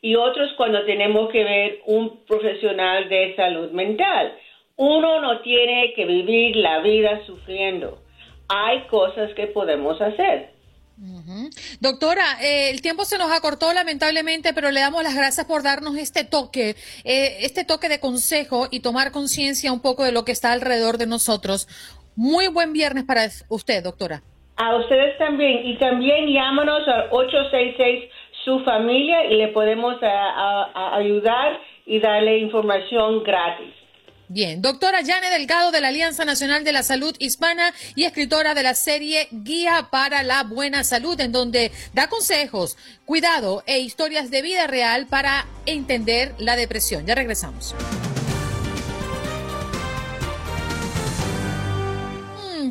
y 0.03 0.15
otros 0.15 0.51
cuando 0.57 0.83
tenemos 0.85 1.31
que 1.31 1.43
ver 1.45 1.79
un 1.85 2.25
profesional 2.25 3.07
de 3.07 3.33
salud 3.37 3.71
mental. 3.71 4.37
Uno 4.75 5.21
no 5.21 5.39
tiene 5.41 5.93
que 5.95 6.05
vivir 6.05 6.57
la 6.57 6.79
vida 6.79 7.25
sufriendo. 7.25 8.03
Hay 8.49 8.81
cosas 8.87 9.33
que 9.33 9.47
podemos 9.47 9.99
hacer. 10.01 10.51
Doctora, 11.79 12.23
eh, 12.43 12.69
el 12.69 12.81
tiempo 12.81 13.05
se 13.05 13.17
nos 13.17 13.31
acortó 13.31 13.71
lamentablemente, 13.73 14.53
pero 14.53 14.71
le 14.71 14.81
damos 14.81 15.03
las 15.03 15.15
gracias 15.15 15.45
por 15.47 15.63
darnos 15.63 15.95
este 15.95 16.25
toque, 16.25 16.75
eh, 17.05 17.37
este 17.39 17.63
toque 17.63 17.87
de 17.87 18.01
consejo 18.01 18.67
y 18.69 18.81
tomar 18.81 19.11
conciencia 19.11 19.71
un 19.71 19.81
poco 19.81 20.03
de 20.03 20.11
lo 20.11 20.25
que 20.25 20.33
está 20.33 20.51
alrededor 20.51 20.97
de 20.97 21.07
nosotros. 21.07 21.67
Muy 22.17 22.49
buen 22.49 22.73
viernes 22.73 23.05
para 23.05 23.21
usted, 23.47 23.81
doctora. 23.81 24.21
A 24.57 24.75
ustedes 24.75 25.17
también. 25.17 25.65
Y 25.65 25.77
también 25.77 26.27
llámanos 26.27 26.85
al 26.89 27.07
866 27.09 28.11
su 28.43 28.59
familia 28.61 29.25
y 29.25 29.37
le 29.37 29.49
podemos 29.49 29.95
ayudar 30.73 31.59
y 31.85 31.99
darle 31.99 32.39
información 32.39 33.23
gratis. 33.23 33.73
Bien, 34.29 34.61
doctora 34.61 35.01
Yane 35.01 35.29
Delgado 35.29 35.71
de 35.71 35.81
la 35.81 35.89
Alianza 35.89 36.25
Nacional 36.25 36.63
de 36.63 36.71
la 36.71 36.81
Salud 36.81 37.15
Hispana 37.19 37.73
y 37.95 38.05
escritora 38.05 38.55
de 38.55 38.63
la 38.63 38.73
serie 38.73 39.27
Guía 39.31 39.89
para 39.91 40.23
la 40.23 40.43
Buena 40.43 40.83
Salud, 40.83 41.19
en 41.19 41.31
donde 41.31 41.71
da 41.93 42.07
consejos, 42.07 42.77
cuidado 43.05 43.63
e 43.67 43.79
historias 43.79 44.31
de 44.31 44.41
vida 44.41 44.65
real 44.65 45.07
para 45.07 45.45
entender 45.65 46.33
la 46.39 46.55
depresión. 46.55 47.05
Ya 47.05 47.15
regresamos. 47.15 47.75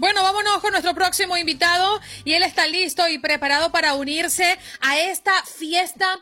Bueno, 0.02 0.24
vámonos 0.24 0.58
con 0.58 0.72
nuestro 0.72 0.96
próximo 0.96 1.36
invitado 1.36 2.00
y 2.24 2.32
él 2.32 2.42
está 2.42 2.66
listo 2.66 3.06
y 3.06 3.20
preparado 3.20 3.70
para 3.70 3.94
unirse 3.94 4.58
a 4.80 4.98
esta 4.98 5.44
fiesta 5.44 6.18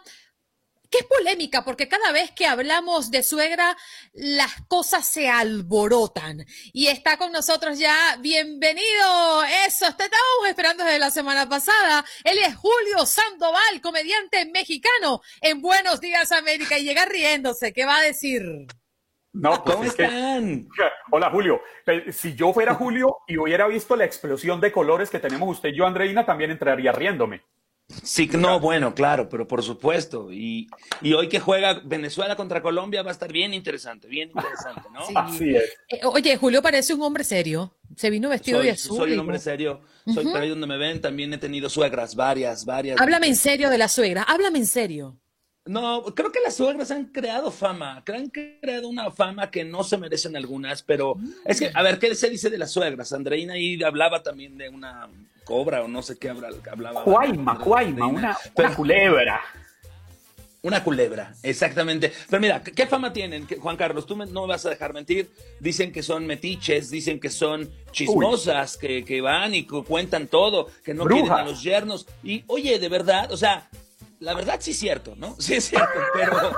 que 0.90 0.98
es 0.98 1.04
polémica 1.06 1.64
porque 1.64 1.88
cada 1.88 2.12
vez 2.12 2.30
que 2.30 2.44
hablamos 2.44 3.10
de 3.10 3.22
suegra, 3.22 3.74
las 4.12 4.52
cosas 4.68 5.06
se 5.06 5.30
alborotan. 5.30 6.44
Y 6.74 6.88
está 6.88 7.16
con 7.16 7.32
nosotros 7.32 7.78
ya, 7.78 8.18
bienvenido, 8.20 9.44
eso, 9.66 9.86
te 9.96 10.04
estábamos 10.04 10.48
esperando 10.48 10.84
desde 10.84 10.98
la 10.98 11.10
semana 11.10 11.48
pasada. 11.48 12.04
Él 12.24 12.36
es 12.36 12.54
Julio 12.56 13.06
Sandoval, 13.06 13.80
comediante 13.80 14.44
mexicano 14.52 15.22
en 15.40 15.62
Buenos 15.62 16.02
Días 16.02 16.32
América 16.32 16.78
y 16.78 16.84
llega 16.84 17.06
riéndose, 17.06 17.72
¿qué 17.72 17.86
va 17.86 17.96
a 17.96 18.02
decir? 18.02 18.44
No, 19.32 19.62
pues 19.62 19.76
¿Cómo 19.76 19.88
están? 19.88 20.68
Hola 21.10 21.30
Julio. 21.30 21.60
Si 22.12 22.34
yo 22.34 22.52
fuera 22.52 22.74
Julio 22.74 23.18
y 23.28 23.38
hubiera 23.38 23.66
visto 23.68 23.94
la 23.96 24.04
explosión 24.04 24.60
de 24.60 24.72
colores 24.72 25.10
que 25.10 25.20
tenemos 25.20 25.48
usted 25.48 25.70
y 25.70 25.76
yo, 25.76 25.86
Andreina, 25.86 26.26
también 26.26 26.50
entraría 26.50 26.92
riéndome. 26.92 27.42
Sí, 28.02 28.30
no, 28.34 28.60
bueno, 28.60 28.94
claro, 28.94 29.28
pero 29.28 29.46
por 29.46 29.62
supuesto. 29.62 30.32
Y, 30.32 30.68
y, 31.00 31.12
hoy 31.12 31.28
que 31.28 31.40
juega 31.40 31.80
Venezuela 31.84 32.36
contra 32.36 32.62
Colombia 32.62 33.02
va 33.02 33.10
a 33.10 33.12
estar 33.12 33.32
bien 33.32 33.52
interesante, 33.52 34.06
bien 34.06 34.30
interesante, 34.30 34.82
¿no? 34.92 35.00
Así 35.18 35.56
es. 35.56 35.76
Eh, 35.88 36.00
oye, 36.04 36.36
Julio 36.36 36.62
parece 36.62 36.94
un 36.94 37.02
hombre 37.02 37.24
serio. 37.24 37.76
Se 37.96 38.08
vino 38.10 38.28
vestido 38.28 38.62
de 38.62 38.70
azul. 38.70 38.96
Soy 38.96 39.12
un 39.14 39.20
hombre 39.20 39.38
serio. 39.38 39.80
Soy 40.06 40.24
por 40.24 40.36
ahí 40.40 40.48
donde 40.48 40.66
me 40.66 40.78
ven. 40.78 41.00
También 41.00 41.32
he 41.32 41.38
tenido 41.38 41.68
suegras, 41.68 42.14
varias, 42.14 42.64
varias. 42.64 43.00
Háblame 43.00 43.26
en 43.26 43.36
serio 43.36 43.68
de 43.70 43.78
la 43.78 43.88
suegra. 43.88 44.22
Háblame 44.22 44.58
en 44.58 44.66
serio. 44.66 45.18
No, 45.66 46.02
creo 46.14 46.32
que 46.32 46.40
las 46.40 46.56
suegras 46.56 46.90
han 46.90 47.06
creado 47.06 47.50
fama, 47.50 48.02
han 48.06 48.30
creado 48.30 48.88
una 48.88 49.10
fama 49.10 49.50
que 49.50 49.62
no 49.62 49.84
se 49.84 49.98
merecen 49.98 50.34
algunas, 50.34 50.82
pero 50.82 51.16
es 51.44 51.60
que, 51.60 51.70
a 51.74 51.82
ver, 51.82 51.98
¿qué 51.98 52.14
se 52.14 52.30
dice 52.30 52.48
de 52.48 52.56
las 52.56 52.72
suegras? 52.72 53.12
Andreina 53.12 53.54
ahí 53.54 53.80
hablaba 53.82 54.22
también 54.22 54.56
de 54.56 54.70
una 54.70 55.08
cobra 55.44 55.82
o 55.82 55.88
no 55.88 56.02
sé 56.02 56.18
qué 56.18 56.30
hablaba. 56.30 57.04
Cuaima, 57.04 57.58
cuaima, 57.58 58.06
una, 58.06 58.38
culebra. 58.74 59.40
Una 60.62 60.82
culebra, 60.82 61.34
exactamente. 61.42 62.12
Pero 62.28 62.40
mira, 62.40 62.62
¿qué 62.62 62.86
fama 62.86 63.12
tienen, 63.12 63.46
Juan 63.46 63.76
Carlos? 63.76 64.06
Tú 64.06 64.16
no 64.16 64.26
me 64.26 64.46
vas 64.48 64.64
a 64.66 64.70
dejar 64.70 64.92
mentir. 64.92 65.30
Dicen 65.58 65.92
que 65.92 66.02
son 66.02 66.26
metiches, 66.26 66.90
dicen 66.90 67.20
que 67.20 67.30
son 67.30 67.70
chismosas, 67.92 68.76
que, 68.76 69.04
que, 69.04 69.20
van 69.20 69.54
y 69.54 69.66
cuentan 69.66 70.26
todo, 70.26 70.68
que 70.84 70.94
no 70.94 71.04
quieren 71.04 71.32
a 71.32 71.44
los 71.44 71.62
yernos. 71.62 72.06
Y 72.22 72.44
oye, 72.46 72.78
de 72.78 72.88
verdad, 72.88 73.30
o 73.32 73.36
sea, 73.36 73.68
la 74.20 74.34
verdad 74.34 74.58
sí 74.60 74.70
es 74.70 74.78
cierto, 74.78 75.16
¿no? 75.16 75.34
Sí 75.40 75.54
es 75.54 75.68
cierto, 75.68 75.98
pero, 76.14 76.52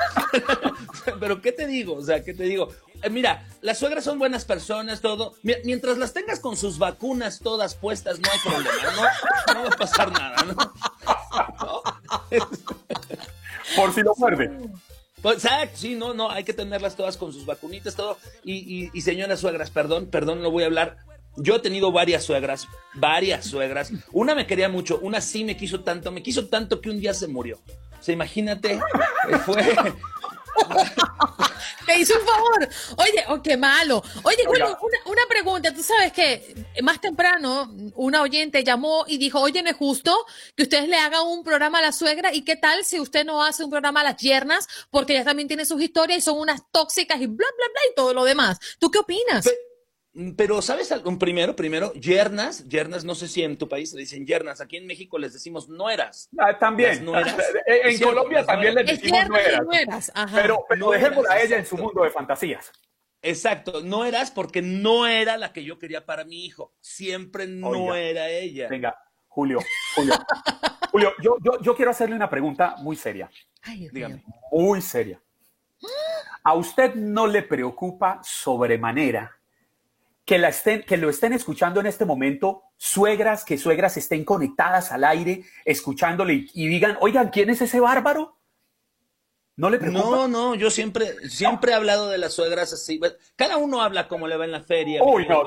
pero 1.21 1.41
¿qué 1.41 1.53
te 1.53 1.67
digo? 1.67 1.95
O 1.95 2.03
sea, 2.03 2.23
¿qué 2.23 2.35
te 2.35 2.45
digo? 2.45 2.69
Eh, 3.03 3.11
mira, 3.11 3.49
las 3.63 3.79
suegras 3.79 4.05
son 4.05 4.19
buenas 4.19 4.45
personas, 4.45 5.01
todo. 5.01 5.35
Mientras 5.43 5.97
las 5.99 6.13
tengas 6.13 6.41
con 6.41 6.57
sus 6.57 6.79
vacunas 6.79 7.41
todas 7.41 7.75
puestas, 7.75 8.21
no 8.21 8.29
hay 8.31 8.39
problema, 8.41 8.93
¿no? 8.95 9.55
No 9.55 9.63
va 9.63 9.69
a 9.69 9.79
pasar 9.79 10.13
nada, 10.13 10.37
¿no? 10.45 10.55
Por 13.77 13.95
si 13.95 14.03
lo 14.03 14.15
muerde. 14.17 14.51
Pues, 15.23 15.47
sí, 15.75 15.95
no, 15.95 16.15
no, 16.15 16.31
hay 16.31 16.45
que 16.45 16.53
tenerlas 16.53 16.97
todas 16.97 17.17
con 17.17 17.33
sus 17.33 17.47
vacunitas, 17.47 17.95
todo. 17.95 18.19
Y, 18.45 18.55
y, 18.55 18.91
y 18.93 19.01
señoras 19.03 19.41
suegras, 19.41 19.71
perdón, 19.71 20.07
perdón, 20.07 20.43
no 20.43 20.51
voy 20.51 20.65
a 20.65 20.67
hablar 20.67 20.99
yo 21.37 21.57
he 21.57 21.61
tenido 21.61 21.93
varias 21.93 22.25
suegras, 22.25 22.69
varias 22.95 23.47
suegras. 23.47 23.93
Una 24.13 24.35
me 24.35 24.47
quería 24.47 24.69
mucho, 24.69 24.99
una 25.01 25.21
sí 25.21 25.45
me 25.45 25.57
quiso 25.57 25.83
tanto, 25.83 26.13
me 26.13 26.23
quiso 26.23 26.49
tanto 26.49 26.81
que 26.81 26.91
un 26.91 27.01
día 27.01 27.15
se 27.15 27.29
murió. 27.29 27.61
O 27.99 28.03
sea, 28.03 28.13
imagínate, 28.13 28.81
fue... 29.45 29.77
Te 31.87 31.99
hizo 31.99 32.15
un 32.19 32.27
favor. 32.27 32.69
Oye, 32.99 33.25
oh, 33.29 33.43
qué 33.43 33.57
malo. 33.57 34.03
Oye, 34.23 34.47
una, 34.49 34.67
una, 35.07 35.23
pregunta. 35.29 35.75
Tú 35.75 35.83
sabes 35.83 36.13
que 36.13 36.55
más 36.83 37.01
temprano 37.01 37.75
una 37.97 38.23
oyente 38.23 38.63
llamó 38.63 39.05
y 39.09 39.19
dijo, 39.19 39.41
oye, 39.41 39.63
no 39.63 39.71
es 39.71 39.77
justo 39.77 40.27
que 40.55 40.65
ustedes 40.65 40.89
le 40.89 40.97
hagan 40.97 41.27
un 41.27 41.43
programa 41.43 41.79
a 41.79 41.83
la 41.83 41.93
suegra 41.93 42.33
y 42.33 42.45
qué 42.45 42.57
tal 42.57 42.85
si 42.85 43.01
usted 43.01 43.25
no 43.25 43.43
hace 43.43 43.65
un 43.65 43.71
programa 43.71 44.01
a 44.01 44.05
las 44.05 44.17
yernas 44.19 44.69
porque 44.91 45.15
ellas 45.15 45.25
también 45.25 45.49
tienen 45.49 45.67
sus 45.67 45.83
historias 45.83 46.19
y 46.19 46.23
son 46.23 46.39
unas 46.39 46.63
tóxicas 46.71 47.21
y 47.21 47.27
bla, 47.27 47.47
bla, 47.57 47.67
bla 47.67 47.81
y 47.91 47.95
todo 47.97 48.15
lo 48.15 48.25
demás. 48.25 48.59
¿Tú 48.79 48.91
qué 48.91 48.99
opinas? 48.99 49.45
Pero, 50.37 50.61
¿sabes 50.61 50.93
algo? 50.93 51.19
Primero, 51.19 51.57
primero, 51.57 51.93
yernas, 51.95 52.69
yernas, 52.69 53.03
no 53.03 53.15
sé 53.15 53.29
si 53.29 53.43
en 53.43 53.57
tu 53.57 53.67
país 53.69 53.95
le 53.95 54.01
dicen 54.01 54.27
yernas, 54.27 54.61
aquí 54.61 54.77
en 54.77 54.87
México 54.87 55.19
les 55.19 55.33
decimos 55.33 55.71
nueras. 55.71 56.29
Ah, 56.39 56.59
también. 56.59 57.07
En 57.67 57.99
Colombia 57.99 58.45
también 58.45 58.75
les 58.75 58.87
decimos 58.87 59.29
nueras. 59.65 60.13
Pero, 60.35 60.65
pero 60.69 60.91
dejémosla 60.91 61.33
a 61.33 61.41
ella 61.41 61.57
en 61.57 61.67
su 61.67 61.79
mundo 61.79 62.03
de 62.03 62.11
fantasías. 62.11 62.71
Exacto, 63.23 63.83
no 63.83 64.05
eras 64.05 64.31
porque 64.31 64.61
no 64.61 65.07
era 65.07 65.39
la 65.39 65.53
que 65.53 65.65
yo 65.65 65.79
quería 65.79 66.05
para 66.05 66.25
mi 66.25 66.45
hijo. 66.45 66.75
Siempre 66.81 67.47
no 67.47 67.95
era 67.95 68.29
ella. 68.29 68.69
Venga, 68.69 68.97
Julio, 69.29 69.61
Julio. 69.95 70.15
Julio, 70.91 71.13
yo, 71.23 71.37
yo, 71.43 71.59
yo, 71.63 71.75
quiero 71.75 71.93
hacerle 71.93 72.17
una 72.17 72.29
pregunta 72.29 72.75
muy 72.79 72.97
seria. 72.97 73.31
Dígame. 73.93 74.23
Muy 74.51 74.83
seria. 74.83 75.23
¿A 76.45 76.55
usted 76.55 76.97
no 76.97 77.27
le 77.27 77.43
preocupa 77.43 78.21
sobremanera 78.23 79.39
que, 80.25 80.39
la 80.39 80.49
estén, 80.49 80.83
que 80.83 80.97
lo 80.97 81.11
estén 81.11 81.33
escuchando 81.33 81.81
en 81.81 81.87
este 81.87 82.05
momento, 82.05 82.63
suegras, 82.77 83.45
que 83.45 83.59
suegras 83.59 83.97
estén 83.97 84.25
conectadas 84.25 84.93
al 84.93 85.05
aire, 85.05 85.45
escuchándole 85.65 86.47
y, 86.55 86.69
digan, 86.69 86.97
oigan, 87.01 87.31
¿quién 87.31 87.51
es 87.51 87.63
ese 87.63 87.81
bárbaro? 87.81 88.39
¿No 89.55 89.69
le 89.69 89.79
preocupa? 89.79 90.05
No, 90.05 90.29
no, 90.29 90.55
yo 90.55 90.71
siempre, 90.71 91.29
siempre 91.29 91.73
he 91.73 91.75
hablado 91.75 92.09
de 92.09 92.17
las 92.17 92.33
suegras 92.33 92.73
así. 92.73 92.99
Cada 93.37 93.59
uno 93.59 93.83
habla 93.83 94.09
como 94.09 94.27
le 94.27 94.37
va 94.37 94.47
en 94.47 94.53
la 94.53 94.63
feria. 94.63 95.03
Uy, 95.03 95.27
no, 95.29 95.43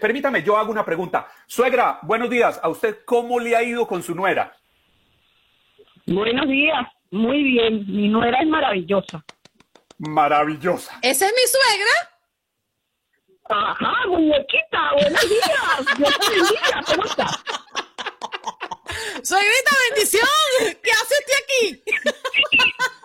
permítame, 0.00 0.42
yo 0.42 0.58
hago 0.58 0.70
una 0.70 0.84
pregunta. 0.84 1.28
Suegra, 1.46 1.98
buenos 2.02 2.28
días. 2.28 2.60
¿A 2.62 2.68
usted 2.68 2.98
cómo 3.06 3.40
le 3.40 3.56
ha 3.56 3.62
ido 3.62 3.86
con 3.86 4.02
su 4.02 4.14
nuera? 4.14 4.54
Buenos 6.06 6.46
días, 6.46 6.86
muy 7.10 7.42
bien. 7.42 7.86
Mi 7.86 8.08
nuera 8.08 8.40
es 8.40 8.48
maravillosa. 8.48 9.24
Maravillosa. 9.98 10.98
¿Esa 11.00 11.26
es 11.26 11.32
mi 11.32 11.48
suegra? 11.48 12.11
Ajá, 13.48 13.92
muñequita, 14.08 14.92
buenos 14.94 15.28
días. 15.28 15.98
Dios 15.98 16.18
te 16.18 16.30
bendiga, 16.30 16.82
¿cómo 16.86 17.04
estás? 17.04 17.44
Suegrita, 19.22 19.70
bendición. 19.90 20.26
¿Qué 20.82 20.90
hace 20.90 21.14
usted 21.20 21.34
aquí? 21.42 21.82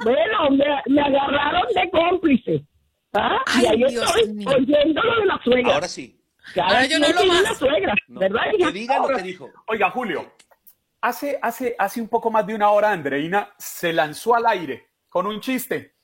bueno, 0.04 0.50
me, 0.52 0.94
me, 0.94 1.02
agarraron 1.02 1.74
de 1.74 1.90
cómplice. 1.92 2.66
¿Ah? 3.14 3.44
y 3.62 3.66
ahí 3.66 3.84
estoy 3.84 4.46
oyendo 4.46 5.02
lo 5.02 5.20
de 5.20 5.26
la 5.26 5.42
suegra. 5.44 5.74
Ahora 5.74 5.88
sí. 5.88 6.20
Ahora 6.56 6.86
yo 6.86 7.00
no 7.00 7.08
lo 7.10 7.26
más. 7.26 7.42
La 7.42 7.56
suegra, 7.56 7.96
¿verdad? 8.08 8.42
Que 8.58 8.72
diga 8.72 9.00
lo 9.00 9.08
que 9.08 9.22
dijo. 9.22 9.50
Oiga, 9.68 9.90
Julio, 9.90 10.34
hace, 11.02 11.40
hace, 11.42 11.76
hace 11.78 12.02
un 12.02 12.08
poco 12.08 12.30
más 12.32 12.46
de 12.46 12.56
una 12.56 12.70
hora, 12.70 12.92
Andreina 12.92 13.54
se 13.58 13.92
lanzó 13.94 14.36
al 14.36 14.46
aire 14.46 14.90
con 15.10 15.26
un 15.26 15.40
chiste. 15.42 15.96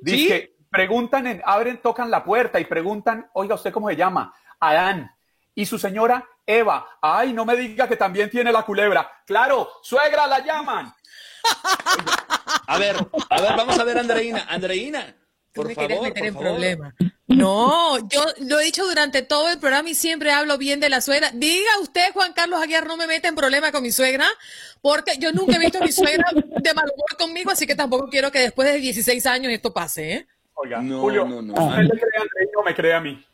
Dice, 0.00 0.57
preguntan, 0.70 1.26
en, 1.26 1.42
abren, 1.44 1.80
tocan 1.80 2.10
la 2.10 2.24
puerta 2.24 2.60
y 2.60 2.64
preguntan, 2.64 3.28
oiga, 3.32 3.54
¿usted 3.54 3.72
cómo 3.72 3.88
se 3.88 3.96
llama? 3.96 4.34
Adán. 4.60 5.10
Y 5.54 5.66
su 5.66 5.78
señora, 5.78 6.26
Eva. 6.46 6.86
Ay, 7.00 7.32
no 7.32 7.44
me 7.44 7.56
diga 7.56 7.88
que 7.88 7.96
también 7.96 8.30
tiene 8.30 8.52
la 8.52 8.62
culebra. 8.62 9.10
Claro, 9.26 9.68
suegra 9.82 10.26
la 10.26 10.38
llaman. 10.44 10.94
A 12.66 12.78
ver, 12.78 12.96
a 13.30 13.40
ver, 13.40 13.56
vamos 13.56 13.78
a 13.78 13.84
ver, 13.84 13.98
Andreina. 13.98 14.46
Andreina, 14.48 15.14
Tú 15.52 15.62
Por 15.62 15.68
me 15.68 15.74
quieres 15.74 15.96
favor, 15.96 16.08
meter 16.08 16.20
por 16.20 16.26
en 16.28 16.34
favor. 16.34 16.48
problemas. 16.50 16.94
No, 17.26 17.98
yo 18.08 18.24
lo 18.40 18.60
he 18.60 18.64
dicho 18.64 18.86
durante 18.86 19.22
todo 19.22 19.50
el 19.50 19.58
programa 19.58 19.88
y 19.88 19.94
siempre 19.94 20.30
hablo 20.30 20.56
bien 20.58 20.78
de 20.80 20.88
la 20.88 21.00
suegra. 21.00 21.30
Diga 21.32 21.78
usted, 21.82 22.12
Juan 22.12 22.32
Carlos 22.32 22.62
Aguiar, 22.62 22.86
no 22.86 22.96
me 22.96 23.06
mete 23.06 23.28
en 23.28 23.34
problema 23.34 23.72
con 23.72 23.82
mi 23.82 23.90
suegra, 23.90 24.26
porque 24.80 25.18
yo 25.18 25.32
nunca 25.32 25.56
he 25.56 25.58
visto 25.58 25.78
a 25.78 25.84
mi 25.84 25.92
suegra 25.92 26.24
de 26.32 26.74
mal 26.74 26.90
humor 26.94 27.16
conmigo, 27.18 27.50
así 27.50 27.66
que 27.66 27.74
tampoco 27.74 28.08
quiero 28.08 28.30
que 28.30 28.40
después 28.40 28.68
de 28.68 28.78
16 28.78 29.26
años 29.26 29.52
esto 29.52 29.72
pase, 29.72 30.12
¿eh? 30.12 30.28
Oiga, 30.60 30.80
No, 30.82 31.00
Julio, 31.00 31.24
no, 31.24 31.40
no. 31.42 31.52
¿usted 31.54 31.82
le 31.82 31.90
cree 31.90 32.18
a 32.18 32.58
o 32.58 32.62
me 32.64 32.74
cree 32.74 32.92
a 32.94 33.00
mí? 33.00 33.24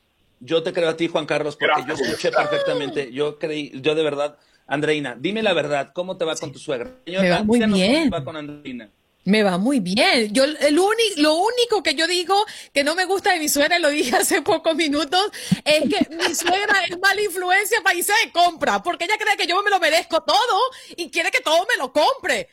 Yo 0.40 0.62
te 0.62 0.72
creo 0.72 0.90
a 0.90 0.96
ti, 0.96 1.08
Juan 1.08 1.24
Carlos, 1.26 1.56
porque 1.56 1.84
yo 1.88 1.94
escuché 1.94 2.30
perfectamente. 2.30 3.10
Yo 3.12 3.38
creí, 3.38 3.72
yo 3.80 3.94
de 3.94 4.02
verdad, 4.02 4.36
Andreina, 4.66 5.16
dime 5.18 5.42
la 5.42 5.54
verdad, 5.54 5.92
¿cómo 5.94 6.16
te 6.18 6.24
va 6.26 6.36
con 6.36 6.52
tu 6.52 6.58
suegra? 6.58 6.90
Me 7.06 7.30
va 7.30 7.42
muy 7.42 7.58
bien. 7.60 7.70
¿Cómo 7.70 8.04
te 8.04 8.10
va 8.10 8.24
con 8.24 8.36
Andreina? 8.36 8.90
Me 9.26 9.42
va 9.42 9.56
muy 9.56 9.80
bien. 9.80 10.34
Yo 10.34 10.44
el 10.44 10.78
uni- 10.78 11.14
lo 11.22 11.34
único 11.36 11.82
que 11.82 11.94
yo 11.94 12.06
digo 12.06 12.34
que 12.74 12.84
no 12.84 12.94
me 12.94 13.06
gusta 13.06 13.32
de 13.32 13.38
mi 13.40 13.48
suegra, 13.48 13.78
lo 13.78 13.88
dije 13.88 14.14
hace 14.20 14.42
pocos 14.42 14.74
minutos, 14.76 15.30
es 15.64 15.80
que 15.88 16.14
mi 16.14 16.34
suegra 16.34 16.84
es 16.90 16.98
mala 17.00 17.22
influencia 17.22 17.78
para 17.82 17.96
irse 17.96 18.12
de 18.22 18.32
compra, 18.32 18.82
porque 18.82 19.04
ella 19.04 19.14
cree 19.18 19.38
que 19.38 19.46
yo 19.46 19.62
me 19.62 19.70
lo 19.70 19.80
merezco 19.80 20.22
todo 20.22 20.60
y 20.94 21.08
quiere 21.10 21.30
que 21.30 21.40
todo 21.40 21.60
me 21.60 21.78
lo 21.82 21.90
compre. 21.90 22.48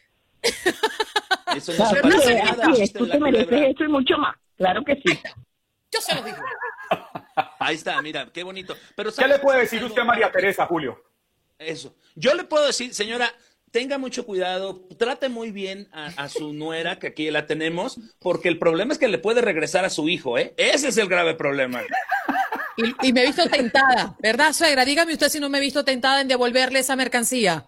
Eso 1.54 1.74
no 1.78 1.86
se 1.90 1.96
Claro, 2.00 2.02
parece 2.04 2.36
nada. 2.36 2.68
tú 2.98 3.08
te 3.10 3.20
mereces 3.20 3.62
eso 3.76 3.84
y 3.84 3.88
mucho 3.90 4.18
más. 4.18 4.38
Claro 4.62 4.84
que 4.84 4.94
sí. 4.96 5.20
Yo 5.92 6.02
se 6.02 6.14
lo 6.14 6.22
digo. 6.22 6.38
Ahí 7.58 7.76
está, 7.76 8.00
mira, 8.04 8.30
qué 8.32 8.44
bonito. 8.44 8.78
Pero 8.96 9.10
¿Qué 9.10 9.16
¿sabes 9.16 9.38
le 9.38 9.40
puede 9.40 9.62
decir 9.62 9.84
usted 9.84 10.04
a 10.04 10.06
María 10.06 10.32
Teresa, 10.32 10.68
Julio? 10.68 11.04
Eso. 11.58 11.96
Yo 12.14 12.36
le 12.36 12.44
puedo 12.44 12.68
decir, 12.68 12.94
señora, 12.94 13.34
tenga 13.72 13.98
mucho 13.98 14.24
cuidado, 14.24 14.88
trate 15.00 15.30
muy 15.30 15.50
bien 15.50 15.90
a, 15.92 16.08
a 16.16 16.30
su 16.30 16.54
nuera, 16.54 17.00
que 17.00 17.08
aquí 17.08 17.32
la 17.32 17.48
tenemos, 17.48 18.00
porque 18.20 18.50
el 18.50 18.60
problema 18.60 18.94
es 18.94 19.00
que 19.00 19.08
le 19.08 19.18
puede 19.18 19.42
regresar 19.42 19.84
a 19.84 19.90
su 19.90 20.10
hijo, 20.10 20.38
¿eh? 20.38 20.54
Ese 20.58 20.90
es 20.90 20.98
el 20.98 21.08
grave 21.08 21.34
problema. 21.34 21.82
Y, 22.78 23.08
y 23.08 23.14
me 23.14 23.24
he 23.24 23.26
visto 23.26 23.50
tentada, 23.50 24.16
¿verdad, 24.20 24.54
suegra? 24.54 24.86
Dígame 24.86 25.14
usted 25.14 25.30
si 25.30 25.40
no 25.40 25.50
me 25.50 25.58
he 25.58 25.62
visto 25.62 25.84
tentada 25.84 26.22
en 26.22 26.28
devolverle 26.28 26.80
esa 26.80 26.96
mercancía. 26.96 27.66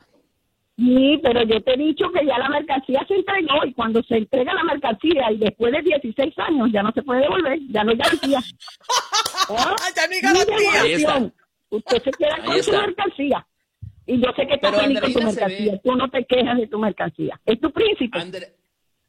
Sí, 0.76 1.20
pero 1.22 1.44
yo 1.44 1.62
te 1.62 1.74
he 1.74 1.78
dicho 1.78 2.12
que 2.12 2.26
ya 2.26 2.38
la 2.40 2.50
mercancía 2.50 3.06
se 3.08 3.14
entregó 3.16 3.64
y 3.66 3.74
cuando 3.74 4.02
se 4.04 4.18
entrega 4.18 4.54
la 4.56 4.64
mercancía 4.64 5.32
y 5.32 5.38
después 5.38 5.72
de 5.72 5.82
16 5.84 6.34
años 6.40 6.70
ya 6.74 6.82
no 6.82 6.92
se 6.94 7.04
puede 7.04 7.22
devolver, 7.22 7.60
ya 7.70 7.84
no 7.84 7.92
hay 7.92 7.98
garantía. 7.98 8.40
¿Ah? 9.50 9.76
ya 9.96 10.08
no 10.08 10.40
hay 10.40 10.46
Ni 10.58 10.66
garantía. 10.72 11.34
Usted 11.70 12.04
se 12.04 12.12
queda 12.12 12.36
Ahí 12.42 12.44
con 12.46 12.64
su 12.64 12.72
mercancía. 12.72 13.48
Y 14.06 14.18
yo 14.20 14.32
sé 14.36 14.48
que 14.48 14.58
Pero 14.58 14.80
feliz 14.80 15.00
con 15.00 15.14
tu 15.14 15.22
mercancía. 15.22 15.72
ve- 15.74 15.82
Tú 15.84 15.96
no 15.96 16.10
te 16.10 16.26
quejas 16.26 16.58
de 16.58 16.68
tu 16.68 16.80
mercancía. 16.80 17.40
Es 17.46 17.60
tu 17.60 17.72
príncipe. 17.72 18.20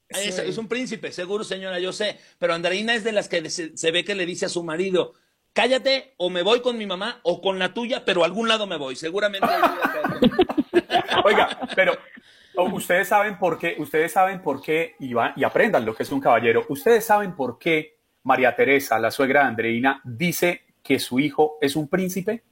Es 0.08 0.58
un 0.58 0.68
príncipe, 0.68 1.12
seguro, 1.12 1.44
señora, 1.44 1.78
yo 1.80 1.92
sé. 1.92 2.18
Pero 2.38 2.54
Andreina 2.54 2.94
es 2.94 3.04
de 3.04 3.12
las 3.12 3.28
que 3.28 3.48
se, 3.50 3.76
se 3.76 3.90
ve 3.90 4.04
que 4.04 4.14
le 4.14 4.26
dice 4.26 4.46
a 4.46 4.48
su 4.50 4.62
marido, 4.62 5.14
cállate, 5.52 6.14
o 6.18 6.30
me 6.30 6.42
voy 6.42 6.60
con 6.60 6.78
mi 6.78 6.86
mamá, 6.86 7.20
o 7.22 7.40
con 7.40 7.58
la 7.58 7.74
tuya, 7.74 8.04
pero 8.04 8.22
a 8.22 8.26
algún 8.26 8.48
lado 8.48 8.66
me 8.66 8.76
voy. 8.76 8.96
Seguramente. 8.96 9.46
Oiga, 11.24 11.58
pero 11.74 11.92
ustedes 12.72 13.08
saben 13.08 13.38
por 13.38 13.58
qué, 13.58 13.74
ustedes 13.78 14.12
saben 14.12 14.40
por 14.42 14.60
qué, 14.62 14.94
y, 15.00 15.12
va- 15.14 15.32
y 15.36 15.44
aprendan 15.44 15.84
lo 15.84 15.94
que 15.94 16.02
es 16.04 16.12
un 16.12 16.20
caballero, 16.20 16.64
ustedes 16.68 17.04
saben 17.04 17.34
por 17.34 17.58
qué 17.58 17.96
María 18.22 18.54
Teresa, 18.54 18.98
la 18.98 19.10
suegra 19.10 19.40
de 19.42 19.46
Andreina, 19.48 20.00
dice 20.04 20.62
que 20.82 20.98
su 20.98 21.18
hijo 21.20 21.56
es 21.60 21.76
un 21.76 21.88
príncipe. 21.88 22.42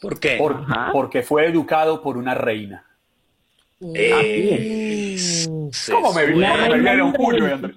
¿Por 0.00 0.18
qué? 0.18 0.36
Por- 0.36 0.64
porque 0.92 1.22
fue 1.22 1.46
educado 1.46 2.02
por 2.02 2.16
una 2.16 2.34
reina. 2.34 2.84
Eh, 3.94 5.16
¿Cómo 5.90 6.12
me, 6.12 6.26
me 6.26 6.32
vieron, 6.34 6.80
Isabel, 6.80 7.12
Julio 7.16 7.48
y 7.48 7.50
Andrés? 7.50 7.76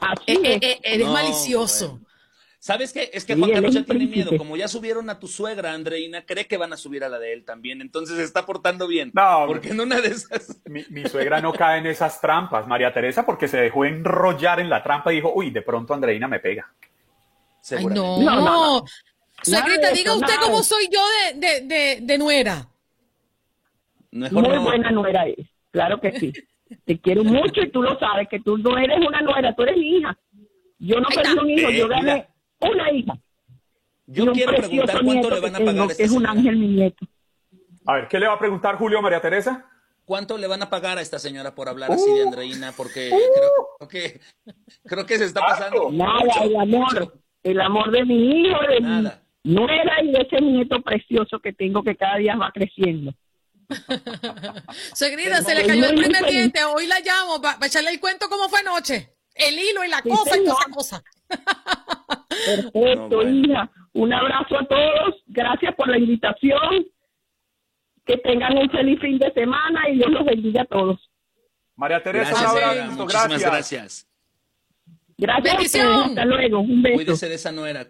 Así 0.00 0.22
Eh, 0.28 0.40
eh, 0.44 0.58
es. 0.62 0.78
eres 0.82 1.06
No, 1.06 1.12
malicioso. 1.12 2.00
¿Sabes 2.62 2.92
qué? 2.92 3.08
Es 3.14 3.24
que 3.24 3.34
Juan 3.34 3.52
Carlos 3.52 3.74
es 3.74 3.80
ya 3.80 3.84
tiene 3.86 4.06
miedo. 4.06 4.36
Como 4.36 4.54
ya 4.54 4.68
subieron 4.68 5.08
a 5.08 5.18
tu 5.18 5.26
suegra, 5.28 5.72
Andreina, 5.72 6.26
cree 6.26 6.46
que 6.46 6.58
van 6.58 6.74
a 6.74 6.76
subir 6.76 7.02
a 7.02 7.08
la 7.08 7.18
de 7.18 7.32
él 7.32 7.46
también. 7.46 7.80
Entonces 7.80 8.18
se 8.18 8.22
está 8.22 8.44
portando 8.44 8.86
bien. 8.86 9.10
No, 9.14 9.44
Porque 9.46 9.70
en 9.70 9.80
una 9.80 9.98
de 10.02 10.08
esas. 10.08 10.60
Mi, 10.66 10.84
mi 10.90 11.08
suegra 11.08 11.40
no 11.40 11.54
cae 11.54 11.78
en 11.78 11.86
esas 11.86 12.20
trampas, 12.20 12.68
María 12.68 12.92
Teresa, 12.92 13.24
porque 13.24 13.48
se 13.48 13.56
dejó 13.56 13.86
enrollar 13.86 14.60
en 14.60 14.68
la 14.68 14.82
trampa 14.82 15.10
y 15.10 15.16
dijo, 15.16 15.32
uy, 15.34 15.50
de 15.50 15.62
pronto 15.62 15.94
Andreina 15.94 16.28
me 16.28 16.38
pega. 16.38 16.70
Ay, 16.70 16.86
seguramente. 17.62 17.98
no. 17.98 18.20
No, 18.20 18.40
no, 18.40 18.80
no. 18.80 18.84
Suegrita, 19.42 19.90
diga 19.92 20.10
eso, 20.12 20.20
usted 20.20 20.34
nada 20.34 20.40
cómo 20.42 20.62
soy 20.62 20.86
yo 20.92 21.00
de, 21.32 21.40
de, 21.40 21.60
de, 21.66 21.98
de 22.02 22.18
nuera. 22.18 22.68
Mejor 24.10 24.42
Muy 24.46 24.54
no. 24.56 24.62
buena 24.64 24.90
nuera 24.90 25.26
eres. 25.26 25.46
Claro 25.70 25.98
que 25.98 26.12
sí. 26.18 26.32
Te 26.84 27.00
quiero 27.00 27.24
mucho 27.24 27.62
y 27.62 27.70
tú 27.70 27.82
lo 27.82 27.98
sabes, 27.98 28.28
que 28.28 28.40
tú 28.40 28.58
no 28.58 28.76
eres 28.76 28.98
una 28.98 29.22
nuera, 29.22 29.54
tú 29.56 29.62
eres 29.62 29.78
mi 29.78 29.96
hija. 29.96 30.14
Yo 30.78 31.00
no 31.00 31.08
perdí 31.08 31.38
un 31.38 31.50
hijo, 31.50 31.68
Eh, 31.70 31.78
yo 31.78 31.88
gané 31.88 32.02
mira. 32.02 32.28
Una 32.60 32.92
hija. 32.92 33.14
Yo 34.06 34.24
un 34.24 34.32
quiero 34.32 34.52
preguntar 34.54 35.02
cuánto 35.04 35.30
le 35.30 35.40
van 35.40 35.54
a 35.54 35.58
pagar 35.58 35.72
tengo, 35.74 35.82
a 35.88 35.92
esta 35.92 36.02
es 36.02 36.10
un 36.10 36.16
señora. 36.16 36.32
ángel 36.32 36.56
mi 36.56 36.66
nieto. 36.68 37.06
A 37.86 37.94
ver, 37.94 38.08
¿qué 38.08 38.18
le 38.18 38.26
va 38.26 38.34
a 38.34 38.38
preguntar 38.38 38.76
Julio 38.76 39.00
María 39.00 39.20
Teresa? 39.20 39.66
¿Cuánto 40.04 40.36
le 40.36 40.46
van 40.48 40.62
a 40.62 40.70
pagar 40.70 40.98
a 40.98 41.02
esta 41.02 41.18
señora 41.20 41.54
por 41.54 41.68
hablar 41.68 41.92
así 41.92 42.12
de 42.12 42.22
Andreina? 42.22 42.72
Porque 42.76 43.08
creo, 43.10 43.52
creo 43.78 43.88
que 43.88 44.20
creo 44.84 45.06
que 45.06 45.18
se 45.18 45.24
está 45.26 45.40
pasando. 45.40 45.90
Nada, 45.92 46.20
mucho, 46.24 46.42
el 46.42 46.56
amor, 46.56 46.94
mucho. 47.00 47.12
el 47.44 47.60
amor 47.60 47.90
de 47.92 48.04
mi 48.04 48.40
hijo, 48.42 48.58
de 48.68 48.80
Nada. 48.80 49.22
mi 49.44 49.54
nuera 49.54 50.02
y 50.02 50.10
de 50.10 50.20
ese 50.22 50.40
nieto 50.40 50.82
precioso 50.82 51.38
que 51.38 51.52
tengo 51.52 51.82
que 51.84 51.96
cada 51.96 52.16
día 52.16 52.34
va 52.36 52.50
creciendo. 52.52 53.14
Suegrita, 54.94 55.42
se 55.42 55.54
le 55.54 55.64
cayó 55.66 55.86
el 55.90 55.94
primer 55.96 56.26
diente. 56.28 56.64
Hoy 56.64 56.86
la 56.88 56.98
llamo 57.00 57.40
para 57.40 57.64
echarle 57.66 57.90
el 57.90 58.00
cuento 58.00 58.28
cómo 58.28 58.48
fue 58.48 58.58
anoche. 58.60 59.14
El 59.34 59.54
hilo 59.58 59.84
y 59.84 59.88
la 59.88 60.00
Sí, 60.02 60.08
cosa 60.08 60.36
y 60.36 60.44
toda 60.44 60.56
esa 60.60 60.70
cosa. 60.74 61.02
Perfecto, 62.30 62.70
No, 62.96 63.16
bueno. 63.16 63.30
hija. 63.30 63.70
Un 63.92 64.12
abrazo 64.12 64.58
a 64.58 64.64
todos. 64.66 65.22
Gracias 65.26 65.74
por 65.74 65.88
la 65.88 65.98
invitación. 65.98 66.86
Que 68.06 68.16
tengan 68.18 68.56
un 68.56 68.70
feliz 68.70 68.98
fin 69.00 69.18
de 69.18 69.30
semana 69.32 69.88
y 69.90 69.96
Dios 69.96 70.10
los 70.10 70.24
bendiga 70.24 70.62
a 70.62 70.64
todos. 70.64 70.98
María 71.76 72.02
Teresa, 72.02 72.30
Gracias, 72.30 72.52
un 72.52 72.58
abrazo, 72.58 72.96
Muchísimas 73.02 73.28
gracias. 73.28 73.50
gracias. 73.50 74.06
Gracias 75.18 75.54
Bendición. 75.54 76.00
Hasta 76.04 76.24
luego. 76.24 76.60
Un 76.60 76.82
beso. 76.82 76.94
Cuídese 76.96 77.28
de 77.28 77.34
esa 77.34 77.52
nuera. 77.52 77.86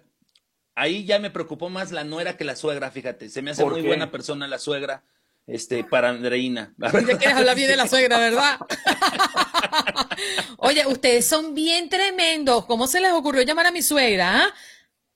Ahí 0.75 1.05
ya 1.05 1.19
me 1.19 1.31
preocupó 1.31 1.69
más 1.69 1.93
la 1.93 2.05
nuera 2.05 2.37
que 2.37 2.45
la 2.45 2.57
suegra, 2.57 2.91
fíjate. 2.91 3.29
Se 3.29 3.43
me 3.43 3.51
hace 3.51 3.63
¿Por 3.63 3.73
muy 3.73 3.83
qué? 3.83 3.89
buena 3.89 4.11
persona 4.11 4.47
la 4.49 4.59
suegra 4.59 5.03
este, 5.47 5.85
para 5.85 6.11
Andreina. 6.11 6.75
Ya 6.79 7.19
quieres 7.19 7.37
hablar 7.37 7.57
bien 7.57 7.69
de 7.69 7.77
la 7.77 7.89
suegra, 7.89 8.19
¿verdad? 8.19 8.59
Oye, 10.59 10.87
ustedes 10.87 11.27
son 11.27 11.55
bien 11.55 11.89
tremendos. 11.89 12.67
¿Cómo 12.67 12.87
se 12.87 13.01
les 13.01 13.13
ocurrió 13.13 13.43
llamar 13.43 13.67
a 13.67 13.73
mi 13.73 13.83
suegra? 13.83 14.45
ah? 14.45 14.55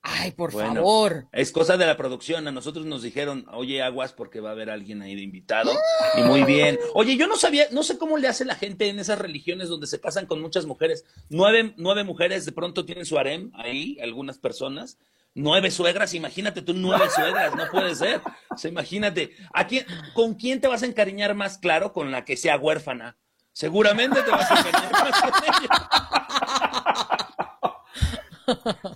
Ay, 0.06 0.32
por 0.32 0.52
Bueno, 0.52 0.74
favor. 0.74 1.28
Es 1.32 1.50
cosa 1.50 1.78
de 1.78 1.86
la 1.86 1.96
producción. 1.96 2.46
A 2.46 2.52
nosotros 2.52 2.84
nos 2.84 3.02
dijeron, 3.02 3.46
oye, 3.54 3.80
aguas 3.82 4.12
porque 4.12 4.38
va 4.40 4.50
a 4.50 4.52
haber 4.52 4.68
alguien 4.68 5.00
ahí 5.00 5.14
de 5.14 5.22
invitado. 5.22 5.72
Y 6.18 6.20
muy 6.22 6.42
bien. 6.44 6.78
Oye, 6.92 7.16
yo 7.16 7.26
no 7.26 7.36
sabía, 7.36 7.68
no 7.70 7.82
sé 7.82 7.96
cómo 7.96 8.18
le 8.18 8.28
hace 8.28 8.44
la 8.44 8.54
gente 8.54 8.88
en 8.88 8.98
esas 8.98 9.18
religiones 9.18 9.70
donde 9.70 9.86
se 9.86 10.00
casan 10.00 10.26
con 10.26 10.42
muchas 10.42 10.66
mujeres. 10.66 11.06
Nueve, 11.30 11.72
nueve 11.78 12.04
mujeres 12.04 12.44
de 12.44 12.52
pronto 12.52 12.84
tienen 12.84 13.06
su 13.06 13.18
harem 13.18 13.50
ahí, 13.54 13.96
algunas 14.02 14.36
personas. 14.36 14.98
Nueve 15.36 15.72
suegras, 15.72 16.14
imagínate 16.14 16.62
tú, 16.62 16.72
nueve 16.74 17.10
suegras, 17.10 17.56
no 17.56 17.64
puede 17.70 17.94
ser. 17.96 18.22
O 18.50 18.68
imagínate. 18.68 19.34
¿A 19.52 19.66
quién, 19.66 19.84
¿Con 20.14 20.34
quién 20.34 20.60
te 20.60 20.68
vas 20.68 20.84
a 20.84 20.86
encariñar 20.86 21.34
más 21.34 21.58
claro? 21.58 21.92
Con 21.92 22.12
la 22.12 22.24
que 22.24 22.36
sea 22.36 22.56
huérfana. 22.56 23.16
Seguramente 23.52 24.22
te 24.22 24.30
vas 24.30 24.50
a 24.50 24.58
encariñar 24.58 24.92
más 24.92 25.20
con 25.20 25.32
ella. 25.44 25.68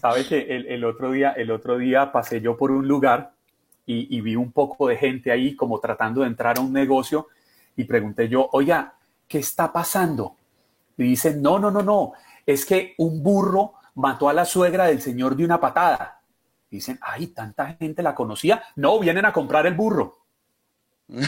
Sabe 0.01 0.27
que 0.27 0.39
el, 0.39 0.67
el 0.67 0.85
otro 0.85 1.11
día, 1.11 1.33
el 1.33 1.51
otro 1.51 1.77
día 1.79 2.13
pasé 2.13 2.41
yo 2.41 2.57
por 2.57 2.71
un 2.71 2.87
lugar 2.87 3.33
y, 3.85 4.17
y 4.17 4.21
vi 4.21 4.37
un 4.37 4.53
poco 4.53 4.87
de 4.87 4.97
gente 4.97 5.33
ahí 5.33 5.57
como 5.57 5.81
tratando 5.81 6.21
de 6.21 6.29
entrar 6.29 6.59
a 6.59 6.61
un 6.61 6.73
negocio 6.73 7.29
y 7.77 7.85
pregunté 7.85 8.29
yo, 8.29 8.49
oiga, 8.53 8.95
¿qué 9.27 9.39
está 9.39 9.73
pasando? 9.73 10.37
Y 10.97 11.05
dicen, 11.05 11.41
no, 11.41 11.59
no, 11.59 11.71
no, 11.71 11.83
no, 11.83 12.13
es 12.45 12.65
que 12.65 12.95
un 12.99 13.23
burro 13.23 13.75
mató 13.95 14.29
a 14.29 14.33
la 14.33 14.45
suegra 14.45 14.87
del 14.87 15.01
señor 15.01 15.35
de 15.37 15.45
una 15.45 15.61
patada. 15.61 16.18
Dicen, 16.71 16.99
ay, 17.03 17.29
tanta 17.29 17.75
gente 17.75 18.03
la 18.03 18.15
conocía. 18.15 18.63
No, 18.77 18.99
vienen 18.99 19.25
a 19.25 19.33
comprar 19.33 19.67
el 19.67 19.75
burro. 19.75 20.27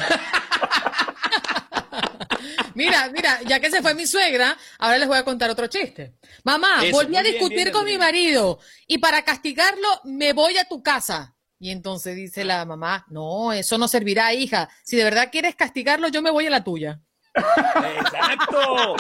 Mira, 2.75 3.11
mira, 3.13 3.41
ya 3.47 3.61
que 3.61 3.71
se 3.71 3.83
fue 3.83 3.95
mi 3.95 4.07
suegra, 4.07 4.57
ahora 4.79 4.99
les 4.99 5.09
voy 5.09 5.19
a 5.19 5.25
contar 5.25 5.51
otro 5.51 5.67
chiste. 5.67 6.15
Mamá, 6.45 6.85
Eso, 6.85 6.97
volví 6.97 7.17
a 7.17 7.23
bien, 7.23 7.35
discutir 7.35 7.65
bien, 7.65 7.73
con 7.73 7.85
mi 7.85 7.99
marido 7.99 8.59
y 8.87 8.99
para 8.99 9.23
castigarlo 9.23 9.89
me 10.05 10.33
voy 10.33 10.57
a 10.57 10.67
tu 10.67 10.83
casa. 10.83 11.35
Y 11.59 11.71
entonces 11.71 12.17
dice 12.17 12.45
la 12.45 12.65
mamá, 12.65 13.05
no, 13.11 13.53
eso 13.53 13.77
no 13.77 13.87
servirá, 13.87 14.33
hija. 14.33 14.71
Si 14.83 14.97
de 14.97 15.05
verdad 15.05 15.29
quieres 15.31 15.57
castigarlo, 15.57 16.09
yo 16.09 16.23
me 16.23 16.31
voy 16.31 16.47
a 16.47 16.51
la 16.51 16.65
tuya. 16.65 17.01
Exacto. 17.35 18.97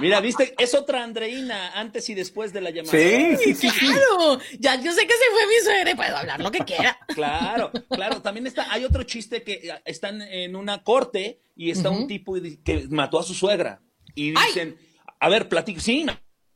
Mira, 0.00 0.20
viste, 0.20 0.54
es 0.58 0.74
otra 0.74 1.02
Andreina 1.02 1.72
antes 1.72 2.08
y 2.10 2.14
después 2.14 2.52
de 2.52 2.60
la 2.60 2.70
llamada. 2.70 2.96
Sí, 2.96 3.36
sí, 3.36 3.54
sí, 3.54 3.70
sí. 3.70 3.86
Claro, 3.86 4.38
ya 4.58 4.76
yo 4.76 4.92
sé 4.92 5.06
que 5.06 5.14
se 5.14 5.30
fue 5.32 5.46
mi 5.46 5.64
suegra 5.64 5.90
y 5.90 5.94
puedo 5.94 6.16
hablar 6.16 6.40
lo 6.40 6.50
que 6.50 6.60
quiera. 6.60 6.98
Claro, 7.08 7.72
claro. 7.88 8.22
También 8.22 8.46
está, 8.46 8.72
hay 8.72 8.84
otro 8.84 9.02
chiste 9.02 9.42
que 9.42 9.54
eh, 9.54 9.82
están 9.84 10.22
en 10.22 10.54
una 10.54 10.84
corte 10.84 11.40
y 11.56 11.70
está 11.70 11.90
un 11.90 12.06
tipo 12.06 12.34
que 12.64 12.86
mató 12.90 13.18
a 13.18 13.22
su 13.22 13.34
suegra. 13.34 13.82
Y 14.14 14.30
dicen, 14.30 14.78
a 15.18 15.28
ver, 15.28 15.48
platico, 15.48 15.80
sí, 15.80 16.06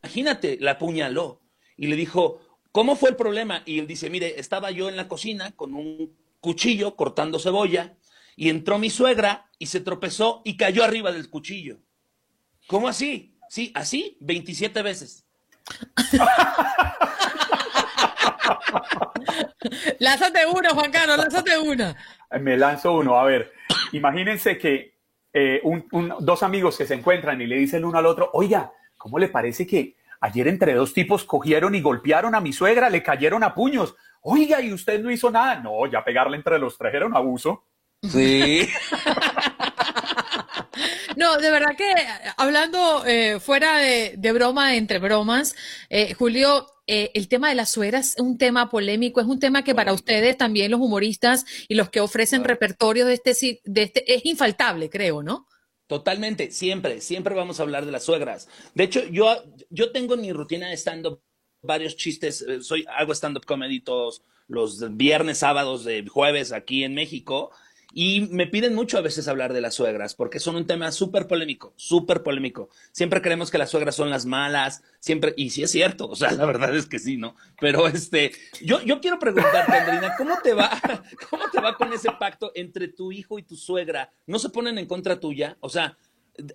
imagínate, 0.03 0.59
la 0.61 0.73
apuñaló 0.73 1.43
y 1.77 1.89
le 1.89 1.97
dijo, 1.97 2.41
¿cómo 2.73 2.97
fue 2.97 3.11
el 3.11 3.17
problema? 3.17 3.63
Y 3.67 3.79
él 3.79 3.87
dice, 3.87 4.11
mire, 4.11 4.39
estaba 4.39 4.71
yo 4.71 4.89
en 4.89 4.97
la 4.97 5.09
cocina 5.09 5.53
con 5.53 5.75
un 5.75 6.17
cuchillo 6.41 6.95
cortando 6.97 7.39
cebolla 7.39 7.97
y 8.37 8.49
entró 8.49 8.79
mi 8.79 8.91
suegra 8.91 9.51
y 9.59 9.67
se 9.67 9.81
tropezó 9.81 10.43
y 10.45 10.57
cayó 10.57 10.85
arriba 10.85 11.13
del 11.13 11.31
cuchillo. 11.31 11.79
¿Cómo 12.67 12.89
así? 12.89 13.39
Sí, 13.49 13.71
así, 13.75 14.17
27 14.21 14.83
veces. 14.83 15.25
lánzate 19.99 20.47
una, 20.47 20.71
Juan 20.71 20.91
Carlos, 20.91 21.19
lánzate 21.19 21.59
una. 21.59 21.97
Me 22.41 22.57
lanzo 22.57 22.95
uno. 22.95 23.19
A 23.19 23.25
ver, 23.25 23.53
imagínense 23.93 24.59
que 24.59 24.95
eh, 25.33 25.61
un- 25.65 25.87
un- 25.91 26.15
dos 26.21 26.43
amigos 26.45 26.77
que 26.79 26.87
se 26.87 26.95
encuentran 26.95 27.41
y 27.41 27.47
le 27.47 27.57
dicen 27.57 27.85
uno 27.85 27.99
al 27.99 28.07
otro, 28.07 28.31
oiga, 28.35 28.73
¿cómo 28.97 29.19
le 29.19 29.29
parece 29.29 29.67
que 29.67 29.97
ayer 30.21 30.47
entre 30.49 30.75
dos 30.75 30.95
tipos 30.95 31.25
cogieron 31.25 31.75
y 31.75 31.81
golpearon 31.81 32.35
a 32.37 32.41
mi 32.41 32.53
suegra, 32.53 32.89
le 32.89 33.03
cayeron 33.03 33.43
a 33.43 33.53
puños? 33.55 33.97
Oiga, 34.23 34.61
¿y 34.61 34.73
usted 34.73 35.01
no 35.03 35.11
hizo 35.11 35.31
nada? 35.31 35.57
No, 35.57 35.87
ya 35.87 36.05
pegarle 36.05 36.37
entre 36.37 36.59
los 36.59 36.79
tres 36.79 36.95
era 36.95 37.07
un 37.07 37.17
abuso. 37.17 37.65
Sí. 38.03 38.69
No, 41.17 41.39
de 41.39 41.51
verdad 41.51 41.77
que 41.77 41.91
eh, 41.91 42.07
hablando 42.37 43.05
eh, 43.07 43.41
fuera 43.41 43.79
de, 43.79 44.15
de 44.17 44.33
broma, 44.33 44.77
entre 44.77 44.99
bromas, 44.99 45.55
eh, 45.89 46.15
Julio, 46.15 46.67
eh, 46.87 47.11
el 47.15 47.29
tema 47.29 47.49
de 47.49 47.55
las 47.55 47.71
suegras 47.71 48.15
es 48.17 48.21
un 48.21 48.37
tema 48.37 48.69
polémico, 48.69 49.21
es 49.21 49.27
un 49.27 49.39
tema 49.39 49.65
que 49.65 49.75
para 49.75 49.95
ustedes 49.95 50.37
también 50.37 50.71
los 50.71 50.81
humoristas 50.81 51.47
y 51.67 51.77
los 51.77 51.89
que 51.89 52.01
ofrecen 52.01 52.45
repertorio 52.45 53.07
de 53.07 53.15
este, 53.15 53.61
de 53.65 53.83
este 53.83 54.15
es 54.15 54.27
infaltable, 54.27 54.91
creo, 54.91 55.23
¿no? 55.23 55.47
Totalmente, 55.87 56.51
siempre, 56.51 57.01
siempre 57.01 57.35
vamos 57.35 57.59
a 57.59 57.63
hablar 57.63 57.87
de 57.87 57.93
las 57.93 58.05
suegras. 58.05 58.49
De 58.75 58.85
hecho, 58.85 59.03
yo, 59.05 59.45
yo 59.71 59.93
tengo 59.93 60.15
en 60.15 60.21
mi 60.21 60.33
rutina 60.33 60.69
de 60.69 60.77
stand-up 60.77 61.23
varios 61.63 61.97
chistes, 61.97 62.43
eh, 62.43 62.63
soy, 62.63 62.85
hago 62.99 63.15
stand-up 63.15 63.47
comedy 63.47 63.81
todos 63.81 64.23
los 64.47 64.95
viernes, 64.97 65.39
sábados, 65.39 65.85
de 65.85 66.07
jueves 66.07 66.53
aquí 66.53 66.85
en 66.85 66.95
México, 66.95 67.51
y 67.97 68.23
me 68.33 68.49
piden 68.49 68.75
mucho 68.75 68.99
a 68.99 69.03
veces 69.03 69.29
hablar 69.29 69.53
de 69.53 69.61
las 69.61 69.75
suegras, 69.75 70.17
porque 70.17 70.41
son 70.41 70.57
un 70.57 70.67
tema 70.67 70.91
súper 70.91 71.29
polémico, 71.29 71.73
súper 71.77 72.25
polémico. 72.25 72.69
Siempre 72.91 73.23
creemos 73.23 73.53
que 73.53 73.59
las 73.59 73.71
suegras 73.71 73.95
son 73.95 74.11
las 74.11 74.27
malas, 74.27 74.83
siempre, 74.99 75.33
y 75.37 75.51
sí 75.51 75.63
es 75.63 75.71
cierto, 75.71 76.09
o 76.09 76.17
sea, 76.17 76.33
la 76.33 76.45
verdad 76.45 76.75
es 76.75 76.87
que 76.87 76.99
sí, 76.99 77.17
¿no? 77.17 77.37
Pero 77.61 77.87
este, 77.87 78.33
yo, 78.61 78.83
yo 78.83 79.01
quiero 79.01 79.21
preguntarte, 79.21 79.73
Andrina, 79.73 80.15
¿cómo 80.19 80.35
te 80.43 80.55
va, 80.55 80.71
cómo 81.31 81.45
te 81.53 81.61
va 81.61 81.77
con 81.77 81.93
ese 81.93 82.11
pacto 82.19 82.51
entre 82.57 82.89
tu 82.89 83.13
hijo 83.13 83.39
y 83.39 83.45
tu 83.45 83.55
suegra? 83.55 84.11
¿No 84.27 84.41
se 84.41 84.51
ponen 84.51 84.77
en 84.79 84.87
contra 84.87 85.21
tuya? 85.21 85.57
O 85.61 85.69
sea, 85.69 85.97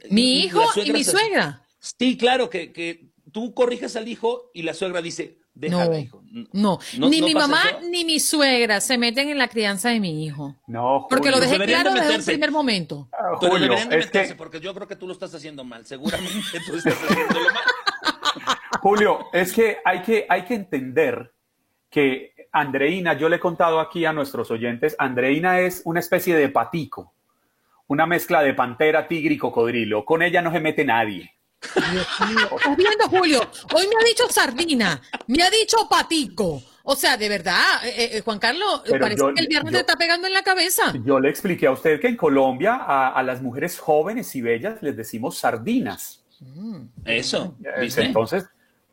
Mi 0.09 0.41
hijo 0.41 0.59
las 0.75 0.85
y 0.85 0.91
mi 0.91 1.05
suegra. 1.05 1.65
Sí, 1.79 2.17
claro, 2.17 2.49
que, 2.49 2.73
que 2.73 3.07
tú 3.31 3.53
corriges 3.53 3.95
al 3.95 4.09
hijo 4.09 4.51
y 4.53 4.63
la 4.63 4.73
suegra 4.73 5.01
dice, 5.01 5.37
déjala, 5.59 5.85
No. 5.85 5.97
hijo. 5.97 6.23
No, 6.53 6.79
¿No- 6.97 7.09
ni 7.09 7.19
no 7.21 7.27
mi 7.27 7.33
mamá 7.33 7.61
eso? 7.69 7.79
ni 7.89 8.05
mi 8.05 8.19
suegra 8.19 8.79
se 8.81 8.97
meten 8.97 9.29
en 9.29 9.37
la 9.37 9.47
crianza 9.47 9.89
de 9.89 9.99
mi 9.99 10.23
hijo. 10.25 10.55
No, 10.67 11.05
Porque 11.09 11.29
lo 11.29 11.37
Julio. 11.37 11.39
dejé 11.41 11.53
Deberían 11.53 11.79
de 11.79 11.83
claro 11.83 11.95
desde 11.95 12.05
un 12.07 12.11
meterse. 12.13 12.31
primer 12.31 12.51
momento. 12.51 13.07
Pero 13.11 13.37
Julio, 13.37 13.59
deberían 13.59 13.89
de 13.89 13.97
es 13.99 14.05
meterse, 14.05 14.29
que- 14.33 14.35
porque 14.37 14.59
yo 14.59 14.73
creo 14.73 14.87
que 14.87 14.95
tú 14.95 15.07
lo 15.07 15.13
estás 15.13 15.33
haciendo 15.35 15.63
mal. 15.63 15.85
Seguramente 15.85 16.59
tú 16.65 16.75
estás 16.75 16.93
haciéndolo 16.93 17.45
mal. 17.53 17.63
Julio, 18.81 19.27
es 19.33 19.51
que 19.53 19.77
hay 19.83 20.01
que, 20.01 20.25
hay 20.29 20.43
que 20.43 20.53
entender 20.55 21.31
que 21.89 22.33
Andreina, 22.51 23.13
yo 23.17 23.29
le 23.29 23.35
he 23.37 23.39
contado 23.39 23.79
aquí 23.79 24.05
a 24.05 24.13
nuestros 24.13 24.49
oyentes, 24.51 24.95
Andreina 24.99 25.59
es 25.59 25.81
una 25.85 25.99
especie 25.99 26.35
de 26.35 26.49
patico, 26.49 27.13
una 27.87 28.05
mezcla 28.05 28.41
de 28.41 28.53
pantera, 28.53 29.07
tigre 29.07 29.33
y 29.33 29.37
cocodrilo. 29.37 30.05
Con 30.05 30.21
ella 30.21 30.41
no 30.41 30.51
se 30.51 30.59
mete 30.59 30.85
nadie. 30.85 31.33
¿Estás 31.61 32.77
viendo, 32.77 33.07
Julio? 33.09 33.41
Hoy 33.75 33.87
me 33.87 33.95
ha 34.01 34.05
dicho 34.07 34.27
sardina, 34.29 35.01
me 35.27 35.43
ha 35.43 35.49
dicho 35.49 35.87
patico. 35.89 36.61
O 36.83 36.95
sea, 36.95 37.17
de 37.17 37.29
verdad, 37.29 37.85
eh, 37.85 38.17
eh, 38.17 38.21
Juan 38.21 38.39
Carlos, 38.39 38.81
Pero 38.85 38.99
parece 38.99 39.19
yo- 39.19 39.33
que 39.33 39.41
el 39.41 39.47
viernes 39.47 39.71
yo- 39.73 39.77
te 39.77 39.81
está 39.81 39.95
pegando 39.95 40.27
en 40.27 40.33
la 40.33 40.41
cabeza. 40.41 40.93
Yo 41.05 41.19
le 41.19 41.29
expliqué 41.29 41.67
a 41.67 41.71
usted 41.71 41.99
que 41.99 42.07
en 42.07 42.17
Colombia 42.17 42.75
a, 42.75 43.09
a 43.09 43.21
las 43.23 43.41
mujeres 43.41 43.77
jóvenes 43.77 44.35
y 44.35 44.41
bellas 44.41 44.81
les 44.81 44.95
decimos 44.97 45.37
sardinas. 45.37 46.23
Eso, 47.05 47.57
Eh, 47.63 47.81
¿viste? 47.81 48.01
Entonces, 48.03 48.45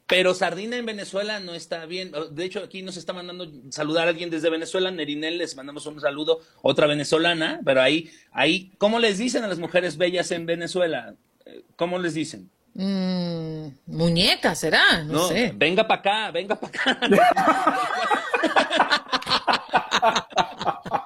Pero 0.09 0.35
sardina 0.35 0.77
en 0.77 0.85
Venezuela 0.87 1.41
no 1.41 1.55
está 1.55 1.87
bien. 1.87 2.13
De 2.33 2.45
hecho, 2.45 2.61
aquí 2.63 2.83
nos 2.83 2.97
está 2.97 3.13
mandando 3.13 3.51
saludar 3.71 4.07
a 4.07 4.11
alguien 4.11 4.31
desde 4.31 4.51
Venezuela. 4.51 4.91
Nerinel, 4.91 5.39
les 5.39 5.57
mandamos 5.57 5.87
un 5.87 6.01
saludo. 6.01 6.41
Otra 6.63 6.87
venezolana. 6.87 7.61
Pero 7.65 7.81
ahí, 7.83 8.11
ahí, 8.33 8.73
¿cómo 8.79 8.99
les 8.99 9.19
dicen 9.19 9.43
a 9.45 9.49
las 9.49 9.59
mujeres 9.59 9.97
bellas 9.97 10.31
en 10.33 10.45
Venezuela? 10.47 11.15
Eh, 11.47 11.65
¿Cómo 11.77 11.99
les 11.99 12.15
dicen? 12.15 12.51
Mm, 12.79 13.69
muñeca, 13.87 14.55
será, 14.55 15.03
no, 15.03 15.29
sé. 15.29 15.51
venga 15.55 15.89
para 15.89 16.01
acá, 16.01 16.31
venga 16.31 16.57
para 16.57 16.69
acá. 16.69 17.01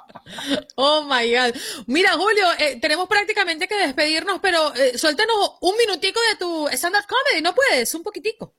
Oh 0.77 1.05
my 1.05 1.31
God. 1.35 1.55
Mira, 1.87 2.12
Julio, 2.12 2.47
eh, 2.59 2.79
tenemos 2.81 3.07
prácticamente 3.07 3.68
que 3.68 3.77
despedirnos, 3.77 4.39
pero 4.41 4.75
eh, 4.75 4.97
suéltanos 4.97 5.35
un 5.61 5.77
minutico 5.77 6.18
de 6.31 6.37
tu 6.39 6.66
stand-up 6.68 7.05
comedy, 7.07 7.43
¿no 7.43 7.55
puedes? 7.55 7.95
Un 7.95 8.03
poquitico. 8.03 8.55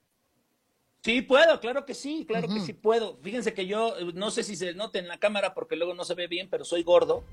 Sí, 1.04 1.24
puedo, 1.24 1.60
claro 1.60 1.84
que 1.86 1.96
sí, 1.96 2.26
claro 2.28 2.48
que 2.48 2.60
sí 2.60 2.74
puedo. 2.74 3.18
Fíjense 3.24 3.56
que 3.56 3.66
yo 3.66 3.98
eh, 3.98 4.12
no 4.14 4.30
sé 4.30 4.44
si 4.44 4.56
se 4.56 4.76
note 4.76 5.00
en 5.00 5.08
la 5.08 5.20
cámara 5.20 5.56
porque 5.56 5.76
luego 5.76 5.96
no 5.96 6.06
se 6.06 6.14
ve 6.14 6.28
bien, 6.28 6.48
pero 6.50 6.64
soy 6.64 6.84
gordo. 6.84 7.24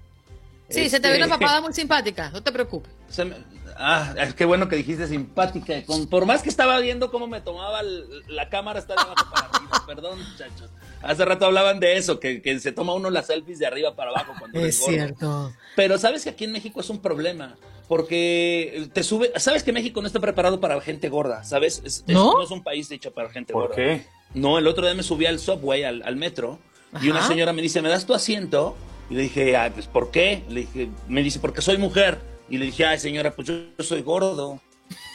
Sí, 0.68 0.88
se 0.90 1.00
te 1.00 1.08
ve 1.08 1.14
Este, 1.14 1.26
una 1.26 1.38
papada 1.38 1.60
muy 1.60 1.72
simpática, 1.72 2.30
no 2.30 2.42
te 2.42 2.52
preocupes. 2.52 2.92
se 3.08 3.24
me- 3.24 3.36
ah, 3.76 4.14
es 4.18 4.34
que 4.34 4.44
bueno 4.44 4.68
que 4.68 4.76
dijiste 4.76 5.06
simpática. 5.06 5.82
Con- 5.86 6.06
por 6.08 6.26
más 6.26 6.42
que 6.42 6.48
estaba 6.50 6.78
viendo 6.80 7.10
cómo 7.10 7.26
me 7.26 7.40
tomaba 7.40 7.80
el- 7.80 8.04
la 8.28 8.48
cámara, 8.50 8.78
está 8.78 8.94
de 8.94 9.00
abajo 9.00 9.26
para 9.32 9.46
arriba. 9.48 9.82
Perdón, 9.86 10.18
muchachos. 10.18 10.68
Hace 11.00 11.24
rato 11.24 11.46
hablaban 11.46 11.78
de 11.80 11.96
eso, 11.96 12.18
que, 12.20 12.42
que 12.42 12.58
se 12.60 12.72
toma 12.72 12.92
uno 12.92 13.08
las 13.08 13.26
selfies 13.28 13.58
de 13.60 13.66
arriba 13.66 13.94
para 13.94 14.10
abajo 14.10 14.32
cuando 14.38 14.60
Es 14.60 14.84
cierto. 14.84 15.52
Pero 15.76 15.96
sabes 15.96 16.24
que 16.24 16.30
aquí 16.30 16.44
en 16.44 16.52
México 16.52 16.80
es 16.80 16.90
un 16.90 16.98
problema, 17.00 17.56
porque 17.86 18.88
te 18.92 19.02
sube, 19.02 19.32
sabes 19.36 19.62
que 19.62 19.72
México 19.72 20.00
no 20.00 20.06
está 20.06 20.20
preparado 20.20 20.60
para 20.60 20.80
gente 20.80 21.08
gorda, 21.08 21.44
¿sabes? 21.44 21.80
Es, 21.84 22.04
es- 22.06 22.14
¿No? 22.14 22.42
es 22.42 22.50
un 22.50 22.62
país 22.62 22.90
hecho 22.90 23.12
para 23.12 23.30
gente 23.30 23.52
¿por 23.52 23.62
gorda. 23.68 23.76
qué? 23.76 24.06
No, 24.34 24.58
el 24.58 24.66
otro 24.66 24.84
día 24.84 24.94
me 24.94 25.02
subí 25.02 25.24
al 25.26 25.38
subway, 25.38 25.84
al, 25.84 26.02
al 26.04 26.16
metro, 26.16 26.58
y 27.00 27.08
una 27.10 27.26
señora 27.26 27.52
me 27.52 27.62
dice, 27.62 27.80
¿me 27.80 27.88
das 27.88 28.04
tu 28.04 28.12
asiento? 28.14 28.76
Y 29.10 29.14
le 29.14 29.22
dije, 29.22 29.56
ah, 29.56 29.70
pues, 29.72 29.86
¿por 29.86 30.10
qué? 30.10 30.44
Le 30.48 30.60
dije, 30.60 30.88
me 31.08 31.22
dice, 31.22 31.38
porque 31.40 31.62
soy 31.62 31.78
mujer. 31.78 32.20
Y 32.50 32.58
le 32.58 32.66
dije, 32.66 32.84
ay, 32.86 32.98
señora, 32.98 33.30
pues 33.34 33.48
yo, 33.48 33.54
yo 33.78 33.84
soy 33.84 34.02
gordo. 34.02 34.50
O 34.50 34.60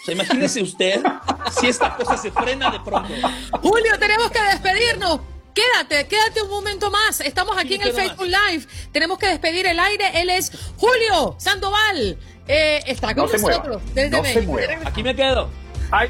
sea, 0.06 0.14
imagínese 0.14 0.62
usted 0.62 1.02
si 1.60 1.68
esta 1.68 1.96
cosa 1.96 2.18
se 2.18 2.32
frena 2.32 2.70
de 2.72 2.80
pronto. 2.80 3.14
Julio, 3.62 3.98
tenemos 4.00 4.30
que 4.32 4.42
despedirnos. 4.44 5.20
Quédate, 5.54 6.08
quédate 6.08 6.42
un 6.42 6.50
momento 6.50 6.90
más. 6.90 7.20
Estamos 7.22 7.56
aquí 7.58 7.70
Sí, 7.70 7.76
en 7.76 7.82
el 7.84 7.94
Facebook 7.94 8.26
Live. 8.28 8.66
Tenemos 8.92 9.20
que 9.20 9.28
despedir 9.28 9.68
el 9.68 9.80
aire. 9.80 10.06
Él 10.22 10.30
es 10.32 10.52
Julio 10.78 11.36
Sandoval. 11.38 12.18
Eh, 12.48 12.82
está 12.88 13.14
con 13.14 13.26
No 13.26 13.30
se 13.30 13.38
mueva, 13.38 13.58
nosotros 13.60 13.82
desde 13.94 14.10
no 14.10 14.18
se 14.18 14.34
México. 14.36 14.52
mueva. 14.52 14.74
Aquí 14.86 15.04
me 15.04 15.16
quedo. 15.16 15.50
ay, 15.92 16.10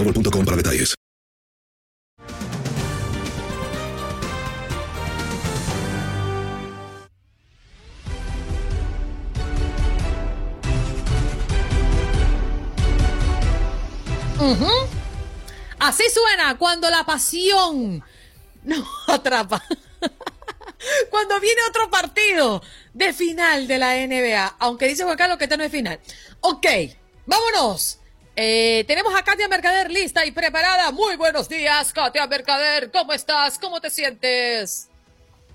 boostmobile.com 0.03 0.45
para 0.45 0.57
detalles. 0.57 0.95
Ujú. 14.39 14.67
Así 15.79 16.03
suena 16.09 16.57
cuando 16.57 16.89
la 16.89 17.05
pasión 17.05 18.03
nos 18.63 18.87
atrapa. 19.07 19.63
Cuando 21.11 21.39
viene 21.39 21.61
otro 21.69 21.91
partido 21.91 22.63
de 22.93 23.13
final 23.13 23.67
de 23.67 23.77
la 23.77 23.95
NBA, 23.95 24.55
aunque 24.57 24.87
dice 24.87 25.03
Juan 25.03 25.15
Carlos 25.15 25.37
que 25.37 25.43
este 25.43 25.57
no 25.57 25.63
es 25.63 25.71
final. 25.71 25.99
Ok, 26.41 26.65
vámonos. 27.27 28.00
Eh, 28.35 28.85
tenemos 28.87 29.13
a 29.13 29.23
Katia 29.23 29.47
Mercader 29.47 29.91
lista 29.91 30.25
y 30.25 30.31
preparada. 30.31 30.91
Muy 30.91 31.15
buenos 31.17 31.49
días, 31.49 31.91
Katia 31.91 32.25
Mercader. 32.27 32.91
¿Cómo 32.91 33.11
estás? 33.13 33.59
¿Cómo 33.59 33.81
te 33.81 33.89
sientes? 33.89 34.87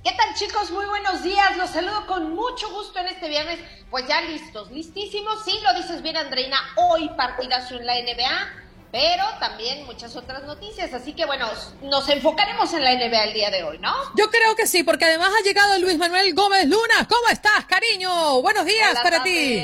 ¿Qué 0.05 0.13
tal 0.13 0.35
chicos? 0.35 0.71
Muy 0.71 0.85
buenos 0.87 1.23
días. 1.23 1.57
Los 1.57 1.71
saludo 1.71 2.07
con 2.07 2.35
mucho 2.35 2.71
gusto 2.71 2.99
en 3.01 3.09
este 3.09 3.29
viernes. 3.29 3.59
Pues 3.91 4.07
ya 4.07 4.21
listos, 4.21 4.71
listísimos. 4.71 5.45
Sí, 5.45 5.59
lo 5.63 5.75
dices 5.81 6.03
bien 6.03 6.17
Andreina. 6.17 6.59
Hoy 6.77 7.09
partidazo 7.17 7.77
en 7.77 7.87
la 7.87 7.95
NBA 7.95 8.66
pero 8.93 9.25
también 9.41 9.85
muchas 9.87 10.17
otras 10.17 10.43
noticias. 10.45 10.93
Así 10.95 11.13
que 11.13 11.27
bueno, 11.27 11.47
nos 11.83 12.09
enfocaremos 12.09 12.73
en 12.75 12.85
la 12.85 12.95
NBA 12.95 13.25
el 13.25 13.35
día 13.35 13.51
de 13.51 13.63
hoy, 13.63 13.79
¿no? 13.79 13.93
Yo 14.17 14.31
creo 14.31 14.55
que 14.57 14.67
sí, 14.67 14.83
porque 14.83 15.05
además 15.05 15.31
ha 15.39 15.45
llegado 15.45 15.79
Luis 15.79 15.99
Manuel 15.99 16.35
Gómez 16.35 16.67
Luna. 16.67 17.07
¿Cómo 17.09 17.29
estás, 17.29 17.67
cariño? 17.67 18.43
Buenos 18.43 18.65
días 18.65 18.99
para 19.03 19.23
ti. 19.23 19.63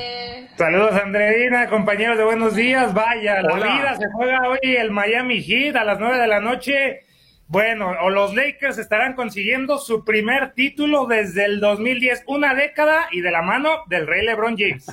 Saludos, 0.56 0.92
Andreina, 1.02 1.68
compañeros 1.68 2.18
de 2.18 2.24
Buenos 2.24 2.54
Días. 2.54 2.92
Vaya, 2.92 3.42
la 3.42 3.54
vida 3.54 3.96
se 3.98 4.06
juega 4.12 4.48
hoy 4.48 4.76
el 4.76 4.90
Miami 4.90 5.42
Heat 5.42 5.76
a 5.76 5.84
las 5.84 5.98
9 5.98 6.18
de 6.18 6.26
la 6.26 6.40
noche. 6.40 7.00
Bueno, 7.48 7.90
o 8.02 8.10
los 8.10 8.34
Lakers 8.34 8.78
estarán 8.78 9.14
consiguiendo 9.14 9.78
su 9.78 10.04
primer 10.04 10.54
título 10.54 11.06
desde 11.06 11.44
el 11.44 11.60
2010, 11.60 12.24
una 12.26 12.54
década 12.54 13.08
y 13.10 13.20
de 13.20 13.30
la 13.30 13.42
mano 13.42 13.82
del 13.88 14.06
rey 14.06 14.24
LeBron 14.24 14.56
James. 14.56 14.86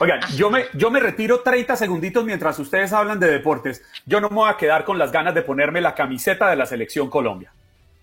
Oigan, 0.00 0.20
yo 0.34 0.50
me, 0.50 0.64
yo 0.72 0.90
me 0.90 0.98
retiro 0.98 1.40
30 1.42 1.76
segunditos 1.76 2.24
mientras 2.24 2.58
ustedes 2.58 2.90
hablan 2.94 3.20
de 3.20 3.30
deportes. 3.30 3.82
Yo 4.06 4.18
no 4.18 4.30
me 4.30 4.36
voy 4.36 4.50
a 4.50 4.56
quedar 4.56 4.86
con 4.86 4.98
las 4.98 5.12
ganas 5.12 5.34
de 5.34 5.42
ponerme 5.42 5.82
la 5.82 5.94
camiseta 5.94 6.48
de 6.48 6.56
la 6.56 6.64
selección 6.64 7.10
Colombia. 7.10 7.52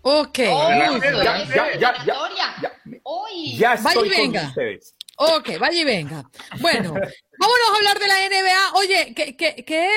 Ok. 0.03 0.37
ya, 0.37 0.99
ya, 1.49 1.79
ya, 1.79 2.05
ya, 2.05 2.71
ya 3.57 3.73
estoy 3.73 4.09
con 4.15 4.37
ustedes. 4.37 4.93
Ok, 5.17 5.57
vaya 5.59 5.81
y 5.81 5.83
venga. 5.85 6.29
Bueno, 6.59 6.93
vámonos 6.93 7.69
a 7.73 7.77
hablar 7.77 7.99
de 7.99 8.07
la 8.07 8.15
NBA. 8.29 8.73
Oye, 8.75 9.13
¿qué, 9.15 9.35
qué, 9.35 9.65
qué, 9.65 9.89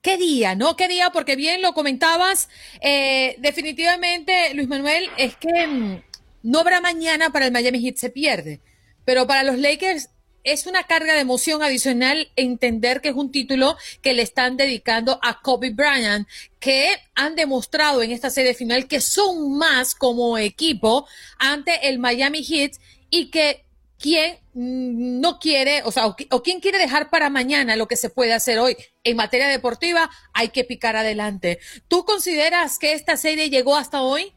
qué 0.00 0.16
día, 0.16 0.54
no? 0.54 0.76
¿Qué 0.76 0.88
día? 0.88 1.10
Porque 1.10 1.36
bien 1.36 1.60
lo 1.60 1.74
comentabas. 1.74 2.48
Eh, 2.80 3.36
definitivamente, 3.38 4.54
Luis 4.54 4.68
Manuel, 4.68 5.10
es 5.18 5.36
que 5.36 5.66
mm, 5.66 6.02
no 6.44 6.60
habrá 6.60 6.80
mañana 6.80 7.28
para 7.28 7.44
el 7.44 7.52
Miami 7.52 7.82
Heat, 7.82 7.96
se 7.96 8.08
pierde. 8.08 8.62
Pero 9.04 9.26
para 9.26 9.42
los 9.42 9.58
Lakers 9.58 10.08
es 10.44 10.66
una 10.66 10.84
carga 10.84 11.14
de 11.14 11.20
emoción 11.20 11.62
adicional 11.62 12.28
entender 12.36 13.00
que 13.00 13.08
es 13.08 13.14
un 13.14 13.32
título 13.32 13.76
que 14.02 14.12
le 14.12 14.22
están 14.22 14.56
dedicando 14.56 15.18
a 15.22 15.40
Kobe 15.40 15.70
Bryant, 15.70 16.28
que 16.60 16.88
han 17.14 17.34
demostrado 17.34 18.02
en 18.02 18.12
esta 18.12 18.30
serie 18.30 18.54
final 18.54 18.86
que 18.86 19.00
son 19.00 19.56
más 19.56 19.94
como 19.94 20.38
equipo 20.38 21.08
ante 21.38 21.88
el 21.88 21.98
Miami 21.98 22.44
Heat 22.44 22.72
y 23.10 23.30
que 23.30 23.64
quien 23.98 24.36
no 24.52 25.38
quiere, 25.38 25.82
o 25.84 25.90
sea, 25.90 26.06
o, 26.06 26.42
quien 26.42 26.60
quiere 26.60 26.78
dejar 26.78 27.08
para 27.08 27.30
mañana 27.30 27.74
lo 27.74 27.88
que 27.88 27.96
se 27.96 28.10
puede 28.10 28.34
hacer 28.34 28.58
hoy 28.58 28.76
en 29.02 29.16
materia 29.16 29.48
deportiva, 29.48 30.10
hay 30.34 30.50
que 30.50 30.64
picar 30.64 30.94
adelante. 30.94 31.58
¿Tú 31.88 32.04
consideras 32.04 32.78
que 32.78 32.92
esta 32.92 33.16
serie 33.16 33.48
llegó 33.48 33.76
hasta 33.76 34.02
hoy? 34.02 34.32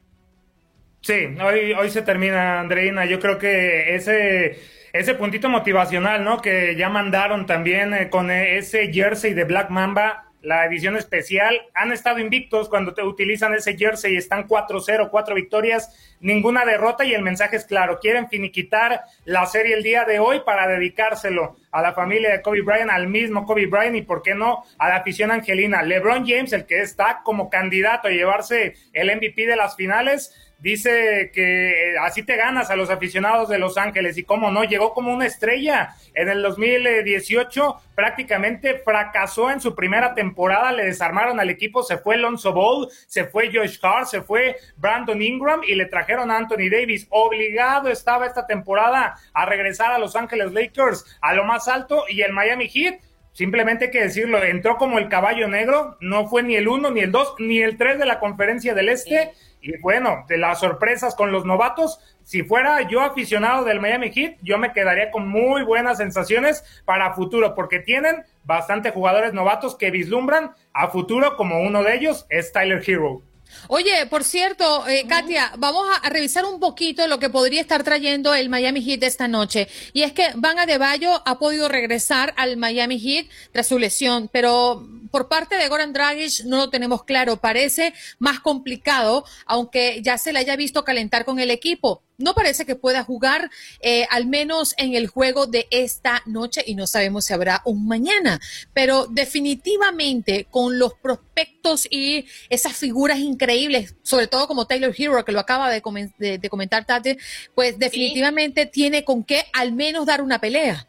Sí, 1.02 1.14
hoy, 1.44 1.74
hoy 1.74 1.90
se 1.90 2.02
termina, 2.02 2.62
Andreina. 2.62 3.06
Yo 3.06 3.20
creo 3.20 3.38
que 3.38 3.96
ese 3.96 4.58
ese 4.94 5.16
puntito 5.16 5.50
motivacional, 5.50 6.24
¿no? 6.24 6.42
Que 6.42 6.76
ya 6.76 6.90
mandaron 6.90 7.46
también 7.46 7.94
eh, 7.94 8.10
con 8.10 8.32
ese 8.32 8.92
jersey 8.92 9.34
de 9.34 9.44
Black 9.44 9.70
Mamba, 9.70 10.28
la 10.42 10.66
edición 10.66 10.96
especial. 10.96 11.62
Han 11.74 11.92
estado 11.92 12.20
invictos 12.20 12.70
cuando 12.70 12.94
te 12.94 13.04
utilizan 13.04 13.54
ese 13.54 13.76
jersey, 13.76 14.16
están 14.16 14.48
4-0, 14.48 15.10
cuatro 15.10 15.36
victorias, 15.36 16.16
ninguna 16.22 16.64
derrota 16.64 17.04
y 17.04 17.14
el 17.14 17.22
mensaje 17.22 17.58
es 17.58 17.66
claro. 17.66 18.00
Quieren 18.00 18.30
finiquitar 18.30 19.02
la 19.26 19.46
serie 19.46 19.76
el 19.76 19.84
día 19.84 20.06
de 20.06 20.20
hoy 20.20 20.42
para 20.46 20.68
dedicárselo 20.68 21.58
a 21.72 21.82
la 21.82 21.94
familia 21.94 22.32
de 22.32 22.42
Kobe 22.42 22.62
Bryant, 22.62 22.92
al 22.92 23.08
mismo 23.08 23.46
Kobe 23.46 23.66
Bryant 23.66 23.98
y, 23.98 24.04
¿por 24.04 24.22
qué 24.22 24.36
no?, 24.36 24.64
a 24.78 24.90
la 24.90 24.98
afición 24.98 25.32
angelina. 25.32 25.84
LeBron 25.84 26.26
James, 26.26 26.54
el 26.54 26.66
que 26.66 26.82
está 26.82 27.22
como 27.24 27.50
candidato 27.50 28.08
a 28.08 28.12
llevarse 28.12 28.76
el 28.94 29.16
MVP 29.16 29.48
de 29.48 29.56
las 29.56 29.76
finales 29.76 30.34
dice 30.60 31.32
que 31.34 31.92
eh, 31.92 31.98
así 32.02 32.24
te 32.24 32.36
ganas 32.36 32.70
a 32.70 32.76
los 32.76 32.90
aficionados 32.90 33.50
de 33.50 33.60
Los 33.60 33.78
Ángeles 33.78 34.18
y 34.18 34.24
cómo 34.24 34.52
no, 34.52 34.64
llegó 34.64 34.94
como 34.94 35.14
una 35.14 35.26
estrella. 35.26 35.96
En 36.14 36.30
el 36.30 36.42
2018 36.42 37.82
prácticamente 37.96 38.80
fracasó 38.80 39.52
en 39.52 39.62
su 39.62 39.76
primera 39.76 40.14
temporada, 40.14 40.72
le 40.72 40.86
desarmaron 40.86 41.40
al 41.40 41.50
equipo, 41.50 41.84
se 41.84 41.98
fue 41.98 42.18
Lonzo 42.18 42.54
Ball, 42.54 42.88
se 43.08 43.26
fue 43.26 43.52
Josh 43.54 43.78
Hart, 43.82 44.08
se 44.08 44.22
fue 44.22 44.58
Brandon 44.78 45.22
Ingram 45.22 45.62
y 45.64 45.76
le 45.76 45.86
trajeron 45.86 46.32
a 46.32 46.38
Anthony 46.38 46.70
Davis. 46.72 47.08
Obligado 47.10 47.90
estaba 47.90 48.26
esta 48.26 48.46
temporada 48.48 49.16
a 49.34 49.46
regresar 49.46 49.92
a 49.92 50.00
Los 50.00 50.16
Ángeles 50.16 50.52
Lakers 50.54 51.18
a 51.22 51.34
lo 51.34 51.44
más 51.44 51.68
alto 51.68 52.06
y 52.10 52.22
el 52.22 52.34
Miami 52.34 52.68
Heat 52.68 53.00
Simplemente 53.38 53.86
hay 53.86 53.92
que 53.92 54.02
decirlo, 54.02 54.44
entró 54.44 54.78
como 54.78 54.98
el 54.98 55.10
caballo 55.10 55.48
negro, 55.48 55.96
no 56.02 56.28
fue 56.28 56.42
ni 56.42 56.56
el 56.56 56.68
uno, 56.68 56.90
ni 56.90 57.02
el 57.02 57.12
dos, 57.12 57.36
ni 57.38 57.62
el 57.62 57.78
tres 57.78 58.00
de 58.00 58.08
la 58.08 58.20
conferencia 58.20 58.74
del 58.74 58.90
Este. 58.90 59.32
Y 59.68 59.78
bueno, 59.80 60.24
de 60.30 60.38
las 60.38 60.62
sorpresas 60.62 61.14
con 61.14 61.34
los 61.34 61.44
novatos, 61.44 62.00
si 62.24 62.42
fuera 62.42 62.88
yo 62.88 63.02
aficionado 63.02 63.66
del 63.66 63.82
Miami 63.82 64.14
Heat, 64.14 64.38
yo 64.42 64.58
me 64.58 64.72
quedaría 64.72 65.12
con 65.12 65.28
muy 65.28 65.62
buenas 65.64 65.98
sensaciones 65.98 66.64
para 66.86 67.14
futuro, 67.14 67.54
porque 67.54 67.80
tienen 67.80 68.24
bastante 68.46 68.92
jugadores 68.92 69.34
novatos 69.34 69.76
que 69.76 69.92
vislumbran 69.92 70.52
a 70.72 70.88
futuro, 70.88 71.36
como 71.36 71.60
uno 71.60 71.84
de 71.84 71.96
ellos 71.96 72.26
es 72.30 72.54
Tyler 72.54 72.82
Hero. 72.88 73.22
Oye, 73.68 74.06
por 74.10 74.24
cierto, 74.24 74.88
eh, 74.88 75.06
Katia, 75.08 75.52
vamos 75.58 75.86
a, 76.02 76.10
revisar 76.10 76.46
un 76.46 76.60
poquito 76.60 77.08
lo 77.08 77.20
que 77.20 77.30
podría 77.30 77.60
estar 77.60 77.84
trayendo 77.84 78.34
el 78.34 78.50
Miami 78.50 78.82
Heat 78.82 79.04
esta 79.04 79.28
noche. 79.28 79.68
Y 79.94 80.04
es 80.04 80.14
que 80.14 80.30
Van 80.36 80.60
Adebayo 80.60 81.22
ha 81.26 81.40
podido 81.40 81.68
regresar 81.68 82.34
al 82.38 82.56
Miami 82.56 83.00
Heat 83.00 83.28
tras 83.52 83.68
su 83.68 83.80
lesión, 83.80 84.30
pero 84.32 84.88
por 85.12 85.28
parte 85.28 85.56
de 85.56 85.68
Goran 85.68 85.94
Dragic 85.94 86.46
no 86.46 86.58
lo 86.58 86.70
tenemos 86.70 87.04
claro. 87.04 87.38
Parece 87.38 87.94
más 88.20 88.40
complicado, 88.40 89.26
aunque 89.46 90.02
ya 90.04 90.18
se 90.18 90.34
le 90.34 90.40
haya 90.40 90.56
visto 90.56 90.84
calentar 90.84 91.26
con 91.26 91.40
el 91.40 91.52
equipo 91.52 92.04
no 92.18 92.34
parece 92.34 92.66
que 92.66 92.76
pueda 92.76 93.04
jugar 93.04 93.50
eh, 93.80 94.08
al 94.10 94.26
menos 94.26 94.74
en 94.78 94.96
el 94.96 95.08
juego 95.08 95.46
de 95.46 95.68
esta 95.72 96.24
noche 96.26 96.64
y 96.66 96.76
no 96.76 96.88
sabemos 96.88 97.26
si 97.26 97.34
habrá 97.34 97.62
un 97.66 97.88
mañana, 97.88 98.40
pero 98.74 99.08
definitivamente 99.08 100.48
con 100.50 100.80
los 100.80 100.94
prospectos 100.96 101.88
y 101.90 102.26
esas 102.50 102.76
figuras 102.76 103.20
increíbles, 103.20 103.96
sobre 104.04 104.28
todo 104.28 104.48
como 104.48 104.66
Taylor 104.66 104.94
Hero 104.98 105.24
que 105.24 105.32
lo 105.32 105.40
acaba 105.40 105.70
de, 105.70 105.82
comentar 105.82 106.86
Tate, 106.86 107.18
pues 107.54 107.78
definitivamente 107.78 108.66
tiene 108.66 109.04
con 109.04 109.24
qué 109.24 109.46
al 109.54 109.74
menos 109.74 110.06
dar 110.06 110.22
una 110.22 110.40
pelea. 110.40 110.88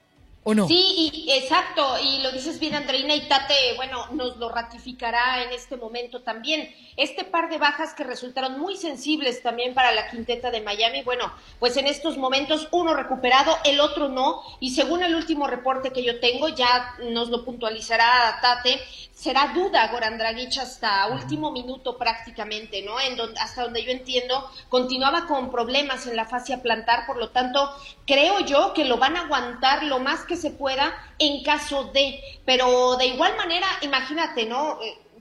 Sí, 0.66 1.12
y, 1.26 1.32
exacto, 1.32 1.99
y 2.03 2.22
lo 2.22 2.32
dices 2.32 2.59
bien, 2.59 2.74
Andreina 2.74 3.14
y 3.14 3.28
Tate, 3.28 3.74
bueno, 3.76 4.07
nos 4.12 4.38
lo 4.38 4.49
ratificará 4.49 5.42
en 5.42 5.53
este 5.53 5.76
momento 5.76 6.22
también. 6.22 6.74
Este 6.96 7.24
par 7.24 7.51
de 7.51 7.59
bajas 7.59 7.92
que 7.92 8.03
resultaron 8.03 8.59
muy 8.59 8.76
sensibles 8.76 9.42
también 9.42 9.74
para 9.74 9.92
la 9.92 10.11
quinteta 10.11 10.51
de 10.51 10.62
Miami, 10.62 11.03
bueno, 11.03 11.30
pues 11.59 11.76
en 11.76 11.86
estos 11.86 12.16
momentos 12.16 12.68
uno 12.70 12.94
recuperado, 12.94 13.59
el 13.64 13.78
otro 13.80 14.09
no, 14.09 14.42
y 14.59 14.70
según 14.70 15.03
el 15.03 15.14
último 15.14 15.46
reporte 15.46 15.92
que 15.92 16.03
yo 16.03 16.18
tengo, 16.18 16.49
ya 16.49 16.94
nos 17.11 17.28
lo 17.28 17.44
puntualizará 17.44 18.38
Tate, 18.40 18.80
será 19.19 19.49
duda 19.53 19.89
Goran 19.89 20.16
Dragic 20.16 20.59
hasta 20.59 21.09
último 21.09 21.51
minuto 21.51 21.99
prácticamente, 21.99 22.83
¿no? 22.83 23.01
En 23.01 23.16
donde, 23.16 23.41
hasta 23.41 23.64
donde 23.64 23.83
yo 23.83 23.91
entiendo, 23.91 24.49
continuaba 24.69 25.27
con 25.27 25.51
problemas 25.51 26.07
en 26.07 26.14
la 26.14 26.25
fascia 26.25 26.62
plantar, 26.62 27.05
por 27.05 27.16
lo 27.16 27.31
tanto, 27.31 27.69
creo 28.07 28.39
yo 28.41 28.73
que 28.75 28.85
lo 28.85 28.97
van 28.97 29.16
a 29.16 29.23
aguantar 29.23 29.83
lo 29.83 29.99
más 29.99 30.21
que 30.21 30.37
se 30.37 30.53
pueda 30.53 30.95
en 31.19 31.43
caso 31.43 31.91
de, 31.93 32.21
pero 32.45 32.97
de 32.97 33.07
igual 33.07 33.37
manera, 33.37 33.66
imagínate, 33.81 34.47
¿no? 34.47 34.79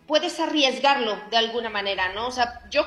Puedes 0.07 0.39
arriesgarlo 0.39 1.19
de 1.29 1.35
alguna 1.35 1.69
manera, 1.69 2.13
¿no? 2.13 2.27
O 2.27 2.31
sea, 2.31 2.61
yo 2.69 2.85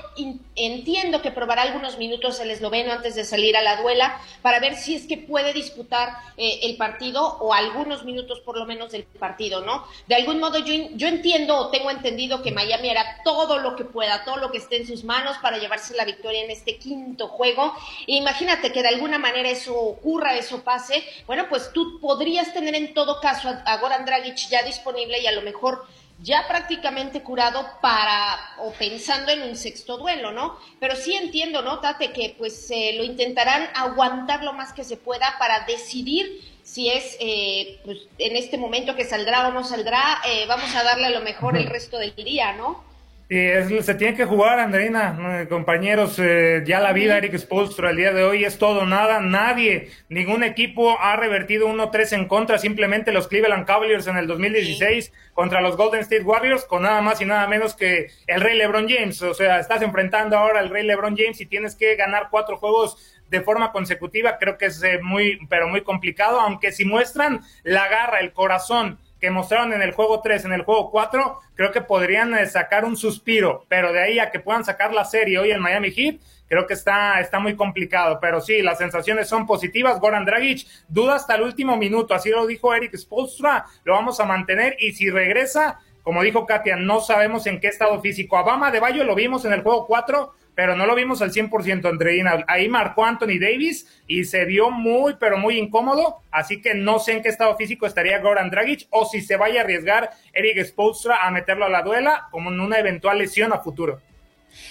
entiendo 0.57 1.21
que 1.21 1.31
probará 1.31 1.63
algunos 1.63 1.99
minutos 1.99 2.41
el 2.41 2.51
esloveno 2.51 2.93
antes 2.93 3.15
de 3.15 3.25
salir 3.25 3.59
a 3.59 3.63
la 3.63 3.77
duela 3.83 4.19
para 4.41 4.59
ver 4.59 4.75
si 4.75 4.95
es 4.95 5.07
que 5.07 5.19
puede 5.19 5.53
disputar 5.53 6.17
eh, 6.39 6.61
el 6.63 6.79
partido 6.79 7.23
o 7.23 7.53
algunos 7.53 8.05
minutos 8.05 8.41
por 8.41 8.57
lo 8.57 8.65
menos 8.65 8.93
del 8.93 9.05
partido, 9.05 9.61
¿no? 9.61 9.87
De 10.09 10.15
algún 10.15 10.41
modo 10.41 10.59
yo, 10.59 10.73
yo 10.95 11.09
entiendo 11.09 11.57
o 11.57 11.69
tengo 11.69 11.91
entendido 11.91 12.43
que 12.43 12.53
Miami 12.53 12.89
hará 12.89 13.21
todo 13.23 13.59
lo 13.59 13.77
que 13.77 13.85
pueda, 13.85 14.25
todo 14.25 14.39
lo 14.39 14.51
que 14.51 14.59
esté 14.59 14.79
en 14.79 14.87
sus 14.87 15.05
manos 15.05 15.37
para 15.43 15.59
llevarse 15.59 15.95
la 15.95 16.07
victoria 16.07 16.43
en 16.43 16.51
este 16.51 16.79
quinto 16.79 17.29
juego. 17.29 17.75
Imagínate 18.07 18.73
que 18.73 18.83
de 18.83 18.89
alguna 18.89 19.19
manera 19.19 19.51
eso 19.51 19.79
ocurra, 19.79 20.37
eso 20.37 20.63
pase, 20.63 21.05
bueno, 21.27 21.47
pues 21.51 21.71
tú 21.75 22.01
podrías 22.01 22.55
tener 22.55 22.75
en 22.75 22.95
todo 22.95 23.21
caso 23.21 23.49
a, 23.51 23.63
a 23.67 23.77
Goran 23.77 24.07
Dragic 24.07 24.49
ya 24.49 24.63
disponible 24.63 25.21
y 25.21 25.27
a 25.27 25.33
lo 25.33 25.43
mejor 25.43 25.85
ya 26.23 26.47
prácticamente 26.49 27.23
curado 27.23 27.67
para 27.81 28.39
o 28.59 28.73
pensando 28.73 29.33
en 29.33 29.43
un 29.43 29.57
sexto 29.57 29.97
duelo, 29.97 30.33
¿no? 30.33 30.59
Pero 30.79 30.97
sí 30.97 31.15
entiendo, 31.15 31.63
¿no, 31.63 31.81
Tate? 31.81 32.13
Que 32.13 32.35
pues 32.37 32.71
eh, 32.71 32.95
lo 32.97 33.05
intentarán 33.05 33.69
aguantar 33.75 34.43
lo 34.45 34.53
más 34.53 34.73
que 34.73 34.85
se 34.85 34.97
pueda 34.97 35.37
para 35.39 35.65
decidir 35.67 36.41
si 36.63 36.89
es 36.89 37.17
eh, 37.21 37.81
pues, 37.85 37.99
en 38.19 38.37
este 38.37 38.59
momento 38.59 38.95
que 38.95 39.05
saldrá 39.05 39.49
o 39.49 39.53
no 39.53 39.65
saldrá, 39.65 40.21
eh, 40.29 40.45
vamos 40.47 40.75
a 40.77 40.85
darle 40.85 41.07
a 41.07 41.11
lo 41.11 41.21
mejor 41.21 41.57
el 41.57 41.67
resto 41.67 41.99
del 41.99 42.15
día, 42.15 42.53
¿no? 42.53 42.85
Y 43.33 43.39
es- 43.39 43.87
se 43.87 43.95
tiene 43.95 44.17
que 44.17 44.25
jugar, 44.25 44.59
Andreina, 44.59 45.43
eh, 45.43 45.47
compañeros. 45.49 46.19
eh, 46.19 46.65
ya 46.67 46.81
la 46.81 46.93
vida, 46.93 47.17
Eric 47.17 47.39
Spolstra, 47.39 47.91
el 47.91 47.97
día 47.97 48.13
de 48.13 48.25
hoy 48.25 48.45
es 48.45 48.59
todo, 48.59 48.87
nada, 48.87 49.21
nadie, 49.21 49.89
ningún 50.09 50.43
equipo 50.43 50.99
ha 50.99 51.15
revertido 51.15 51.69
1-3 51.69 52.13
en 52.13 52.27
contra. 52.27 52.59
Simplemente 52.59 53.13
los 53.13 53.29
Cleveland 53.29 53.67
Cavaliers 53.67 54.09
en 54.09 54.17
el 54.17 54.27
2016 54.27 55.13
contra 55.33 55.61
los 55.61 55.77
Golden 55.77 56.01
State 56.01 56.25
Warriors, 56.25 56.65
con 56.65 56.83
nada 56.83 57.03
más 57.03 57.21
y 57.21 57.25
nada 57.25 57.47
menos 57.47 57.77
que 57.77 58.09
el 58.27 58.41
Rey 58.41 58.59
LeBron 58.59 58.89
James. 58.89 59.23
O 59.23 59.33
sea, 59.33 59.61
estás 59.61 59.81
enfrentando 59.83 60.37
ahora 60.37 60.59
al 60.59 60.69
Rey 60.69 60.85
LeBron 60.85 61.17
James 61.17 61.41
y 61.41 61.47
tienes 61.47 61.77
que 61.77 61.95
ganar 61.95 62.29
cuatro 62.33 62.57
juegos 62.57 62.97
de 63.29 63.43
forma 63.43 63.71
consecutiva. 63.71 64.39
Creo 64.39 64.59
que 64.59 64.67
es 64.67 64.83
eh, 64.83 64.99
muy, 65.01 65.39
pero 65.49 65.69
muy 65.69 65.83
complicado. 65.83 66.41
Aunque 66.41 66.73
si 66.73 66.85
muestran 66.85 67.43
la 67.63 67.87
garra, 67.87 68.19
el 68.19 68.33
corazón 68.33 68.99
que 69.21 69.31
mostraron 69.31 69.73
en 69.73 69.83
el 69.83 69.93
juego 69.93 70.21
3, 70.21 70.47
en 70.47 70.53
el 70.53 70.63
juego 70.63 70.91
4, 70.91 71.41
creo 71.55 71.73
que 71.73 71.83
podrían 71.83 72.35
eh, 72.35 72.47
sacar 72.47 72.85
un 72.85 72.97
suspiro, 72.97 73.67
pero 73.69 73.93
de 73.93 74.03
ahí 74.03 74.19
a 74.19 74.31
que 74.31 74.41
puedan 74.41 74.65
sacar 74.65 74.95
la 74.95 75.05
serie 75.05 75.39
hoy 75.39 75.51
en 75.51 75.61
Miami 75.61 75.91
Heat, 75.91 76.21
creo 76.49 76.67
que 76.67 76.75
está, 76.75 77.21
está 77.21 77.39
muy 77.39 77.55
complicado, 77.55 78.19
pero 78.21 78.41
sí, 78.41 78.63
las 78.63 78.79
sensaciones 78.79 79.29
son 79.29 79.47
positivas. 79.47 80.01
Goran 80.01 80.25
Dragic 80.25 80.67
duda 80.89 81.15
hasta 81.15 81.37
el 81.37 81.43
último 81.43 81.77
minuto, 81.77 82.13
así 82.13 82.31
lo 82.31 82.47
dijo 82.47 82.75
Eric 82.75 82.97
Spolstra, 82.97 83.67
lo 83.85 83.93
vamos 83.93 84.19
a 84.19 84.25
mantener 84.25 84.77
y 84.81 84.93
si 84.93 85.11
regresa, 85.11 85.79
como 86.11 86.25
dijo 86.25 86.45
Katia, 86.45 86.75
no 86.75 87.01
sabemos 87.01 87.47
en 87.47 87.61
qué 87.61 87.69
estado 87.69 88.01
físico. 88.01 88.37
A 88.37 88.43
Bama 88.43 88.73
de 88.73 88.81
Bayo 88.81 89.05
lo 89.05 89.15
vimos 89.15 89.45
en 89.45 89.53
el 89.53 89.63
juego 89.63 89.87
4, 89.87 90.35
pero 90.57 90.75
no 90.75 90.85
lo 90.85 90.97
vimos 90.97 91.23
al 91.23 91.31
100%, 91.31 91.89
Andreina. 91.89 92.45
Ahí 92.49 92.69
marcó 92.69 93.05
Anthony 93.05 93.39
Davis 93.41 93.87
y 94.09 94.25
se 94.25 94.45
vio 94.45 94.73
muy, 94.73 95.15
pero 95.21 95.39
muy 95.39 95.57
incómodo. 95.57 96.17
Así 96.33 96.61
que 96.61 96.75
no 96.75 96.99
sé 96.99 97.13
en 97.13 97.23
qué 97.23 97.29
estado 97.29 97.57
físico 97.57 97.87
estaría 97.87 98.19
Goran 98.19 98.51
Dragic 98.51 98.89
o 98.91 99.07
si 99.07 99.21
se 99.21 99.37
vaya 99.37 99.61
a 99.61 99.63
arriesgar 99.63 100.11
Eric 100.33 100.65
Spoelstra 100.65 101.25
a 101.25 101.31
meterlo 101.31 101.67
a 101.67 101.69
la 101.69 101.83
duela 101.83 102.27
como 102.33 102.51
en 102.51 102.59
una 102.59 102.81
eventual 102.81 103.19
lesión 103.19 103.53
a 103.53 103.61
futuro. 103.61 104.01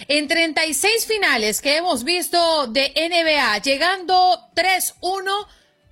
En 0.09 0.27
36 0.27 1.07
finales 1.07 1.61
que 1.61 1.77
hemos 1.77 2.03
visto 2.03 2.67
de 2.67 2.91
NBA, 2.97 3.59
llegando 3.59 4.41
3-1, 4.55 5.47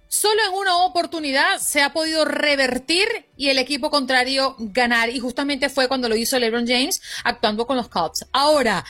solo 0.07 0.41
en 0.47 0.53
una 0.53 0.77
oportunidad 0.77 1.59
se 1.59 1.81
ha 1.81 1.93
podido 1.93 2.25
revertir 2.25 3.07
y 3.35 3.49
el 3.49 3.57
equipo 3.57 3.89
contrario 3.89 4.55
ganar. 4.59 5.09
Y 5.09 5.19
justamente 5.19 5.69
fue 5.69 5.87
cuando 5.87 6.09
lo 6.09 6.15
hizo 6.15 6.39
LeBron 6.39 6.67
James 6.67 7.01
actuando 7.23 7.67
con 7.67 7.77
los 7.77 7.89
Cubs. 7.89 8.25
Ahora, 8.31 8.85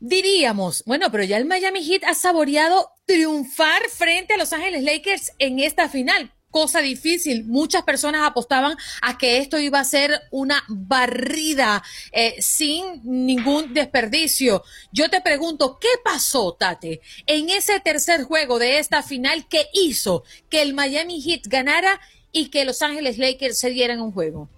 diríamos, 0.00 0.82
bueno, 0.84 1.10
pero 1.10 1.24
ya 1.24 1.36
el 1.36 1.44
Miami 1.44 1.84
Heat 1.84 2.04
ha 2.04 2.14
saboreado 2.14 2.90
triunfar 3.06 3.82
frente 3.88 4.34
a 4.34 4.36
Los 4.36 4.52
Ángeles 4.52 4.82
Lakers 4.82 5.32
en 5.38 5.60
esta 5.60 5.88
final. 5.88 6.32
Cosa 6.52 6.82
difícil. 6.82 7.46
Muchas 7.46 7.82
personas 7.82 8.22
apostaban 8.24 8.76
a 9.00 9.16
que 9.16 9.38
esto 9.38 9.58
iba 9.58 9.80
a 9.80 9.84
ser 9.84 10.20
una 10.30 10.62
barrida 10.68 11.82
eh, 12.12 12.36
sin 12.40 13.00
ningún 13.04 13.72
desperdicio. 13.72 14.62
Yo 14.92 15.08
te 15.08 15.22
pregunto, 15.22 15.78
¿qué 15.80 15.88
pasó, 16.04 16.52
Tate, 16.52 17.00
en 17.26 17.48
ese 17.48 17.80
tercer 17.80 18.24
juego 18.24 18.58
de 18.58 18.78
esta 18.78 19.02
final 19.02 19.48
que 19.48 19.66
hizo 19.72 20.24
que 20.50 20.60
el 20.60 20.74
Miami 20.74 21.22
Heat 21.22 21.46
ganara 21.46 21.98
y 22.32 22.50
que 22.50 22.66
Los 22.66 22.82
Ángeles 22.82 23.16
Lakers 23.16 23.58
se 23.58 23.70
dieran 23.70 24.02
un 24.02 24.12
juego? 24.12 24.50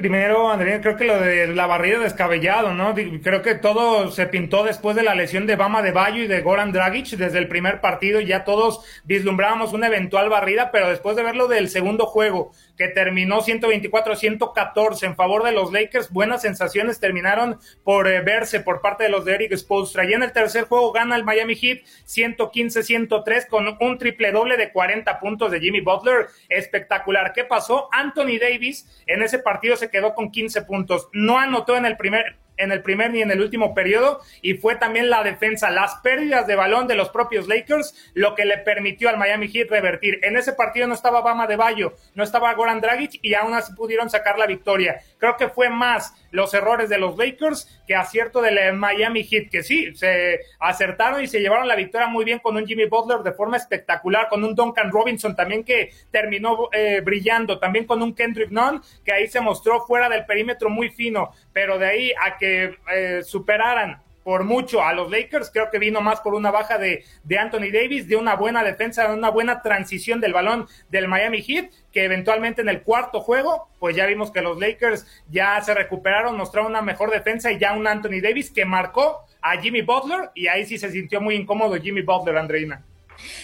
Primero, 0.00 0.50
Andrea, 0.50 0.80
creo 0.80 0.96
que 0.96 1.04
lo 1.04 1.20
de 1.20 1.48
la 1.48 1.66
barrida 1.66 1.98
descabellado, 1.98 2.72
¿no? 2.72 2.94
Creo 3.22 3.42
que 3.42 3.54
todo 3.54 4.10
se 4.10 4.24
pintó 4.24 4.64
después 4.64 4.96
de 4.96 5.02
la 5.02 5.14
lesión 5.14 5.46
de 5.46 5.56
Bama 5.56 5.82
de 5.82 5.92
Bayo 5.92 6.22
y 6.22 6.26
de 6.26 6.40
Goran 6.40 6.72
Dragic 6.72 7.08
desde 7.18 7.36
el 7.36 7.48
primer 7.48 7.82
partido. 7.82 8.18
Ya 8.18 8.44
todos 8.44 8.82
vislumbrábamos 9.04 9.74
una 9.74 9.88
eventual 9.88 10.30
barrida, 10.30 10.70
pero 10.70 10.88
después 10.88 11.16
de 11.16 11.22
verlo 11.22 11.48
del 11.48 11.68
segundo 11.68 12.06
juego, 12.06 12.50
que 12.78 12.88
terminó 12.88 13.42
124-114 13.42 15.02
en 15.02 15.16
favor 15.16 15.42
de 15.42 15.52
los 15.52 15.70
Lakers, 15.70 16.10
buenas 16.10 16.40
sensaciones 16.40 16.98
terminaron 16.98 17.58
por 17.84 18.08
eh, 18.08 18.22
verse 18.22 18.60
por 18.60 18.80
parte 18.80 19.04
de 19.04 19.10
los 19.10 19.26
de 19.26 19.34
Eric. 19.34 19.52
Y 19.52 20.12
en 20.14 20.22
el 20.22 20.32
tercer 20.32 20.64
juego 20.64 20.92
gana 20.92 21.14
el 21.14 21.24
Miami 21.24 21.56
Heat 21.56 21.80
115-103 22.06 23.48
con 23.48 23.76
un 23.78 23.98
triple 23.98 24.32
doble 24.32 24.56
de 24.56 24.72
40 24.72 25.18
puntos 25.18 25.50
de 25.50 25.60
Jimmy 25.60 25.82
Butler. 25.82 26.28
Espectacular. 26.48 27.34
¿Qué 27.34 27.44
pasó? 27.44 27.90
Anthony 27.92 28.38
Davis 28.40 29.02
en 29.06 29.22
ese 29.22 29.40
partido 29.40 29.76
se 29.76 29.89
quedó 29.90 30.14
con 30.14 30.30
15 30.30 30.62
puntos. 30.62 31.08
No 31.12 31.38
anotó 31.38 31.76
en 31.76 31.86
el 31.86 31.96
primer 31.96 32.36
en 32.60 32.72
el 32.72 32.82
primer 32.82 33.10
ni 33.10 33.22
en 33.22 33.30
el 33.30 33.40
último 33.40 33.74
periodo 33.74 34.20
y 34.42 34.54
fue 34.54 34.76
también 34.76 35.10
la 35.10 35.22
defensa, 35.22 35.70
las 35.70 35.96
pérdidas 35.96 36.46
de 36.46 36.54
balón 36.54 36.86
de 36.86 36.94
los 36.94 37.08
propios 37.08 37.48
Lakers, 37.48 37.94
lo 38.14 38.34
que 38.34 38.44
le 38.44 38.58
permitió 38.58 39.08
al 39.08 39.16
Miami 39.16 39.48
Heat 39.48 39.70
revertir. 39.70 40.20
En 40.22 40.36
ese 40.36 40.52
partido 40.52 40.86
no 40.86 40.94
estaba 40.94 41.22
Bama 41.22 41.46
de 41.46 41.56
Bayo, 41.56 41.94
no 42.14 42.22
estaba 42.22 42.52
Goran 42.54 42.80
Dragic 42.80 43.18
y 43.22 43.34
aún 43.34 43.54
así 43.54 43.72
pudieron 43.72 44.10
sacar 44.10 44.38
la 44.38 44.46
victoria. 44.46 45.00
Creo 45.18 45.36
que 45.36 45.48
fue 45.48 45.70
más 45.70 46.14
los 46.30 46.52
errores 46.54 46.88
de 46.88 46.98
los 46.98 47.16
Lakers 47.16 47.79
que 47.90 47.96
acierto 47.96 48.40
del 48.40 48.56
eh, 48.56 48.70
Miami 48.70 49.24
Heat, 49.24 49.50
que 49.50 49.64
sí, 49.64 49.92
se 49.96 50.42
acertaron 50.60 51.24
y 51.24 51.26
se 51.26 51.40
llevaron 51.40 51.66
la 51.66 51.74
victoria 51.74 52.06
muy 52.06 52.24
bien 52.24 52.38
con 52.38 52.56
un 52.56 52.64
Jimmy 52.64 52.84
Butler 52.84 53.18
de 53.24 53.32
forma 53.32 53.56
espectacular, 53.56 54.28
con 54.28 54.44
un 54.44 54.54
Duncan 54.54 54.92
Robinson 54.92 55.34
también 55.34 55.64
que 55.64 55.90
terminó 56.12 56.68
eh, 56.70 57.00
brillando, 57.04 57.58
también 57.58 57.86
con 57.86 58.00
un 58.00 58.14
Kendrick 58.14 58.52
Nunn 58.52 58.80
que 59.04 59.12
ahí 59.12 59.26
se 59.26 59.40
mostró 59.40 59.80
fuera 59.86 60.08
del 60.08 60.24
perímetro 60.24 60.70
muy 60.70 60.90
fino, 60.90 61.32
pero 61.52 61.80
de 61.80 61.86
ahí 61.86 62.12
a 62.24 62.38
que 62.38 62.76
eh, 62.94 63.22
superaran 63.24 64.00
por 64.24 64.44
mucho 64.44 64.82
a 64.82 64.92
los 64.92 65.10
Lakers, 65.10 65.50
creo 65.50 65.70
que 65.70 65.78
vino 65.78 66.00
más 66.00 66.20
por 66.20 66.34
una 66.34 66.50
baja 66.50 66.78
de, 66.78 67.04
de 67.24 67.38
Anthony 67.38 67.70
Davis, 67.72 68.06
de 68.06 68.16
una 68.16 68.36
buena 68.36 68.62
defensa, 68.62 69.08
de 69.08 69.14
una 69.14 69.30
buena 69.30 69.62
transición 69.62 70.20
del 70.20 70.32
balón 70.32 70.68
del 70.90 71.08
Miami 71.08 71.42
Heat, 71.42 71.70
que 71.92 72.04
eventualmente 72.04 72.62
en 72.62 72.68
el 72.68 72.82
cuarto 72.82 73.20
juego, 73.20 73.68
pues 73.78 73.96
ya 73.96 74.06
vimos 74.06 74.30
que 74.30 74.42
los 74.42 74.58
Lakers 74.58 75.06
ya 75.30 75.60
se 75.62 75.74
recuperaron, 75.74 76.36
mostraron 76.36 76.70
una 76.70 76.82
mejor 76.82 77.10
defensa 77.10 77.50
y 77.50 77.58
ya 77.58 77.72
un 77.72 77.86
Anthony 77.86 78.20
Davis 78.22 78.50
que 78.50 78.64
marcó 78.64 79.24
a 79.40 79.56
Jimmy 79.56 79.82
Butler 79.82 80.30
y 80.34 80.48
ahí 80.48 80.66
sí 80.66 80.78
se 80.78 80.90
sintió 80.90 81.20
muy 81.20 81.34
incómodo 81.34 81.80
Jimmy 81.80 82.02
Butler, 82.02 82.36
Andreina. 82.36 82.84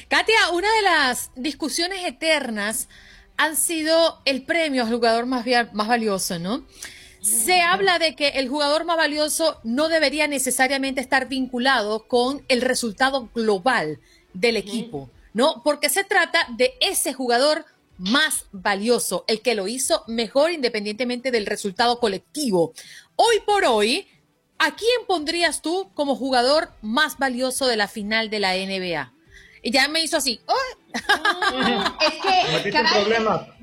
Katia, 0.09 0.51
una 0.53 0.69
de 0.77 0.83
las 0.83 1.33
discusiones 1.35 2.05
eternas 2.05 2.89
han 3.37 3.57
sido 3.57 4.21
el 4.25 4.43
premio 4.43 4.83
al 4.83 4.91
jugador 4.91 5.27
más, 5.27 5.45
más 5.73 5.89
valioso, 5.89 6.39
¿no? 6.39 6.65
Se 7.27 7.61
habla 7.61 7.99
de 7.99 8.15
que 8.15 8.29
el 8.29 8.49
jugador 8.49 8.85
más 8.85 8.97
valioso 8.97 9.61
no 9.65 9.89
debería 9.89 10.29
necesariamente 10.29 11.01
estar 11.01 11.27
vinculado 11.27 12.07
con 12.07 12.45
el 12.47 12.61
resultado 12.61 13.31
global 13.35 13.99
del 14.33 14.57
equipo, 14.57 15.11
¿no? 15.35 15.63
Porque 15.65 15.89
se 15.89 16.05
trata 16.05 16.47
de 16.57 16.75
ese 16.81 17.15
jugador 17.15 17.65
más 17.99 18.45
valioso, 18.53 19.25
el 19.27 19.41
que 19.41 19.57
lo 19.57 19.67
hizo 19.67 20.05
mejor 20.07 20.53
independientemente 20.53 21.33
del 21.33 21.47
resultado 21.47 21.99
colectivo. 21.99 22.73
Hoy 23.17 23.41
por 23.45 23.65
hoy, 23.65 24.07
¿a 24.59 24.77
quién 24.77 25.07
pondrías 25.09 25.63
tú 25.63 25.91
como 25.95 26.15
jugador 26.15 26.71
más 26.81 27.19
valioso 27.19 27.67
de 27.67 27.77
la 27.77 27.89
final 27.89 28.31
de 28.31 28.39
la 28.39 28.55
NBA? 28.55 29.13
Y 29.63 29.73
ya 29.73 29.89
me 29.89 30.01
hizo 30.01 30.17
así. 30.17 30.41
¡ay! 30.47 30.95
Es 32.55 32.63
que, 32.63 32.71
caray, 32.71 33.03
problemas. 33.03 33.56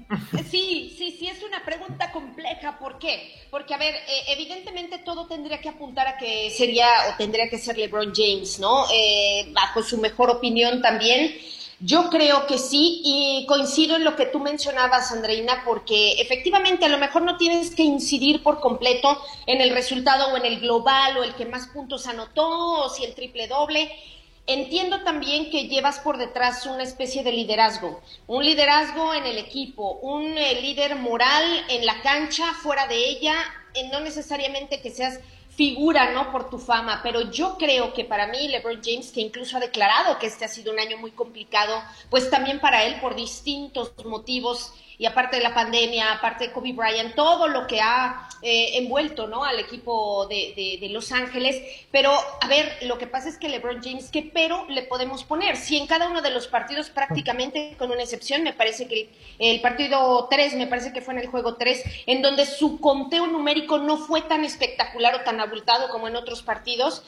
Sí, 0.49 0.93
sí, 0.97 1.15
sí, 1.19 1.27
es 1.27 1.43
una 1.43 1.63
pregunta 1.63 2.11
compleja. 2.11 2.77
¿Por 2.77 2.99
qué? 2.99 3.33
Porque, 3.49 3.73
a 3.73 3.77
ver, 3.77 3.95
eh, 3.95 4.23
evidentemente 4.27 4.99
todo 4.99 5.27
tendría 5.27 5.59
que 5.59 5.69
apuntar 5.69 6.07
a 6.07 6.17
que 6.17 6.49
sería 6.51 6.87
o 7.09 7.17
tendría 7.17 7.49
que 7.49 7.57
ser 7.57 7.77
LeBron 7.77 8.13
James, 8.15 8.59
¿no? 8.59 8.85
Eh, 8.93 9.47
bajo 9.51 9.81
su 9.83 9.97
mejor 9.97 10.29
opinión 10.29 10.81
también. 10.81 11.35
Yo 11.79 12.09
creo 12.09 12.47
que 12.47 12.57
sí 12.57 13.01
y 13.03 13.45
coincido 13.45 13.97
en 13.97 14.05
lo 14.05 14.15
que 14.15 14.27
tú 14.27 14.39
mencionabas, 14.39 15.11
Andreina, 15.11 15.63
porque 15.65 16.13
efectivamente 16.13 16.85
a 16.85 16.89
lo 16.89 16.97
mejor 16.97 17.23
no 17.23 17.35
tienes 17.35 17.75
que 17.75 17.83
incidir 17.83 18.41
por 18.41 18.61
completo 18.61 19.19
en 19.47 19.59
el 19.59 19.71
resultado 19.71 20.33
o 20.33 20.37
en 20.37 20.45
el 20.45 20.61
global 20.61 21.17
o 21.17 21.23
el 21.23 21.35
que 21.35 21.45
más 21.45 21.67
puntos 21.67 22.07
anotó 22.07 22.85
o 22.85 22.89
si 22.89 23.03
el 23.03 23.13
triple 23.13 23.47
doble. 23.47 23.91
Entiendo 24.45 25.03
también 25.03 25.49
que 25.49 25.69
llevas 25.69 25.99
por 25.99 26.17
detrás 26.17 26.65
una 26.65 26.83
especie 26.83 27.23
de 27.23 27.31
liderazgo, 27.31 28.01
un 28.27 28.43
liderazgo 28.43 29.13
en 29.13 29.25
el 29.25 29.37
equipo, 29.37 29.99
un 30.01 30.37
eh, 30.37 30.59
líder 30.61 30.97
moral 30.97 31.43
en 31.69 31.85
la 31.85 32.01
cancha, 32.01 32.53
fuera 32.53 32.85
de 32.87 32.97
ella, 32.97 33.35
eh, 33.73 33.87
no 33.89 34.01
necesariamente 34.01 34.81
que 34.81 34.91
seas 34.91 35.21
figura, 35.55 36.11
¿no? 36.11 36.29
Por 36.31 36.49
tu 36.49 36.57
fama, 36.57 36.99
pero 37.03 37.31
yo 37.31 37.57
creo 37.57 37.93
que 37.93 38.03
para 38.03 38.27
mí 38.27 38.49
LeBron 38.49 38.81
James, 38.83 39.11
que 39.11 39.21
incluso 39.21 39.55
ha 39.55 39.61
declarado 39.61 40.19
que 40.19 40.27
este 40.27 40.43
ha 40.43 40.49
sido 40.49 40.73
un 40.73 40.79
año 40.79 40.97
muy 40.97 41.11
complicado, 41.11 41.81
pues 42.09 42.29
también 42.29 42.59
para 42.59 42.83
él 42.83 42.99
por 42.99 43.15
distintos 43.15 43.93
motivos 44.03 44.73
y 44.97 45.05
aparte 45.05 45.37
de 45.37 45.43
la 45.43 45.53
pandemia, 45.53 46.13
aparte 46.13 46.47
de 46.47 46.53
Kobe 46.53 46.73
Bryant, 46.73 47.15
todo 47.15 47.47
lo 47.47 47.65
que 47.67 47.81
ha 47.81 48.27
eh, 48.43 48.77
envuelto, 48.77 49.27
¿no? 49.27 49.43
Al 49.43 49.59
equipo 49.59 50.27
de, 50.27 50.53
de- 50.55 50.77
de 50.79 50.89
Los 50.89 51.11
Ángeles. 51.11 51.61
Pero, 51.91 52.11
a 52.41 52.47
ver, 52.47 52.77
lo 52.83 52.97
que 52.97 53.07
pasa 53.07 53.29
es 53.29 53.37
que 53.37 53.49
LeBron 53.49 53.81
James, 53.81 54.09
¿qué 54.11 54.29
pero 54.33 54.65
le 54.69 54.83
podemos 54.83 55.23
poner? 55.23 55.55
Si 55.57 55.77
en 55.77 55.87
cada 55.87 56.09
uno 56.09 56.21
de 56.21 56.29
los 56.31 56.47
partidos, 56.47 56.89
prácticamente, 56.89 57.75
con 57.77 57.91
una 57.91 58.03
excepción, 58.03 58.43
me 58.43 58.53
parece 58.53 58.87
que 58.87 59.01
el, 59.01 59.09
el 59.39 59.61
partido 59.61 60.27
3, 60.29 60.55
me 60.55 60.67
parece 60.67 60.91
que 60.93 61.01
fue 61.01 61.13
en 61.13 61.21
el 61.21 61.27
juego 61.27 61.55
3, 61.55 61.83
en 62.07 62.21
donde 62.21 62.45
su 62.45 62.79
conteo 62.79 63.27
numérico 63.27 63.77
no 63.77 63.97
fue 63.97 64.21
tan 64.21 64.43
espectacular 64.43 65.15
o 65.15 65.21
tan 65.21 65.39
abultado 65.39 65.89
como 65.89 66.07
en 66.07 66.15
otros 66.15 66.43
partidos. 66.43 67.03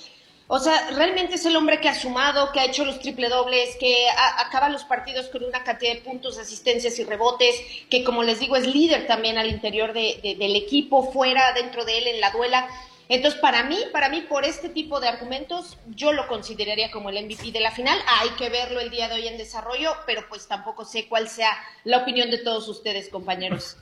O 0.48 0.60
sea, 0.60 0.90
realmente 0.92 1.36
es 1.36 1.46
el 1.48 1.56
hombre 1.56 1.82
que 1.82 1.90
ha 1.90 1.96
sumado, 1.96 2.52
que 2.52 2.60
ha 2.60 2.66
hecho 2.66 2.86
los 2.86 3.00
triple 3.00 3.30
dobles, 3.30 3.76
que 3.80 4.08
a- 4.10 4.42
acaba 4.42 4.70
los 4.70 4.84
partidos 4.84 5.28
con 5.30 5.44
una 5.44 5.64
cantidad 5.64 5.94
de 5.94 6.02
puntos, 6.02 6.38
asistencias 6.38 7.00
y 7.00 7.04
rebotes, 7.04 7.56
que 7.90 8.04
como 8.04 8.22
les 8.22 8.40
digo 8.40 8.56
es 8.56 8.68
líder 8.68 9.08
también 9.08 9.40
al 9.40 9.50
interior 9.50 9.92
de- 9.94 10.20
de- 10.22 10.36
del 10.36 10.56
equipo, 10.56 11.12
fuera, 11.12 11.52
dentro 11.54 11.84
de 11.84 11.98
él, 11.98 12.08
en 12.08 12.22
la 12.22 12.30
duela. 12.30 12.68
Entonces, 13.10 13.40
para 13.40 13.64
mí, 13.64 13.78
para 13.92 14.10
mí, 14.10 14.22
por 14.22 14.46
este 14.46 14.70
tipo 14.70 15.00
de 15.00 15.08
argumentos, 15.08 15.78
yo 15.96 16.12
lo 16.12 16.28
consideraría 16.28 16.92
como 16.92 17.10
el 17.10 17.18
MVP 17.18 17.52
de 17.52 17.60
la 17.60 17.72
final. 17.72 17.98
Hay 18.20 18.30
que 18.32 18.50
verlo 18.50 18.80
el 18.80 18.92
día 18.92 19.08
de 19.08 19.16
hoy 19.16 19.28
en 19.28 19.38
desarrollo, 19.38 19.96
pero 20.06 20.28
pues 20.30 20.48
tampoco 20.48 20.86
sé 20.86 21.08
cuál 21.08 21.28
sea 21.28 21.52
la 21.84 21.98
opinión 21.98 22.30
de 22.30 22.38
todos 22.40 22.68
ustedes, 22.68 23.10
compañeros. 23.10 23.78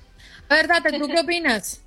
A 0.50 0.56
ver, 0.56 0.68
Date, 0.68 0.98
¿tú 0.98 1.08
qué 1.08 1.20
opinas? 1.20 1.82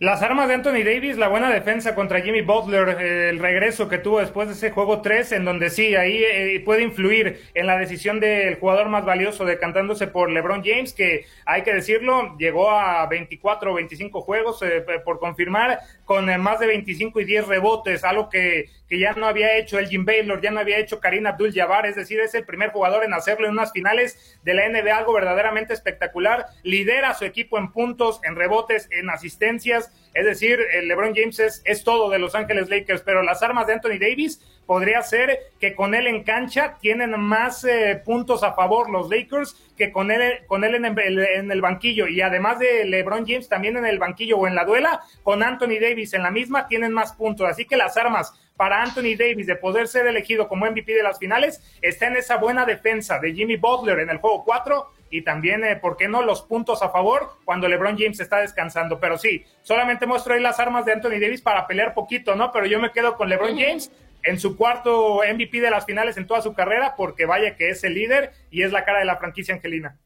Las 0.00 0.22
armas 0.22 0.48
de 0.48 0.54
Anthony 0.54 0.82
Davis, 0.82 1.18
la 1.18 1.28
buena 1.28 1.50
defensa 1.50 1.94
contra 1.94 2.22
Jimmy 2.22 2.40
Butler, 2.40 2.96
eh, 2.98 3.28
el 3.28 3.38
regreso 3.38 3.86
que 3.90 3.98
tuvo 3.98 4.20
después 4.20 4.48
de 4.48 4.54
ese 4.54 4.70
juego 4.70 5.02
3, 5.02 5.32
en 5.32 5.44
donde 5.44 5.68
sí, 5.68 5.94
ahí 5.94 6.24
eh, 6.24 6.62
puede 6.64 6.82
influir 6.82 7.42
en 7.52 7.66
la 7.66 7.76
decisión 7.76 8.18
del 8.18 8.54
jugador 8.54 8.88
más 8.88 9.04
valioso 9.04 9.44
decantándose 9.44 10.06
por 10.06 10.30
LeBron 10.30 10.62
James, 10.64 10.94
que 10.94 11.26
hay 11.44 11.64
que 11.64 11.74
decirlo, 11.74 12.34
llegó 12.38 12.70
a 12.70 13.06
24 13.08 13.72
o 13.72 13.74
25 13.74 14.22
juegos 14.22 14.62
eh, 14.62 14.82
por 15.04 15.18
confirmar, 15.18 15.80
con 16.06 16.24
más 16.40 16.60
de 16.60 16.68
25 16.68 17.20
y 17.20 17.24
10 17.26 17.48
rebotes, 17.48 18.02
algo 18.02 18.30
que, 18.30 18.70
que 18.90 18.98
ya 18.98 19.12
no 19.12 19.26
había 19.26 19.56
hecho 19.56 19.78
el 19.78 19.88
Jim 19.88 20.04
Baylor, 20.04 20.40
ya 20.40 20.50
no 20.50 20.58
había 20.58 20.78
hecho 20.78 20.98
Karim 20.98 21.26
Abdul-Jabbar, 21.26 21.86
es 21.86 21.94
decir, 21.94 22.18
es 22.18 22.34
el 22.34 22.44
primer 22.44 22.70
jugador 22.70 23.04
en 23.04 23.14
hacerlo 23.14 23.46
en 23.46 23.52
unas 23.52 23.70
finales 23.72 24.38
de 24.42 24.52
la 24.52 24.68
NBA, 24.68 24.98
algo 24.98 25.12
verdaderamente 25.12 25.72
espectacular. 25.72 26.46
Lidera 26.64 27.10
a 27.10 27.14
su 27.14 27.24
equipo 27.24 27.56
en 27.56 27.70
puntos, 27.70 28.20
en 28.24 28.34
rebotes, 28.34 28.88
en 28.90 29.08
asistencias 29.08 29.92
es 30.12 30.24
decir, 30.24 30.58
el 30.72 30.88
LeBron 30.88 31.14
James 31.14 31.62
es, 31.64 31.84
todo 31.84 32.10
de 32.10 32.18
Los 32.18 32.34
Ángeles 32.34 32.68
Lakers, 32.68 33.02
pero 33.02 33.22
las 33.22 33.42
armas 33.42 33.66
de 33.66 33.74
Anthony 33.74 33.98
Davis 34.00 34.40
podría 34.66 35.02
ser 35.02 35.38
que 35.60 35.74
con 35.74 35.94
él 35.94 36.06
en 36.08 36.24
cancha 36.24 36.78
tienen 36.80 37.18
más 37.18 37.64
eh, 37.64 38.00
puntos 38.04 38.42
a 38.42 38.54
favor 38.54 38.90
los 38.90 39.08
Lakers 39.08 39.56
que 39.76 39.92
con 39.92 40.10
él, 40.10 40.40
con 40.46 40.64
él 40.64 40.74
en, 40.74 40.84
el, 40.84 41.18
en 41.18 41.52
el 41.52 41.60
banquillo. 41.60 42.08
Y 42.08 42.20
además 42.22 42.58
de 42.58 42.84
LeBron 42.86 43.24
James 43.26 43.48
también 43.48 43.76
en 43.76 43.86
el 43.86 43.98
banquillo 43.98 44.36
o 44.36 44.48
en 44.48 44.56
la 44.56 44.64
duela, 44.64 45.00
con 45.22 45.42
Anthony 45.42 45.78
Davis 45.80 46.12
en 46.12 46.24
la 46.24 46.30
misma 46.30 46.66
tienen 46.66 46.92
más 46.92 47.12
puntos. 47.12 47.48
Así 47.48 47.64
que 47.64 47.76
las 47.76 47.96
armas 47.96 48.32
para 48.60 48.82
Anthony 48.82 49.16
Davis 49.16 49.46
de 49.46 49.56
poder 49.56 49.88
ser 49.88 50.06
elegido 50.06 50.46
como 50.46 50.66
MVP 50.66 50.92
de 50.92 51.02
las 51.02 51.18
finales 51.18 51.62
está 51.80 52.08
en 52.08 52.16
esa 52.16 52.36
buena 52.36 52.66
defensa 52.66 53.18
de 53.18 53.32
Jimmy 53.32 53.56
Butler 53.56 54.00
en 54.00 54.10
el 54.10 54.18
juego 54.18 54.44
4 54.44 54.92
y 55.08 55.22
también, 55.22 55.64
eh, 55.64 55.76
¿por 55.76 55.96
qué 55.96 56.08
no?, 56.08 56.20
los 56.20 56.42
puntos 56.42 56.82
a 56.82 56.90
favor 56.90 57.38
cuando 57.46 57.68
LeBron 57.68 57.96
James 57.96 58.20
está 58.20 58.36
descansando. 58.40 59.00
Pero 59.00 59.16
sí, 59.16 59.46
solamente 59.62 60.04
muestro 60.04 60.34
ahí 60.34 60.42
las 60.42 60.60
armas 60.60 60.84
de 60.84 60.92
Anthony 60.92 61.18
Davis 61.18 61.40
para 61.40 61.66
pelear 61.66 61.94
poquito, 61.94 62.34
¿no? 62.34 62.52
Pero 62.52 62.66
yo 62.66 62.78
me 62.78 62.92
quedo 62.92 63.16
con 63.16 63.30
LeBron 63.30 63.58
James 63.58 63.90
en 64.24 64.38
su 64.38 64.58
cuarto 64.58 65.22
MVP 65.26 65.58
de 65.62 65.70
las 65.70 65.86
finales 65.86 66.18
en 66.18 66.26
toda 66.26 66.42
su 66.42 66.52
carrera, 66.52 66.96
porque 66.98 67.24
vaya 67.24 67.56
que 67.56 67.70
es 67.70 67.82
el 67.82 67.94
líder 67.94 68.34
y 68.50 68.62
es 68.62 68.72
la 68.72 68.84
cara 68.84 68.98
de 68.98 69.06
la 69.06 69.16
franquicia 69.16 69.54
Angelina. 69.54 69.96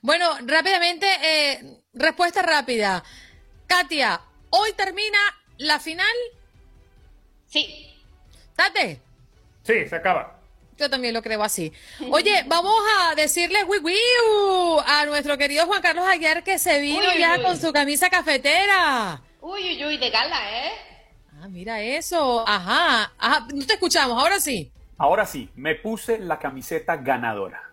Bueno, 0.00 0.26
rápidamente, 0.44 1.06
eh, 1.22 1.60
respuesta 1.94 2.42
rápida. 2.42 3.04
Katia, 3.68 4.22
¿hoy 4.50 4.72
termina 4.72 5.20
la 5.58 5.78
final? 5.78 6.16
Sí. 7.46 7.91
¿Tate? 8.66 9.00
Sí, 9.62 9.88
se 9.88 9.96
acaba. 9.96 10.38
Yo 10.78 10.88
también 10.88 11.14
lo 11.14 11.22
creo 11.22 11.42
así. 11.42 11.72
Oye, 12.10 12.44
vamos 12.46 12.74
a 13.00 13.14
decirle 13.14 13.58
a 14.86 15.06
nuestro 15.06 15.36
querido 15.36 15.66
Juan 15.66 15.82
Carlos 15.82 16.04
Aguiar 16.06 16.42
que 16.42 16.58
se 16.58 16.80
vino 16.80 17.02
ya 17.18 17.42
con 17.42 17.56
su 17.58 17.72
camisa 17.72 18.08
cafetera. 18.08 19.20
Uy, 19.40 19.60
uy, 19.60 19.84
uy, 19.84 19.96
de 19.98 20.10
gala, 20.10 20.38
¿eh? 20.66 20.72
Ah, 21.40 21.48
mira 21.48 21.80
eso. 21.80 22.44
Ajá, 22.48 23.12
ajá. 23.18 23.46
No 23.52 23.66
te 23.66 23.74
escuchamos, 23.74 24.20
ahora 24.20 24.38
sí. 24.40 24.70
Ahora 24.98 25.26
sí, 25.26 25.50
me 25.56 25.74
puse 25.74 26.18
la 26.18 26.38
camiseta 26.38 26.96
ganadora. 26.96 27.70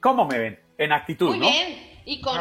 ¿Cómo 0.00 0.24
me 0.24 0.38
ven? 0.38 0.60
En 0.78 0.92
actitud, 0.92 1.28
Muy 1.28 1.38
¿no? 1.38 1.50
bien. 1.50 2.00
Y 2.04 2.20
con, 2.20 2.36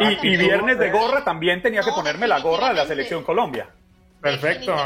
y, 0.00 0.28
y, 0.28 0.36
viernes 0.36 0.78
de 0.78 0.90
gorra 0.90 1.22
también 1.22 1.62
tenía 1.62 1.82
que 1.82 1.92
ponerme 1.92 2.26
la 2.26 2.40
gorra 2.40 2.68
de 2.68 2.74
la 2.74 2.86
selección 2.86 3.22
Colombia. 3.22 3.68
Perfecto. 4.30 4.76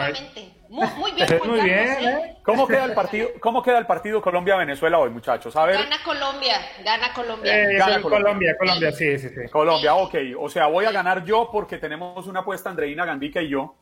Muy, 0.69 0.87
muy 0.99 1.13
bien, 1.13 1.29
Juan 1.39 1.51
Muy 1.51 1.61
bien, 1.63 1.87
Carlos, 1.87 2.13
¿eh? 2.13 2.37
¿Cómo 2.45 2.69
queda 2.69 2.85
el 2.85 2.93
partido, 2.95 3.29
cómo 3.41 3.63
queda 3.63 3.79
el 3.79 3.87
partido 3.87 4.23
Colombia-Venezuela 4.23 4.99
hoy, 4.99 5.11
muchachos? 5.11 5.57
A 5.57 5.65
ver. 5.67 5.77
Gana 5.77 5.97
Colombia, 6.05 6.61
gana 6.85 7.13
Colombia. 7.13 7.73
Eh, 7.73 7.77
Gana 7.77 8.01
Colombia, 8.01 8.57
Colombia, 8.57 8.93
sí, 8.93 9.19
sí, 9.19 9.29
sí. 9.31 9.51
Colombia, 9.51 9.95
ok. 9.95 10.15
O 10.39 10.49
sea, 10.49 10.67
voy 10.67 10.85
a 10.85 10.93
ganar 10.93 11.25
yo 11.25 11.49
porque 11.51 11.79
tenemos 11.79 12.27
una 12.27 12.41
apuesta 12.41 12.71
Andreina 12.71 13.05
Gandica 13.05 13.43
y 13.43 13.49
yo. 13.49 13.75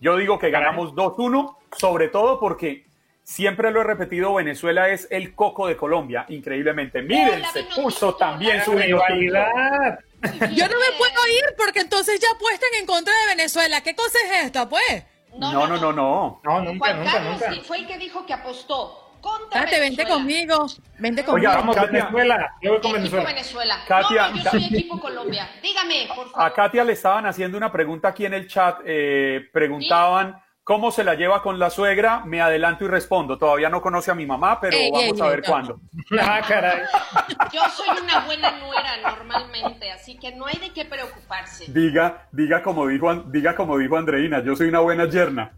Yo 0.00 0.16
digo 0.16 0.38
que 0.38 0.50
ganamos 0.50 0.94
2-1, 0.94 1.56
sobre 1.76 2.08
todo 2.08 2.38
porque 2.38 2.86
siempre 3.22 3.70
lo 3.70 3.80
he 3.80 3.84
repetido, 3.84 4.34
Venezuela 4.34 4.88
es 4.88 5.08
el 5.10 5.34
coco 5.34 5.66
de 5.66 5.76
Colombia, 5.76 6.26
increíblemente. 6.28 7.02
Miren, 7.02 7.44
se 7.52 7.64
puso 7.64 8.14
también 8.14 8.62
su 8.64 8.72
rivalidad. 8.72 9.98
Yo 10.22 10.68
no 10.68 10.74
me 10.78 10.98
puedo 10.98 11.26
ir 11.28 11.54
porque 11.56 11.80
entonces 11.80 12.20
ya 12.20 12.28
apuestan 12.32 12.68
en 12.78 12.86
contra 12.86 13.12
de 13.20 13.26
Venezuela. 13.36 13.80
¿Qué 13.82 13.94
cosa 13.94 14.18
es 14.26 14.44
esta, 14.46 14.68
pues? 14.68 15.04
No, 15.38 15.52
no, 15.66 15.78
no, 15.78 15.92
no. 15.92 16.40
No, 16.44 16.60
nunca, 16.62 16.86
Juan 16.86 16.98
nunca, 16.98 17.12
Carlos 17.12 17.32
nunca. 17.34 17.52
sí, 17.52 17.60
fue 17.64 17.78
el 17.78 17.86
que 17.86 17.98
dijo 17.98 18.26
que 18.26 18.32
apostó 18.34 19.16
contra 19.20 19.60
Date, 19.60 19.78
vente 19.80 20.06
conmigo. 20.06 20.66
Vente 20.98 21.24
conmigo. 21.24 21.48
Oiga, 21.50 21.60
Vamos, 21.60 21.76
Katia. 21.76 21.92
Venezuela. 22.06 22.54
Yo 22.62 22.72
voy 22.72 22.80
con 22.80 22.92
Venezuela. 22.92 23.24
Venezuela. 23.26 23.84
Katia, 23.86 24.28
no, 24.28 24.36
no, 24.36 24.42
yo 24.42 24.50
soy 24.50 24.64
equipo 24.64 25.00
Colombia. 25.00 25.48
Dígame, 25.62 26.08
por 26.14 26.30
favor. 26.30 26.50
A 26.50 26.52
Katia 26.54 26.84
le 26.84 26.92
estaban 26.94 27.26
haciendo 27.26 27.56
una 27.56 27.70
pregunta 27.70 28.08
aquí 28.08 28.26
en 28.26 28.34
el 28.34 28.48
chat. 28.48 28.78
eh, 28.84 29.48
preguntaban 29.52 30.42
cómo 30.70 30.92
se 30.92 31.02
la 31.02 31.16
lleva 31.16 31.42
con 31.42 31.58
la 31.58 31.68
suegra. 31.68 32.22
Me 32.24 32.40
adelanto 32.40 32.84
y 32.84 32.86
respondo. 32.86 33.36
Todavía 33.36 33.68
no 33.68 33.82
conoce 33.82 34.12
a 34.12 34.14
mi 34.14 34.24
mamá, 34.24 34.60
pero 34.60 34.76
Ey, 34.76 34.88
vamos 34.92 35.18
ey, 35.18 35.20
a 35.20 35.28
ver 35.28 35.40
no. 35.42 35.48
cuándo. 35.48 35.80
Ah, 36.20 36.40
caray. 36.46 36.82
Yo 37.52 37.60
soy 37.76 37.88
una 38.00 38.20
buena 38.20 38.52
nuera 38.52 38.96
normalmente, 39.02 39.90
así 39.90 40.16
que 40.16 40.32
no 40.32 40.46
hay 40.46 40.60
de 40.60 40.70
qué 40.72 40.84
preocuparse. 40.84 41.64
Diga, 41.72 42.28
diga 42.30 42.62
como 42.62 42.86
dijo, 42.86 43.12
diga 43.16 43.56
como 43.56 43.78
dijo 43.78 43.96
Andreina. 43.96 44.44
Yo 44.44 44.54
soy 44.54 44.68
una 44.68 44.78
buena 44.78 45.06
yerna. 45.08 45.50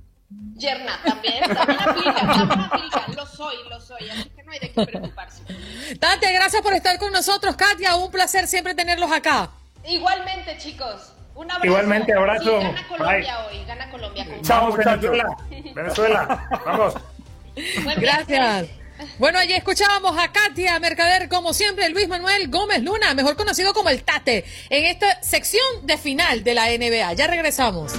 Yerna 0.54 0.98
también, 1.04 1.44
también 1.44 1.78
aplica, 1.78 2.14
también 2.14 2.60
aplica. 2.60 3.04
Lo 3.14 3.26
soy, 3.26 3.56
lo 3.68 3.78
soy, 3.82 4.08
así 4.08 4.30
que 4.30 4.42
no 4.44 4.52
hay 4.52 4.60
de 4.60 4.72
qué 4.72 4.86
preocuparse. 4.86 5.42
Tate, 6.00 6.32
gracias 6.32 6.62
por 6.62 6.72
estar 6.72 6.98
con 6.98 7.12
nosotros, 7.12 7.54
Katia. 7.54 7.96
Un 7.96 8.10
placer 8.10 8.46
siempre 8.46 8.74
tenerlos 8.74 9.12
acá. 9.12 9.50
Igualmente, 9.84 10.56
chicos. 10.56 11.11
Un 11.34 11.50
abrazo. 11.50 11.66
Igualmente, 11.66 12.12
abrazo. 12.12 12.60
Sí, 12.60 12.66
gana 12.66 12.88
Colombia 12.88 13.36
Bye. 13.48 13.58
hoy, 13.58 13.64
gana 13.66 13.90
Colombia. 13.90 14.26
con 14.26 14.42
Chao, 14.42 14.60
Vamos, 14.60 14.76
muchachos. 14.76 15.10
Venezuela. 15.10 15.36
Venezuela. 15.74 16.48
Vamos. 16.66 16.94
Gracias. 17.96 18.66
Bueno, 19.18 19.38
allí 19.38 19.52
escuchábamos 19.54 20.16
a 20.16 20.30
Katia 20.30 20.78
Mercader, 20.78 21.28
como 21.28 21.52
siempre, 21.52 21.88
Luis 21.88 22.08
Manuel 22.08 22.48
Gómez 22.48 22.82
Luna, 22.82 23.14
mejor 23.14 23.36
conocido 23.36 23.74
como 23.74 23.88
el 23.88 24.04
Tate, 24.04 24.44
en 24.70 24.84
esta 24.84 25.20
sección 25.22 25.64
de 25.82 25.98
final 25.98 26.44
de 26.44 26.54
la 26.54 26.66
NBA. 26.66 27.12
Ya 27.14 27.26
regresamos. 27.26 27.92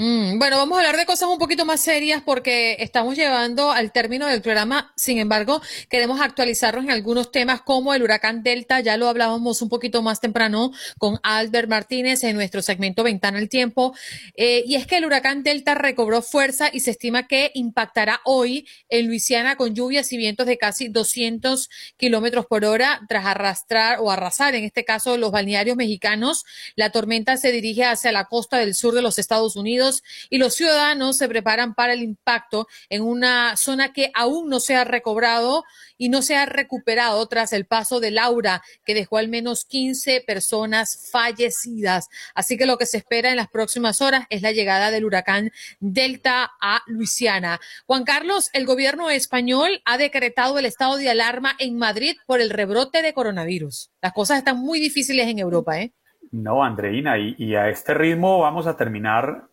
Mm, 0.00 0.38
bueno, 0.38 0.58
vamos 0.58 0.78
a 0.78 0.82
hablar 0.82 0.96
de 0.96 1.06
cosas 1.06 1.28
un 1.28 1.38
poquito 1.38 1.64
más 1.64 1.80
serias 1.80 2.22
porque 2.24 2.76
estamos 2.78 3.16
llevando 3.16 3.72
al 3.72 3.90
término 3.90 4.28
del 4.28 4.40
programa. 4.40 4.92
Sin 4.94 5.18
embargo, 5.18 5.60
queremos 5.90 6.20
actualizarnos 6.20 6.84
en 6.84 6.92
algunos 6.92 7.32
temas 7.32 7.62
como 7.62 7.92
el 7.92 8.04
huracán 8.04 8.44
Delta. 8.44 8.78
Ya 8.78 8.96
lo 8.96 9.08
hablábamos 9.08 9.60
un 9.60 9.68
poquito 9.68 10.00
más 10.00 10.20
temprano 10.20 10.70
con 10.98 11.18
Albert 11.24 11.68
Martínez 11.68 12.22
en 12.22 12.36
nuestro 12.36 12.62
segmento 12.62 13.02
Ventana 13.02 13.38
al 13.38 13.48
Tiempo. 13.48 13.92
Eh, 14.36 14.62
y 14.68 14.76
es 14.76 14.86
que 14.86 14.98
el 14.98 15.04
huracán 15.04 15.42
Delta 15.42 15.74
recobró 15.74 16.22
fuerza 16.22 16.70
y 16.72 16.78
se 16.78 16.92
estima 16.92 17.26
que 17.26 17.50
impactará 17.54 18.20
hoy 18.24 18.68
en 18.88 19.08
Luisiana 19.08 19.56
con 19.56 19.74
lluvias 19.74 20.12
y 20.12 20.16
vientos 20.16 20.46
de 20.46 20.58
casi 20.58 20.86
200 20.86 21.70
kilómetros 21.96 22.46
por 22.46 22.64
hora 22.64 23.00
tras 23.08 23.26
arrastrar 23.26 23.98
o 23.98 24.12
arrasar, 24.12 24.54
en 24.54 24.62
este 24.62 24.84
caso, 24.84 25.16
los 25.16 25.32
balnearios 25.32 25.76
mexicanos. 25.76 26.44
La 26.76 26.92
tormenta 26.92 27.36
se 27.36 27.50
dirige 27.50 27.84
hacia 27.84 28.12
la 28.12 28.26
costa 28.26 28.58
del 28.58 28.76
sur 28.76 28.94
de 28.94 29.02
los 29.02 29.18
Estados 29.18 29.56
Unidos 29.56 29.87
y 30.30 30.38
los 30.38 30.54
ciudadanos 30.54 31.16
se 31.16 31.28
preparan 31.28 31.74
para 31.74 31.92
el 31.92 32.02
impacto 32.02 32.66
en 32.88 33.02
una 33.02 33.56
zona 33.56 33.92
que 33.92 34.10
aún 34.14 34.48
no 34.48 34.60
se 34.60 34.76
ha 34.76 34.84
recobrado 34.84 35.64
y 35.96 36.08
no 36.08 36.22
se 36.22 36.36
ha 36.36 36.46
recuperado 36.46 37.26
tras 37.26 37.52
el 37.52 37.66
paso 37.66 38.00
de 38.00 38.10
Laura, 38.10 38.62
que 38.84 38.94
dejó 38.94 39.18
al 39.18 39.28
menos 39.28 39.64
15 39.64 40.22
personas 40.26 41.08
fallecidas. 41.10 42.08
Así 42.34 42.56
que 42.56 42.66
lo 42.66 42.78
que 42.78 42.86
se 42.86 42.98
espera 42.98 43.30
en 43.30 43.36
las 43.36 43.48
próximas 43.48 44.00
horas 44.00 44.26
es 44.30 44.42
la 44.42 44.52
llegada 44.52 44.90
del 44.90 45.04
huracán 45.04 45.50
Delta 45.80 46.52
a 46.60 46.82
Luisiana. 46.86 47.60
Juan 47.86 48.04
Carlos, 48.04 48.50
el 48.52 48.66
gobierno 48.66 49.10
español 49.10 49.82
ha 49.84 49.98
decretado 49.98 50.58
el 50.58 50.66
estado 50.66 50.96
de 50.96 51.10
alarma 51.10 51.54
en 51.58 51.76
Madrid 51.76 52.16
por 52.26 52.40
el 52.40 52.50
rebrote 52.50 53.02
de 53.02 53.12
coronavirus. 53.12 53.90
Las 54.00 54.12
cosas 54.12 54.38
están 54.38 54.58
muy 54.58 54.80
difíciles 54.80 55.26
en 55.28 55.38
Europa, 55.38 55.80
¿eh? 55.80 55.92
No, 56.30 56.62
Andreina, 56.62 57.18
y, 57.18 57.34
y 57.38 57.54
a 57.54 57.68
este 57.68 57.94
ritmo 57.94 58.40
vamos 58.40 58.66
a 58.66 58.76
terminar 58.76 59.48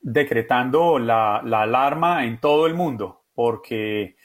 decretando 0.00 0.98
la, 0.98 1.42
la 1.44 1.62
alarma 1.62 2.24
en 2.24 2.40
todo 2.40 2.66
el 2.66 2.74
mundo, 2.74 3.24
porque 3.34 4.16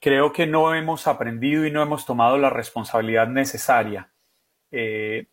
creo 0.00 0.32
que 0.32 0.46
no 0.46 0.74
hemos 0.74 1.06
aprendido 1.06 1.66
y 1.66 1.70
no 1.70 1.82
hemos 1.82 2.06
tomado 2.06 2.38
la 2.38 2.50
responsabilidad 2.50 3.28
necesaria. 3.28 4.12
Eh, 4.70 5.28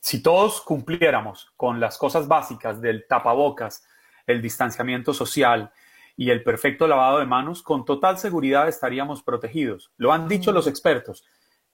si 0.00 0.22
todos 0.22 0.60
cumpliéramos 0.60 1.52
con 1.56 1.80
las 1.80 1.98
cosas 1.98 2.28
básicas 2.28 2.80
del 2.80 3.06
tapabocas, 3.08 3.84
el 4.26 4.42
distanciamiento 4.42 5.12
social 5.12 5.72
y 6.16 6.30
el 6.30 6.42
perfecto 6.42 6.86
lavado 6.86 7.18
de 7.18 7.26
manos, 7.26 7.62
con 7.62 7.84
total 7.84 8.18
seguridad 8.18 8.68
estaríamos 8.68 9.22
protegidos. 9.22 9.92
Lo 9.96 10.12
han 10.12 10.28
dicho 10.28 10.52
los 10.52 10.66
expertos. 10.66 11.24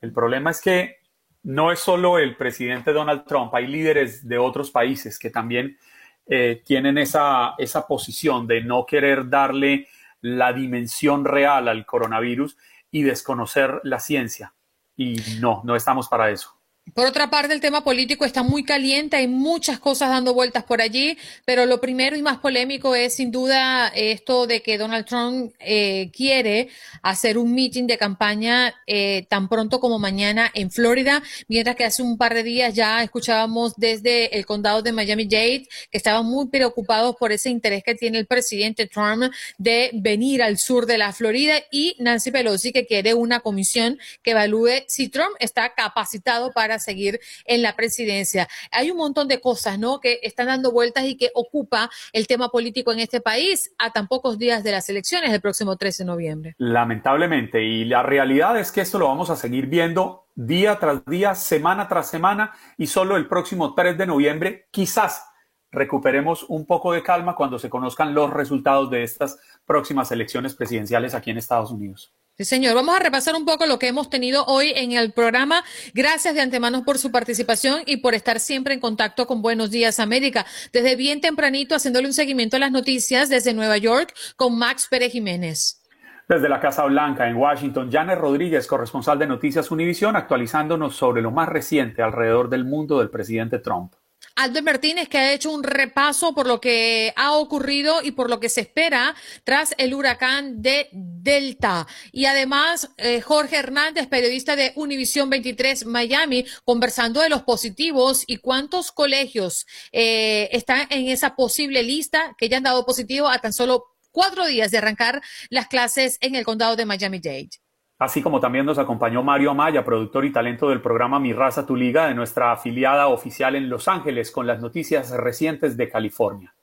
El 0.01 0.13
problema 0.13 0.51
es 0.51 0.61
que 0.61 0.97
no 1.43 1.73
es 1.73 1.81
solo 1.81 2.19
el 2.19 2.37
presidente 2.37 2.93
Donald 2.93 3.25
Trump, 3.27 3.55
hay 3.55 3.67
líderes 3.67 4.27
de 4.27 4.39
otros 4.39 4.71
países 4.71 5.19
que 5.19 5.31
también 5.31 5.77
eh, 6.27 6.63
tienen 6.65 6.99
esa, 6.99 7.55
esa 7.59 7.87
posición 7.87 8.47
de 8.47 8.63
no 8.63 8.87
querer 8.87 9.29
darle 9.29 9.89
la 10.21 10.53
dimensión 10.53 11.25
real 11.25 11.69
al 11.69 11.85
coronavirus 11.85 12.57
y 12.91 13.03
desconocer 13.03 13.81
la 13.85 14.01
ciencia. 14.01 14.55
Y 14.97 15.17
no, 15.41 15.61
no 15.65 15.77
estamos 15.77 16.09
para 16.09 16.31
eso. 16.31 16.57
Por 16.93 17.07
otra 17.07 17.31
parte, 17.31 17.55
el 17.55 17.61
tema 17.61 17.83
político 17.83 18.27
está 18.27 18.43
muy 18.43 18.63
caliente, 18.63 19.17
hay 19.17 19.27
muchas 19.27 19.81
cosas 19.81 20.11
dando 20.11 20.35
vueltas 20.35 20.65
por 20.65 20.83
allí, 20.83 21.17
pero 21.47 21.65
lo 21.65 21.81
primero 21.81 22.15
y 22.15 22.23
más 22.23 22.39
polémico 22.39 22.95
es 22.95 23.15
sin 23.15 23.33
duda 23.33 23.89
esto 23.89 24.47
de 24.47 24.63
que 24.63 24.77
Donald 24.77 25.07
Trump 25.07 25.53
eh, 25.61 26.11
quiere 26.15 26.69
hacer 27.03 27.39
un 27.39 27.55
meeting 27.55 27.87
de 27.87 27.97
campaña 27.97 28.75
eh, 28.87 29.27
tan 29.31 29.49
pronto 29.49 29.81
como 29.81 29.99
mañana 29.99 30.51
en 30.55 30.71
Florida, 30.71 31.23
mientras 31.49 31.75
que 31.75 31.85
hace 31.85 32.03
un 32.03 32.19
par 32.19 32.35
de 32.35 32.43
días 32.43 32.75
ya 32.75 33.03
escuchábamos 33.03 33.75
desde 33.77 34.37
el 34.37 34.45
condado 34.45 34.83
de 34.83 34.93
Miami-Dade 34.93 35.67
que 35.91 35.99
estaban 35.99 36.27
muy 36.27 36.49
preocupados 36.49 37.17
por 37.17 37.33
ese 37.33 37.49
interés 37.49 37.83
que 37.83 37.95
tiene 37.95 38.19
el 38.19 38.27
presidente 38.27 38.87
Trump 38.87 39.33
de 39.57 39.91
venir 39.95 40.43
al 40.43 40.59
sur 40.59 40.85
de 40.85 40.99
la 40.99 41.13
Florida 41.13 41.55
y 41.73 41.97
Nancy 41.99 42.31
Pelosi 42.31 42.73
que 42.73 42.87
quiere 42.87 43.15
una 43.15 43.41
comisión 43.41 43.99
que 44.23 44.33
evalúe 44.33 44.85
si 44.87 45.09
Trump 45.09 45.35
está 45.41 45.75
capacitado 45.75 46.53
para 46.53 46.74
seguir 46.79 47.21
en 47.45 47.63
la 47.63 47.77
presidencia. 47.77 48.49
Hay 48.71 48.91
un 48.91 48.97
montón 48.97 49.29
de 49.29 49.41
cosas, 49.41 49.79
¿no? 49.79 50.01
Que 50.01 50.21
están 50.23 50.47
dando 50.47 50.73
vueltas 50.73 51.05
y 51.05 51.17
que 51.17 51.31
ocupa 51.35 51.91
el 52.13 52.27
tema 52.27 52.49
político 52.49 52.93
en 52.93 53.01
este 53.01 53.21
país 53.21 53.73
a 53.79 53.91
tan 53.91 54.09
pocos 54.09 54.39
días 54.39 54.65
de 54.65 54.73
las 54.73 54.89
elecciones 54.89 55.33
del 55.33 55.41
próximo 55.41 55.77
13 55.77 56.03
de 56.03 56.07
noviembre. 56.07 56.55
Lamentablemente, 56.59 57.63
y 57.63 57.85
la 57.85 58.03
realidad 58.03 58.59
es 58.59 58.73
que 58.73 58.81
esto 58.81 58.99
lo 58.99 59.09
vamos 59.09 59.31
a 59.31 59.37
seguir 59.37 59.67
viendo 59.67 60.27
día 60.35 60.79
tras 60.79 61.05
día, 61.07 61.35
semana 61.35 61.89
tras 61.89 62.11
semana, 62.11 62.53
y 62.77 62.87
solo 62.87 63.17
el 63.17 63.29
próximo 63.29 63.75
3 63.75 63.97
de 63.97 64.07
noviembre 64.07 64.69
quizás 64.71 65.25
recuperemos 65.71 66.45
un 66.49 66.67
poco 66.67 66.93
de 66.93 67.03
calma 67.03 67.35
cuando 67.35 67.59
se 67.59 67.69
conozcan 67.69 68.15
los 68.15 68.31
resultados 68.31 68.91
de 68.91 69.03
estas 69.03 69.39
próximas 69.67 70.11
elecciones 70.13 70.55
presidenciales 70.55 71.15
aquí 71.15 71.31
en 71.31 71.39
Estados 71.39 71.71
Unidos. 71.71 72.13
Sí, 72.37 72.45
señor. 72.45 72.75
Vamos 72.75 72.97
a 72.97 72.99
repasar 72.99 73.37
un 73.37 73.45
poco 73.45 73.65
lo 73.65 73.79
que 73.79 73.87
hemos 73.87 74.11
tenido 74.11 74.45
hoy 74.47 74.73
en 74.75 74.91
el 74.91 75.13
programa. 75.13 75.63
Gracias 75.95 76.35
de 76.35 76.41
antemano 76.41 76.85
por 76.85 76.99
su 76.99 77.13
participación 77.13 77.83
y 77.87 77.99
por 77.99 78.15
estar 78.15 78.41
siempre 78.41 78.75
en 78.75 78.81
contacto 78.81 79.29
con 79.29 79.41
Buenos 79.41 79.71
Días 79.71 80.01
América. 80.01 80.45
Desde 80.73 80.97
bien 80.97 81.21
tempranito 81.21 81.77
haciéndole 81.77 82.09
un 82.09 82.13
seguimiento 82.13 82.57
a 82.57 82.59
las 82.59 82.73
noticias 82.73 83.29
desde 83.29 83.55
Nueva 83.55 83.79
York 83.79 84.13
con 84.35 84.59
Max 84.59 84.89
Pérez 84.91 85.13
Jiménez. 85.13 85.81
Desde 86.29 86.49
la 86.49 86.59
Casa 86.59 86.85
Blanca 86.87 87.29
en 87.29 87.37
Washington, 87.37 87.89
Janet 87.93 88.19
Rodríguez, 88.19 88.67
corresponsal 88.67 89.17
de 89.17 89.29
Noticias 89.29 89.71
Univisión, 89.71 90.17
actualizándonos 90.17 90.97
sobre 90.97 91.23
lo 91.23 91.31
más 91.31 91.49
reciente 91.49 92.03
alrededor 92.03 92.49
del 92.49 92.65
mundo 92.65 92.99
del 92.99 93.11
presidente 93.11 93.61
Trump. 93.61 93.93
Albert 94.37 94.65
Martínez, 94.65 95.09
que 95.09 95.19
ha 95.19 95.33
hecho 95.33 95.51
un 95.53 95.63
repaso 95.63 96.35
por 96.35 96.47
lo 96.47 96.61
que 96.61 97.13
ha 97.17 97.35
ocurrido 97.35 98.03
y 98.03 98.11
por 98.11 98.29
lo 98.29 98.41
que 98.41 98.49
se 98.49 98.63
espera 98.63 99.15
tras 99.45 99.75
el 99.79 99.95
huracán 99.95 100.61
de 100.61 100.89
Delta. 100.93 101.87
Y 102.13 102.25
además, 102.27 102.91
eh, 102.97 103.21
Jorge 103.21 103.57
Hernández, 103.57 104.09
periodista 104.09 104.57
de 104.57 104.73
Univisión 104.75 105.31
23 105.31 105.87
Miami, 105.87 106.45
conversando 106.65 107.21
de 107.21 107.29
los 107.29 107.43
positivos 107.43 108.25
y 108.27 108.39
cuántos 108.39 108.91
colegios 108.91 109.67
eh, 109.93 110.49
están 110.53 110.87
en 110.91 111.09
esa 111.09 111.37
posible 111.37 111.83
lista 111.83 112.35
que 112.37 112.49
ya 112.49 112.57
han 112.57 112.65
dado 112.65 112.85
positivo 112.85 113.29
a 113.29 113.39
tan 113.39 113.53
solo 113.53 113.85
cuatro 114.11 114.47
días 114.47 114.71
de 114.71 114.79
arrancar 114.79 115.23
las 115.51 115.69
clases 115.69 116.19
en 116.21 116.35
el 116.35 116.45
condado 116.45 116.77
de 116.77 116.87
Miami-Dade. 116.87 117.64
Así 117.99 118.23
como 118.23 118.41
también 118.41 118.67
nos 118.67 118.79
acompañó 118.79 119.23
Mario 119.23 119.53
Amaya, 119.53 119.85
productor 119.85 120.25
y 120.25 120.33
talento 120.33 120.69
del 120.69 120.81
programa 120.83 121.21
Mi 121.21 121.33
Raza 121.33 121.65
Tu 121.65 121.77
Liga 121.77 122.09
de 122.09 122.15
nuestra 122.15 122.51
afiliada 122.53 123.07
oficial 123.07 123.55
en 123.55 123.69
Los 123.69 123.87
Ángeles 123.87 124.33
con 124.33 124.47
las 124.47 124.61
noticias 124.61 125.11
recientes 125.11 125.77
de 125.77 125.89
California. 125.89 126.55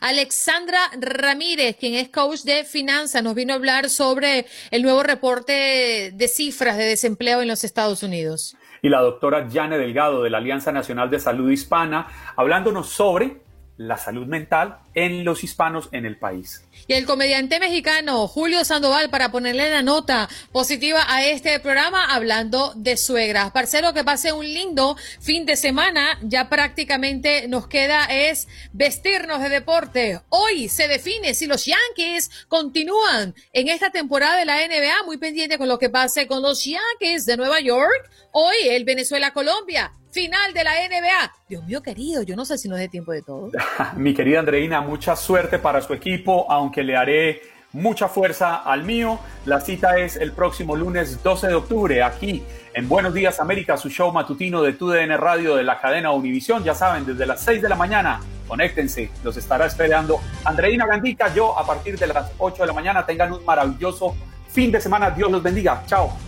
Alexandra 0.00 0.78
Ramírez, 0.98 1.76
quien 1.76 1.94
es 1.94 2.08
coach 2.08 2.42
de 2.42 2.64
finanzas, 2.64 3.22
nos 3.22 3.34
vino 3.34 3.52
a 3.52 3.56
hablar 3.56 3.90
sobre 3.90 4.46
el 4.70 4.82
nuevo 4.82 5.02
reporte 5.02 6.10
de 6.14 6.28
cifras 6.28 6.76
de 6.76 6.84
desempleo 6.84 7.42
en 7.42 7.48
los 7.48 7.64
Estados 7.64 8.02
Unidos. 8.02 8.56
Y 8.80 8.88
la 8.88 9.00
doctora 9.00 9.48
Jane 9.52 9.78
Delgado 9.78 10.22
de 10.22 10.30
la 10.30 10.38
Alianza 10.38 10.72
Nacional 10.72 11.10
de 11.10 11.20
Salud 11.20 11.50
Hispana, 11.50 12.08
hablándonos 12.36 12.88
sobre 12.88 13.42
la 13.78 13.96
salud 13.96 14.26
mental 14.26 14.78
en 14.94 15.24
los 15.24 15.44
hispanos 15.44 15.88
en 15.92 16.04
el 16.04 16.18
país. 16.18 16.64
Y 16.88 16.94
el 16.94 17.06
comediante 17.06 17.60
mexicano 17.60 18.26
Julio 18.26 18.64
Sandoval 18.64 19.08
para 19.08 19.30
ponerle 19.30 19.70
la 19.70 19.82
nota 19.82 20.28
positiva 20.52 21.04
a 21.06 21.24
este 21.24 21.60
programa 21.60 22.04
hablando 22.04 22.72
de 22.74 22.96
suegras. 22.96 23.52
Parcero, 23.52 23.94
que 23.94 24.02
pase 24.02 24.32
un 24.32 24.44
lindo 24.44 24.96
fin 25.20 25.46
de 25.46 25.56
semana. 25.56 26.18
Ya 26.22 26.48
prácticamente 26.48 27.46
nos 27.46 27.68
queda 27.68 28.06
es 28.06 28.48
vestirnos 28.72 29.40
de 29.40 29.48
deporte. 29.48 30.20
Hoy 30.28 30.68
se 30.68 30.88
define 30.88 31.34
si 31.34 31.46
los 31.46 31.64
Yankees 31.64 32.46
continúan 32.48 33.34
en 33.52 33.68
esta 33.68 33.90
temporada 33.90 34.36
de 34.38 34.44
la 34.44 34.56
NBA. 34.56 35.04
Muy 35.06 35.18
pendiente 35.18 35.56
con 35.56 35.68
lo 35.68 35.78
que 35.78 35.88
pase 35.88 36.26
con 36.26 36.42
los 36.42 36.64
Yankees 36.64 37.26
de 37.26 37.36
Nueva 37.36 37.60
York. 37.60 38.10
Hoy 38.32 38.56
el 38.70 38.84
Venezuela-Colombia 38.84 39.92
final 40.18 40.52
de 40.52 40.64
la 40.64 40.72
NBA. 40.72 41.32
Dios 41.48 41.64
mío 41.64 41.80
querido, 41.80 42.22
yo 42.22 42.34
no 42.34 42.44
sé 42.44 42.58
si 42.58 42.68
nos 42.68 42.78
dé 42.78 42.88
tiempo 42.88 43.12
de 43.12 43.22
todo. 43.22 43.50
Mi 43.96 44.14
querida 44.14 44.40
Andreina, 44.40 44.80
mucha 44.80 45.14
suerte 45.14 45.60
para 45.60 45.80
su 45.80 45.94
equipo, 45.94 46.50
aunque 46.50 46.82
le 46.82 46.96
haré 46.96 47.42
mucha 47.72 48.08
fuerza 48.08 48.56
al 48.56 48.82
mío. 48.82 49.20
La 49.44 49.60
cita 49.60 49.96
es 49.98 50.16
el 50.16 50.32
próximo 50.32 50.74
lunes 50.74 51.22
12 51.22 51.46
de 51.46 51.54
octubre 51.54 52.02
aquí 52.02 52.42
en 52.74 52.88
Buenos 52.88 53.14
Días 53.14 53.38
América, 53.38 53.76
su 53.76 53.90
show 53.90 54.12
matutino 54.12 54.60
de 54.62 54.72
TUDN 54.72 55.16
Radio 55.18 55.54
de 55.54 55.62
la 55.62 55.80
cadena 55.80 56.10
Univisión. 56.10 56.64
Ya 56.64 56.74
saben, 56.74 57.06
desde 57.06 57.24
las 57.24 57.40
6 57.42 57.62
de 57.62 57.68
la 57.68 57.76
mañana, 57.76 58.18
conéctense, 58.48 59.10
los 59.22 59.36
estará 59.36 59.66
esperando 59.66 60.18
Andreina 60.44 60.84
Gandica. 60.84 61.32
Yo 61.32 61.56
a 61.56 61.64
partir 61.64 61.96
de 61.96 62.08
las 62.08 62.32
8 62.38 62.64
de 62.64 62.66
la 62.66 62.72
mañana 62.72 63.06
tengan 63.06 63.32
un 63.32 63.44
maravilloso 63.44 64.16
fin 64.48 64.72
de 64.72 64.80
semana. 64.80 65.10
Dios 65.10 65.30
los 65.30 65.44
bendiga. 65.44 65.84
Chao. 65.86 66.27